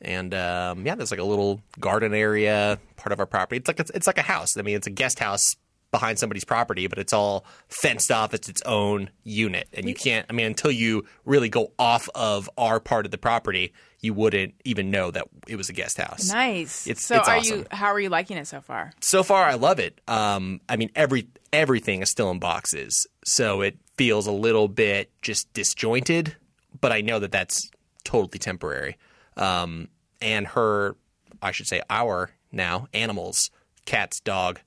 And 0.00 0.34
um, 0.34 0.84
yeah, 0.84 0.96
there's 0.96 1.10
like 1.10 1.20
a 1.20 1.24
little 1.24 1.60
garden 1.80 2.12
area, 2.12 2.78
part 2.96 3.12
of 3.12 3.20
our 3.20 3.26
property. 3.26 3.56
It's 3.58 3.68
like 3.68 3.80
it's, 3.80 3.90
it's 3.94 4.06
like 4.06 4.18
a 4.18 4.22
house. 4.22 4.56
I 4.58 4.62
mean, 4.62 4.76
it's 4.76 4.86
a 4.86 4.90
guest 4.90 5.18
house 5.18 5.54
behind 5.94 6.18
somebody's 6.18 6.44
property, 6.44 6.88
but 6.88 6.98
it's 6.98 7.12
all 7.12 7.44
fenced 7.68 8.10
off. 8.10 8.34
It's 8.34 8.48
its 8.48 8.60
own 8.62 9.10
unit, 9.22 9.68
and 9.72 9.88
you 9.88 9.94
can't. 9.94 10.26
I 10.28 10.32
mean, 10.32 10.46
until 10.46 10.72
you 10.72 11.04
really 11.24 11.48
go 11.48 11.70
off 11.78 12.08
of 12.16 12.50
our 12.58 12.80
part 12.80 13.04
of 13.04 13.12
the 13.12 13.18
property, 13.18 13.72
you 14.00 14.12
wouldn't 14.12 14.54
even 14.64 14.90
know 14.90 15.12
that 15.12 15.28
it 15.46 15.54
was 15.54 15.68
a 15.68 15.72
guest 15.72 15.98
house. 15.98 16.28
Nice. 16.28 16.88
It's- 16.88 17.06
so 17.06 17.16
it's 17.16 17.28
are 17.28 17.36
awesome. 17.36 17.58
you? 17.60 17.66
How 17.70 17.86
are 17.92 18.00
you 18.00 18.08
liking 18.08 18.36
it 18.36 18.48
so 18.48 18.60
far? 18.60 18.92
So 19.00 19.22
far, 19.22 19.44
I 19.44 19.54
love 19.54 19.78
it. 19.78 20.00
Um, 20.08 20.60
I 20.68 20.76
mean, 20.76 20.90
every 20.96 21.28
everything 21.52 22.02
is 22.02 22.10
still 22.10 22.30
in 22.32 22.40
boxes, 22.40 23.06
so 23.24 23.60
it 23.60 23.78
feels 23.96 24.26
a 24.26 24.32
little 24.32 24.66
bit 24.66 25.12
just 25.22 25.52
disjointed. 25.54 26.34
But 26.80 26.90
I 26.90 27.02
know 27.02 27.20
that 27.20 27.30
that's 27.30 27.70
totally 28.02 28.40
temporary. 28.40 28.98
Um, 29.36 29.88
and 30.20 30.48
her, 30.48 30.96
I 31.40 31.52
should 31.52 31.68
say, 31.68 31.82
our 31.88 32.30
now 32.50 32.88
animals, 32.92 33.50
cats, 33.86 34.18
dog, 34.20 34.60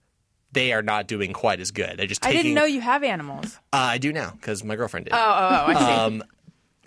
they 0.57 0.73
are 0.73 0.81
not 0.81 1.05
doing 1.05 1.33
quite 1.33 1.59
as 1.59 1.69
good. 1.69 1.97
They're 1.97 2.07
just. 2.07 2.25
I 2.25 2.31
didn't 2.31 2.55
know 2.55 2.65
you 2.65 2.81
have 2.81 3.03
animals. 3.03 3.59
Uh, 3.71 3.77
I 3.77 3.97
do 3.99 4.11
now 4.11 4.31
because 4.31 4.63
my 4.63 4.75
girlfriend 4.75 5.05
did. 5.05 5.13
Oh, 5.13 5.17
oh, 5.17 5.21
oh 5.21 5.71
I 5.71 5.73
see. 5.75 6.01
Um, 6.01 6.23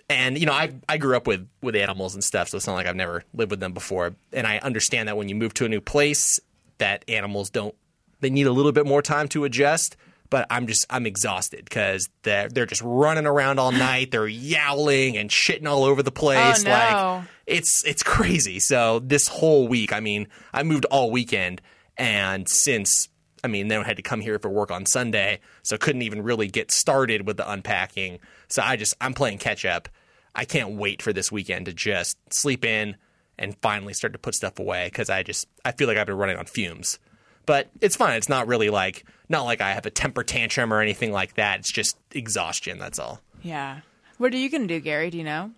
and 0.09 0.37
you 0.37 0.45
know, 0.45 0.51
I 0.51 0.73
I 0.89 0.97
grew 0.97 1.15
up 1.15 1.25
with 1.25 1.47
with 1.61 1.77
animals 1.77 2.13
and 2.13 2.21
stuff, 2.21 2.49
so 2.49 2.57
it's 2.57 2.67
not 2.67 2.73
like 2.73 2.85
I've 2.85 2.97
never 2.97 3.23
lived 3.33 3.49
with 3.49 3.61
them 3.61 3.71
before. 3.71 4.13
And 4.33 4.45
I 4.45 4.57
understand 4.57 5.07
that 5.07 5.15
when 5.15 5.29
you 5.29 5.35
move 5.35 5.53
to 5.55 5.65
a 5.65 5.69
new 5.69 5.79
place, 5.79 6.37
that 6.79 7.05
animals 7.07 7.49
don't 7.49 7.73
they 8.19 8.29
need 8.29 8.45
a 8.45 8.51
little 8.51 8.73
bit 8.73 8.85
more 8.85 9.01
time 9.01 9.29
to 9.29 9.45
adjust. 9.45 9.95
But 10.29 10.47
I'm 10.49 10.67
just 10.67 10.85
I'm 10.89 11.05
exhausted 11.05 11.63
because 11.63 12.09
they're 12.23 12.49
they're 12.49 12.65
just 12.65 12.81
running 12.83 13.25
around 13.25 13.57
all 13.57 13.71
night. 13.89 14.11
They're 14.11 14.27
yowling 14.27 15.15
and 15.15 15.29
shitting 15.29 15.65
all 15.65 15.85
over 15.85 16.03
the 16.03 16.11
place. 16.11 16.65
Oh, 16.65 16.69
no. 16.69 16.71
Like 16.71 17.25
it's 17.47 17.85
it's 17.85 18.03
crazy. 18.03 18.59
So 18.59 18.99
this 18.99 19.29
whole 19.29 19.69
week, 19.69 19.93
I 19.93 20.01
mean, 20.01 20.27
I 20.51 20.63
moved 20.63 20.83
all 20.91 21.09
weekend, 21.09 21.61
and 21.97 22.49
since 22.49 23.07
I 23.43 23.47
mean, 23.47 23.67
they 23.67 23.81
had 23.81 23.97
to 23.97 24.03
come 24.03 24.21
here 24.21 24.37
for 24.39 24.49
work 24.49 24.71
on 24.71 24.85
Sunday, 24.85 25.39
so 25.63 25.77
couldn't 25.77 26.03
even 26.03 26.21
really 26.23 26.47
get 26.47 26.71
started 26.71 27.25
with 27.25 27.37
the 27.37 27.49
unpacking. 27.51 28.19
So 28.47 28.61
I 28.63 28.75
just 28.75 28.93
I'm 29.01 29.13
playing 29.13 29.39
catch 29.39 29.65
up. 29.65 29.89
I 30.35 30.45
can't 30.45 30.73
wait 30.73 31.01
for 31.01 31.11
this 31.11 31.31
weekend 31.31 31.65
to 31.65 31.73
just 31.73 32.17
sleep 32.33 32.63
in 32.63 32.95
and 33.37 33.57
finally 33.61 33.93
start 33.93 34.13
to 34.13 34.19
put 34.19 34.35
stuff 34.35 34.59
away 34.59 34.87
because 34.87 35.09
I 35.09 35.23
just 35.23 35.47
I 35.65 35.71
feel 35.71 35.87
like 35.87 35.97
I've 35.97 36.07
been 36.07 36.17
running 36.17 36.37
on 36.37 36.45
fumes. 36.45 36.99
But 37.47 37.69
it's 37.81 37.95
fine. 37.95 38.15
It's 38.17 38.29
not 38.29 38.47
really 38.47 38.69
like 38.69 39.03
not 39.27 39.43
like 39.43 39.61
I 39.61 39.71
have 39.71 39.85
a 39.85 39.89
temper 39.89 40.23
tantrum 40.23 40.71
or 40.71 40.79
anything 40.79 41.11
like 41.11 41.33
that. 41.35 41.59
It's 41.59 41.71
just 41.71 41.97
exhaustion. 42.11 42.77
That's 42.77 42.99
all. 42.99 43.21
yeah. 43.41 43.79
What 44.17 44.31
are 44.35 44.37
you 44.37 44.51
going 44.51 44.61
to 44.61 44.67
do, 44.67 44.79
Gary? 44.79 45.09
Do 45.09 45.17
you 45.17 45.23
know? 45.23 45.49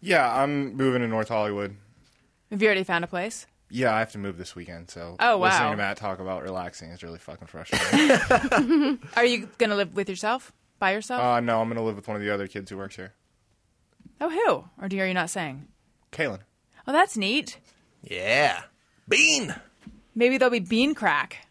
Yeah, 0.00 0.32
I'm 0.32 0.76
moving 0.76 1.02
to 1.02 1.08
North 1.08 1.28
Hollywood. 1.30 1.74
Have 2.50 2.62
you 2.62 2.68
already 2.68 2.84
found 2.84 3.02
a 3.02 3.08
place? 3.08 3.44
Yeah, 3.70 3.94
I 3.94 3.98
have 3.98 4.12
to 4.12 4.18
move 4.18 4.38
this 4.38 4.54
weekend, 4.56 4.90
so 4.90 5.16
Oh, 5.20 5.36
wow. 5.38 5.48
listening 5.48 5.70
to 5.72 5.76
Matt 5.76 5.96
talk 5.98 6.20
about 6.20 6.42
relaxing 6.42 6.90
is 6.90 7.02
really 7.02 7.18
fucking 7.18 7.48
frustrating. 7.48 8.98
Are 9.16 9.24
you 9.24 9.48
going 9.58 9.70
to 9.70 9.76
live 9.76 9.94
with 9.94 10.08
yourself? 10.08 10.52
By 10.78 10.92
yourself? 10.92 11.20
uh, 11.20 11.40
no, 11.40 11.60
I'm 11.60 11.66
gonna 11.68 11.82
live 11.82 11.96
with 11.96 12.06
one 12.06 12.16
of 12.16 12.22
the 12.22 12.32
other 12.32 12.46
kids 12.46 12.70
who 12.70 12.76
works 12.76 12.94
here, 12.94 13.12
oh, 14.20 14.30
who? 14.30 14.64
Or 14.80 14.88
do, 14.88 14.96
are 15.00 15.06
you 15.08 15.12
not 15.12 15.28
saying? 15.28 15.66
Kaylin. 16.12 16.38
Oh, 16.86 16.92
that's 16.92 17.16
neat. 17.16 17.58
Yeah, 18.00 18.62
bean. 19.08 19.56
Maybe 20.14 20.38
there'll 20.38 20.52
be 20.52 20.60
bean 20.60 20.94
crack. 20.94 21.48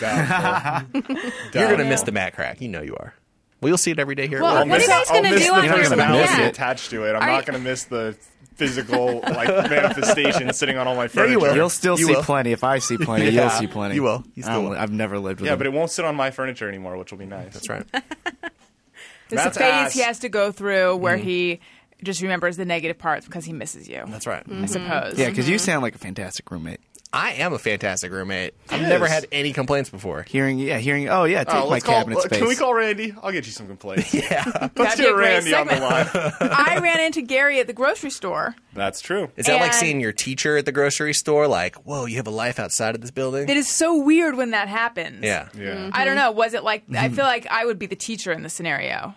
Doubtful. 0.00 1.00
You're 1.54 1.70
gonna 1.70 1.88
miss 1.88 2.02
the 2.02 2.12
Matt 2.12 2.34
crack. 2.34 2.60
You 2.60 2.68
know 2.68 2.82
you 2.82 2.94
are. 3.00 3.14
Well, 3.60 3.68
you'll 3.68 3.78
see 3.78 3.90
it 3.90 3.98
every 3.98 4.14
day 4.14 4.28
here. 4.28 4.40
Well, 4.40 4.56
at 4.56 4.66
work. 4.66 4.70
what 4.70 4.80
are 4.80 4.82
you 4.82 4.88
guys 4.88 5.08
gonna 5.08 5.28
do 5.30 5.38
the 5.38 5.44
after 5.46 5.80
you're 5.80 5.96
gonna 5.96 6.12
miss 6.12 6.38
it. 6.38 6.46
attached 6.46 6.90
to 6.90 7.04
it. 7.04 7.14
I'm 7.14 7.22
Are 7.22 7.26
not 7.26 7.46
gonna 7.46 7.58
miss 7.58 7.84
the 7.84 8.16
physical 8.54 9.20
like 9.20 9.48
manifestation 9.70 10.52
sitting 10.52 10.76
on 10.76 10.86
all 10.86 10.96
my 10.96 11.08
you 11.26 11.40
will. 11.40 11.54
You'll 11.54 11.70
still 11.70 11.98
You 11.98 12.06
see 12.06 12.14
will. 12.14 12.22
plenty. 12.22 12.52
If 12.52 12.64
I 12.64 12.78
see 12.78 12.98
plenty, 12.98 13.30
Yeah, 13.30 13.42
you'll 13.42 13.50
see 13.50 13.66
plenty. 13.66 13.94
you 13.94 14.02
will. 14.02 14.24
You 14.34 14.42
still 14.42 14.64
will. 14.64 14.72
I've 14.72 14.92
never 14.92 15.18
lived 15.18 15.40
with 15.40 15.46
Yeah, 15.46 15.52
him. 15.52 15.58
but 15.58 15.66
it 15.66 15.72
won't 15.72 15.90
sit 15.90 16.04
on 16.04 16.16
my 16.16 16.30
furniture 16.30 16.68
anymore, 16.68 16.96
which 16.96 17.10
will 17.12 17.18
be 17.18 17.26
nice. 17.26 17.54
That's 17.54 17.68
right. 17.68 17.86
There's 17.92 19.44
Matt's 19.44 19.56
a 19.56 19.60
phase 19.60 19.70
ass. 19.86 19.94
he 19.94 20.00
has 20.00 20.18
to 20.20 20.28
go 20.28 20.50
through 20.52 20.96
where 20.96 21.16
mm-hmm. 21.16 21.26
he 21.26 21.60
just 22.02 22.22
remembers 22.22 22.56
the 22.56 22.64
negative 22.64 22.98
parts 22.98 23.26
because 23.26 23.44
he 23.44 23.52
misses 23.52 23.88
you. 23.88 24.02
That's 24.06 24.26
right. 24.26 24.42
I 24.46 24.50
mm-hmm. 24.50 24.66
suppose. 24.66 25.18
yeah, 25.18 25.28
because 25.28 25.48
you 25.48 25.56
mm-hmm. 25.56 25.64
sound 25.64 25.82
like 25.82 25.94
a 25.94 25.98
fantastic 25.98 26.50
roommate. 26.50 26.80
I 27.10 27.32
am 27.34 27.54
a 27.54 27.58
fantastic 27.58 28.12
roommate. 28.12 28.52
I've 28.68 28.82
Yes. 28.82 28.90
never 28.90 29.06
had 29.06 29.26
any 29.32 29.54
complaints 29.54 29.88
before. 29.88 30.24
Hearing, 30.24 30.58
yeah, 30.58 30.76
hearing. 30.76 31.08
Oh 31.08 31.24
yeah, 31.24 31.42
take 31.44 31.54
Oh, 31.54 31.60
my 31.64 31.72
let's 31.72 31.84
call, 31.86 31.94
cabinet 31.94 32.20
space. 32.20 32.32
Uh, 32.32 32.38
can 32.40 32.48
we 32.48 32.54
call 32.54 32.74
Randy? 32.74 33.14
I'll 33.22 33.32
get 33.32 33.46
you 33.46 33.52
some 33.52 33.66
complaints. 33.66 34.12
Yeah, 34.14 34.44
Let's 34.44 34.74
That'd 34.74 34.98
be 34.98 35.04
get 35.04 35.10
a 35.12 35.14
great 35.14 35.28
Randy 35.28 35.54
on 35.54 35.66
the 35.68 35.72
segment. 35.74 36.40
line. 36.40 36.50
I 36.52 36.78
ran 36.82 37.00
into 37.00 37.22
Gary 37.22 37.60
at 37.60 37.66
the 37.66 37.72
grocery 37.72 38.10
store. 38.10 38.54
That's 38.74 39.00
true. 39.00 39.30
is 39.36 39.46
that 39.46 39.54
like 39.54 39.72
And- 39.72 39.74
seeing 39.74 40.00
your 40.00 40.12
teacher 40.12 40.58
at 40.58 40.66
the 40.66 40.72
grocery 40.72 41.14
store? 41.14 41.48
Like, 41.48 41.76
whoa, 41.76 42.04
you 42.04 42.16
have 42.16 42.26
a 42.26 42.30
life 42.30 42.58
outside 42.58 42.94
of 42.94 43.00
this 43.00 43.10
building? 43.10 43.48
It 43.48 43.56
is 43.56 43.68
so 43.68 43.96
weird 44.02 44.36
when 44.36 44.50
that 44.50 44.68
happens. 44.68 45.24
yeah, 45.24 45.48
Yeah. 45.56 45.74
Mm-hmm. 45.76 45.90
I 45.94 46.04
don't 46.04 46.16
know. 46.16 46.30
Was 46.30 46.52
it 46.52 46.62
like 46.62 46.84
I 46.94 47.08
feel 47.08 47.24
like 47.24 47.46
I 47.50 47.64
would 47.64 47.78
be 47.78 47.86
the 47.86 47.96
teacher 47.96 48.32
in 48.32 48.42
the 48.42 48.50
scenario, 48.50 49.14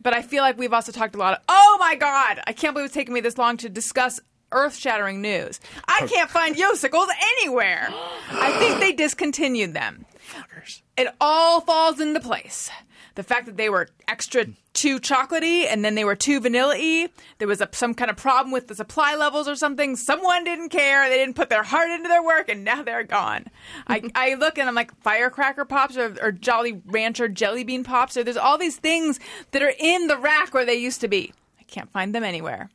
but 0.00 0.14
I 0.14 0.22
feel 0.22 0.42
like 0.42 0.56
we've 0.56 0.72
also 0.72 0.92
talked 0.92 1.14
a 1.14 1.18
lot. 1.18 1.34
Of, 1.34 1.40
oh 1.48 1.76
my 1.78 1.94
god! 1.96 2.40
I 2.46 2.52
can't 2.54 2.72
believe 2.74 2.86
it's 2.86 2.94
taken 2.94 3.12
me 3.12 3.20
this 3.20 3.36
long 3.36 3.58
to 3.58 3.68
discuss 3.68 4.18
earth 4.52 4.76
shattering 4.76 5.20
news. 5.20 5.60
I 5.86 6.06
can't 6.06 6.30
find 6.30 6.56
Yosicles 6.56 7.08
anywhere. 7.38 7.88
I 8.30 8.52
think 8.58 8.80
they 8.80 8.92
discontinued 8.92 9.74
them. 9.74 10.06
It 10.96 11.08
all 11.20 11.60
falls 11.60 12.00
into 12.00 12.20
place. 12.20 12.70
The 13.14 13.22
fact 13.24 13.46
that 13.46 13.56
they 13.56 13.68
were 13.68 13.88
extra 14.06 14.46
too 14.74 15.00
chocolatey 15.00 15.66
and 15.66 15.84
then 15.84 15.96
they 15.96 16.04
were 16.04 16.14
too 16.14 16.38
vanilla 16.38 16.76
y. 16.78 17.08
There 17.38 17.48
was 17.48 17.60
a, 17.60 17.68
some 17.72 17.94
kind 17.94 18.12
of 18.12 18.16
problem 18.16 18.52
with 18.52 18.68
the 18.68 18.76
supply 18.76 19.16
levels 19.16 19.48
or 19.48 19.56
something. 19.56 19.96
Someone 19.96 20.44
didn't 20.44 20.68
care. 20.68 21.08
They 21.08 21.16
didn't 21.16 21.34
put 21.34 21.50
their 21.50 21.64
heart 21.64 21.90
into 21.90 22.08
their 22.08 22.22
work 22.22 22.48
and 22.48 22.64
now 22.64 22.82
they're 22.84 23.02
gone. 23.02 23.46
I, 23.88 24.08
I 24.14 24.34
look 24.34 24.56
and 24.56 24.68
I'm 24.68 24.76
like, 24.76 24.94
firecracker 25.02 25.64
pops 25.64 25.96
or, 25.96 26.16
or 26.22 26.30
Jolly 26.30 26.80
Rancher 26.86 27.28
jelly 27.28 27.64
bean 27.64 27.82
pops 27.82 28.16
or 28.16 28.22
there's 28.22 28.36
all 28.36 28.56
these 28.56 28.76
things 28.76 29.18
that 29.50 29.62
are 29.64 29.74
in 29.80 30.06
the 30.06 30.16
rack 30.16 30.54
where 30.54 30.64
they 30.64 30.76
used 30.76 31.00
to 31.00 31.08
be. 31.08 31.32
I 31.68 31.70
can't 31.70 31.90
find 31.90 32.14
them 32.14 32.24
anywhere. 32.24 32.70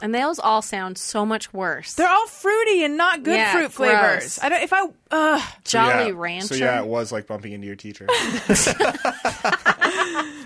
And 0.00 0.14
those 0.14 0.38
all 0.38 0.62
sound 0.62 0.96
so 0.96 1.26
much 1.26 1.52
worse. 1.52 1.94
They're 1.94 2.08
all 2.08 2.26
fruity 2.28 2.82
and 2.82 2.96
not 2.96 3.22
good 3.22 3.36
Yeah, 3.36 3.52
fruit 3.52 3.74
gross. 3.74 3.74
flavors. 3.74 4.38
I 4.42 4.48
don't, 4.48 4.62
if 4.62 4.72
I, 4.72 4.86
ugh. 5.10 5.42
Jolly 5.64 6.06
yeah. 6.06 6.12
Rancher. 6.14 6.46
So 6.48 6.54
yeah, 6.54 6.80
it 6.80 6.86
was 6.86 7.12
like 7.12 7.26
bumping 7.26 7.52
into 7.52 7.66
your 7.66 7.76
teacher. 7.76 8.06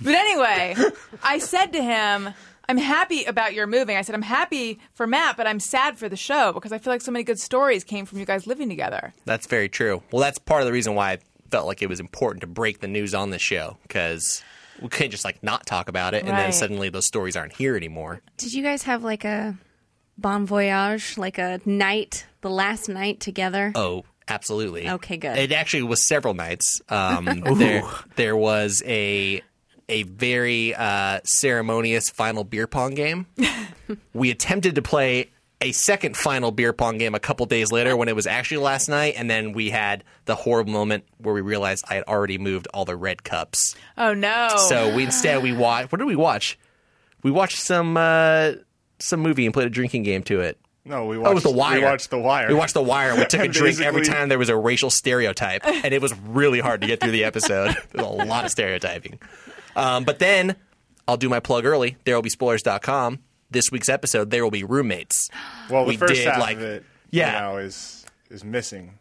But 0.05 0.15
anyway, 0.15 0.75
I 1.23 1.39
said 1.39 1.67
to 1.75 1.83
him, 1.83 2.31
I'm 2.69 2.77
happy 2.77 3.23
about 3.25 3.55
your 3.55 3.69
moving. 3.69 3.97
I 3.97 4.03
said, 4.03 4.17
I'm 4.17 4.23
happy 4.23 4.81
for 4.95 5.07
Matt, 5.07 5.37
but 5.37 5.47
I'm 5.47 5.61
sad 5.61 5.97
for 5.97 6.09
the 6.09 6.17
show 6.17 6.53
because 6.53 6.73
I 6.73 6.79
feel 6.79 6.93
like 6.93 7.03
so 7.03 7.13
many 7.13 7.23
good 7.23 7.39
stories 7.39 7.85
came 7.85 8.05
from 8.05 8.19
you 8.19 8.25
guys 8.25 8.45
living 8.47 8.69
together. 8.69 9.13
That's 9.27 9.47
very 9.47 9.69
true. 9.69 10.03
Well, 10.11 10.21
that's 10.21 10.39
part 10.41 10.61
of 10.63 10.67
the 10.67 10.73
reason 10.73 10.97
why 10.97 11.13
I 11.13 11.19
felt 11.53 11.69
like 11.69 11.83
it 11.83 11.89
was 11.89 12.01
important 12.01 12.41
to 12.41 12.49
break 12.49 12.81
the 12.81 12.89
news 12.89 13.15
on 13.15 13.31
the 13.31 13.39
show 13.39 13.77
because 13.83 14.43
we 14.83 14.89
can't 14.89 15.11
just 15.11 15.25
like 15.25 15.43
not 15.43 15.65
talk 15.67 15.89
about 15.89 16.15
it 16.15 16.25
and 16.25 16.37
then 16.37 16.47
Right. 16.47 16.55
suddenly 16.55 16.89
those 16.89 17.07
stories 17.07 17.37
aren't 17.37 17.53
here 17.55 17.77
anymore. 17.77 18.21
Did 18.37 18.53
you 18.53 18.63
guys 18.63 18.83
have 18.85 19.03
like 19.05 19.25
a 19.25 19.57
bon 20.19 20.45
voyage, 20.47 21.17
like 21.17 21.39
a 21.39 21.61
night, 21.65 22.27
the 22.41 22.51
last 22.51 22.89
night 22.89 23.21
together? 23.21 23.73
Oh, 23.75 24.05
absolutely. 24.29 24.89
Okay, 24.89 25.17
good. 25.17 25.37
It 25.39 25.53
actually 25.53 25.85
was 25.85 26.07
several 26.07 26.35
nights. 26.35 26.81
Um, 26.89 27.41
there, 27.57 27.83
there 28.17 28.37
was 28.37 28.83
a 28.87 29.43
a 29.89 30.05
very 30.05 30.75
uh, 30.75 31.21
ceremonious 31.25 32.09
final 32.09 32.45
beer 32.45 32.67
pong 32.67 32.95
game. 32.95 33.27
we 34.15 34.31
attempted 34.31 34.75
to 34.77 34.83
play 34.83 35.31
a 35.63 35.73
second 35.73 36.17
final 36.17 36.51
beer 36.51 36.73
pong 36.73 36.99
game 36.99 37.15
a 37.15 37.21
couple 37.21 37.47
days 37.47 37.71
later 37.73 37.97
when 37.97 38.09
it 38.09 38.17
was 38.17 38.27
actually 38.27 38.59
last 38.59 38.89
night, 38.89 39.15
and 39.17 39.31
then 39.31 39.53
we 39.53 39.71
had 39.71 40.05
the 40.25 40.35
horrible 40.35 40.73
moment 40.73 41.05
where 41.19 41.35
we 41.35 41.41
realized 41.41 41.85
I 41.89 41.95
had 41.95 42.05
already 42.05 42.37
moved 42.39 42.67
all 42.75 42.85
the 42.85 42.97
red 42.97 43.23
cups. 43.23 43.75
Oh 43.97 44.13
no! 44.13 44.49
So 44.69 44.95
we 44.95 45.05
instead 45.05 45.43
we 45.43 45.53
watched. 45.53 45.93
What 45.93 45.99
did 45.99 46.07
we 46.07 46.17
watch? 46.17 46.59
We 47.23 47.31
watched 47.31 47.59
some 47.59 47.97
uh, 47.97 48.53
some 48.99 49.21
movie 49.21 49.45
and 49.47 49.55
played 49.55 49.67
a 49.67 49.71
drinking 49.71 50.03
game 50.03 50.23
to 50.25 50.41
it. 50.41 50.59
No, 50.85 51.07
we 51.07 51.17
watched, 51.17 51.29
Oh, 51.29 51.31
it 51.31 51.35
was 51.35 51.43
The 51.45 51.51
Wire. 51.53 51.79
We 51.79 51.85
watched 51.85 52.11
The 52.11 52.19
Wire. 52.19 52.49
We 52.49 52.55
watched 52.55 52.75
The 52.75 52.83
Wire. 52.83 53.15
We 53.17 53.25
took 53.27 53.41
a 53.41 53.49
drink 53.61 53.81
every 53.81 54.05
time 54.05 54.29
there 54.29 54.39
was 54.39 54.49
a 54.49 54.57
racial 54.57 54.91
stereotype, 54.91 55.63
and 55.65 55.95
it 55.95 56.03
was 56.03 56.13
really 56.27 56.59
hard 56.59 56.81
to 56.81 56.89
get 56.89 57.01
through 57.01 57.13
the 57.13 57.23
episode. 57.23 57.77
There's 57.93 58.05
a 58.05 58.09
lot 58.11 58.45
of 58.45 58.51
stereotyping. 58.51 59.21
Um, 59.77 60.03
but 60.03 60.19
then 60.19 60.57
I'll 61.07 61.17
do 61.17 61.29
my 61.29 61.39
plug 61.39 61.65
early. 61.67 61.97
There 62.05 62.17
will 62.17 62.23
be 62.23 62.31
spoilers.com. 62.31 63.21
This 63.53 63.71
week's 63.71 63.89
episode, 63.89 64.31
there 64.31 64.43
will 64.43 64.51
be 64.51 64.65
roommates. 64.65 65.29
Well, 65.71 65.85
the 65.85 65.91
we 65.91 65.97
first 65.97 66.15
did, 66.15 66.27
half 66.27 66.41
like- 66.41 66.57
of 66.57 66.63
it, 66.63 66.85
yeah. 67.11 67.49
you 67.49 67.53
know, 67.55 67.59
is 67.59 68.05
is 68.31 68.45
missing. 68.45 68.99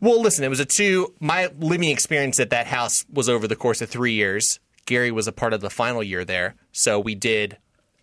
Well, 0.00 0.20
listen, 0.20 0.44
it 0.44 0.48
was 0.48 0.60
a 0.60 0.64
two. 0.64 1.12
My 1.20 1.50
living 1.58 1.88
experience 1.90 2.38
at 2.40 2.50
that 2.50 2.66
house 2.66 3.04
was 3.12 3.28
over 3.28 3.46
the 3.48 3.56
course 3.56 3.80
of 3.82 3.88
three 3.90 4.12
years. 4.12 4.60
Gary 4.86 5.10
was 5.10 5.26
a 5.26 5.32
part 5.32 5.52
of 5.54 5.60
the 5.60 5.70
final 5.70 6.02
year 6.02 6.24
there, 6.24 6.54
so 6.72 7.00
we 7.00 7.14
did 7.14 7.56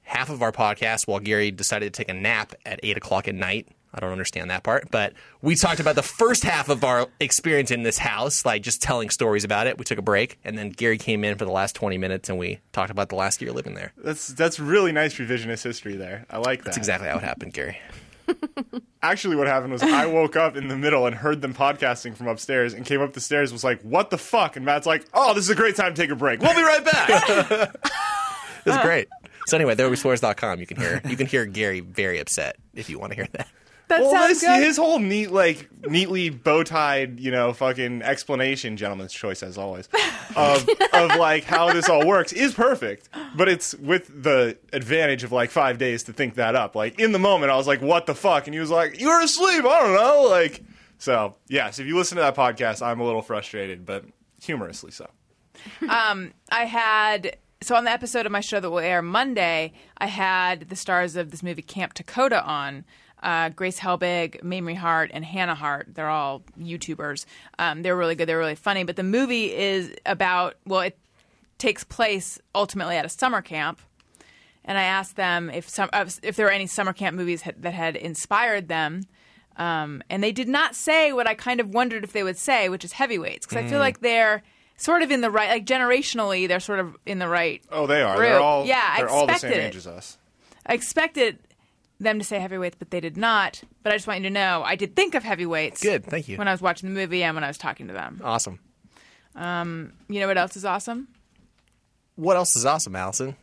half 0.03 0.29
of 0.29 0.41
our 0.41 0.51
podcast 0.51 1.07
while 1.07 1.19
Gary 1.19 1.51
decided 1.51 1.93
to 1.93 1.97
take 2.03 2.09
a 2.09 2.13
nap 2.13 2.53
at 2.65 2.79
eight 2.83 2.97
o'clock 2.97 3.27
at 3.27 3.35
night. 3.35 3.67
I 3.93 3.99
don't 3.99 4.11
understand 4.11 4.49
that 4.49 4.63
part, 4.63 4.89
but 4.91 5.13
we 5.41 5.55
talked 5.55 5.79
about 5.79 5.95
the 5.95 6.03
first 6.03 6.43
half 6.43 6.69
of 6.69 6.83
our 6.83 7.07
experience 7.19 7.71
in 7.71 7.83
this 7.83 7.97
house, 7.97 8.45
like 8.45 8.61
just 8.61 8.81
telling 8.81 9.09
stories 9.09 9.43
about 9.43 9.67
it. 9.67 9.77
We 9.77 9.83
took 9.85 9.97
a 9.97 10.01
break, 10.01 10.39
and 10.43 10.57
then 10.57 10.69
Gary 10.69 10.97
came 10.97 11.23
in 11.23 11.37
for 11.37 11.45
the 11.45 11.51
last 11.51 11.75
twenty 11.75 11.97
minutes, 11.97 12.29
and 12.29 12.37
we 12.37 12.59
talked 12.71 12.91
about 12.91 13.09
the 13.09 13.15
last 13.15 13.41
year 13.41 13.51
living 13.51 13.73
there. 13.75 13.91
That's 13.97 14.27
that's 14.27 14.59
really 14.59 14.91
nice 14.91 15.15
revisionist 15.15 15.63
history 15.63 15.95
there. 15.95 16.25
I 16.29 16.37
like 16.37 16.59
that. 16.59 16.65
That's 16.65 16.77
exactly 16.77 17.09
how 17.09 17.17
it 17.17 17.23
happened, 17.23 17.53
Gary. 17.53 17.77
Actually, 19.03 19.35
what 19.35 19.47
happened 19.47 19.73
was 19.73 19.83
I 19.83 20.05
woke 20.05 20.35
up 20.35 20.55
in 20.55 20.67
the 20.67 20.77
middle 20.77 21.05
and 21.05 21.15
heard 21.15 21.41
them 21.41 21.53
podcasting 21.53 22.15
from 22.15 22.27
upstairs, 22.27 22.73
and 22.73 22.85
came 22.85 23.01
up 23.01 23.13
the 23.13 23.19
stairs. 23.19 23.51
Was 23.51 23.63
like, 23.63 23.81
"What 23.81 24.09
the 24.09 24.17
fuck?" 24.17 24.55
And 24.55 24.65
Matt's 24.65 24.85
like, 24.85 25.05
"Oh, 25.13 25.33
this 25.33 25.43
is 25.43 25.49
a 25.49 25.55
great 25.55 25.75
time 25.75 25.93
to 25.93 26.01
take 26.01 26.11
a 26.11 26.15
break. 26.15 26.39
We'll 26.41 26.55
be 26.55 26.61
right 26.61 26.85
back." 26.85 27.75
It 28.63 28.69
was 28.69 28.77
great. 28.79 29.07
So 29.47 29.57
anyway, 29.57 29.73
there 29.73 29.87
will 29.87 29.91
be. 29.91 29.97
You 29.97 30.67
can 30.67 30.77
hear 30.77 31.01
you 31.09 31.17
can 31.17 31.25
hear 31.25 31.45
Gary 31.45 31.79
very 31.79 32.19
upset 32.19 32.57
if 32.75 32.89
you 32.89 32.99
want 32.99 33.11
to 33.11 33.15
hear 33.15 33.27
that. 33.33 33.47
That 33.91 34.03
well, 34.03 34.11
sounds 34.11 34.39
this, 34.39 34.43
good. 34.43 34.63
his 34.63 34.77
whole 34.77 34.99
neat, 34.99 35.31
like 35.31 35.69
neatly 35.85 36.29
bow 36.29 36.63
tied, 36.63 37.19
you 37.19 37.29
know, 37.29 37.51
fucking 37.51 38.01
explanation, 38.03 38.77
gentleman's 38.77 39.11
choice 39.11 39.43
as 39.43 39.57
always, 39.57 39.89
of 40.33 40.65
of 40.93 41.15
like 41.17 41.43
how 41.43 41.73
this 41.73 41.89
all 41.89 42.07
works 42.07 42.31
is 42.31 42.53
perfect. 42.53 43.09
But 43.35 43.49
it's 43.49 43.75
with 43.75 44.23
the 44.23 44.57
advantage 44.71 45.25
of 45.25 45.33
like 45.33 45.51
five 45.51 45.77
days 45.77 46.03
to 46.03 46.13
think 46.13 46.35
that 46.35 46.55
up. 46.55 46.73
Like 46.73 47.01
in 47.01 47.11
the 47.11 47.19
moment, 47.19 47.51
I 47.51 47.57
was 47.57 47.67
like, 47.67 47.81
"What 47.81 48.05
the 48.05 48.15
fuck?" 48.15 48.47
And 48.47 48.53
he 48.53 48.61
was 48.61 48.69
like, 48.69 48.97
"You 48.97 49.09
were 49.09 49.19
asleep." 49.19 49.65
I 49.65 49.79
don't 49.81 49.93
know. 49.93 50.23
Like, 50.29 50.63
so 50.97 51.35
yes, 51.49 51.77
if 51.77 51.85
you 51.85 51.97
listen 51.97 52.15
to 52.15 52.21
that 52.21 52.35
podcast, 52.35 52.81
I'm 52.81 53.01
a 53.01 53.03
little 53.03 53.21
frustrated, 53.21 53.85
but 53.85 54.05
humorously 54.41 54.91
so. 54.91 55.09
Um, 55.89 56.33
I 56.49 56.63
had 56.63 57.35
so 57.61 57.75
on 57.75 57.83
the 57.83 57.91
episode 57.91 58.25
of 58.25 58.31
my 58.31 58.39
show 58.39 58.61
that 58.61 58.71
will 58.71 58.79
air 58.79 59.01
Monday, 59.01 59.73
I 59.97 60.07
had 60.07 60.69
the 60.69 60.77
stars 60.77 61.17
of 61.17 61.31
this 61.31 61.43
movie 61.43 61.61
Camp 61.61 61.93
Takota 61.93 62.41
on. 62.47 62.85
Uh, 63.21 63.49
Grace 63.49 63.79
Helbig, 63.79 64.41
Mamrie 64.41 64.75
Hart, 64.75 65.11
and 65.13 65.23
Hannah 65.23 65.55
Hart. 65.55 65.87
They're 65.93 66.09
all 66.09 66.41
YouTubers. 66.59 67.25
Um, 67.59 67.83
they're 67.83 67.95
really 67.95 68.15
good. 68.15 68.27
They're 68.27 68.37
really 68.37 68.55
funny. 68.55 68.83
But 68.83 68.95
the 68.95 69.03
movie 69.03 69.53
is 69.53 69.93
about 70.05 70.55
well, 70.65 70.81
it 70.81 70.97
takes 71.57 71.83
place 71.83 72.39
ultimately 72.55 72.95
at 72.97 73.05
a 73.05 73.09
summer 73.09 73.41
camp. 73.41 73.79
And 74.65 74.77
I 74.77 74.83
asked 74.83 75.15
them 75.15 75.49
if 75.49 75.69
some 75.69 75.89
uh, 75.93 76.05
if 76.23 76.35
there 76.35 76.45
were 76.47 76.51
any 76.51 76.67
summer 76.67 76.93
camp 76.93 77.15
movies 77.15 77.43
that 77.57 77.73
had 77.73 77.95
inspired 77.95 78.67
them. 78.67 79.03
Um, 79.57 80.01
and 80.09 80.23
they 80.23 80.31
did 80.31 80.47
not 80.47 80.75
say 80.75 81.11
what 81.13 81.27
I 81.27 81.35
kind 81.35 81.59
of 81.59 81.73
wondered 81.73 82.03
if 82.03 82.13
they 82.13 82.23
would 82.23 82.37
say, 82.37 82.69
which 82.69 82.85
is 82.85 82.93
heavyweights, 82.93 83.45
because 83.45 83.63
I 83.63 83.67
feel 83.67 83.79
like 83.79 83.99
they're 83.99 84.43
sort 84.77 85.03
of 85.03 85.11
in 85.11 85.21
the 85.21 85.29
right, 85.29 85.49
like 85.49 85.65
generationally, 85.65 86.47
they're 86.47 86.59
sort 86.59 86.79
of 86.79 86.95
in 87.05 87.19
the 87.19 87.27
right. 87.27 87.61
Oh, 87.71 87.85
they 87.85 88.01
are. 88.01 88.15
group. 88.15 88.29
They're 88.29 88.39
all. 88.39 88.65
yeah, 88.65 88.93
I 88.93 88.97
they're 88.99 89.09
all 89.09 89.27
the 89.27 89.37
same 89.37 89.53
age 89.53 89.75
as 89.75 89.87
us. 89.87 90.17
I 90.65 90.73
expected 90.73 91.39
them 92.01 92.19
to 92.19 92.25
say 92.25 92.39
heavyweights, 92.39 92.75
but 92.77 92.91
they 92.91 92.99
did 92.99 93.17
not. 93.17 93.61
But 93.83 93.93
I 93.93 93.95
just 93.95 94.07
want 94.07 94.19
you 94.19 94.23
to 94.23 94.33
know, 94.33 94.63
I 94.65 94.75
did 94.75 94.95
think 94.95 95.15
of 95.15 95.23
heavyweights. 95.23 95.81
Good, 95.81 96.05
thank 96.05 96.27
you. 96.27 96.37
When 96.37 96.47
I 96.47 96.51
was 96.51 96.61
watching 96.61 96.89
the 96.89 96.95
movie 96.99 97.23
and 97.23 97.35
when 97.35 97.43
I 97.43 97.47
was 97.47 97.57
talking 97.57 97.87
to 97.87 97.93
them. 97.93 98.21
Awesome. 98.23 98.59
Um, 99.35 99.93
you 100.09 100.19
know 100.19 100.27
what 100.27 100.37
else 100.37 100.55
is 100.55 100.65
awesome? 100.65 101.07
What 102.15 102.35
else 102.35 102.55
is 102.55 102.65
awesome, 102.65 102.95
Alison? 102.95 103.35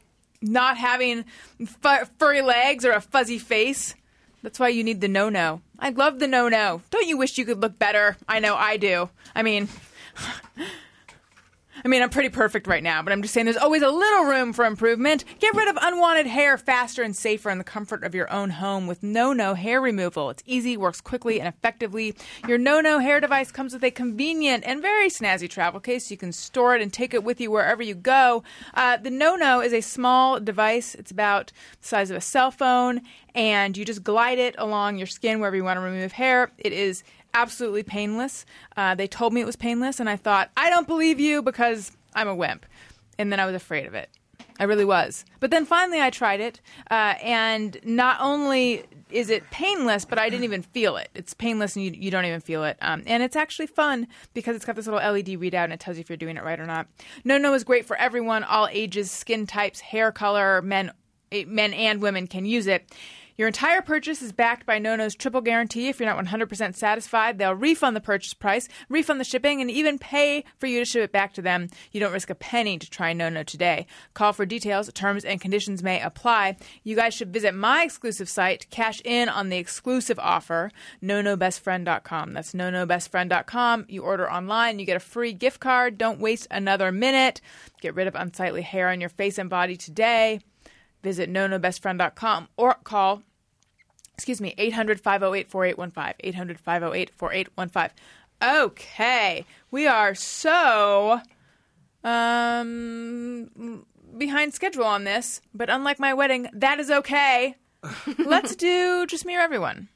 Not 0.42 0.76
having 0.76 1.24
fu- 1.64 2.04
furry 2.18 2.42
legs 2.42 2.84
or 2.84 2.92
a 2.92 3.00
fuzzy 3.00 3.38
face. 3.38 3.94
That's 4.42 4.60
why 4.60 4.68
you 4.68 4.84
need 4.84 5.00
the 5.00 5.08
no 5.08 5.28
no. 5.28 5.62
I 5.78 5.90
love 5.90 6.18
the 6.20 6.28
no 6.28 6.48
no. 6.48 6.82
Don't 6.90 7.06
you 7.08 7.16
wish 7.16 7.38
you 7.38 7.44
could 7.44 7.60
look 7.60 7.78
better? 7.78 8.16
I 8.28 8.38
know 8.38 8.54
I 8.54 8.76
do. 8.76 9.10
I 9.34 9.42
mean, 9.42 9.68
I 11.84 11.88
mean, 11.88 12.02
I'm 12.02 12.10
pretty 12.10 12.28
perfect 12.28 12.66
right 12.66 12.82
now, 12.82 13.02
but 13.02 13.12
I'm 13.12 13.22
just 13.22 13.34
saying 13.34 13.44
there's 13.46 13.56
always 13.56 13.82
a 13.82 13.90
little 13.90 14.24
room 14.24 14.52
for 14.52 14.64
improvement. 14.64 15.24
Get 15.38 15.54
rid 15.54 15.68
of 15.68 15.78
unwanted 15.80 16.26
hair 16.26 16.58
faster 16.58 17.02
and 17.02 17.16
safer 17.16 17.50
in 17.50 17.58
the 17.58 17.64
comfort 17.64 18.04
of 18.04 18.14
your 18.14 18.30
own 18.32 18.50
home 18.50 18.86
with 18.86 19.02
No 19.02 19.32
No 19.32 19.54
hair 19.54 19.80
removal. 19.80 20.30
It's 20.30 20.42
easy, 20.46 20.76
works 20.76 21.00
quickly 21.00 21.40
and 21.40 21.48
effectively. 21.48 22.14
Your 22.46 22.58
No 22.58 22.80
No 22.80 22.98
hair 22.98 23.20
device 23.20 23.52
comes 23.52 23.72
with 23.72 23.84
a 23.84 23.90
convenient 23.90 24.64
and 24.66 24.82
very 24.82 25.08
snazzy 25.08 25.48
travel 25.48 25.80
case. 25.80 26.06
So 26.06 26.12
you 26.12 26.18
can 26.18 26.32
store 26.32 26.74
it 26.74 26.82
and 26.82 26.92
take 26.92 27.14
it 27.14 27.24
with 27.24 27.40
you 27.40 27.50
wherever 27.50 27.82
you 27.82 27.94
go. 27.94 28.42
Uh, 28.74 28.96
the 28.96 29.10
No 29.10 29.36
No 29.36 29.60
is 29.60 29.72
a 29.72 29.80
small 29.80 30.40
device. 30.40 30.94
It's 30.94 31.10
about 31.10 31.52
the 31.80 31.86
size 31.86 32.10
of 32.10 32.16
a 32.16 32.20
cell 32.20 32.50
phone, 32.50 33.02
and 33.34 33.76
you 33.76 33.84
just 33.84 34.02
glide 34.02 34.38
it 34.38 34.54
along 34.58 34.98
your 34.98 35.06
skin 35.06 35.38
wherever 35.38 35.56
you 35.56 35.64
want 35.64 35.76
to 35.76 35.82
remove 35.82 36.12
hair. 36.12 36.50
It 36.58 36.72
is 36.72 37.02
absolutely 37.38 37.82
painless. 37.82 38.44
Uh, 38.76 38.94
they 38.94 39.06
told 39.06 39.32
me 39.32 39.40
it 39.40 39.46
was 39.46 39.56
painless, 39.56 40.00
and 40.00 40.08
I 40.08 40.16
thought, 40.16 40.50
I 40.56 40.70
don't 40.70 40.86
believe 40.88 41.20
you 41.20 41.42
because 41.42 41.92
I'm 42.14 42.28
a 42.28 42.34
wimp. 42.34 42.66
And 43.18 43.32
then 43.32 43.40
I 43.40 43.46
was 43.46 43.54
afraid 43.54 43.86
of 43.86 43.94
it. 43.94 44.10
I 44.60 44.64
really 44.64 44.84
was. 44.84 45.24
But 45.38 45.50
then 45.50 45.64
finally 45.64 46.00
I 46.00 46.10
tried 46.10 46.40
it, 46.40 46.60
uh, 46.90 47.14
and 47.22 47.78
not 47.84 48.18
only 48.20 48.84
is 49.10 49.30
it 49.30 49.48
painless, 49.50 50.04
but 50.04 50.18
I 50.18 50.28
didn't 50.28 50.44
even 50.44 50.62
feel 50.62 50.96
it. 50.96 51.08
It's 51.14 51.32
painless 51.32 51.76
and 51.76 51.84
you, 51.84 51.92
you 51.92 52.10
don't 52.10 52.24
even 52.24 52.40
feel 52.40 52.64
it. 52.64 52.76
Um, 52.82 53.02
and 53.06 53.22
it's 53.22 53.36
actually 53.36 53.68
fun 53.68 54.06
because 54.34 54.54
it's 54.54 54.64
got 54.64 54.76
this 54.76 54.86
little 54.86 55.00
LED 55.00 55.28
readout 55.28 55.64
and 55.64 55.72
it 55.72 55.80
tells 55.80 55.96
you 55.96 56.02
if 56.02 56.10
you're 56.10 56.18
doing 56.18 56.36
it 56.36 56.44
right 56.44 56.60
or 56.60 56.66
not. 56.66 56.88
No 57.24 57.38
No 57.38 57.54
is 57.54 57.64
great 57.64 57.86
for 57.86 57.96
everyone, 57.96 58.44
all 58.44 58.68
ages, 58.70 59.10
skin 59.10 59.46
types, 59.46 59.80
hair 59.80 60.12
color, 60.12 60.60
men, 60.60 60.92
eh, 61.32 61.44
men 61.46 61.72
and 61.72 62.02
women 62.02 62.26
can 62.26 62.44
use 62.44 62.66
it. 62.66 62.92
Your 63.38 63.46
entire 63.46 63.82
purchase 63.82 64.20
is 64.20 64.32
backed 64.32 64.66
by 64.66 64.80
NoNo's 64.80 65.14
triple 65.14 65.40
guarantee. 65.40 65.86
If 65.86 66.00
you're 66.00 66.12
not 66.12 66.24
100% 66.24 66.74
satisfied, 66.74 67.38
they'll 67.38 67.54
refund 67.54 67.94
the 67.94 68.00
purchase 68.00 68.34
price, 68.34 68.68
refund 68.88 69.20
the 69.20 69.24
shipping, 69.24 69.60
and 69.60 69.70
even 69.70 69.96
pay 69.96 70.42
for 70.56 70.66
you 70.66 70.80
to 70.80 70.84
ship 70.84 71.04
it 71.04 71.12
back 71.12 71.34
to 71.34 71.42
them. 71.42 71.68
You 71.92 72.00
don't 72.00 72.12
risk 72.12 72.30
a 72.30 72.34
penny 72.34 72.78
to 72.78 72.90
try 72.90 73.14
NoNo 73.14 73.46
today. 73.46 73.86
Call 74.12 74.32
for 74.32 74.44
details. 74.44 74.90
Terms 74.92 75.24
and 75.24 75.40
conditions 75.40 75.84
may 75.84 76.02
apply. 76.02 76.56
You 76.82 76.96
guys 76.96 77.14
should 77.14 77.32
visit 77.32 77.54
my 77.54 77.84
exclusive 77.84 78.28
site 78.28 78.62
to 78.62 78.66
cash 78.66 79.00
in 79.04 79.28
on 79.28 79.50
the 79.50 79.58
exclusive 79.58 80.18
offer, 80.18 80.72
nonobestfriend.com. 81.00 82.32
That's 82.32 82.54
nonobestfriend.com. 82.54 83.86
You 83.88 84.02
order 84.02 84.28
online, 84.28 84.80
you 84.80 84.84
get 84.84 84.96
a 84.96 85.00
free 85.00 85.32
gift 85.32 85.60
card. 85.60 85.96
Don't 85.96 86.18
waste 86.18 86.48
another 86.50 86.90
minute. 86.90 87.40
Get 87.80 87.94
rid 87.94 88.08
of 88.08 88.16
unsightly 88.16 88.62
hair 88.62 88.88
on 88.88 89.00
your 89.00 89.10
face 89.10 89.38
and 89.38 89.48
body 89.48 89.76
today. 89.76 90.40
Visit 91.04 91.30
nonobestfriend.com 91.30 92.48
or 92.56 92.74
call 92.82 93.22
excuse 94.18 94.40
me, 94.40 94.52
800 94.58 95.00
508 95.00 95.48
4815. 95.48 96.14
800 96.28 96.58
508 96.58 97.10
4815. 97.14 97.96
Okay, 98.42 99.44
we 99.70 99.86
are 99.86 100.12
so 100.16 101.20
um, 102.02 103.86
behind 104.16 104.54
schedule 104.54 104.84
on 104.84 105.04
this, 105.04 105.40
but 105.54 105.70
unlike 105.70 106.00
my 106.00 106.14
wedding, 106.14 106.48
that 106.52 106.80
is 106.80 106.90
okay. 106.90 107.54
Let's 108.18 108.56
do 108.56 109.06
just 109.06 109.24
me 109.24 109.36
or 109.36 109.40
everyone. 109.40 109.88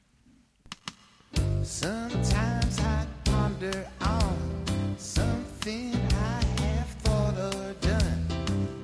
Sometimes 1.63 2.79
I 2.79 3.05
ponder 3.25 3.85
on 3.99 4.95
something 4.97 5.93
I 6.11 6.61
have 6.61 6.87
thought 7.03 7.37
or 7.37 7.73
done. 7.81 8.27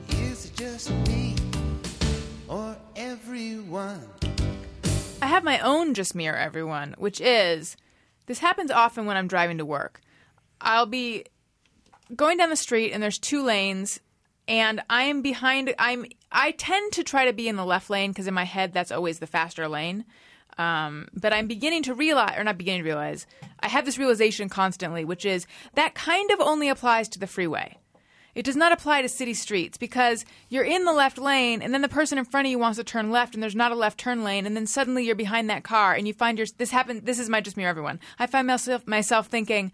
Is 0.10 0.48
it 0.48 0.56
just 0.56 0.92
me 1.08 1.36
or 2.50 2.76
everyone? 2.98 4.19
I 5.22 5.28
have 5.28 5.44
my 5.44 5.60
own 5.60 5.94
just 5.94 6.16
me 6.16 6.28
or 6.28 6.36
everyone, 6.36 6.96
which 6.98 7.20
is 7.20 7.76
this 8.26 8.40
happens 8.40 8.72
often 8.72 9.06
when 9.06 9.18
I'm 9.18 9.28
driving 9.28 9.58
to 9.58 9.66
work. 9.66 10.02
I'll 10.62 10.86
be 10.86 11.26
going 12.16 12.38
down 12.38 12.50
the 12.50 12.56
street 12.56 12.92
and 12.92 13.04
there's 13.04 13.20
two 13.20 13.44
lanes 13.44 14.00
and 14.48 14.82
I'm 14.90 15.22
behind 15.22 15.74
I'm 15.78 16.06
I 16.32 16.52
tend 16.52 16.94
to 16.94 17.04
try 17.04 17.26
to 17.26 17.34
be 17.34 17.48
in 17.48 17.56
the 17.56 17.66
left 17.66 17.90
lane 17.90 18.12
because 18.12 18.28
in 18.28 18.34
my 18.34 18.46
head 18.46 18.74
that's 18.74 18.92
always 18.92 19.20
the 19.20 19.28
faster 19.28 19.68
lane. 19.68 20.06
Um, 20.58 21.08
but 21.14 21.32
I'm 21.32 21.48
beginning 21.48 21.84
to 21.84 21.94
realize, 21.94 22.38
or 22.38 22.44
not 22.44 22.58
beginning 22.58 22.82
to 22.82 22.90
realize, 22.90 23.26
I 23.62 23.70
have 23.70 23.86
this 23.86 23.98
realization 23.98 24.50
constantly, 24.50 25.06
which 25.06 25.26
is 25.26 25.48
that 25.76 25.96
kind 25.96 26.32
of 26.32 26.42
only 26.42 26.68
applies 26.68 27.08
to 27.10 27.20
the 27.20 27.28
freeway. 27.28 27.78
It 28.36 28.46
does 28.46 28.56
not 28.56 28.72
apply 28.72 29.02
to 29.02 29.10
city 29.10 29.34
streets 29.34 29.78
because 29.78 30.26
you're 30.50 30.64
in 30.64 30.86
the 30.86 30.94
left 30.94 31.18
lane 31.18 31.62
and 31.62 31.74
then 31.74 31.82
the 31.82 31.90
person 31.90 32.18
in 32.18 32.26
front 32.26 32.48
of 32.48 32.52
you 32.52 32.60
wants 32.60 32.78
to 32.78 32.84
turn 32.84 33.12
left 33.12 33.34
and 33.34 33.42
there's 33.42 33.56
not 33.56 33.72
a 33.72 33.76
left 33.76 34.00
turn 34.00 34.24
lane 34.24 34.46
and 34.46 34.56
then 34.56 34.68
suddenly 34.68 35.06
you're 35.06 35.16
behind 35.16 35.50
that 35.50 35.64
car 35.64 35.94
and 35.94 36.08
you 36.08 36.14
find 36.14 36.38
your 36.38 36.48
this 36.58 36.72
happened 36.72 37.06
this 37.06 37.20
is 37.20 37.30
my 37.30 37.42
just 37.42 37.58
me 37.58 37.66
everyone. 37.66 38.00
I 38.18 38.28
find 38.28 38.48
myself 38.48 38.88
myself 38.88 39.28
thinking, 39.28 39.72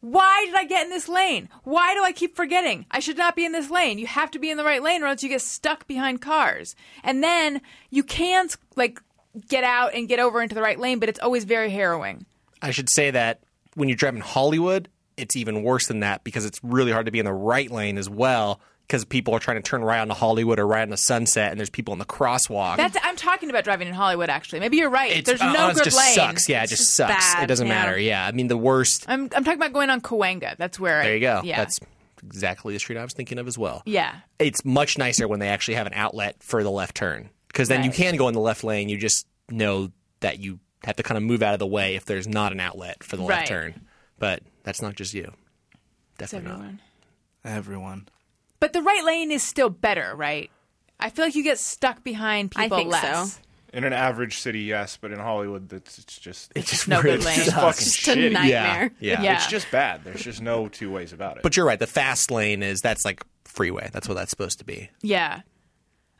why 0.00 0.44
did 0.46 0.54
I 0.54 0.64
get 0.64 0.84
in 0.84 0.90
this 0.90 1.08
lane? 1.08 1.48
Why 1.64 1.94
do 1.94 2.04
I 2.04 2.12
keep 2.12 2.36
forgetting? 2.36 2.86
I 2.90 3.00
should 3.00 3.18
not 3.18 3.34
be 3.34 3.44
in 3.44 3.52
this 3.52 3.70
lane. 3.70 3.98
You 3.98 4.06
have 4.06 4.30
to 4.32 4.38
be 4.38 4.50
in 4.50 4.56
the 4.56 4.64
right 4.64 4.82
lane 4.82 5.02
or 5.02 5.06
else 5.06 5.22
you 5.22 5.28
get 5.28 5.42
stuck 5.42 5.86
behind 5.86 6.20
cars. 6.20 6.76
And 7.02 7.22
then 7.22 7.60
you 7.90 8.04
can 8.04 8.48
like 8.76 9.00
get 9.48 9.64
out 9.64 9.94
and 9.94 10.08
get 10.08 10.20
over 10.20 10.40
into 10.40 10.54
the 10.54 10.62
right 10.62 10.78
lane, 10.78 10.98
but 10.98 11.08
it's 11.08 11.20
always 11.20 11.44
very 11.44 11.70
harrowing. 11.70 12.26
I 12.62 12.70
should 12.70 12.88
say 12.88 13.10
that 13.10 13.40
when 13.74 13.88
you're 13.88 13.96
driving 13.96 14.20
Hollywood, 14.20 14.88
it's 15.18 15.36
even 15.36 15.62
worse 15.62 15.86
than 15.86 16.00
that 16.00 16.24
because 16.24 16.44
it's 16.44 16.60
really 16.62 16.92
hard 16.92 17.06
to 17.06 17.12
be 17.12 17.18
in 17.18 17.24
the 17.24 17.32
right 17.32 17.70
lane 17.70 17.98
as 17.98 18.08
well 18.08 18.60
because 18.86 19.04
people 19.04 19.34
are 19.34 19.38
trying 19.38 19.58
to 19.58 19.62
turn 19.62 19.84
right 19.84 19.98
onto 20.00 20.14
Hollywood 20.14 20.58
or 20.58 20.66
right 20.66 20.80
on 20.82 20.88
the 20.88 20.96
sunset 20.96 21.50
and 21.50 21.60
there's 21.60 21.68
people 21.70 21.92
in 21.92 21.98
the 21.98 22.06
crosswalk. 22.06 22.76
That's 22.78 22.96
I'm 23.02 23.16
talking 23.16 23.50
about 23.50 23.64
driving 23.64 23.86
in 23.88 23.94
Hollywood 23.94 24.30
actually. 24.30 24.60
Maybe 24.60 24.78
you're 24.78 24.88
right. 24.90 25.10
It's- 25.10 25.24
There's 25.26 25.40
uh, 25.42 25.52
no 25.52 25.68
it 25.68 25.74
good 25.74 25.84
just 25.84 25.96
lane. 25.98 26.14
sucks. 26.14 26.48
Yeah, 26.48 26.62
it 26.62 26.68
just 26.68 26.82
just 26.82 26.94
sucks. 26.96 27.34
bad, 27.34 27.44
it 27.44 27.46
doesn't 27.48 27.66
yeah. 27.66 27.74
matter. 27.74 27.98
Yeah, 27.98 28.26
I 28.26 28.32
mean 28.32 28.48
the 28.48 28.56
worst. 28.56 29.04
I'm 29.08 29.22
I'm 29.34 29.44
talking 29.44 29.54
about 29.60 29.72
going 29.74 29.90
on 29.90 30.00
Cahuenga. 30.00 30.56
That's 30.56 30.80
where 30.80 31.02
There 31.02 31.14
you 31.14 31.20
go. 31.20 31.42
Yeah. 31.44 31.58
That's 31.58 31.78
exactly 32.24 32.72
the 32.74 32.80
street 32.80 32.98
I 32.98 33.02
was 33.04 33.12
thinking 33.12 33.38
of 33.38 33.46
as 33.46 33.56
well. 33.58 33.82
yeah. 33.86 34.14
It's 34.38 34.64
much 34.64 34.98
nicer 34.98 35.28
when 35.28 35.40
they 35.40 35.48
actually 35.48 35.74
have 35.74 35.86
an 35.86 35.94
outlet 35.94 36.36
for 36.42 36.62
the 36.62 36.70
left 36.70 36.94
turn 36.96 37.30
because 37.48 37.68
then 37.68 37.84
you 37.84 37.90
can 37.90 38.16
go 38.16 38.28
in 38.28 38.34
the 38.34 38.40
left 38.40 38.64
lane. 38.64 38.88
You 38.88 38.96
just 38.98 39.26
know 39.50 39.90
that 40.20 40.38
you 40.38 40.58
have 40.84 40.96
to 40.96 41.02
kind 41.02 41.16
of 41.18 41.24
move 41.24 41.42
out 41.42 41.52
of 41.54 41.58
the 41.58 41.66
way 41.66 41.94
if 41.96 42.04
there's 42.06 42.26
not 42.28 42.52
an 42.52 42.60
outlet 42.60 43.02
for 43.02 43.16
the 43.16 43.22
Right. 43.22 43.36
left 43.38 43.48
turn. 43.48 43.86
But 44.18 44.42
that's 44.64 44.82
not 44.82 44.94
just 44.96 45.14
you. 45.14 45.32
It's 46.18 46.30
Definitely 46.32 46.48
not. 46.50 46.56
everyone. 46.58 46.80
Everyone. 47.44 48.08
But 48.60 48.72
the 48.72 48.82
right 48.82 49.04
lane 49.04 49.30
is 49.30 49.42
still 49.42 49.70
better, 49.70 50.14
right? 50.16 50.50
I 50.98 51.10
feel 51.10 51.24
like 51.26 51.36
you 51.36 51.44
get 51.44 51.58
stuck 51.58 52.02
behind 52.02 52.52
I 52.56 52.64
people 52.64 52.78
think 52.78 52.90
less. 52.92 53.32
so. 53.34 53.40
In 53.72 53.84
an 53.84 53.92
average 53.92 54.38
city, 54.38 54.60
yes, 54.60 54.96
but 55.00 55.12
in 55.12 55.18
Hollywood, 55.18 55.70
it's, 55.72 55.98
it's 55.98 56.18
just 56.18 56.50
It's 56.56 56.70
just 56.70 56.88
no 56.88 57.02
good 57.02 57.22
lane. 57.22 57.38
it's 57.38 57.52
fucking 57.52 57.70
Just 57.84 58.08
a 58.08 58.10
shitty. 58.16 58.32
nightmare. 58.32 58.90
Yeah. 58.98 59.20
Yeah. 59.22 59.34
It's 59.36 59.46
just 59.46 59.70
bad. 59.70 60.02
There's 60.04 60.22
just 60.24 60.40
no 60.40 60.68
two 60.68 60.90
ways 60.90 61.12
about 61.12 61.36
it. 61.36 61.42
But 61.42 61.56
you're 61.56 61.66
right. 61.66 61.78
The 61.78 61.86
fast 61.86 62.30
lane 62.30 62.62
is 62.62 62.80
that's 62.80 63.04
like 63.04 63.22
freeway. 63.44 63.90
That's 63.92 64.08
what 64.08 64.14
that's 64.14 64.30
supposed 64.30 64.58
to 64.60 64.64
be. 64.64 64.88
Yeah. 65.02 65.42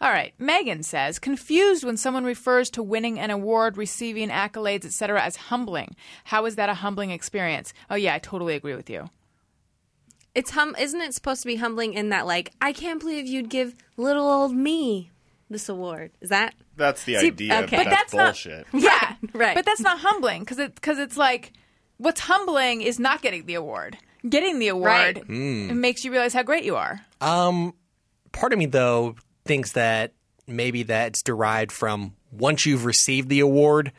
All 0.00 0.10
right. 0.10 0.32
Megan 0.38 0.82
says, 0.84 1.18
confused 1.18 1.82
when 1.84 1.96
someone 1.96 2.24
refers 2.24 2.70
to 2.70 2.82
winning 2.82 3.18
an 3.18 3.30
award, 3.30 3.76
receiving 3.76 4.28
accolades, 4.28 4.84
etc., 4.84 5.22
as 5.22 5.34
humbling. 5.36 5.96
How 6.24 6.44
is 6.46 6.54
that 6.56 6.68
a 6.68 6.74
humbling 6.74 7.10
experience? 7.10 7.72
Oh 7.90 7.96
yeah, 7.96 8.14
I 8.14 8.18
totally 8.20 8.54
agree 8.54 8.76
with 8.76 8.88
you. 8.88 9.10
It's 10.34 10.50
hum. 10.50 10.76
Isn't 10.78 11.00
it 11.00 11.14
supposed 11.14 11.42
to 11.42 11.46
be 11.48 11.56
humbling 11.56 11.94
in 11.94 12.10
that 12.10 12.26
like 12.26 12.52
I 12.60 12.72
can't 12.72 13.00
believe 13.00 13.26
you'd 13.26 13.50
give 13.50 13.74
little 13.96 14.28
old 14.30 14.54
me 14.54 15.10
this 15.50 15.68
award? 15.68 16.12
Is 16.20 16.28
that 16.28 16.54
that's 16.76 17.02
the 17.04 17.16
See, 17.18 17.26
idea. 17.28 17.54
okay. 17.64 17.76
But 17.78 17.84
But 17.84 17.90
that's, 17.90 18.12
that's 18.12 18.14
not- 18.14 18.24
bullshit. 18.26 18.66
Yeah, 18.72 19.14
right. 19.32 19.54
But 19.56 19.64
that's 19.64 19.80
not 19.80 19.98
humbling 19.98 20.40
because 20.42 20.58
it 20.60 20.74
because 20.76 20.98
it's 20.98 21.16
like 21.16 21.52
what's 21.96 22.20
humbling 22.20 22.82
is 22.82 23.00
not 23.00 23.20
getting 23.20 23.46
the 23.46 23.54
award. 23.54 23.98
Getting 24.28 24.58
the 24.60 24.68
award 24.68 24.86
Right. 24.86 25.16
it 25.16 25.74
makes 25.74 26.04
you 26.04 26.12
realize 26.12 26.34
how 26.34 26.44
great 26.44 26.64
you 26.64 26.76
are. 26.76 27.00
Um 27.20 27.74
Part 28.30 28.52
of 28.52 28.58
me 28.60 28.66
though 28.66 29.16
thinks 29.48 29.72
that 29.72 30.12
maybe 30.46 30.84
that's 30.84 31.22
derived 31.24 31.72
from 31.72 32.14
once 32.30 32.64
you've 32.64 32.84
received 32.84 33.28
the 33.28 33.40
award. 33.40 33.90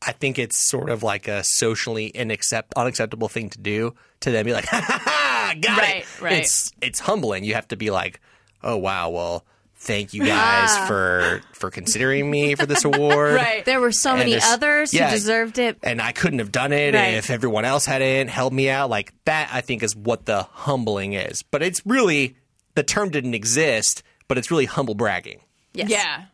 I 0.00 0.12
think 0.12 0.38
it's 0.38 0.68
sort 0.68 0.90
of 0.90 1.02
like 1.02 1.28
a 1.28 1.42
socially 1.44 2.10
inaccept- 2.14 2.72
unacceptable 2.76 3.28
thing 3.28 3.50
to 3.50 3.58
do 3.58 3.94
to 4.20 4.30
then 4.30 4.44
be 4.44 4.52
like, 4.52 4.64
ha 4.70 4.80
ha 4.80 5.00
ha, 5.04 5.54
got 5.60 5.78
Right, 5.78 6.02
it. 6.02 6.20
right. 6.20 6.32
It's 6.38 6.72
it's 6.82 6.98
humbling. 7.00 7.44
You 7.44 7.54
have 7.54 7.68
to 7.68 7.76
be 7.76 7.90
like, 7.90 8.20
oh 8.62 8.76
wow, 8.76 9.10
well, 9.10 9.44
thank 9.76 10.14
you 10.14 10.24
guys 10.24 10.68
ah. 10.72 10.84
for 10.88 11.40
for 11.52 11.70
considering 11.70 12.30
me 12.30 12.54
for 12.54 12.66
this 12.66 12.84
award. 12.84 13.34
Right. 13.38 13.64
there 13.64 13.80
were 13.80 13.92
so 13.92 14.10
And 14.10 14.18
many 14.20 14.38
others 14.42 14.94
yeah. 14.94 15.08
who 15.10 15.14
deserved 15.16 15.58
it? 15.58 15.78
and 15.82 16.00
I 16.00 16.12
couldn't 16.12 16.38
have 16.40 16.52
done 16.52 16.72
it 16.72 16.94
Right. 16.94 17.14
if 17.14 17.28
everyone 17.30 17.64
else 17.64 17.84
hadn't 17.86 18.28
held 18.28 18.52
me 18.52 18.68
out. 18.70 18.90
Like 18.90 19.12
that, 19.24 19.50
I 19.52 19.60
think 19.62 19.82
is 19.82 19.96
what 19.96 20.26
the 20.26 20.42
humbling 20.44 21.14
is. 21.14 21.42
But 21.42 21.62
it's 21.62 21.84
really 21.84 22.36
the 22.74 22.82
term 22.84 23.10
didn't 23.10 23.34
exist, 23.34 24.04
but 24.28 24.38
it's 24.38 24.50
really 24.50 24.66
humble 24.66 24.94
bragging. 24.94 25.40
Yes. 25.74 25.90
Yeah. 25.90 26.24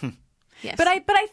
Hmm. 0.00 0.10
Yes. 0.62 0.74
But 0.76 0.88
I 0.88 0.98
but 1.00 1.16
I 1.16 1.26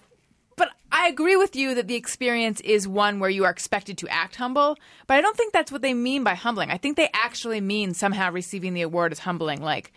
but 0.55 0.69
I 0.91 1.07
agree 1.07 1.35
with 1.35 1.55
you 1.55 1.75
that 1.75 1.87
the 1.87 1.95
experience 1.95 2.61
is 2.61 2.87
one 2.87 3.19
where 3.19 3.29
you 3.29 3.45
are 3.45 3.49
expected 3.49 3.97
to 3.99 4.07
act 4.07 4.35
humble, 4.35 4.77
but 5.07 5.17
I 5.17 5.21
don't 5.21 5.35
think 5.35 5.53
that's 5.53 5.71
what 5.71 5.81
they 5.81 5.93
mean 5.93 6.23
by 6.23 6.35
humbling. 6.35 6.69
I 6.69 6.77
think 6.77 6.97
they 6.97 7.09
actually 7.13 7.61
mean 7.61 7.93
somehow 7.93 8.31
receiving 8.31 8.73
the 8.73 8.81
award 8.83 9.11
is 9.11 9.19
humbling 9.19 9.61
like 9.61 9.91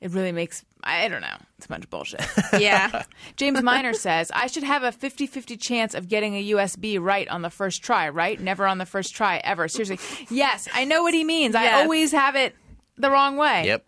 it 0.00 0.10
really 0.12 0.32
makes 0.32 0.64
I 0.82 1.08
don't 1.08 1.20
know. 1.20 1.36
It's 1.56 1.66
a 1.66 1.68
bunch 1.68 1.84
of 1.84 1.90
bullshit. 1.90 2.24
yeah. 2.58 3.02
James 3.36 3.62
Miner 3.62 3.92
says, 3.92 4.30
I 4.32 4.46
should 4.46 4.62
have 4.62 4.84
a 4.84 4.92
50 4.92 5.26
50 5.26 5.56
chance 5.56 5.94
of 5.94 6.08
getting 6.08 6.34
a 6.34 6.50
USB 6.50 7.00
right 7.00 7.28
on 7.28 7.42
the 7.42 7.50
first 7.50 7.82
try, 7.82 8.08
right? 8.08 8.40
Never 8.40 8.66
on 8.66 8.78
the 8.78 8.86
first 8.86 9.14
try, 9.14 9.38
ever. 9.38 9.68
Seriously. 9.68 9.98
Yes, 10.30 10.68
I 10.72 10.84
know 10.84 11.02
what 11.02 11.14
he 11.14 11.24
means. 11.24 11.54
I 11.54 11.82
always 11.82 12.12
have 12.12 12.36
it 12.36 12.54
the 12.96 13.10
wrong 13.10 13.36
way. 13.36 13.66
Yep. 13.66 13.84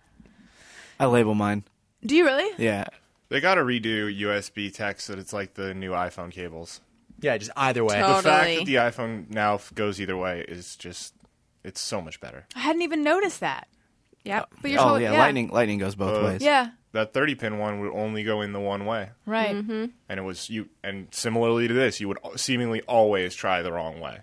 I 0.99 1.07
label 1.07 1.35
mine. 1.35 1.65
Do 2.05 2.17
you 2.17 2.25
really? 2.25 2.51
Yeah. 2.59 2.85
They 3.29 3.41
got 3.41 3.55
to 3.57 3.61
redo 3.63 4.11
USB 4.21 4.73
text 4.73 5.07
so 5.07 5.13
that 5.15 5.21
it's 5.21 5.33
like 5.33 5.55
the 5.55 5.73
new 5.75 5.93
iPhone 5.93 6.31
cables. 6.33 6.81
Yeah, 7.21 7.37
just 7.39 7.51
either 7.57 7.85
way. 7.85 8.01
Totally. 8.01 8.17
The 8.17 8.23
fact 8.23 8.57
that 8.59 8.65
the 8.65 8.75
iPhone 8.77 9.31
now 9.31 9.55
f- 9.57 9.73
goes 9.75 10.01
either 10.01 10.17
way 10.17 10.45
is 10.49 10.75
just 10.77 11.15
it's 11.63 11.81
so 11.81 12.01
much 12.01 12.21
better. 12.21 12.47
I 12.57 12.61
hadn't 12.61 12.83
even 12.83 13.03
noticed 13.03 13.41
that. 13.41 13.69
Yeah, 14.25 14.45
But 14.61 14.71
you're 14.71 14.81
Oh 14.81 14.85
totally, 14.85 15.05
yeah, 15.05 15.13
lightning 15.19 15.49
lightning 15.49 15.79
goes 15.79 15.95
both 15.95 16.23
Uh, 16.23 16.27
ways. 16.27 16.43
Yeah, 16.43 16.71
That 16.93 17.13
30 17.15 17.35
pin 17.37 17.59
one 17.59 17.81
would 17.81 17.93
only 17.93 18.23
go 18.23 18.41
in 18.43 18.53
the 18.53 18.61
one 18.61 18.85
way. 18.85 19.11
right. 19.27 19.55
Mm-hmm. 19.55 19.87
And 20.09 20.21
it 20.21 20.23
was 20.23 20.51
you 20.51 20.69
and 20.83 21.09
similarly 21.11 21.69
to 21.69 21.75
this, 21.75 22.01
you 22.01 22.09
would 22.09 22.19
seemingly 22.37 22.81
always 22.83 23.35
try 23.35 23.63
the 23.63 23.73
wrong 23.73 24.01
way. 24.01 24.19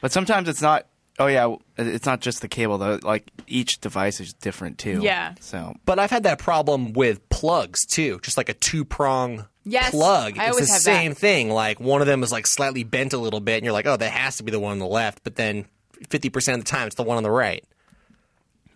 But 0.00 0.10
sometimes 0.12 0.48
it's 0.48 0.60
not. 0.62 0.86
Oh 1.18 1.26
yeah, 1.26 1.54
it's 1.76 2.06
not 2.06 2.20
just 2.20 2.40
the 2.40 2.48
cable 2.48 2.78
though. 2.78 2.98
Like 3.02 3.30
each 3.46 3.80
device 3.80 4.18
is 4.20 4.32
different 4.32 4.78
too. 4.78 5.00
Yeah. 5.02 5.34
So 5.40 5.74
But 5.84 5.98
I've 5.98 6.10
had 6.10 6.22
that 6.22 6.38
problem 6.38 6.92
with 6.94 7.28
plugs 7.28 7.84
too, 7.84 8.18
just 8.22 8.36
like 8.36 8.48
a 8.48 8.54
two 8.54 8.84
prong 8.84 9.46
Yes, 9.64 9.90
plug. 9.90 10.38
I 10.38 10.46
it's 10.46 10.52
always 10.52 10.66
the 10.68 10.72
have 10.72 10.82
same 10.82 11.10
that. 11.12 11.18
thing. 11.18 11.50
Like 11.50 11.78
one 11.78 12.00
of 12.00 12.06
them 12.06 12.22
is 12.22 12.32
like 12.32 12.46
slightly 12.46 12.82
bent 12.82 13.12
a 13.12 13.18
little 13.18 13.40
bit, 13.40 13.56
and 13.56 13.64
you're 13.64 13.72
like, 13.72 13.86
oh, 13.86 13.96
that 13.96 14.10
has 14.10 14.38
to 14.38 14.42
be 14.42 14.50
the 14.50 14.58
one 14.58 14.72
on 14.72 14.78
the 14.80 14.86
left. 14.86 15.22
But 15.22 15.36
then 15.36 15.66
50% 16.08 16.54
of 16.54 16.58
the 16.60 16.64
time, 16.64 16.86
it's 16.88 16.96
the 16.96 17.04
one 17.04 17.16
on 17.16 17.22
the 17.22 17.30
right. 17.30 17.64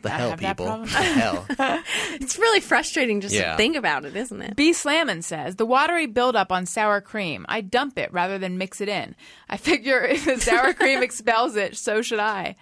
The 0.07 0.15
I 0.15 0.17
hell, 0.17 0.37
people. 0.37 0.79
The 0.79 0.87
hell. 0.89 1.47
It's 2.21 2.39
really 2.39 2.61
frustrating 2.61 3.21
just 3.21 3.35
Yeah. 3.35 3.53
to 3.53 3.57
think 3.57 3.77
about 3.77 4.05
it, 4.05 4.17
isn't 4.17 4.41
it? 4.43 4.57
B. 4.57 4.73
Slammin 4.73 5.23
says 5.23 5.57
the 5.57 5.67
watery 5.67 6.07
buildup 6.07 6.51
on 6.51 6.67
sour 6.67 7.01
cream. 7.01 7.45
I 7.49 7.61
dump 7.61 7.99
it 7.99 8.13
rather 8.13 8.39
than 8.39 8.59
mix 8.59 8.81
it 8.81 8.89
in. 8.89 9.15
I 9.49 9.57
figure 9.69 10.03
if 10.05 10.25
the 10.25 10.41
sour 10.41 10.73
cream 10.75 11.03
expels 11.03 11.57
it, 11.57 11.77
so 11.77 12.03
should 12.03 12.19
I. 12.21 12.57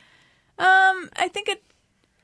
Um, 0.58 1.08
I 1.16 1.28
think 1.32 1.48
it. 1.48 1.62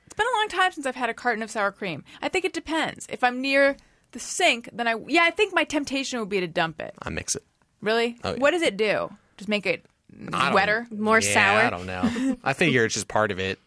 It's 0.07 0.14
been 0.16 0.27
a 0.27 0.37
long 0.39 0.49
time 0.49 0.73
since 0.73 0.87
I've 0.87 0.97
had 0.97 1.09
a 1.11 1.14
carton 1.14 1.43
of 1.43 1.51
sour 1.51 1.71
cream. 1.71 2.05
I 2.21 2.29
think 2.29 2.45
it 2.45 2.53
depends. 2.53 3.07
If 3.09 3.23
I'm 3.23 3.41
near 3.41 3.77
the 4.12 4.18
sink, 4.18 4.68
then 4.73 4.89
I 4.89 4.97
yeah, 5.07 5.23
I 5.23 5.31
think 5.31 5.55
my 5.55 5.64
temptation 5.64 6.18
would 6.21 6.29
be 6.29 6.41
to 6.41 6.49
dump 6.49 6.81
it. 6.81 6.95
I 7.01 7.11
mix 7.11 7.37
it. 7.37 7.45
Really? 7.81 8.18
Oh, 8.25 8.33
yeah. 8.33 8.37
What 8.39 8.51
does 8.51 8.62
it 8.62 8.77
do? 8.77 9.09
Just 9.37 9.49
make 9.49 9.66
it 9.66 9.85
wetter? 10.53 10.87
More 10.91 11.21
yeah, 11.21 11.33
sour. 11.35 11.61
I 11.66 11.71
don't 11.71 11.87
know. 11.87 12.37
I 12.45 12.53
figure 12.53 12.85
it's 12.85 12.95
just 12.95 13.09
part 13.09 13.31
of 13.31 13.39
it. 13.39 13.59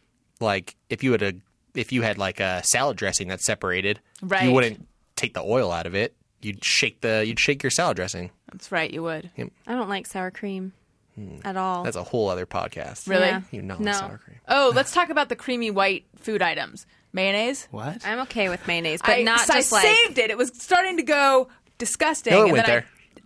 Like 0.44 0.76
if 0.90 1.04
you 1.04 1.12
had 1.12 1.24
a 1.24 1.34
if 1.74 1.92
you 1.92 2.02
had 2.02 2.18
like 2.18 2.40
a 2.40 2.62
salad 2.64 2.98
dressing 2.98 3.28
that's 3.28 3.46
separated, 3.46 4.00
Right. 4.22 4.44
you 4.44 4.52
wouldn't 4.52 4.88
take 5.16 5.34
the 5.34 5.42
oil 5.42 5.72
out 5.72 5.88
of 5.88 5.96
it. 5.96 6.16
You'd 6.42 6.64
shake 6.64 7.02
the 7.02 7.24
you'd 7.26 7.40
shake 7.40 7.64
your 7.64 7.72
salad 7.72 7.96
dressing. 7.96 8.32
That's 8.52 8.72
right. 8.72 8.92
You 8.92 9.04
would. 9.04 9.32
I 9.38 9.74
don't 9.74 9.90
like 9.90 10.06
sour 10.06 10.30
cream 10.30 10.74
hmm. 11.16 11.38
at 11.44 11.58
all. 11.58 11.84
That's 11.84 11.96
a 11.96 12.04
whole 12.04 12.30
other 12.30 12.46
podcast. 12.46 13.08
Really? 13.08 13.28
Yeah. 13.28 13.42
You 13.52 13.62
know 13.62 13.78
No. 13.80 13.94
sour 13.94 14.18
cream. 14.18 14.38
Oh, 14.48 14.72
let's 14.76 14.92
talk 14.92 15.10
about 15.10 15.30
the 15.30 15.36
creamy 15.36 15.72
white 15.72 16.06
food 16.18 16.42
items. 16.42 16.86
Mayonnaise. 17.14 17.68
What? 17.70 18.06
I'm 18.06 18.20
okay 18.22 18.50
with 18.50 18.68
mayonnaise, 18.68 19.02
but 19.02 19.12
I, 19.20 19.22
not 19.22 19.42
so 19.42 19.54
just 19.54 19.72
I 19.72 19.76
like 19.76 19.86
saved 19.86 20.18
it. 20.18 20.32
It 20.32 20.38
was 20.38 20.52
starting 20.56 20.98
to 20.98 21.04
go 21.04 21.48
disgusting. 21.78 22.34
No, 22.34 22.42
it 22.42 22.44
and 22.46 22.52
went 22.54 22.66
then 22.66 22.76
there. 22.76 22.86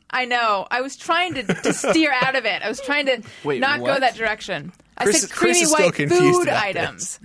I, 0.09 0.21
I 0.21 0.25
know. 0.25 0.67
I 0.69 0.81
was 0.81 0.97
trying 0.97 1.35
to, 1.35 1.43
to 1.43 1.73
steer 1.73 2.13
out 2.21 2.35
of 2.35 2.45
it. 2.45 2.61
I 2.61 2.67
was 2.67 2.81
trying 2.81 3.05
to 3.05 3.21
Wait, 3.43 3.61
not 3.61 3.79
go 3.79 3.97
that 3.99 4.15
direction. 4.15 4.73
I 4.97 5.03
Chris- 5.03 5.21
said 5.21 5.29
creamy 5.31 5.65
white 5.67 5.95
food 5.95 6.49
items. 6.49 7.19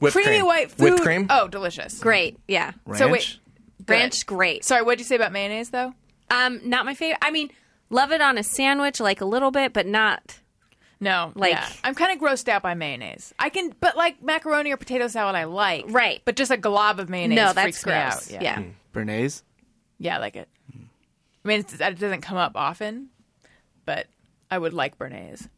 Creamy 0.00 0.26
cream. 0.28 0.46
white 0.46 0.70
food. 0.70 0.80
Whipped 0.84 1.02
cream. 1.02 1.26
Oh, 1.30 1.48
delicious. 1.48 1.98
great. 1.98 2.38
Yeah, 2.48 2.72
Ranch? 2.86 2.98
So 2.98 3.08
wait, 3.08 3.38
good. 3.84 3.92
ranch, 3.92 4.26
great. 4.26 4.64
Sorry, 4.64 4.82
what 4.82 4.92
did 4.92 5.00
you 5.00 5.04
say 5.06 5.16
about 5.16 5.32
mayonnaise 5.32 5.70
though? 5.70 5.94
Um, 6.30 6.60
not 6.64 6.84
my 6.86 6.94
favorite. 6.94 7.18
I 7.22 7.30
mean, 7.30 7.50
love 7.90 8.10
it 8.10 8.20
on 8.20 8.36
a 8.38 8.42
sandwich, 8.42 8.98
like 9.00 9.20
a 9.20 9.24
little 9.24 9.50
bit, 9.50 9.72
but 9.72 9.86
not. 9.86 10.38
No, 10.98 11.32
Like- 11.34 11.52
yeah. 11.52 11.68
I'm 11.84 11.94
kind 11.96 12.12
of 12.12 12.20
grossed 12.24 12.48
out 12.48 12.62
by 12.62 12.74
mayonnaise. 12.74 13.34
I 13.38 13.48
can, 13.48 13.74
but 13.80 13.96
like 13.96 14.22
macaroni 14.22 14.72
or 14.72 14.76
potato 14.76 15.08
salad, 15.08 15.34
I 15.34 15.44
like. 15.44 15.84
Right. 15.88 16.22
But 16.24 16.36
just 16.36 16.50
a 16.52 16.56
glob 16.56 17.00
of 17.00 17.08
mayonnaise 17.08 17.36
no, 17.36 17.52
freaks 17.52 17.82
that's 17.82 17.86
me 17.86 17.92
gross. 17.92 18.34
out. 18.36 18.42
Yeah. 18.42 18.62
Béarnaise? 18.94 19.42
Yeah, 19.98 20.16
I 20.16 20.20
like 20.20 20.36
it. 20.36 20.48
I 21.44 21.48
mean, 21.48 21.60
it's, 21.60 21.74
it 21.74 21.98
doesn't 21.98 22.20
come 22.22 22.36
up 22.36 22.52
often, 22.54 23.08
but 23.84 24.06
I 24.50 24.58
would 24.58 24.72
like 24.74 24.96
Béarnaise. 24.98 25.48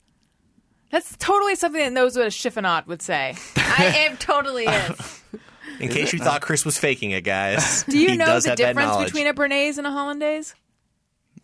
That's 0.94 1.16
totally 1.16 1.56
something 1.56 1.80
that 1.80 1.92
knows 1.92 2.16
what 2.16 2.26
a 2.26 2.28
chiffonade 2.28 2.86
would 2.86 3.02
say. 3.02 3.34
I, 3.56 4.06
am 4.08 4.16
totally 4.16 4.66
is. 4.66 5.22
In 5.80 5.88
case 5.88 6.12
you 6.12 6.20
thought 6.20 6.40
Chris 6.40 6.64
was 6.64 6.78
faking 6.78 7.10
it, 7.10 7.22
guys. 7.24 7.82
Do 7.88 7.98
you 7.98 8.10
he 8.10 8.16
know 8.16 8.26
does 8.26 8.44
the 8.44 8.50
have 8.50 8.58
that 8.58 8.66
difference 8.68 8.90
knowledge. 8.90 9.06
between 9.08 9.26
a 9.26 9.34
Béarnaise 9.34 9.76
and 9.76 9.88
a 9.88 9.90
hollandaise? 9.90 10.54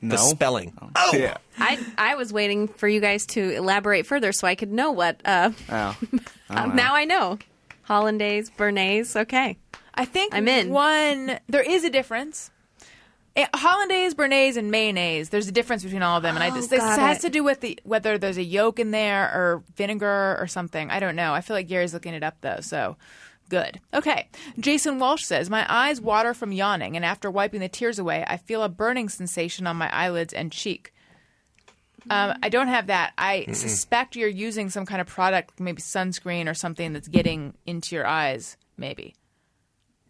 No. 0.00 0.14
the 0.14 0.18
spelling? 0.18 0.72
Oh, 0.94 1.16
Yeah. 1.16 1.36
I 1.58 1.84
I 1.98 2.14
was 2.14 2.32
waiting 2.32 2.68
for 2.68 2.86
you 2.86 3.00
guys 3.00 3.26
to 3.26 3.40
elaborate 3.56 4.06
further 4.06 4.30
so 4.30 4.46
I 4.46 4.54
could 4.54 4.70
know 4.70 4.92
what. 4.92 5.20
Uh, 5.24 5.50
Oh. 5.68 5.96
uh, 6.48 6.66
now 6.66 6.94
I 6.94 7.04
know. 7.04 7.40
Hollandaise, 7.82 8.52
Béarnaise. 8.56 9.16
Okay. 9.22 9.56
I 9.96 10.04
think 10.04 10.32
I'm 10.32 10.46
in. 10.46 10.70
one. 10.70 11.40
There 11.48 11.68
is 11.68 11.82
a 11.82 11.90
difference. 11.90 12.52
Eh, 13.36 13.46
Hollandaise, 13.54 14.14
Béarnaise, 14.14 14.56
and 14.56 14.70
mayonnaise. 14.72 15.28
There's 15.28 15.46
a 15.46 15.52
difference 15.52 15.84
between 15.84 16.02
all 16.02 16.16
of 16.16 16.22
them, 16.24 16.34
and 16.34 16.42
I 16.42 16.50
Oh, 16.50 16.54
just 16.56 16.68
this 16.70 16.82
has 16.82 17.18
it. 17.18 17.20
to 17.22 17.30
do 17.30 17.44
with 17.44 17.60
the 17.60 17.78
whether 17.84 18.18
there's 18.18 18.38
a 18.38 18.42
yolk 18.42 18.78
in 18.80 18.90
there 18.90 19.24
or 19.32 19.62
vinegar 19.76 20.36
or 20.40 20.46
something. 20.48 20.90
I 20.90 20.98
don't 20.98 21.14
know. 21.16 21.32
I 21.32 21.40
feel 21.40 21.54
like 21.56 21.68
Gary's 21.68 21.94
looking 21.94 22.12
it 22.14 22.22
up 22.24 22.38
though, 22.40 22.58
so 22.60 22.96
good. 23.48 23.80
Okay. 23.94 24.28
Jason 24.58 24.98
Walsh 24.98 25.24
says 25.24 25.48
my 25.48 25.64
eyes 25.68 26.00
water 26.00 26.34
from 26.34 26.50
yawning, 26.52 26.96
and 26.96 27.04
after 27.04 27.30
wiping 27.30 27.60
the 27.60 27.68
tears 27.68 27.98
away, 28.00 28.24
I 28.26 28.36
feel 28.36 28.62
a 28.64 28.68
burning 28.68 29.08
sensation 29.08 29.66
on 29.66 29.76
my 29.76 29.88
eyelids 29.94 30.32
and 30.32 30.50
cheek. 30.50 30.92
Um, 32.08 32.36
I 32.42 32.48
don't 32.48 32.68
have 32.68 32.86
that. 32.88 33.12
I 33.18 33.44
suspect 33.52 34.16
you're 34.16 34.28
using 34.28 34.70
some 34.70 34.86
kind 34.86 35.00
of 35.02 35.06
product, 35.06 35.60
maybe 35.60 35.82
sunscreen 35.82 36.48
or 36.50 36.54
something 36.54 36.92
that's 36.94 37.08
getting 37.08 37.54
into 37.66 37.94
your 37.94 38.06
eyes. 38.06 38.56
Maybe. 38.76 39.14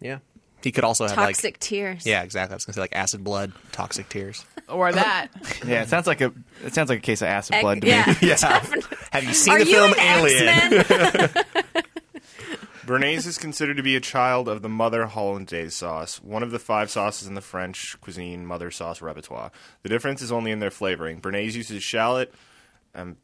yeah. 0.00 0.18
He 0.62 0.72
could 0.72 0.84
also 0.84 1.06
have 1.06 1.14
Toxic 1.14 1.44
like 1.44 1.58
tears. 1.58 2.04
yeah, 2.06 2.22
exactly. 2.22 2.52
I 2.52 2.56
was 2.56 2.64
gonna 2.64 2.74
say 2.74 2.80
like 2.82 2.94
acid 2.94 3.24
blood, 3.24 3.52
toxic 3.72 4.08
tears. 4.08 4.44
or 4.68 4.92
that. 4.92 5.28
Yeah, 5.66 5.82
it 5.82 5.88
sounds 5.88 6.06
like 6.06 6.20
a 6.20 6.32
it 6.64 6.74
sounds 6.74 6.88
like 6.88 6.98
a 6.98 7.02
case 7.02 7.22
of 7.22 7.28
acid 7.28 7.56
Ec- 7.56 7.62
blood 7.62 7.80
to 7.82 7.86
yeah. 7.86 8.04
me. 8.20 8.28
Yeah. 8.28 8.36
have 9.12 9.24
you 9.24 9.32
seen 9.34 9.54
Are 9.54 9.58
the 9.58 9.66
you 9.66 9.74
film 9.76 9.92
an 9.92 9.98
Alien? 10.00 10.48
X-Men? 10.48 11.44
Béarnaise 12.86 13.26
is 13.26 13.38
considered 13.38 13.76
to 13.76 13.82
be 13.84 13.94
a 13.94 14.00
child 14.00 14.48
of 14.48 14.62
the 14.62 14.68
mother 14.68 15.06
hollandaise 15.06 15.76
sauce, 15.76 16.20
one 16.22 16.42
of 16.42 16.50
the 16.50 16.58
five 16.58 16.90
sauces 16.90 17.28
in 17.28 17.34
the 17.34 17.40
French 17.40 17.96
cuisine 18.00 18.44
mother 18.44 18.70
sauce 18.70 19.00
repertoire. 19.00 19.52
The 19.82 19.88
difference 19.88 20.22
is 20.22 20.32
only 20.32 20.50
in 20.50 20.58
their 20.58 20.72
flavoring. 20.72 21.20
Béarnaise 21.20 21.54
uses 21.54 21.82
shallot. 21.84 22.34
I'm 22.94 23.16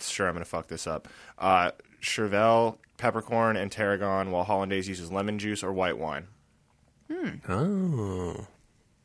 sure 0.00 0.26
I'm 0.26 0.34
going 0.34 0.44
to 0.44 0.48
fuck 0.50 0.66
this 0.66 0.88
up. 0.88 1.06
Uh, 1.38 1.70
chervil, 2.00 2.78
peppercorn, 2.96 3.56
and 3.56 3.70
tarragon, 3.70 4.32
while 4.32 4.42
hollandaise 4.42 4.88
uses 4.88 5.12
lemon 5.12 5.38
juice 5.38 5.62
or 5.62 5.72
white 5.72 5.98
wine. 5.98 6.26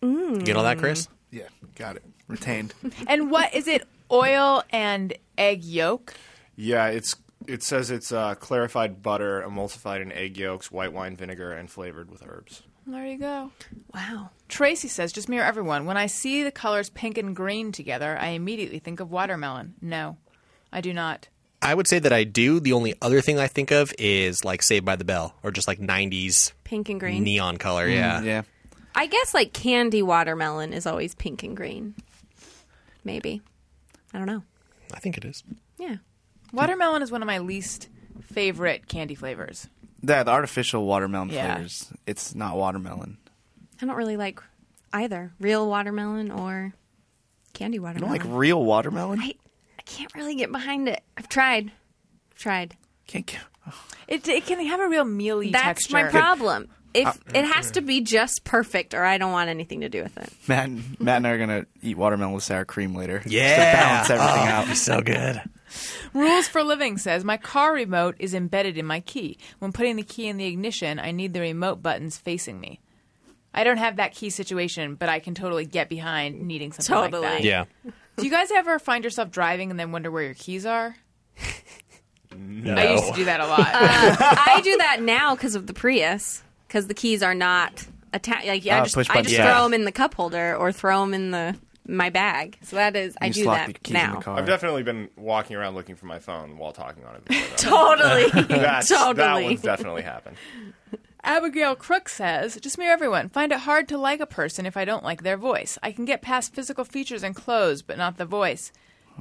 You 0.01 0.41
get 0.43 0.55
all 0.55 0.63
that, 0.63 0.77
Chris? 0.77 1.07
Yeah, 1.31 1.47
got 1.75 1.95
it. 1.95 2.03
Retained. 2.27 2.73
And 3.07 3.31
what 3.31 3.53
is 3.53 3.67
it? 3.67 3.87
Oil 4.11 4.63
and 4.69 5.13
egg 5.37 5.63
yolk. 5.63 6.13
Yeah, 6.55 6.87
it's 6.87 7.15
it 7.47 7.63
says 7.63 7.91
it's 7.91 8.11
uh, 8.11 8.35
clarified 8.35 9.01
butter 9.01 9.43
emulsified 9.47 10.01
in 10.01 10.11
egg 10.11 10.37
yolks, 10.37 10.71
white 10.71 10.91
wine 10.93 11.15
vinegar, 11.15 11.51
and 11.51 11.69
flavored 11.69 12.09
with 12.11 12.23
herbs. 12.25 12.63
There 12.85 13.05
you 13.05 13.17
go. 13.17 13.51
wow. 13.93 14.29
Tracy 14.47 14.87
says, 14.87 15.11
just 15.11 15.27
mirror 15.27 15.43
everyone. 15.43 15.85
When 15.85 15.97
I 15.97 16.05
see 16.05 16.43
the 16.43 16.51
colors 16.51 16.89
pink 16.89 17.17
and 17.17 17.35
green 17.35 17.73
together, 17.73 18.17
I 18.17 18.27
immediately 18.27 18.79
think 18.79 19.01
of 19.01 19.11
watermelon. 19.11 19.75
No, 19.81 20.17
I 20.71 20.79
do 20.79 20.93
not. 20.93 21.27
I 21.61 21.73
would 21.73 21.87
say 21.87 21.99
that 21.99 22.13
I 22.13 22.23
do. 22.23 22.59
The 22.59 22.73
only 22.73 22.93
other 23.01 23.19
thing 23.21 23.39
I 23.39 23.47
think 23.47 23.71
of 23.71 23.93
is 23.97 24.45
like 24.45 24.61
Saved 24.61 24.85
by 24.85 24.95
the 24.95 25.03
Bell 25.05 25.33
or 25.43 25.51
just 25.51 25.67
like 25.67 25.79
'90s 25.79 26.51
Pink 26.63 26.89
and 26.89 26.99
green. 26.99 27.23
neon 27.23 27.57
color. 27.57 27.87
Mm, 27.87 27.93
yeah. 27.95 28.21
Yeah. 28.21 28.41
I 28.95 29.07
guess 29.07 29.33
like 29.33 29.53
candy 29.53 30.01
watermelon 30.01 30.73
is 30.73 30.85
always 30.85 31.13
pink 31.15 31.43
and 31.43 31.55
green. 31.55 31.93
Maybe. 33.03 33.41
I 34.13 34.17
don't 34.17 34.27
know. 34.27 34.43
I 34.93 34.99
think 34.99 35.17
it 35.17 35.25
is. 35.25 35.43
Yeah. 35.77 35.97
Watermelon 36.53 37.01
is 37.01 37.11
one 37.11 37.21
of 37.21 37.27
my 37.27 37.39
least 37.39 37.89
favorite 38.21 38.87
candy 38.87 39.15
flavors. 39.15 39.67
Yeah, 40.01 40.23
the 40.23 40.31
artificial 40.31 40.85
watermelon 40.85 41.29
Yeah. 41.29 41.55
flavors. 41.55 41.91
It's 42.05 42.33
not 42.35 42.55
watermelon. 42.57 43.17
I 43.81 43.85
don't 43.85 43.95
really 43.95 44.17
like 44.17 44.41
either 44.93 45.33
real 45.39 45.67
watermelon 45.69 46.31
or 46.31 46.73
candy 47.53 47.75
You 47.75 47.81
don't 47.81 47.93
watermelon. 48.01 48.11
like 48.11 48.23
real 48.25 48.63
watermelon? 48.63 49.19
I, 49.21 49.25
I 49.25 49.35
can't 49.89 50.13
really 50.15 50.35
get 50.35 50.51
behind 50.51 50.88
it. 50.89 51.01
I've 51.17 51.29
tried. 51.29 51.71
I've 52.31 52.38
tried. 52.38 52.75
Can't 53.07 53.25
get. 53.25 53.39
Oh. 53.67 53.73
It, 54.07 54.27
it 54.27 54.45
can 54.45 54.65
have 54.65 54.79
a 54.79 54.88
real 54.88 55.05
mealy 55.05 55.51
That's 55.51 55.88
texture. 55.88 55.93
my 55.93 56.03
problem. 56.09 56.69
If 56.93 57.05
uh, 57.07 57.13
it 57.35 57.45
has 57.45 57.71
to 57.71 57.81
be 57.81 58.01
just 58.01 58.43
perfect, 58.43 58.93
or 58.93 59.03
I 59.03 59.17
don't 59.17 59.31
want 59.31 59.49
anything 59.49 59.81
to 59.81 59.89
do 59.89 60.01
with 60.01 60.17
it. 60.17 60.29
Matt, 60.47 60.65
and- 60.69 60.99
Matt 60.99 61.17
and 61.17 61.27
I 61.27 61.31
are 61.31 61.38
gonna 61.38 61.65
eat 61.83 61.97
watermelon 61.97 62.33
with 62.33 62.43
sour 62.43 62.65
cream 62.65 62.95
later. 62.95 63.17
Just 63.19 63.29
to 63.29 63.35
Yeah. 63.35 63.73
balance 63.73 64.09
everything 64.09 64.47
Oh, 64.47 64.51
out. 64.51 64.63
it'd 64.65 64.77
so 64.77 65.01
good. 65.01 65.41
Rules 66.13 66.47
for 66.47 66.63
Living 66.63 66.97
says 66.97 67.23
my 67.23 67.38
car 67.38 67.73
remote 67.73 68.15
is 68.19 68.33
embedded 68.33 68.77
in 68.77 68.85
my 68.85 69.01
key. 69.01 69.38
When 69.59 69.73
putting 69.73 69.97
the 69.97 70.03
key 70.03 70.27
in 70.27 70.38
the 70.38 70.45
ignition, 70.45 70.97
I 70.97 71.11
need 71.11 71.33
the 71.33 71.41
remote 71.41 71.83
buttons 71.83 72.17
facing 72.17 72.59
me. 72.59 72.79
I 73.53 73.63
don't 73.63 73.77
have 73.77 73.97
that 73.97 74.13
key 74.13 74.29
situation, 74.29 74.95
but 74.95 75.09
I 75.09 75.19
can 75.19 75.35
totally 75.35 75.65
get 75.65 75.89
behind 75.89 76.41
needing 76.41 76.72
something 76.72 76.95
like 76.95 77.11
Totally. 77.11 77.27
that. 77.27 77.43
Yeah. 77.43 77.65
Do 78.18 78.26
you 78.26 78.31
guys 78.31 78.49
ever 78.52 78.80
find 78.80 79.03
yourself 79.03 79.30
driving 79.31 79.69
and 79.72 79.80
then 79.80 79.91
wonder 79.91 80.10
where 80.10 80.23
your 80.23 80.34
keys 80.34 80.65
are? 80.65 80.95
No. 82.35 82.73
I 82.76 82.91
used 82.91 83.06
to 83.07 83.14
do 83.14 83.26
that 83.26 83.39
a 83.39 83.48
lot. 83.48 83.60
I 83.72 84.61
do 84.64 84.77
that 84.77 85.02
now 85.02 85.35
because 85.35 85.56
of 85.56 85.65
the 85.68 85.73
Prius, 85.73 86.44
because 86.68 86.88
the 86.88 86.94
keys 86.94 87.23
are 87.23 87.34
not 87.35 87.85
attached. 88.14 88.48
Like 88.48 88.65
I 88.68 88.80
Ah, 88.80 88.84
just, 88.84 88.95
push 88.95 89.10
I 89.10 89.14
button. 89.14 89.23
just 89.26 89.38
Yeah. 89.38 89.52
throw 89.53 89.64
them 89.64 89.73
in 89.73 89.85
the 89.85 89.91
cup 89.91 90.14
holder 90.14 90.56
or 90.56 90.72
throw 90.72 91.02
them 91.02 91.14
in 91.14 91.31
the 91.31 91.56
my 91.88 92.09
bag. 92.09 92.57
So 92.64 92.76
that 92.76 92.95
is, 92.95 93.15
I 93.22 93.27
You 93.27 93.34
do 93.34 93.43
lock 93.45 93.57
that 93.57 93.68
the 93.68 93.73
keys 93.80 93.95
in 93.95 94.01
now. 94.01 94.15
the 94.15 94.22
car. 94.22 94.38
I've 94.38 94.45
definitely 94.45 94.84
been 94.84 95.09
walking 95.15 95.55
around 95.55 95.76
looking 95.76 95.95
for 95.95 96.05
my 96.05 96.19
phone 96.19 96.57
while 96.57 96.72
talking 96.73 97.03
on 97.05 97.15
it. 97.15 97.26
Before. 97.26 97.57
Totally, 97.95 98.30
That's, 98.47 98.89
That 98.89 99.15
totally. 99.18 99.43
one's 99.45 99.61
definitely 99.61 100.01
happened. 100.03 100.38
Abigail 101.23 101.76
Crook 101.76 102.07
says, 102.09 102.57
just 102.61 102.77
mirror 102.77 102.93
everyone. 102.93 103.30
Find 103.30 103.51
it 103.51 103.59
hard 103.59 103.88
to 103.89 103.97
like 103.97 104.19
a 104.22 104.26
person 104.26 104.65
if 104.65 104.77
I 104.77 104.85
don't 104.85 105.03
like 105.03 105.23
their 105.23 105.35
voice. 105.38 105.77
I 105.84 105.91
can 105.91 106.05
get 106.05 106.22
past 106.22 106.53
physical 106.53 106.84
features 106.85 107.23
and 107.23 107.35
clothes, 107.35 107.81
but 107.81 107.97
not 107.97 108.18
the 108.18 108.26
voice. 108.26 108.72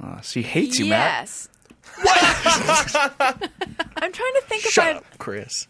Uh, 0.01 0.21
she 0.21 0.41
hates 0.41 0.79
you, 0.79 0.85
Matt. 0.85 1.23
yes. 1.23 1.49
I'm 3.97 4.11
trying 4.11 4.33
to 4.33 4.41
think 4.47 4.65
if 4.65 4.71
Shut 4.71 4.85
I 4.87 4.91
up, 4.97 5.05
Chris. 5.17 5.67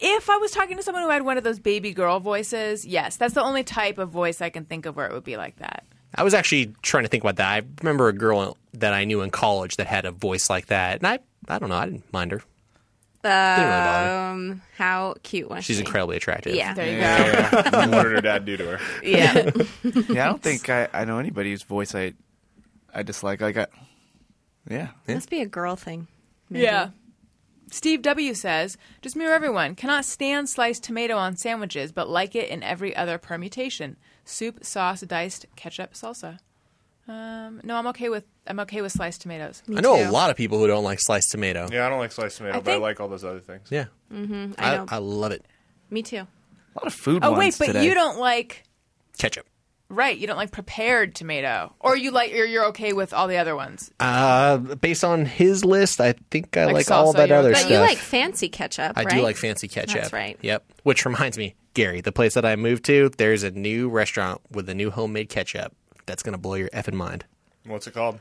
if 0.00 0.28
I 0.28 0.36
was 0.38 0.50
talking 0.50 0.76
to 0.76 0.82
someone 0.82 1.02
who 1.04 1.10
had 1.10 1.22
one 1.22 1.38
of 1.38 1.44
those 1.44 1.58
baby 1.58 1.92
girl 1.92 2.20
voices. 2.20 2.84
Yes, 2.84 3.16
that's 3.16 3.34
the 3.34 3.42
only 3.42 3.64
type 3.64 3.98
of 3.98 4.10
voice 4.10 4.40
I 4.42 4.50
can 4.50 4.64
think 4.64 4.86
of 4.86 4.96
where 4.96 5.06
it 5.06 5.12
would 5.12 5.24
be 5.24 5.36
like 5.36 5.56
that. 5.58 5.84
I 6.14 6.22
was 6.22 6.34
actually 6.34 6.72
trying 6.82 7.04
to 7.04 7.08
think 7.08 7.22
about 7.22 7.36
that. 7.36 7.48
I 7.48 7.62
remember 7.80 8.08
a 8.08 8.12
girl 8.12 8.56
that 8.74 8.92
I 8.94 9.04
knew 9.04 9.22
in 9.22 9.30
college 9.30 9.76
that 9.76 9.86
had 9.86 10.04
a 10.04 10.10
voice 10.10 10.48
like 10.48 10.66
that, 10.66 10.98
and 10.98 11.06
I, 11.06 11.18
I 11.48 11.58
don't 11.58 11.68
know, 11.68 11.76
I 11.76 11.86
didn't 11.86 12.12
mind 12.12 12.32
her. 12.32 12.42
Didn't 13.22 13.34
really. 13.58 14.52
Um, 14.52 14.62
how 14.76 15.14
cute 15.22 15.50
was 15.50 15.64
she? 15.64 15.72
She's 15.72 15.76
she? 15.78 15.84
incredibly 15.84 16.16
attractive. 16.16 16.54
Yeah. 16.54 16.72
There 16.74 16.86
you 16.86 16.92
go. 16.92 17.00
Yeah. 17.00 17.86
what 17.88 18.02
did 18.04 18.12
her 18.12 18.20
dad 18.20 18.44
do 18.44 18.56
to 18.56 18.78
her? 18.78 18.80
Yeah. 19.02 19.50
Yeah, 20.08 20.26
I 20.26 20.28
don't 20.28 20.42
think 20.42 20.68
I, 20.70 20.88
I 20.92 21.04
know 21.04 21.18
anybody 21.18 21.50
whose 21.50 21.62
voice 21.62 21.94
I 21.94 22.14
I 22.94 23.02
dislike. 23.02 23.40
Like, 23.40 23.56
I, 23.56 23.66
yeah, 24.68 24.88
Must 25.06 25.28
be 25.30 25.40
a 25.40 25.46
girl 25.46 25.76
thing. 25.76 26.06
maybe. 26.48 26.64
Yeah. 26.64 26.90
Steve 27.70 28.02
W 28.02 28.34
says, 28.34 28.78
just 29.02 29.14
mirror 29.16 29.34
everyone. 29.34 29.74
Cannot 29.74 30.04
stand 30.04 30.48
sliced 30.48 30.84
tomato 30.84 31.16
on 31.16 31.36
sandwiches, 31.36 31.92
but 31.92 32.08
like 32.08 32.34
it 32.34 32.48
in 32.48 32.62
every 32.62 32.96
other 32.96 33.18
permutation. 33.18 33.96
Soup, 34.30 34.62
sauce, 34.62 35.00
diced 35.00 35.46
ketchup, 35.56 35.94
salsa. 35.94 36.38
Um, 37.08 37.62
no, 37.64 37.76
I'm 37.76 37.86
okay 37.88 38.10
with 38.10 38.24
I'm 38.46 38.60
okay 38.60 38.82
with 38.82 38.92
sliced 38.92 39.22
tomatoes. 39.22 39.62
I 39.74 39.80
know 39.80 39.96
too. 39.96 40.10
a 40.10 40.12
lot 40.12 40.30
of 40.30 40.36
people 40.36 40.58
who 40.58 40.66
don't 40.66 40.84
like 40.84 40.98
sliced 41.00 41.30
tomato. 41.30 41.66
Yeah, 41.72 41.86
I 41.86 41.88
don't 41.88 41.98
like 41.98 42.12
sliced 42.12 42.36
tomato, 42.36 42.58
I 42.58 42.60
but 42.60 42.70
I 42.70 42.74
think- 42.74 42.82
like 42.82 43.00
all 43.00 43.08
those 43.08 43.24
other 43.24 43.40
things. 43.40 43.68
Yeah. 43.70 43.86
I 44.12 44.14
I, 44.58 44.76
know. 44.76 44.86
I 44.88 44.98
love 44.98 45.32
it. 45.32 45.46
Me 45.90 46.02
too. 46.02 46.16
a 46.18 46.76
lot 46.78 46.86
of 46.86 46.92
food. 46.92 47.24
Oh 47.24 47.30
ones 47.30 47.38
wait, 47.40 47.54
but 47.58 47.66
today. 47.72 47.86
you 47.86 47.94
don't 47.94 48.18
like 48.18 48.64
Ketchup. 49.16 49.46
right? 49.88 50.16
You 50.18 50.26
don't 50.26 50.36
like 50.36 50.50
prepared 50.50 51.14
tomato, 51.14 51.74
or 51.80 51.96
you 51.96 52.10
like 52.10 52.32
or 52.34 52.44
you're 52.44 52.66
okay 52.66 52.92
with 52.92 53.14
all 53.14 53.26
the 53.28 53.38
other 53.38 53.56
ones. 53.56 53.90
Uh, 53.98 54.58
based 54.58 55.02
on 55.04 55.24
his 55.24 55.64
list, 55.64 56.02
I 56.02 56.12
think 56.30 56.54
I 56.58 56.66
Like 56.66 56.74
like, 56.74 56.90
all 56.90 57.14
salsa, 57.14 57.16
that 57.16 57.28
you're 57.30 57.38
other 57.38 57.48
okay. 57.48 57.54
But 57.54 57.58
stuff. 57.60 57.70
you 57.72 57.78
like 57.78 57.96
fancy 57.96 58.50
ketchup, 58.50 58.92
I 58.98 59.04
right? 59.04 59.16
do 59.16 59.22
like 59.22 59.36
fancy 59.36 59.66
ketchup. 59.68 59.94
That's 60.02 60.12
right. 60.12 60.38
Yep. 60.42 60.64
Which 60.82 61.06
reminds 61.06 61.38
me, 61.38 61.54
Gary, 61.78 62.00
the 62.00 62.10
place 62.10 62.34
that 62.34 62.44
I 62.44 62.56
moved 62.56 62.84
to, 62.86 63.08
there's 63.18 63.44
a 63.44 63.52
new 63.52 63.88
restaurant 63.88 64.40
with 64.50 64.68
a 64.68 64.74
new 64.74 64.90
homemade 64.90 65.28
ketchup 65.28 65.72
that's 66.06 66.24
going 66.24 66.32
to 66.32 66.38
blow 66.38 66.54
your 66.54 66.68
effing 66.70 66.94
mind. 66.94 67.24
What's 67.64 67.86
it 67.86 67.94
called? 67.94 68.18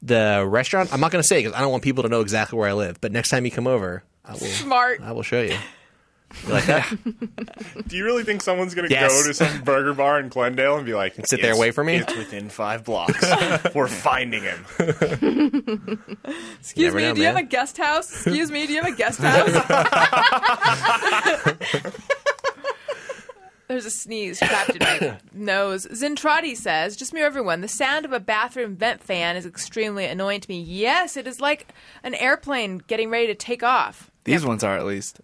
The 0.00 0.42
restaurant, 0.48 0.90
I'm 0.90 1.00
not 1.00 1.10
going 1.12 1.20
to 1.22 1.26
say 1.28 1.40
because 1.40 1.52
I 1.52 1.60
don't 1.60 1.70
want 1.70 1.82
people 1.82 2.02
to 2.04 2.08
know 2.08 2.22
exactly 2.22 2.58
where 2.58 2.66
I 2.68 2.72
live. 2.72 3.02
But 3.02 3.12
next 3.12 3.28
time 3.28 3.44
you 3.44 3.50
come 3.50 3.66
over, 3.66 4.04
I 4.24 4.32
will. 4.32 4.38
Smart. 4.38 5.02
I 5.02 5.12
will 5.12 5.22
show 5.22 5.42
you. 5.42 5.56
You 6.46 6.52
like 6.52 6.64
that? 6.64 6.88
Do 7.86 7.96
you 7.96 8.04
really 8.04 8.24
think 8.24 8.40
someone's 8.42 8.74
going 8.74 8.88
to 8.88 8.94
Yes. 8.94 9.12
go 9.12 9.28
to 9.28 9.34
some 9.34 9.60
burger 9.62 9.92
bar 9.94 10.18
in 10.18 10.28
Glendale 10.30 10.76
and 10.78 10.84
be 10.86 10.94
like, 10.94 11.14
Sit 11.26 11.40
there, 11.42 11.50
"It's- 11.50 11.60
wait 11.60 11.74
for 11.74 11.84
me?" 11.84 11.96
It's 11.96 12.16
within 12.16 12.48
five 12.48 12.82
blocks. 12.84 13.22
We're 13.74 13.86
finding 13.86 14.42
him. 14.42 14.64
Excuse 16.58 16.86
never 16.86 16.96
me, 16.96 17.02
know, 17.02 17.14
do 17.14 17.20
you 17.20 17.26
have 17.26 17.36
a 17.36 17.42
guest 17.42 17.76
house? 17.76 18.10
Excuse 18.26 18.50
me, 18.50 18.66
do 18.66 18.72
you 18.72 18.82
have 18.82 18.92
a 18.92 18.96
guest 18.96 19.20
house? 19.20 19.50
There's 23.68 23.86
a 23.86 23.90
sneeze 23.90 24.38
trapped 24.38 24.70
in 24.76 24.78
my 24.80 25.18
nose. 25.32 25.86
Zentradi 25.86 26.54
says, 26.56 26.96
just 26.96 27.14
mirror 27.14 27.26
everyone. 27.26 27.60
The 27.62 27.68
sound 27.68 28.04
of 28.04 28.12
a 28.12 28.20
bathroom 28.20 28.76
vent 28.76 29.02
fan 29.02 29.36
is 29.36 29.46
extremely 29.46 30.04
annoying 30.04 30.40
to 30.40 30.50
me. 30.50 30.60
Yes, 30.60 31.16
it 31.16 31.26
is 31.26 31.40
like 31.40 31.68
an 32.02 32.14
airplane 32.14 32.78
getting 32.86 33.08
ready 33.10 33.26
to 33.28 33.34
take 33.34 33.62
off. 33.62 34.10
These 34.24 34.44
ones 34.44 34.62
are 34.62 34.76
at 34.76 34.84
least. 34.84 35.20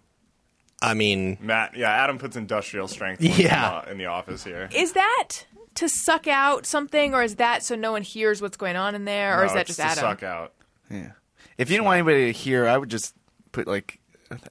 I 0.81 0.95
mean, 0.95 1.37
Matt, 1.39 1.77
yeah, 1.77 1.91
Adam 1.91 2.17
puts 2.17 2.35
industrial 2.35 2.87
strength 2.87 3.21
ones 3.21 3.37
Yeah. 3.37 3.81
in, 3.81 3.85
the, 3.85 3.91
in 3.91 3.97
the 3.99 4.05
office 4.07 4.43
here. 4.43 4.67
Is 4.73 4.93
that 4.93 5.45
to 5.75 5.87
suck 5.87 6.27
out 6.27 6.65
something, 6.65 7.13
or 7.13 7.21
is 7.21 7.35
that 7.35 7.61
so 7.63 7.75
no 7.75 7.91
one 7.91 8.01
hears 8.01 8.41
what's 8.41 8.57
going 8.57 8.75
on 8.75 8.95
in 8.95 9.05
there, 9.05 9.35
or 9.37 9.41
No, 9.41 9.45
is 9.45 9.53
that 9.53 9.69
it's 9.69 9.77
just 9.77 9.79
to 9.79 9.83
Adam? 9.85 9.97
suck 10.17 10.23
out. 10.23 10.53
Yeah. 10.89 11.11
If 11.59 11.69
you 11.69 11.77
don't 11.77 11.85
want 11.85 11.99
anybody 11.99 12.25
to 12.25 12.37
hear, 12.37 12.67
I 12.67 12.77
would 12.77 12.89
just 12.89 13.13
put 13.51 13.67
like 13.67 13.99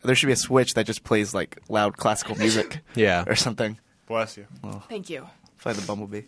there 0.02 0.14
should 0.14 0.26
be 0.28 0.32
a 0.32 0.36
switch 0.36 0.74
that 0.74 0.86
just 0.86 1.04
plays 1.04 1.32
like 1.34 1.58
loud 1.68 1.96
classical 1.96 2.36
music. 2.36 2.80
Yeah. 2.94 3.24
Or 3.26 3.34
something. 3.36 3.78
Bless 4.06 4.36
you. 4.36 4.46
Thank 4.88 5.08
you. 5.10 5.26
Fly 5.56 5.72
the 5.72 5.82
bumblebee. 5.86 6.22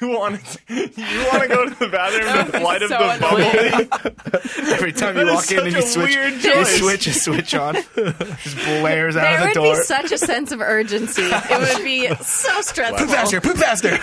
You 0.00 0.08
want 0.08 0.38
to? 0.44 0.58
You 0.68 1.26
want 1.28 1.42
to 1.42 1.48
go 1.48 1.64
to 1.68 1.74
the 1.78 1.88
bathroom 1.88 2.46
to 2.46 2.52
the 2.52 2.58
flight 2.60 2.82
of 2.82 2.90
so 2.90 2.98
the 2.98 3.10
annoying. 3.10 3.88
bumblebee? 3.88 4.70
Every 4.74 4.92
time 4.92 5.16
you 5.16 5.26
is 5.28 5.34
walk 5.34 5.50
in 5.50 5.58
and 5.60 5.72
you 5.72 5.78
a 5.78 5.82
switch, 5.82 6.14
weird 6.14 6.32
you 6.34 6.40
choice. 6.52 6.78
switch 6.78 7.06
a 7.06 7.12
switch 7.14 7.54
on. 7.54 7.74
just 7.94 8.56
blares 8.56 9.16
out 9.16 9.22
There 9.22 9.34
of 9.34 9.40
the 9.40 9.46
would 9.46 9.54
door. 9.54 9.76
be 9.76 9.82
such 9.84 10.12
a 10.12 10.18
sense 10.18 10.52
of 10.52 10.60
urgency. 10.60 11.22
It 11.24 11.74
would 11.74 11.84
be 11.84 12.08
so 12.22 12.60
stressful. 12.60 12.98
poop 12.98 13.08
faster, 13.08 13.40
poop 13.40 13.56
faster. 13.56 13.96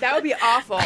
That 0.00 0.14
would 0.14 0.22
be 0.24 0.34
awful. 0.34 0.80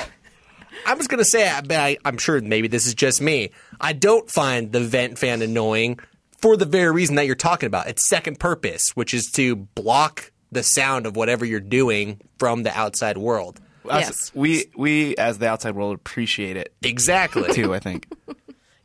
I 0.87 0.95
was 0.95 1.07
gonna 1.09 1.25
say, 1.25 1.49
I, 1.51 1.61
but 1.61 1.73
I, 1.77 1.99
I'm 2.05 2.17
sure 2.17 2.41
maybe 2.41 2.69
this 2.69 2.87
is 2.87 2.95
just 2.95 3.21
me. 3.21 3.51
I 3.81 3.93
don't 3.93 4.31
find 4.31 4.73
the 4.73 4.81
vent 4.81 5.19
fan 5.19 5.43
annoying 5.43 5.99
for 6.39 6.57
the 6.57 6.65
very 6.67 6.91
reason 6.93 7.17
that 7.17 7.27
you're 7.27 7.35
talking 7.35 7.67
about. 7.67 7.87
Its 7.89 8.09
second 8.09 8.39
purpose, 8.39 8.91
which 8.95 9.13
is 9.15 9.31
to 9.33 9.57
block 9.57 10.33
the 10.53 10.63
sound 10.63 11.07
of 11.07 11.17
whatever 11.17 11.45
you're 11.45 11.61
doing 11.61 12.21
from 12.39 12.63
the 12.63 12.77
outside 12.79 13.17
world. 13.19 13.61
Us- 13.89 14.05
Yes. 14.07 14.33
We 14.35 14.67
we 14.77 15.17
as 15.17 15.39
the 15.39 15.49
outside 15.49 15.75
world 15.75 15.95
appreciate 15.95 16.57
it 16.57 16.73
Exactly. 16.83 17.53
too. 17.55 17.75
I 17.75 17.79
think. 17.79 18.07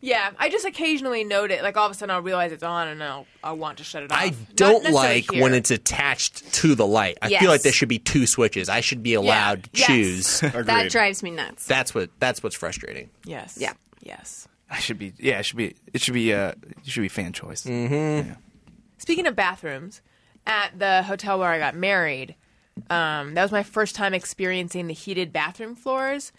Yeah, 0.02 0.30
I 0.38 0.50
just 0.50 0.66
occasionally 0.66 1.24
note 1.24 1.50
it. 1.50 1.64
Like 1.64 1.78
all 1.78 1.88
of 1.88 1.92
a 1.92 1.96
sudden, 1.96 2.14
I'll 2.14 2.22
realize 2.22 2.52
it's 2.52 2.62
on, 2.62 2.90
and 2.90 3.04
I'll 3.04 3.26
I'll 3.44 3.58
want 3.58 3.80
to 3.80 3.84
shut 3.84 4.04
it 4.04 4.12
off. 4.12 4.20
I 4.22 4.36
don't 4.56 4.92
like 4.92 5.32
here. 5.32 5.42
when 5.42 5.56
it's 5.56 5.72
attached 5.72 6.54
to 6.56 6.76
the 6.76 6.86
light. 6.86 7.18
I 7.24 7.30
Yes. 7.30 7.42
feel 7.42 7.50
like 7.50 7.64
there 7.64 7.72
should 7.72 7.90
be 7.90 7.98
two 7.98 8.28
switches. 8.28 8.70
I 8.70 8.82
should 8.82 9.02
be 9.02 9.16
allowed 9.16 9.64
to 9.64 9.70
Yes. 9.74 9.88
choose. 9.88 10.44
Agreed. 10.44 10.68
That 10.68 10.92
drives 10.92 11.24
me 11.24 11.32
nuts. 11.32 11.66
that's 11.66 11.96
what 11.96 12.12
that's 12.20 12.44
what's 12.44 12.56
frustrating. 12.56 13.10
yes. 13.26 13.58
Yeah. 13.60 13.74
Yes. 14.04 14.48
I 14.70 14.80
should 14.80 14.98
be. 14.98 15.14
Yeah, 15.18 15.40
it 15.40 15.44
should 15.44 15.58
be. 15.58 15.76
It 15.94 16.02
should 16.02 16.14
be. 16.14 16.34
Uh, 16.34 16.54
it 16.84 16.88
should 16.88 17.02
be 17.02 17.08
fan 17.08 17.34
choice. 17.34 17.64
mm-hmm 17.64 18.34
Speaking 18.98 19.28
of 19.28 19.36
bathrooms, 19.36 20.02
at 20.48 20.80
the 20.80 21.04
hotel 21.04 21.38
where 21.38 21.50
I 21.50 21.60
got 21.60 21.76
married, 21.76 22.36
um, 22.90 23.34
that 23.34 23.42
was 23.44 23.52
my 23.52 23.64
first 23.64 23.96
time 23.96 24.14
experiencing 24.14 24.88
the 24.88 24.94
heated 24.94 25.32
bathroom 25.34 25.76
floors. 25.76 26.32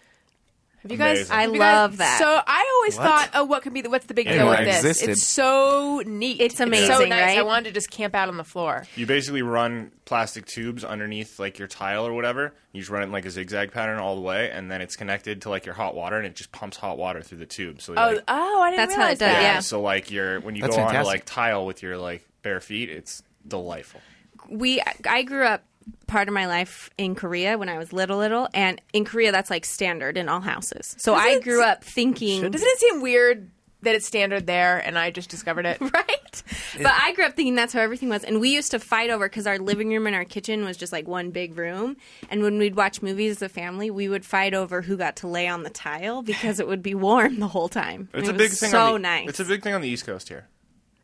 Have 0.87 0.91
you 0.91 0.97
guys? 0.97 1.17
Amazing. 1.29 1.35
I 1.35 1.41
have 1.41 1.53
you 1.53 1.59
guys- 1.59 1.73
love 1.75 1.97
that. 1.97 2.19
So 2.19 2.25
I 2.47 2.71
always 2.77 2.95
thought, 2.95 3.29
oh, 3.33 3.43
what 3.43 3.61
could 3.63 3.73
be 3.73 3.81
the 3.81 3.89
what's 3.89 4.05
the 4.05 4.13
big 4.13 4.27
deal 4.27 4.37
know 4.37 4.49
with 4.49 4.59
this? 4.59 4.77
existed. 4.77 5.09
It's 5.09 5.25
so 5.27 6.01
neat. 6.05 6.39
It's 6.41 6.59
amazing, 6.59 6.87
so 6.87 6.93
amazing, 6.97 7.09
nice. 7.09 7.37
I 7.37 7.41
wanted 7.43 7.65
to 7.65 7.71
just 7.73 7.91
camp 7.91 8.15
out 8.15 8.29
on 8.29 8.37
the 8.37 8.43
floor. 8.43 8.85
You 8.95 9.05
basically 9.05 9.41
run 9.41 9.91
plastic 10.05 10.45
tubes 10.45 10.83
underneath 10.85 11.39
like 11.39 11.59
your 11.59 11.67
tile 11.67 12.05
or 12.07 12.13
whatever. 12.13 12.53
You 12.71 12.81
just 12.81 12.89
run 12.91 13.01
it 13.01 13.05
in 13.07 13.11
like 13.11 13.25
a 13.25 13.29
zigzag 13.31 13.71
pattern 13.71 13.99
all 13.99 14.15
the 14.15 14.21
way, 14.21 14.49
and 14.51 14.69
then 14.71 14.81
it's 14.81 14.95
connected 14.95 15.41
to 15.43 15.49
like 15.49 15.65
your 15.65 15.75
hot 15.75 15.95
water, 15.95 16.17
and 16.17 16.25
it 16.25 16.35
just 16.35 16.51
pumps 16.51 16.77
hot 16.77 16.97
water 16.97 17.21
through 17.21 17.39
the 17.39 17.45
tube. 17.45 17.81
So 17.81 17.93
Oh, 17.93 18.13
like, 18.13 18.23
oh, 18.27 18.61
I 18.61 18.69
didn't 18.71 18.77
That's 18.77 18.93
how 18.95 18.99
realize 19.01 19.17
it 19.17 19.19
does, 19.19 19.33
that. 19.33 19.41
yeah. 19.41 19.59
So 19.59 19.81
like 19.81 20.11
your 20.11 20.39
when 20.39 20.55
you 20.55 20.61
That's 20.61 20.75
go 20.75 20.81
on 20.83 20.87
fantastic. 20.89 21.13
like 21.13 21.25
tile 21.25 21.65
with 21.65 21.81
your 21.83 21.97
like 21.97 22.25
bare 22.43 22.59
feet, 22.61 22.89
it's 22.89 23.23
delightful. 23.47 24.01
we 24.49 24.81
I 25.05 25.23
grew 25.23 25.43
up 25.45 25.63
part 26.07 26.27
of 26.27 26.33
my 26.33 26.47
life 26.47 26.89
in 26.97 27.15
Korea 27.15 27.57
when 27.57 27.69
I 27.69 27.77
was 27.77 27.91
little 27.93 28.17
little 28.17 28.47
and 28.53 28.81
in 28.93 29.05
Korea 29.05 29.31
that's 29.31 29.49
like 29.49 29.65
standard 29.65 30.17
in 30.17 30.29
all 30.29 30.41
houses. 30.41 30.95
So 30.99 31.13
Does 31.15 31.23
I 31.25 31.29
it- 31.31 31.43
grew 31.43 31.63
up 31.63 31.83
thinking 31.83 32.49
Doesn't 32.49 32.67
it 32.67 32.79
seem 32.79 33.01
weird 33.01 33.49
that 33.83 33.93
it's 33.93 34.07
standard 34.07 34.47
there 34.47 34.79
and 34.79 34.97
I 34.97 35.11
just 35.11 35.29
discovered 35.29 35.65
it? 35.65 35.79
right? 35.81 36.43
But 36.77 36.91
I 36.91 37.13
grew 37.13 37.25
up 37.25 37.35
thinking 37.35 37.55
that's 37.55 37.73
how 37.73 37.79
everything 37.81 38.09
was. 38.09 38.23
And 38.23 38.39
we 38.39 38.49
used 38.53 38.71
to 38.71 38.79
fight 38.79 39.09
over 39.09 39.27
because 39.29 39.45
our 39.47 39.59
living 39.59 39.89
room 39.89 40.07
and 40.07 40.15
our 40.15 40.25
kitchen 40.25 40.65
was 40.65 40.77
just 40.77 40.91
like 40.91 41.07
one 41.07 41.29
big 41.31 41.57
room. 41.57 41.95
And 42.29 42.41
when 42.41 42.57
we'd 42.57 42.75
watch 42.75 43.01
movies 43.01 43.37
as 43.37 43.41
a 43.43 43.49
family, 43.49 43.89
we 43.91 44.09
would 44.09 44.25
fight 44.25 44.53
over 44.53 44.81
who 44.81 44.97
got 44.97 45.17
to 45.17 45.27
lay 45.27 45.47
on 45.47 45.63
the 45.63 45.69
tile 45.69 46.21
because 46.23 46.59
it 46.59 46.67
would 46.67 46.81
be 46.83 46.95
warm 46.95 47.39
the 47.39 47.47
whole 47.47 47.69
time. 47.69 48.09
And 48.13 48.21
It's 48.21 48.29
it 48.29 48.31
a 48.31 48.37
was 48.37 48.49
big 48.49 48.57
thing. 48.57 48.69
So 48.71 48.79
on 48.79 48.93
the, 48.93 48.99
nice. 48.99 49.29
It's 49.29 49.39
a 49.39 49.45
big 49.45 49.61
thing 49.63 49.73
on 49.73 49.81
the 49.81 49.89
East 49.89 50.05
Coast 50.05 50.27
here. 50.29 50.47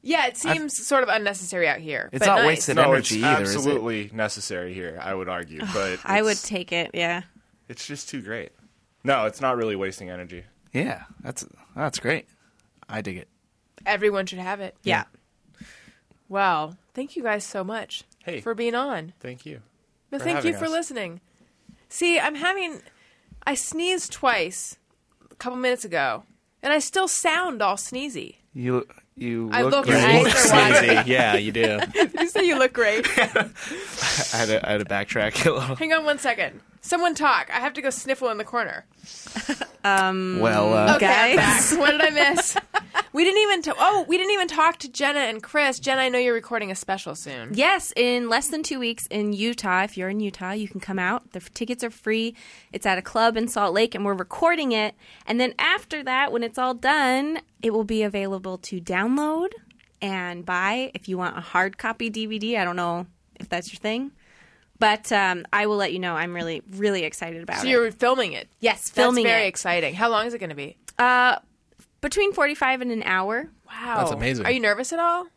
Yeah, 0.05 0.27
it 0.27 0.35
seems 0.37 0.75
sort 0.85 1.01
of 1.03 1.09
unnecessary 1.09 1.67
out 1.67 1.79
here. 1.79 2.09
It's 2.11 2.19
but 2.19 2.25
not 2.35 2.35
nice. 2.39 2.47
wasted 2.47 2.75
No, 2.75 2.91
energy 2.91 3.15
it's 3.15 3.23
either. 3.23 3.43
is 3.43 3.51
it? 3.53 3.55
absolutely 3.57 4.09
necessary 4.13 4.73
here. 4.73 4.99
I 5.01 5.13
would 5.13 5.29
argue, 5.29 5.61
but 5.73 5.99
I 6.03 6.21
would 6.21 6.31
it's- 6.33 6.47
take 6.47 6.71
it. 6.73 6.91
Yeah. 6.93 7.21
It's 7.69 7.87
just 7.87 8.09
too 8.09 8.21
great. 8.21 8.51
No, 9.05 9.25
it's 9.25 9.39
not 9.39 9.55
really 9.55 9.75
wasting 9.77 10.09
energy. 10.09 10.43
Yeah, 10.73 11.03
that's 11.21 11.45
that's 11.75 11.99
great. 11.99 12.27
I 12.89 13.01
dig 13.01 13.17
it. 13.17 13.29
Everyone 13.85 14.25
should 14.25 14.39
have 14.39 14.59
it. 14.59 14.75
Yeah. 14.83 15.05
Wow. 16.29 16.75
Thank 16.93 17.15
you 17.15 17.23
guys 17.23 17.43
so 17.45 17.63
much 17.63 18.03
Hey. 18.23 18.41
for 18.41 18.53
being 18.53 18.75
on. 18.75 19.13
Thank 19.19 19.45
you. 19.45 19.61
No, 20.11 20.19
for 20.19 20.23
thank 20.25 20.43
you 20.43 20.51
having 20.53 20.59
for 20.59 20.65
us. 20.65 20.71
listening. 20.71 21.21
See, 21.89 22.19
I'm 22.19 22.35
having. 22.35 22.81
I 23.45 23.55
sneezed 23.55 24.11
twice 24.11 24.77
a 25.31 25.35
couple 25.35 25.57
minutes 25.59 25.83
ago, 25.85 26.23
and 26.61 26.71
I 26.73 26.79
still 26.79 27.07
sound 27.07 27.61
all 27.61 27.75
sneezy. 27.75 28.37
You 28.53 28.87
you 29.15 29.49
I 29.51 29.61
look 29.61 29.71
look 29.71 29.85
great. 29.85 30.03
right. 30.03 30.23
Looks 30.23 30.49
sneezy. 30.51 31.05
Yeah, 31.05 31.35
you 31.35 31.51
do. 31.51 31.79
Did 31.93 32.13
you 32.19 32.27
say 32.29 32.45
you 32.45 32.57
look 32.57 32.73
great? 32.73 33.07
I 33.17 33.21
had 34.37 34.45
to, 34.47 34.59
I 34.67 34.71
had 34.73 34.79
to 34.79 34.85
backtrack 34.85 35.45
a 35.45 35.51
little. 35.51 35.75
Hang 35.75 35.93
on 35.93 36.03
one 36.05 36.17
second. 36.19 36.59
Someone 36.85 37.15
talk. 37.15 37.49
I 37.49 37.59
have 37.61 37.73
to 37.73 37.81
go 37.81 37.89
sniffle 37.89 38.29
in 38.29 38.37
the 38.37 38.43
corner. 38.43 38.85
Well, 39.85 40.73
uh, 40.73 40.95
Okay, 40.95 41.07
I'm 41.07 41.35
Guys. 41.35 41.71
back. 41.71 41.77
What 41.79 41.91
did 41.91 41.99
I 42.01 42.09
miss? 42.11 42.55
we 43.11 43.25
didn't 43.25 43.41
even. 43.41 43.61
To- 43.63 43.75
oh, 43.77 44.05
we 44.07 44.17
didn't 44.17 44.31
even 44.31 44.47
talk 44.47 44.77
to 44.79 44.89
Jenna 44.89 45.19
and 45.19 45.43
Chris. 45.43 45.77
Jenna, 45.77 46.03
I 46.03 46.07
know 46.09 46.19
you're 46.19 46.33
recording 46.33 46.71
a 46.71 46.75
special 46.75 47.15
soon. 47.15 47.49
Yes, 47.53 47.91
in 47.97 48.29
less 48.29 48.47
than 48.47 48.63
two 48.63 48.79
weeks 48.79 49.07
in 49.07 49.33
Utah. 49.33 49.83
If 49.83 49.97
you're 49.97 50.07
in 50.07 50.21
Utah, 50.21 50.51
you 50.51 50.69
can 50.69 50.79
come 50.79 50.99
out. 50.99 51.33
The 51.33 51.39
f- 51.39 51.53
tickets 51.53 51.83
are 51.83 51.89
free. 51.89 52.33
It's 52.71 52.85
at 52.85 52.97
a 52.97 53.01
club 53.01 53.35
in 53.35 53.49
Salt 53.49 53.73
Lake, 53.73 53.93
and 53.93 54.05
we're 54.05 54.13
recording 54.13 54.71
it. 54.71 54.95
And 55.27 55.37
then 55.37 55.53
after 55.59 56.01
that, 56.03 56.31
when 56.31 56.43
it's 56.43 56.57
all 56.57 56.73
done, 56.73 57.41
it 57.61 57.73
will 57.73 57.83
be 57.83 58.03
available 58.03 58.57
to 58.59 58.79
download 58.79 59.49
and 60.01 60.45
buy 60.45 60.91
if 60.93 61.09
you 61.09 61.17
want 61.17 61.37
a 61.37 61.41
hard 61.41 61.77
copy 61.77 62.09
DVD. 62.09 62.57
I 62.57 62.63
don't 62.63 62.77
know 62.77 63.05
if 63.37 63.49
that's 63.49 63.73
your 63.73 63.79
thing, 63.81 64.11
but 64.83 65.11
um, 65.11 65.45
I 65.53 65.65
will 65.67 65.77
let 65.77 65.93
you 65.93 65.99
know. 65.99 66.15
I'm 66.15 66.33
really, 66.33 66.61
really 66.71 67.03
excited 67.03 67.41
about 67.41 67.55
So 67.57 67.59
it. 67.61 67.63
So 67.63 67.69
you're 67.69 67.91
filming 67.91 68.33
it. 68.33 68.47
yes, 68.59 68.89
filming 68.89 69.05
That's 69.15 69.15
filming 69.15 69.23
very 69.25 69.45
it. 69.45 69.47
exciting. 69.47 69.93
How 69.95 70.09
long 70.09 70.25
is 70.27 70.33
it 70.33 70.39
going 70.39 70.49
to 70.49 70.55
be? 70.55 70.77
Uh, 70.99 71.37
between 72.01 72.33
45 72.33 72.81
and 72.81 72.91
an 72.91 73.03
hour. 73.03 73.49
Wow, 73.67 73.95
That's 73.99 74.11
amazing. 74.11 74.45
Are 74.45 74.51
you 74.51 74.59
nervous 74.59 74.91
at 74.93 74.99
all? 74.99 75.27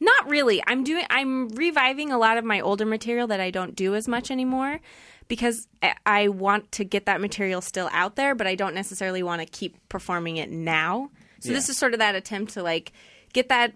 Not 0.00 0.28
really. 0.28 0.62
I'm 0.66 0.84
doing. 0.84 1.04
I'm 1.08 1.48
reviving 1.50 2.12
a 2.12 2.18
lot 2.18 2.36
of 2.36 2.44
my 2.44 2.60
older 2.60 2.84
material 2.84 3.26
that 3.28 3.40
I 3.40 3.50
don't 3.50 3.74
do 3.74 3.94
as 3.94 4.06
much 4.06 4.30
anymore 4.30 4.80
because 5.28 5.66
I- 5.82 5.94
I 6.04 6.28
want 6.28 6.70
to 6.72 6.84
get 6.84 7.06
that 7.06 7.20
material 7.20 7.60
still 7.62 7.88
out 7.92 8.16
there, 8.16 8.34
but 8.34 8.46
I 8.46 8.54
don't 8.54 8.74
necessarily 8.74 9.22
want 9.22 9.40
to 9.40 9.46
keep 9.46 9.76
performing 9.88 10.36
it 10.36 10.50
now. 10.50 11.10
So 11.40 11.50
this 11.50 11.68
is 11.68 11.76
sort 11.78 11.92
of 11.94 12.00
that 12.00 12.14
attempt 12.14 12.54
to 12.54 12.62
like 12.62 12.92
get 13.32 13.48
that 13.50 13.72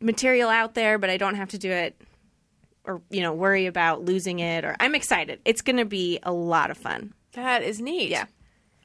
material 0.00 0.48
out 0.50 0.74
there, 0.74 0.98
but 0.98 1.08
I 1.10 1.16
don't 1.16 1.34
have 1.36 1.50
to 1.50 1.58
do 1.58 1.70
it 1.70 1.94
or 2.84 3.02
you 3.10 3.20
know 3.20 3.32
worry 3.32 3.66
about 3.66 4.04
losing 4.04 4.38
it. 4.40 4.64
Or 4.64 4.76
I'm 4.80 4.94
excited. 4.94 5.40
It's 5.44 5.62
going 5.62 5.76
to 5.76 5.84
be 5.84 6.18
a 6.22 6.32
lot 6.32 6.70
of 6.70 6.78
fun. 6.78 7.12
That 7.32 7.62
is 7.62 7.80
neat. 7.80 8.10
Yeah. 8.10 8.26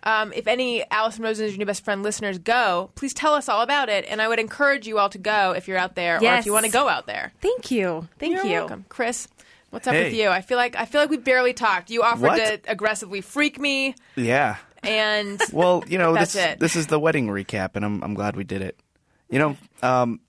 Um, 0.04 0.32
if 0.34 0.46
any 0.46 0.84
Alison 0.92 1.24
Rosen 1.24 1.46
is 1.46 1.54
your 1.54 1.58
new 1.60 1.66
best 1.66 1.84
friend 1.84 2.04
listeners 2.04 2.38
go, 2.38 2.92
please 2.94 3.12
tell 3.14 3.34
us 3.34 3.50
all 3.50 3.62
about 3.62 3.90
it. 3.90 4.06
And 4.08 4.22
I 4.22 4.28
would 4.28 4.38
encourage 4.38 4.86
you 4.86 5.00
all 5.00 5.10
to 5.10 5.18
go 5.18 5.54
if 5.54 5.68
you're 5.68 5.80
out 5.80 5.96
there 5.96 6.18
or 6.18 6.24
if 6.38 6.46
you 6.46 6.54
want 6.54 6.66
to 6.66 6.72
go 6.72 6.88
out 6.88 7.08
there. 7.08 7.32
Thank 7.42 7.72
you. 7.72 8.08
Thank 8.20 8.36
You're 8.36 8.46
you. 8.46 8.52
welcome, 8.52 8.86
Chris. 8.88 9.28
What's 9.72 9.88
up 9.88 9.96
Hey. 9.96 10.04
with 10.06 10.14
you? 10.14 10.30
I 10.30 10.42
feel 10.42 10.58
like 10.58 10.76
I 10.76 10.86
feel 10.86 11.02
like 11.02 11.10
we 11.10 11.18
barely 11.18 11.54
talked. 11.54 11.90
You 11.90 12.04
offered 12.04 12.22
What? 12.22 12.38
to 12.66 12.72
aggressively 12.72 13.22
freak 13.22 13.60
me, 13.60 13.96
Yeah. 14.16 14.58
and 14.84 15.42
Well, 15.52 15.84
you 15.88 15.98
know, 15.98 16.14
That's 16.16 16.34
this 16.34 16.46
it. 16.46 16.60
this 16.60 16.76
is 16.76 16.86
the 16.86 17.00
wedding 17.00 17.28
recap, 17.28 17.72
and 17.76 17.84
I'm 17.84 18.04
I'm 18.04 18.14
glad 18.14 18.36
we 18.36 18.44
did 18.44 18.62
it. 18.62 18.80
You 19.32 19.40
know, 19.40 19.58
um, 19.82 20.20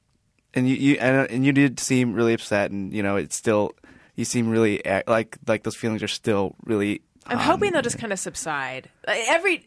and 0.56 0.68
you, 0.68 0.74
you 0.74 0.94
and, 0.94 1.30
and 1.30 1.46
you 1.46 1.52
did 1.52 1.78
seem 1.78 2.14
really 2.14 2.32
upset, 2.32 2.70
and 2.70 2.92
you 2.92 3.02
know, 3.02 3.16
it's 3.16 3.36
still 3.36 3.72
you 4.16 4.24
seem 4.24 4.48
really 4.48 4.82
like 5.06 5.36
like 5.46 5.62
those 5.62 5.76
feelings 5.76 6.02
are 6.02 6.08
still 6.08 6.56
really. 6.64 7.02
I'm 7.26 7.38
um, 7.38 7.44
hoping 7.44 7.72
they'll 7.72 7.82
just 7.82 7.98
kind 7.98 8.12
of 8.12 8.18
subside. 8.18 8.88
Every 9.06 9.66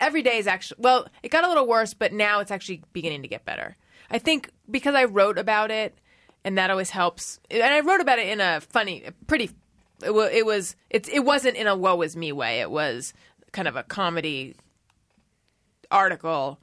every 0.00 0.22
day 0.22 0.38
is 0.38 0.46
actually 0.46 0.80
well, 0.80 1.06
it 1.22 1.30
got 1.30 1.44
a 1.44 1.48
little 1.48 1.66
worse, 1.66 1.92
but 1.92 2.12
now 2.12 2.40
it's 2.40 2.50
actually 2.50 2.82
beginning 2.92 3.22
to 3.22 3.28
get 3.28 3.44
better. 3.44 3.76
I 4.10 4.18
think 4.18 4.50
because 4.70 4.94
I 4.94 5.04
wrote 5.04 5.38
about 5.38 5.70
it, 5.70 5.98
and 6.44 6.56
that 6.56 6.70
always 6.70 6.90
helps. 6.90 7.40
And 7.50 7.62
I 7.62 7.80
wrote 7.80 8.00
about 8.00 8.18
it 8.18 8.28
in 8.28 8.40
a 8.40 8.60
funny, 8.60 9.04
pretty. 9.26 9.50
It 10.04 10.14
was 10.14 10.30
it 10.32 10.46
was 10.46 10.76
it, 10.90 11.08
it 11.08 11.24
wasn't 11.24 11.56
in 11.56 11.66
a 11.66 11.76
woe 11.76 12.00
is 12.02 12.16
me 12.16 12.32
way. 12.32 12.60
It 12.60 12.70
was 12.70 13.12
kind 13.52 13.68
of 13.68 13.76
a 13.76 13.82
comedy 13.82 14.54
article, 15.90 16.58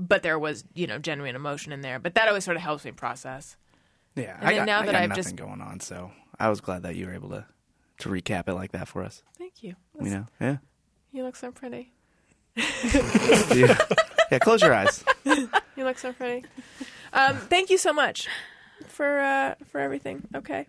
but 0.00 0.22
there 0.24 0.38
was 0.38 0.64
you 0.74 0.86
know 0.88 0.98
genuine 0.98 1.36
emotion 1.36 1.72
in 1.72 1.80
there. 1.82 1.98
But 2.00 2.14
that 2.14 2.26
always 2.28 2.44
sort 2.44 2.56
of 2.56 2.62
helps 2.62 2.84
me 2.84 2.90
process. 2.92 3.56
Yeah, 4.16 4.36
And 4.40 4.48
I 4.48 4.50
then 4.54 4.58
got, 4.62 4.66
now 4.66 4.80
I 4.80 4.86
that 4.86 4.92
got 4.92 5.02
I've 5.02 5.08
nothing 5.10 5.22
just- 5.24 5.36
going 5.36 5.60
on, 5.60 5.78
so 5.80 6.10
I 6.38 6.48
was 6.48 6.60
glad 6.60 6.82
that 6.82 6.96
you 6.96 7.06
were 7.06 7.14
able 7.14 7.28
to 7.30 7.44
to 7.98 8.08
recap 8.08 8.48
it 8.48 8.54
like 8.54 8.72
that 8.72 8.88
for 8.88 9.02
us. 9.04 9.22
Thank 9.38 9.62
you. 9.62 9.76
You 10.00 10.10
know, 10.10 10.26
yeah, 10.40 10.56
You 11.12 11.22
look 11.22 11.36
so 11.36 11.52
pretty. 11.52 11.92
yeah. 12.56 13.78
yeah 14.30 14.38
close 14.40 14.62
your 14.62 14.74
eyes. 14.74 15.04
You 15.76 15.84
look 15.86 15.98
so 15.98 16.12
pretty. 16.12 16.44
Um, 17.14 17.36
thank 17.38 17.70
you 17.70 17.78
so 17.78 17.92
much 17.94 18.28
for 18.86 19.20
uh, 19.20 19.54
for 19.70 19.80
everything. 19.80 20.26
Okay. 20.34 20.66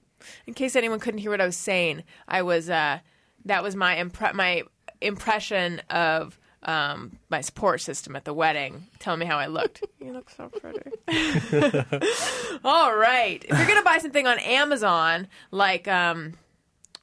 In 0.47 0.53
case 0.53 0.77
anyone 0.77 0.99
couldn't 1.01 1.17
hear 1.17 1.31
what 1.31 1.41
I 1.41 1.45
was 1.45 1.57
saying, 1.57 2.03
I 2.29 2.43
was 2.43 2.69
uh, 2.69 2.99
that 3.45 3.61
was 3.61 3.75
my 3.75 3.95
impre- 3.97 4.33
my 4.33 4.63
impression 5.01 5.81
of 5.89 6.39
um, 6.63 7.17
my 7.29 7.41
support 7.41 7.81
system 7.81 8.15
at 8.15 8.25
the 8.25 8.33
wedding, 8.33 8.88
telling 8.99 9.19
me 9.19 9.25
how 9.25 9.38
I 9.38 9.47
looked. 9.47 9.83
you 9.99 10.13
look 10.13 10.29
so 10.29 10.49
pretty. 10.49 10.91
All 12.63 12.95
right. 12.95 13.43
If 13.43 13.57
you're 13.57 13.67
gonna 13.67 13.83
buy 13.83 13.97
something 13.97 14.27
on 14.27 14.39
Amazon, 14.39 15.27
like 15.51 15.88
um, 15.88 16.33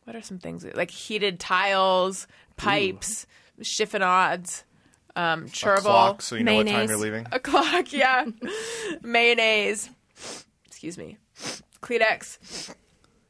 what 0.04 0.14
are 0.16 0.22
some 0.22 0.38
things 0.38 0.64
like 0.74 0.90
heated 0.90 1.40
tiles, 1.40 2.26
pipes, 2.56 3.26
chiffonades, 3.60 4.62
um, 5.16 5.44
A 5.44 5.48
chervil 5.48 5.82
clock, 5.82 6.22
so 6.22 6.36
you 6.36 6.44
know 6.44 6.54
what 6.54 6.66
time 6.66 6.74
Mayonnaise. 6.74 6.90
you're 6.90 6.98
leaving. 6.98 7.26
a 7.32 7.40
clock, 7.40 7.92
yeah. 7.92 8.24
Mayonnaise. 9.02 9.90
Excuse 10.66 10.96
me. 10.96 11.18
Kleenex. 11.82 12.72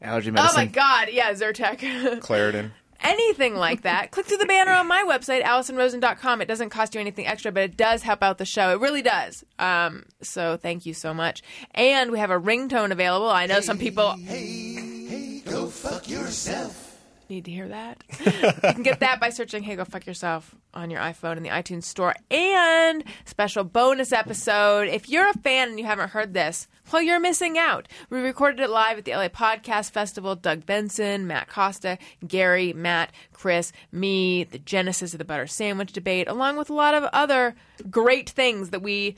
Allergy 0.03 0.31
medicine. 0.31 0.55
Oh 0.55 0.61
my 0.61 0.67
god, 0.67 1.09
yeah, 1.11 1.33
Zyrtec. 1.33 1.79
Claritin. 2.21 2.71
Anything 3.01 3.55
like 3.55 3.83
that. 3.83 4.11
Click 4.11 4.27
through 4.27 4.39
the 4.39 4.47
banner 4.47 4.73
on 4.73 4.87
my 4.89 5.05
website, 5.09 5.43
AlisonRosen.com. 5.45 6.41
It 6.43 6.47
doesn't 6.49 6.71
cost 6.71 6.95
you 6.95 7.01
anything 7.01 7.27
extra, 7.27 7.53
but 7.53 7.63
it 7.63 7.77
does 7.77 8.03
help 8.03 8.23
out 8.23 8.39
the 8.39 8.45
show. 8.45 8.71
It 8.73 8.81
really 8.81 9.03
does. 9.03 9.45
Um, 9.59 10.05
so 10.21 10.57
thank 10.57 10.85
you 10.87 10.95
so 10.95 11.15
much. 11.15 11.43
And 11.75 12.11
we 12.11 12.19
have 12.19 12.31
a 12.31 12.41
ringtone 12.41 12.91
available. 12.91 13.29
I 13.29 13.47
know 13.47 13.61
some 13.61 13.79
people 13.79 14.13
Hey, 14.17 15.43
go 15.45 15.69
fuck 15.69 16.09
yourself. 16.09 16.99
need 17.29 17.45
to 17.45 17.51
hear 17.51 17.69
that. 17.69 18.03
you 18.21 18.73
can 18.73 18.83
get 18.83 19.01
that 19.01 19.21
by 19.21 19.31
searching 19.31 19.63
Hey 19.63 19.77
Go 19.77 19.85
Fuck 19.85 20.07
Yourself 20.07 20.55
on 20.75 20.91
your 20.91 21.01
iPhone 21.01 21.37
in 21.37 21.43
the 21.43 21.51
iTunes 21.51 21.85
Store. 21.85 22.15
And 22.31 23.05
special 23.27 23.65
bonus 23.65 24.13
episode. 24.13 24.89
If 24.89 25.09
you're 25.09 25.29
a 25.29 25.35
fan 25.35 25.69
and 25.71 25.79
you 25.79 25.85
haven't 25.87 26.11
heard 26.11 26.35
this, 26.35 26.67
well, 26.93 27.03
you're 27.03 27.21
missing 27.21 27.59
out. 27.59 27.89
We 28.11 28.21
recorded 28.21 28.61
it 28.61 28.71
live 28.71 28.99
at 28.99 29.05
the 29.05 29.13
LA 29.13 29.29
Podcast 29.29 29.91
Festival. 29.91 30.35
Doug 30.35 30.67
Benson, 30.67 31.27
Matt 31.27 31.49
Costa, 31.49 31.99
Gary, 32.27 32.73
Matt, 32.73 33.13
Chris, 33.33 33.73
me, 33.93 34.45
the 34.45 34.59
genesis 34.59 35.13
of 35.13 35.19
the 35.19 35.25
butter 35.25 35.47
sandwich 35.47 35.93
debate, 35.93 36.29
along 36.29 36.57
with 36.57 36.71
a 36.71 36.75
lot 36.75 36.95
of 36.95 37.05
other 37.13 37.55
great 37.91 38.31
things 38.31 38.71
that 38.71 38.83
we 38.83 39.17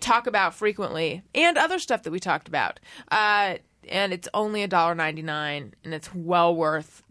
talk 0.00 0.26
about 0.26 0.54
frequently 0.54 1.22
and 1.34 1.56
other 1.56 1.78
stuff 1.78 2.02
that 2.02 2.10
we 2.10 2.20
talked 2.20 2.48
about. 2.48 2.80
Uh, 3.10 3.56
and 3.88 4.12
it's 4.12 4.28
only 4.34 4.66
$1.99 4.66 5.72
and 5.84 5.94
it's 5.94 6.14
well 6.14 6.54
worth 6.54 7.02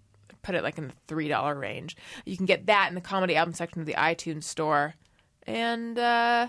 put 0.46 0.54
it 0.54 0.64
like 0.64 0.78
in 0.78 0.88
the 0.88 0.94
three 1.08 1.28
dollar 1.28 1.56
range. 1.56 1.98
You 2.24 2.38
can 2.38 2.46
get 2.46 2.68
that 2.68 2.88
in 2.90 2.96
the 2.96 3.02
comedy 3.02 3.36
album 3.36 3.56
section 3.56 3.80
of 3.82 3.88
the 3.88 3.96
iTunes 3.96 4.44
store. 4.44 4.94
And 5.48 5.98
uh, 5.98 6.48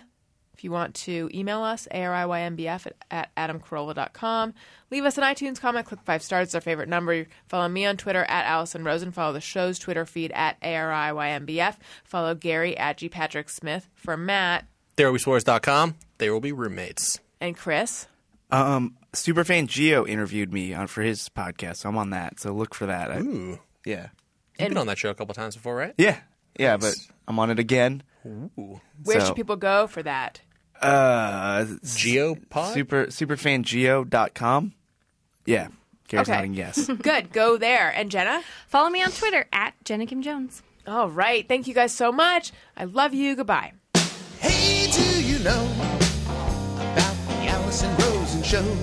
if 0.57 0.65
you 0.65 0.71
want 0.71 0.95
to 0.95 1.29
email 1.35 1.63
us, 1.63 1.87
ariynBF 1.93 2.87
at, 2.87 2.95
at 3.11 3.35
adamcarolla.com. 3.37 4.55
Leave 4.91 5.05
us 5.05 5.19
an 5.19 5.25
iTunes 5.25 5.61
comment, 5.61 5.87
click 5.87 6.01
five 6.05 6.23
stars, 6.23 6.49
it's 6.49 6.55
our 6.55 6.61
favorite 6.61 6.89
number. 6.89 7.27
Follow 7.49 7.69
me 7.69 7.85
on 7.87 7.97
Twitter 7.97 8.25
at 8.25 8.47
Alison 8.47 8.85
Rosen. 8.85 9.13
Follow 9.13 9.33
the 9.33 9.41
show's 9.41 9.79
Twitter 9.79 10.07
feed 10.07 10.33
at 10.33 10.61
ariynBF. 10.63 11.77
Follow 12.05 12.35
Gary 12.35 12.77
at 12.77 12.97
G. 12.99 13.09
Patrick 13.09 13.51
Smith. 13.51 13.89
For 13.95 14.17
Matt 14.17 14.67
ThereWillBeSwores.com. 14.97 15.97
There 16.19 16.33
will 16.33 16.41
be 16.41 16.53
roommates. 16.53 17.21
and 17.41 17.57
Chris. 17.57 18.07
Um, 18.51 18.97
Superfan 19.13 19.67
Geo 19.67 20.07
interviewed 20.07 20.53
me 20.53 20.73
on 20.73 20.87
for 20.87 21.03
his 21.03 21.29
podcast, 21.29 21.79
so 21.79 21.89
I'm 21.91 21.99
on 21.99 22.11
that. 22.11 22.41
So 22.41 22.53
look 22.53 22.75
for 22.75 22.87
that. 22.87 23.11
I- 23.11 23.19
Ooh. 23.19 23.59
yeah, 23.85 24.09
You've 24.59 24.69
been 24.71 24.79
on 24.79 24.87
that 24.87 24.97
show 24.99 25.11
a 25.11 25.15
couple 25.15 25.35
times 25.35 25.55
before, 25.57 25.75
right? 25.77 25.95
yeah, 25.99 26.21
yeah. 26.59 26.77
But 26.79 26.95
I'm 27.29 27.39
on 27.39 27.51
it 27.51 27.59
again. 27.59 28.03
Ooh. 28.27 28.81
Where 29.05 29.21
So- 29.21 29.27
should 29.27 29.37
people 29.37 29.57
go 29.57 29.87
for 29.87 30.03
that? 30.03 30.41
Uh, 30.83 31.65
Geopod? 31.85 32.75
super 32.75 33.07
superfangeo.com. 33.07 34.73
Yeah, 35.45 35.69
Gary's 36.09 36.29
Okay. 36.29 36.37
nodding 36.37 36.55
yes. 36.55 36.87
Good, 37.03 37.33
go 37.33 37.57
there. 37.57 37.91
And 37.95 38.11
Jenna? 38.11 38.43
Follow 38.69 38.91
me 38.91 39.03
on 39.03 39.11
Twitter 39.13 39.47
at 39.53 39.75
Jenna 39.85 40.07
Kim 40.07 40.23
Jones. 40.23 40.63
All 40.87 41.11
right. 41.11 41.47
Thank 41.49 41.67
you 41.67 41.75
guys 41.75 41.93
so 41.93 42.13
much. 42.13 42.53
I 42.77 42.85
love 42.85 43.13
you. 43.15 43.35
Goodbye. 43.37 43.73
Hey, 44.39 44.91
do 44.91 45.25
you 45.25 45.39
know 45.41 45.69
about 46.77 47.17
the 47.29 47.47
Alison 47.49 47.97
Rosen 47.97 48.43
show? 48.43 48.77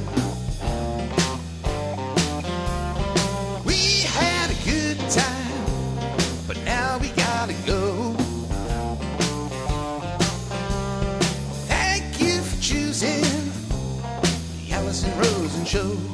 Show. 15.73 16.12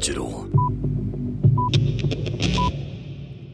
Digital. 0.00 0.48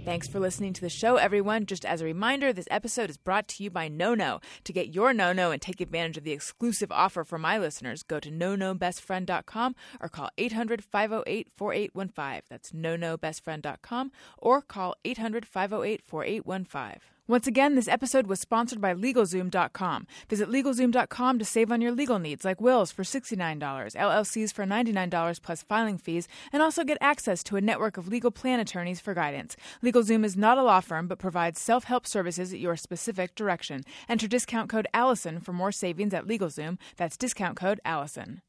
Thanks 0.04 0.28
for 0.28 0.38
listening 0.38 0.72
to 0.74 0.80
the 0.80 0.88
show, 0.88 1.16
everyone. 1.16 1.66
Just 1.66 1.84
as 1.84 2.00
a 2.00 2.04
reminder, 2.04 2.52
this 2.52 2.68
episode 2.70 3.10
is 3.10 3.16
brought 3.16 3.48
to 3.48 3.64
you 3.64 3.70
by 3.70 3.88
NoNo. 3.88 4.40
To 4.62 4.72
get 4.72 4.94
your 4.94 5.12
NoNo 5.12 5.52
and 5.52 5.60
take 5.60 5.80
advantage 5.80 6.18
of 6.18 6.22
the 6.22 6.30
exclusive 6.30 6.92
offer 6.92 7.24
for 7.24 7.36
my 7.36 7.58
listeners, 7.58 8.04
go 8.04 8.20
to 8.20 8.30
nonobestfriend.com 8.30 9.74
or 10.00 10.08
call 10.08 10.30
800 10.38 10.84
508 10.84 11.48
4815. 11.56 12.42
That's 12.48 12.70
nonobestfriend.com 12.70 14.12
or 14.38 14.62
call 14.62 14.94
800 15.04 15.46
508 15.46 16.00
4815. 16.00 17.00
Once 17.28 17.48
again, 17.48 17.74
this 17.74 17.88
episode 17.88 18.28
was 18.28 18.38
sponsored 18.38 18.80
by 18.80 18.94
LegalZoom.com. 18.94 20.06
Visit 20.28 20.48
LegalZoom.com 20.48 21.38
to 21.40 21.44
save 21.44 21.72
on 21.72 21.80
your 21.80 21.90
legal 21.90 22.20
needs 22.20 22.44
like 22.44 22.60
wills 22.60 22.92
for 22.92 23.02
$69, 23.02 23.58
LLCs 23.58 24.54
for 24.54 24.64
$99 24.64 25.42
plus 25.42 25.62
filing 25.62 25.98
fees, 25.98 26.28
and 26.52 26.62
also 26.62 26.84
get 26.84 26.98
access 27.00 27.42
to 27.42 27.56
a 27.56 27.60
network 27.60 27.96
of 27.96 28.06
legal 28.06 28.30
plan 28.30 28.60
attorneys 28.60 29.00
for 29.00 29.12
guidance. 29.12 29.56
LegalZoom 29.82 30.24
is 30.24 30.36
not 30.36 30.56
a 30.56 30.62
law 30.62 30.78
firm 30.78 31.08
but 31.08 31.18
provides 31.18 31.60
self 31.60 31.84
help 31.84 32.06
services 32.06 32.52
at 32.52 32.60
your 32.60 32.76
specific 32.76 33.34
direction. 33.34 33.82
Enter 34.08 34.28
discount 34.28 34.70
code 34.70 34.86
Alison 34.94 35.40
for 35.40 35.52
more 35.52 35.72
savings 35.72 36.14
at 36.14 36.26
LegalZoom. 36.26 36.78
That's 36.96 37.16
discount 37.16 37.56
code 37.56 37.80
Alison. 37.84 38.42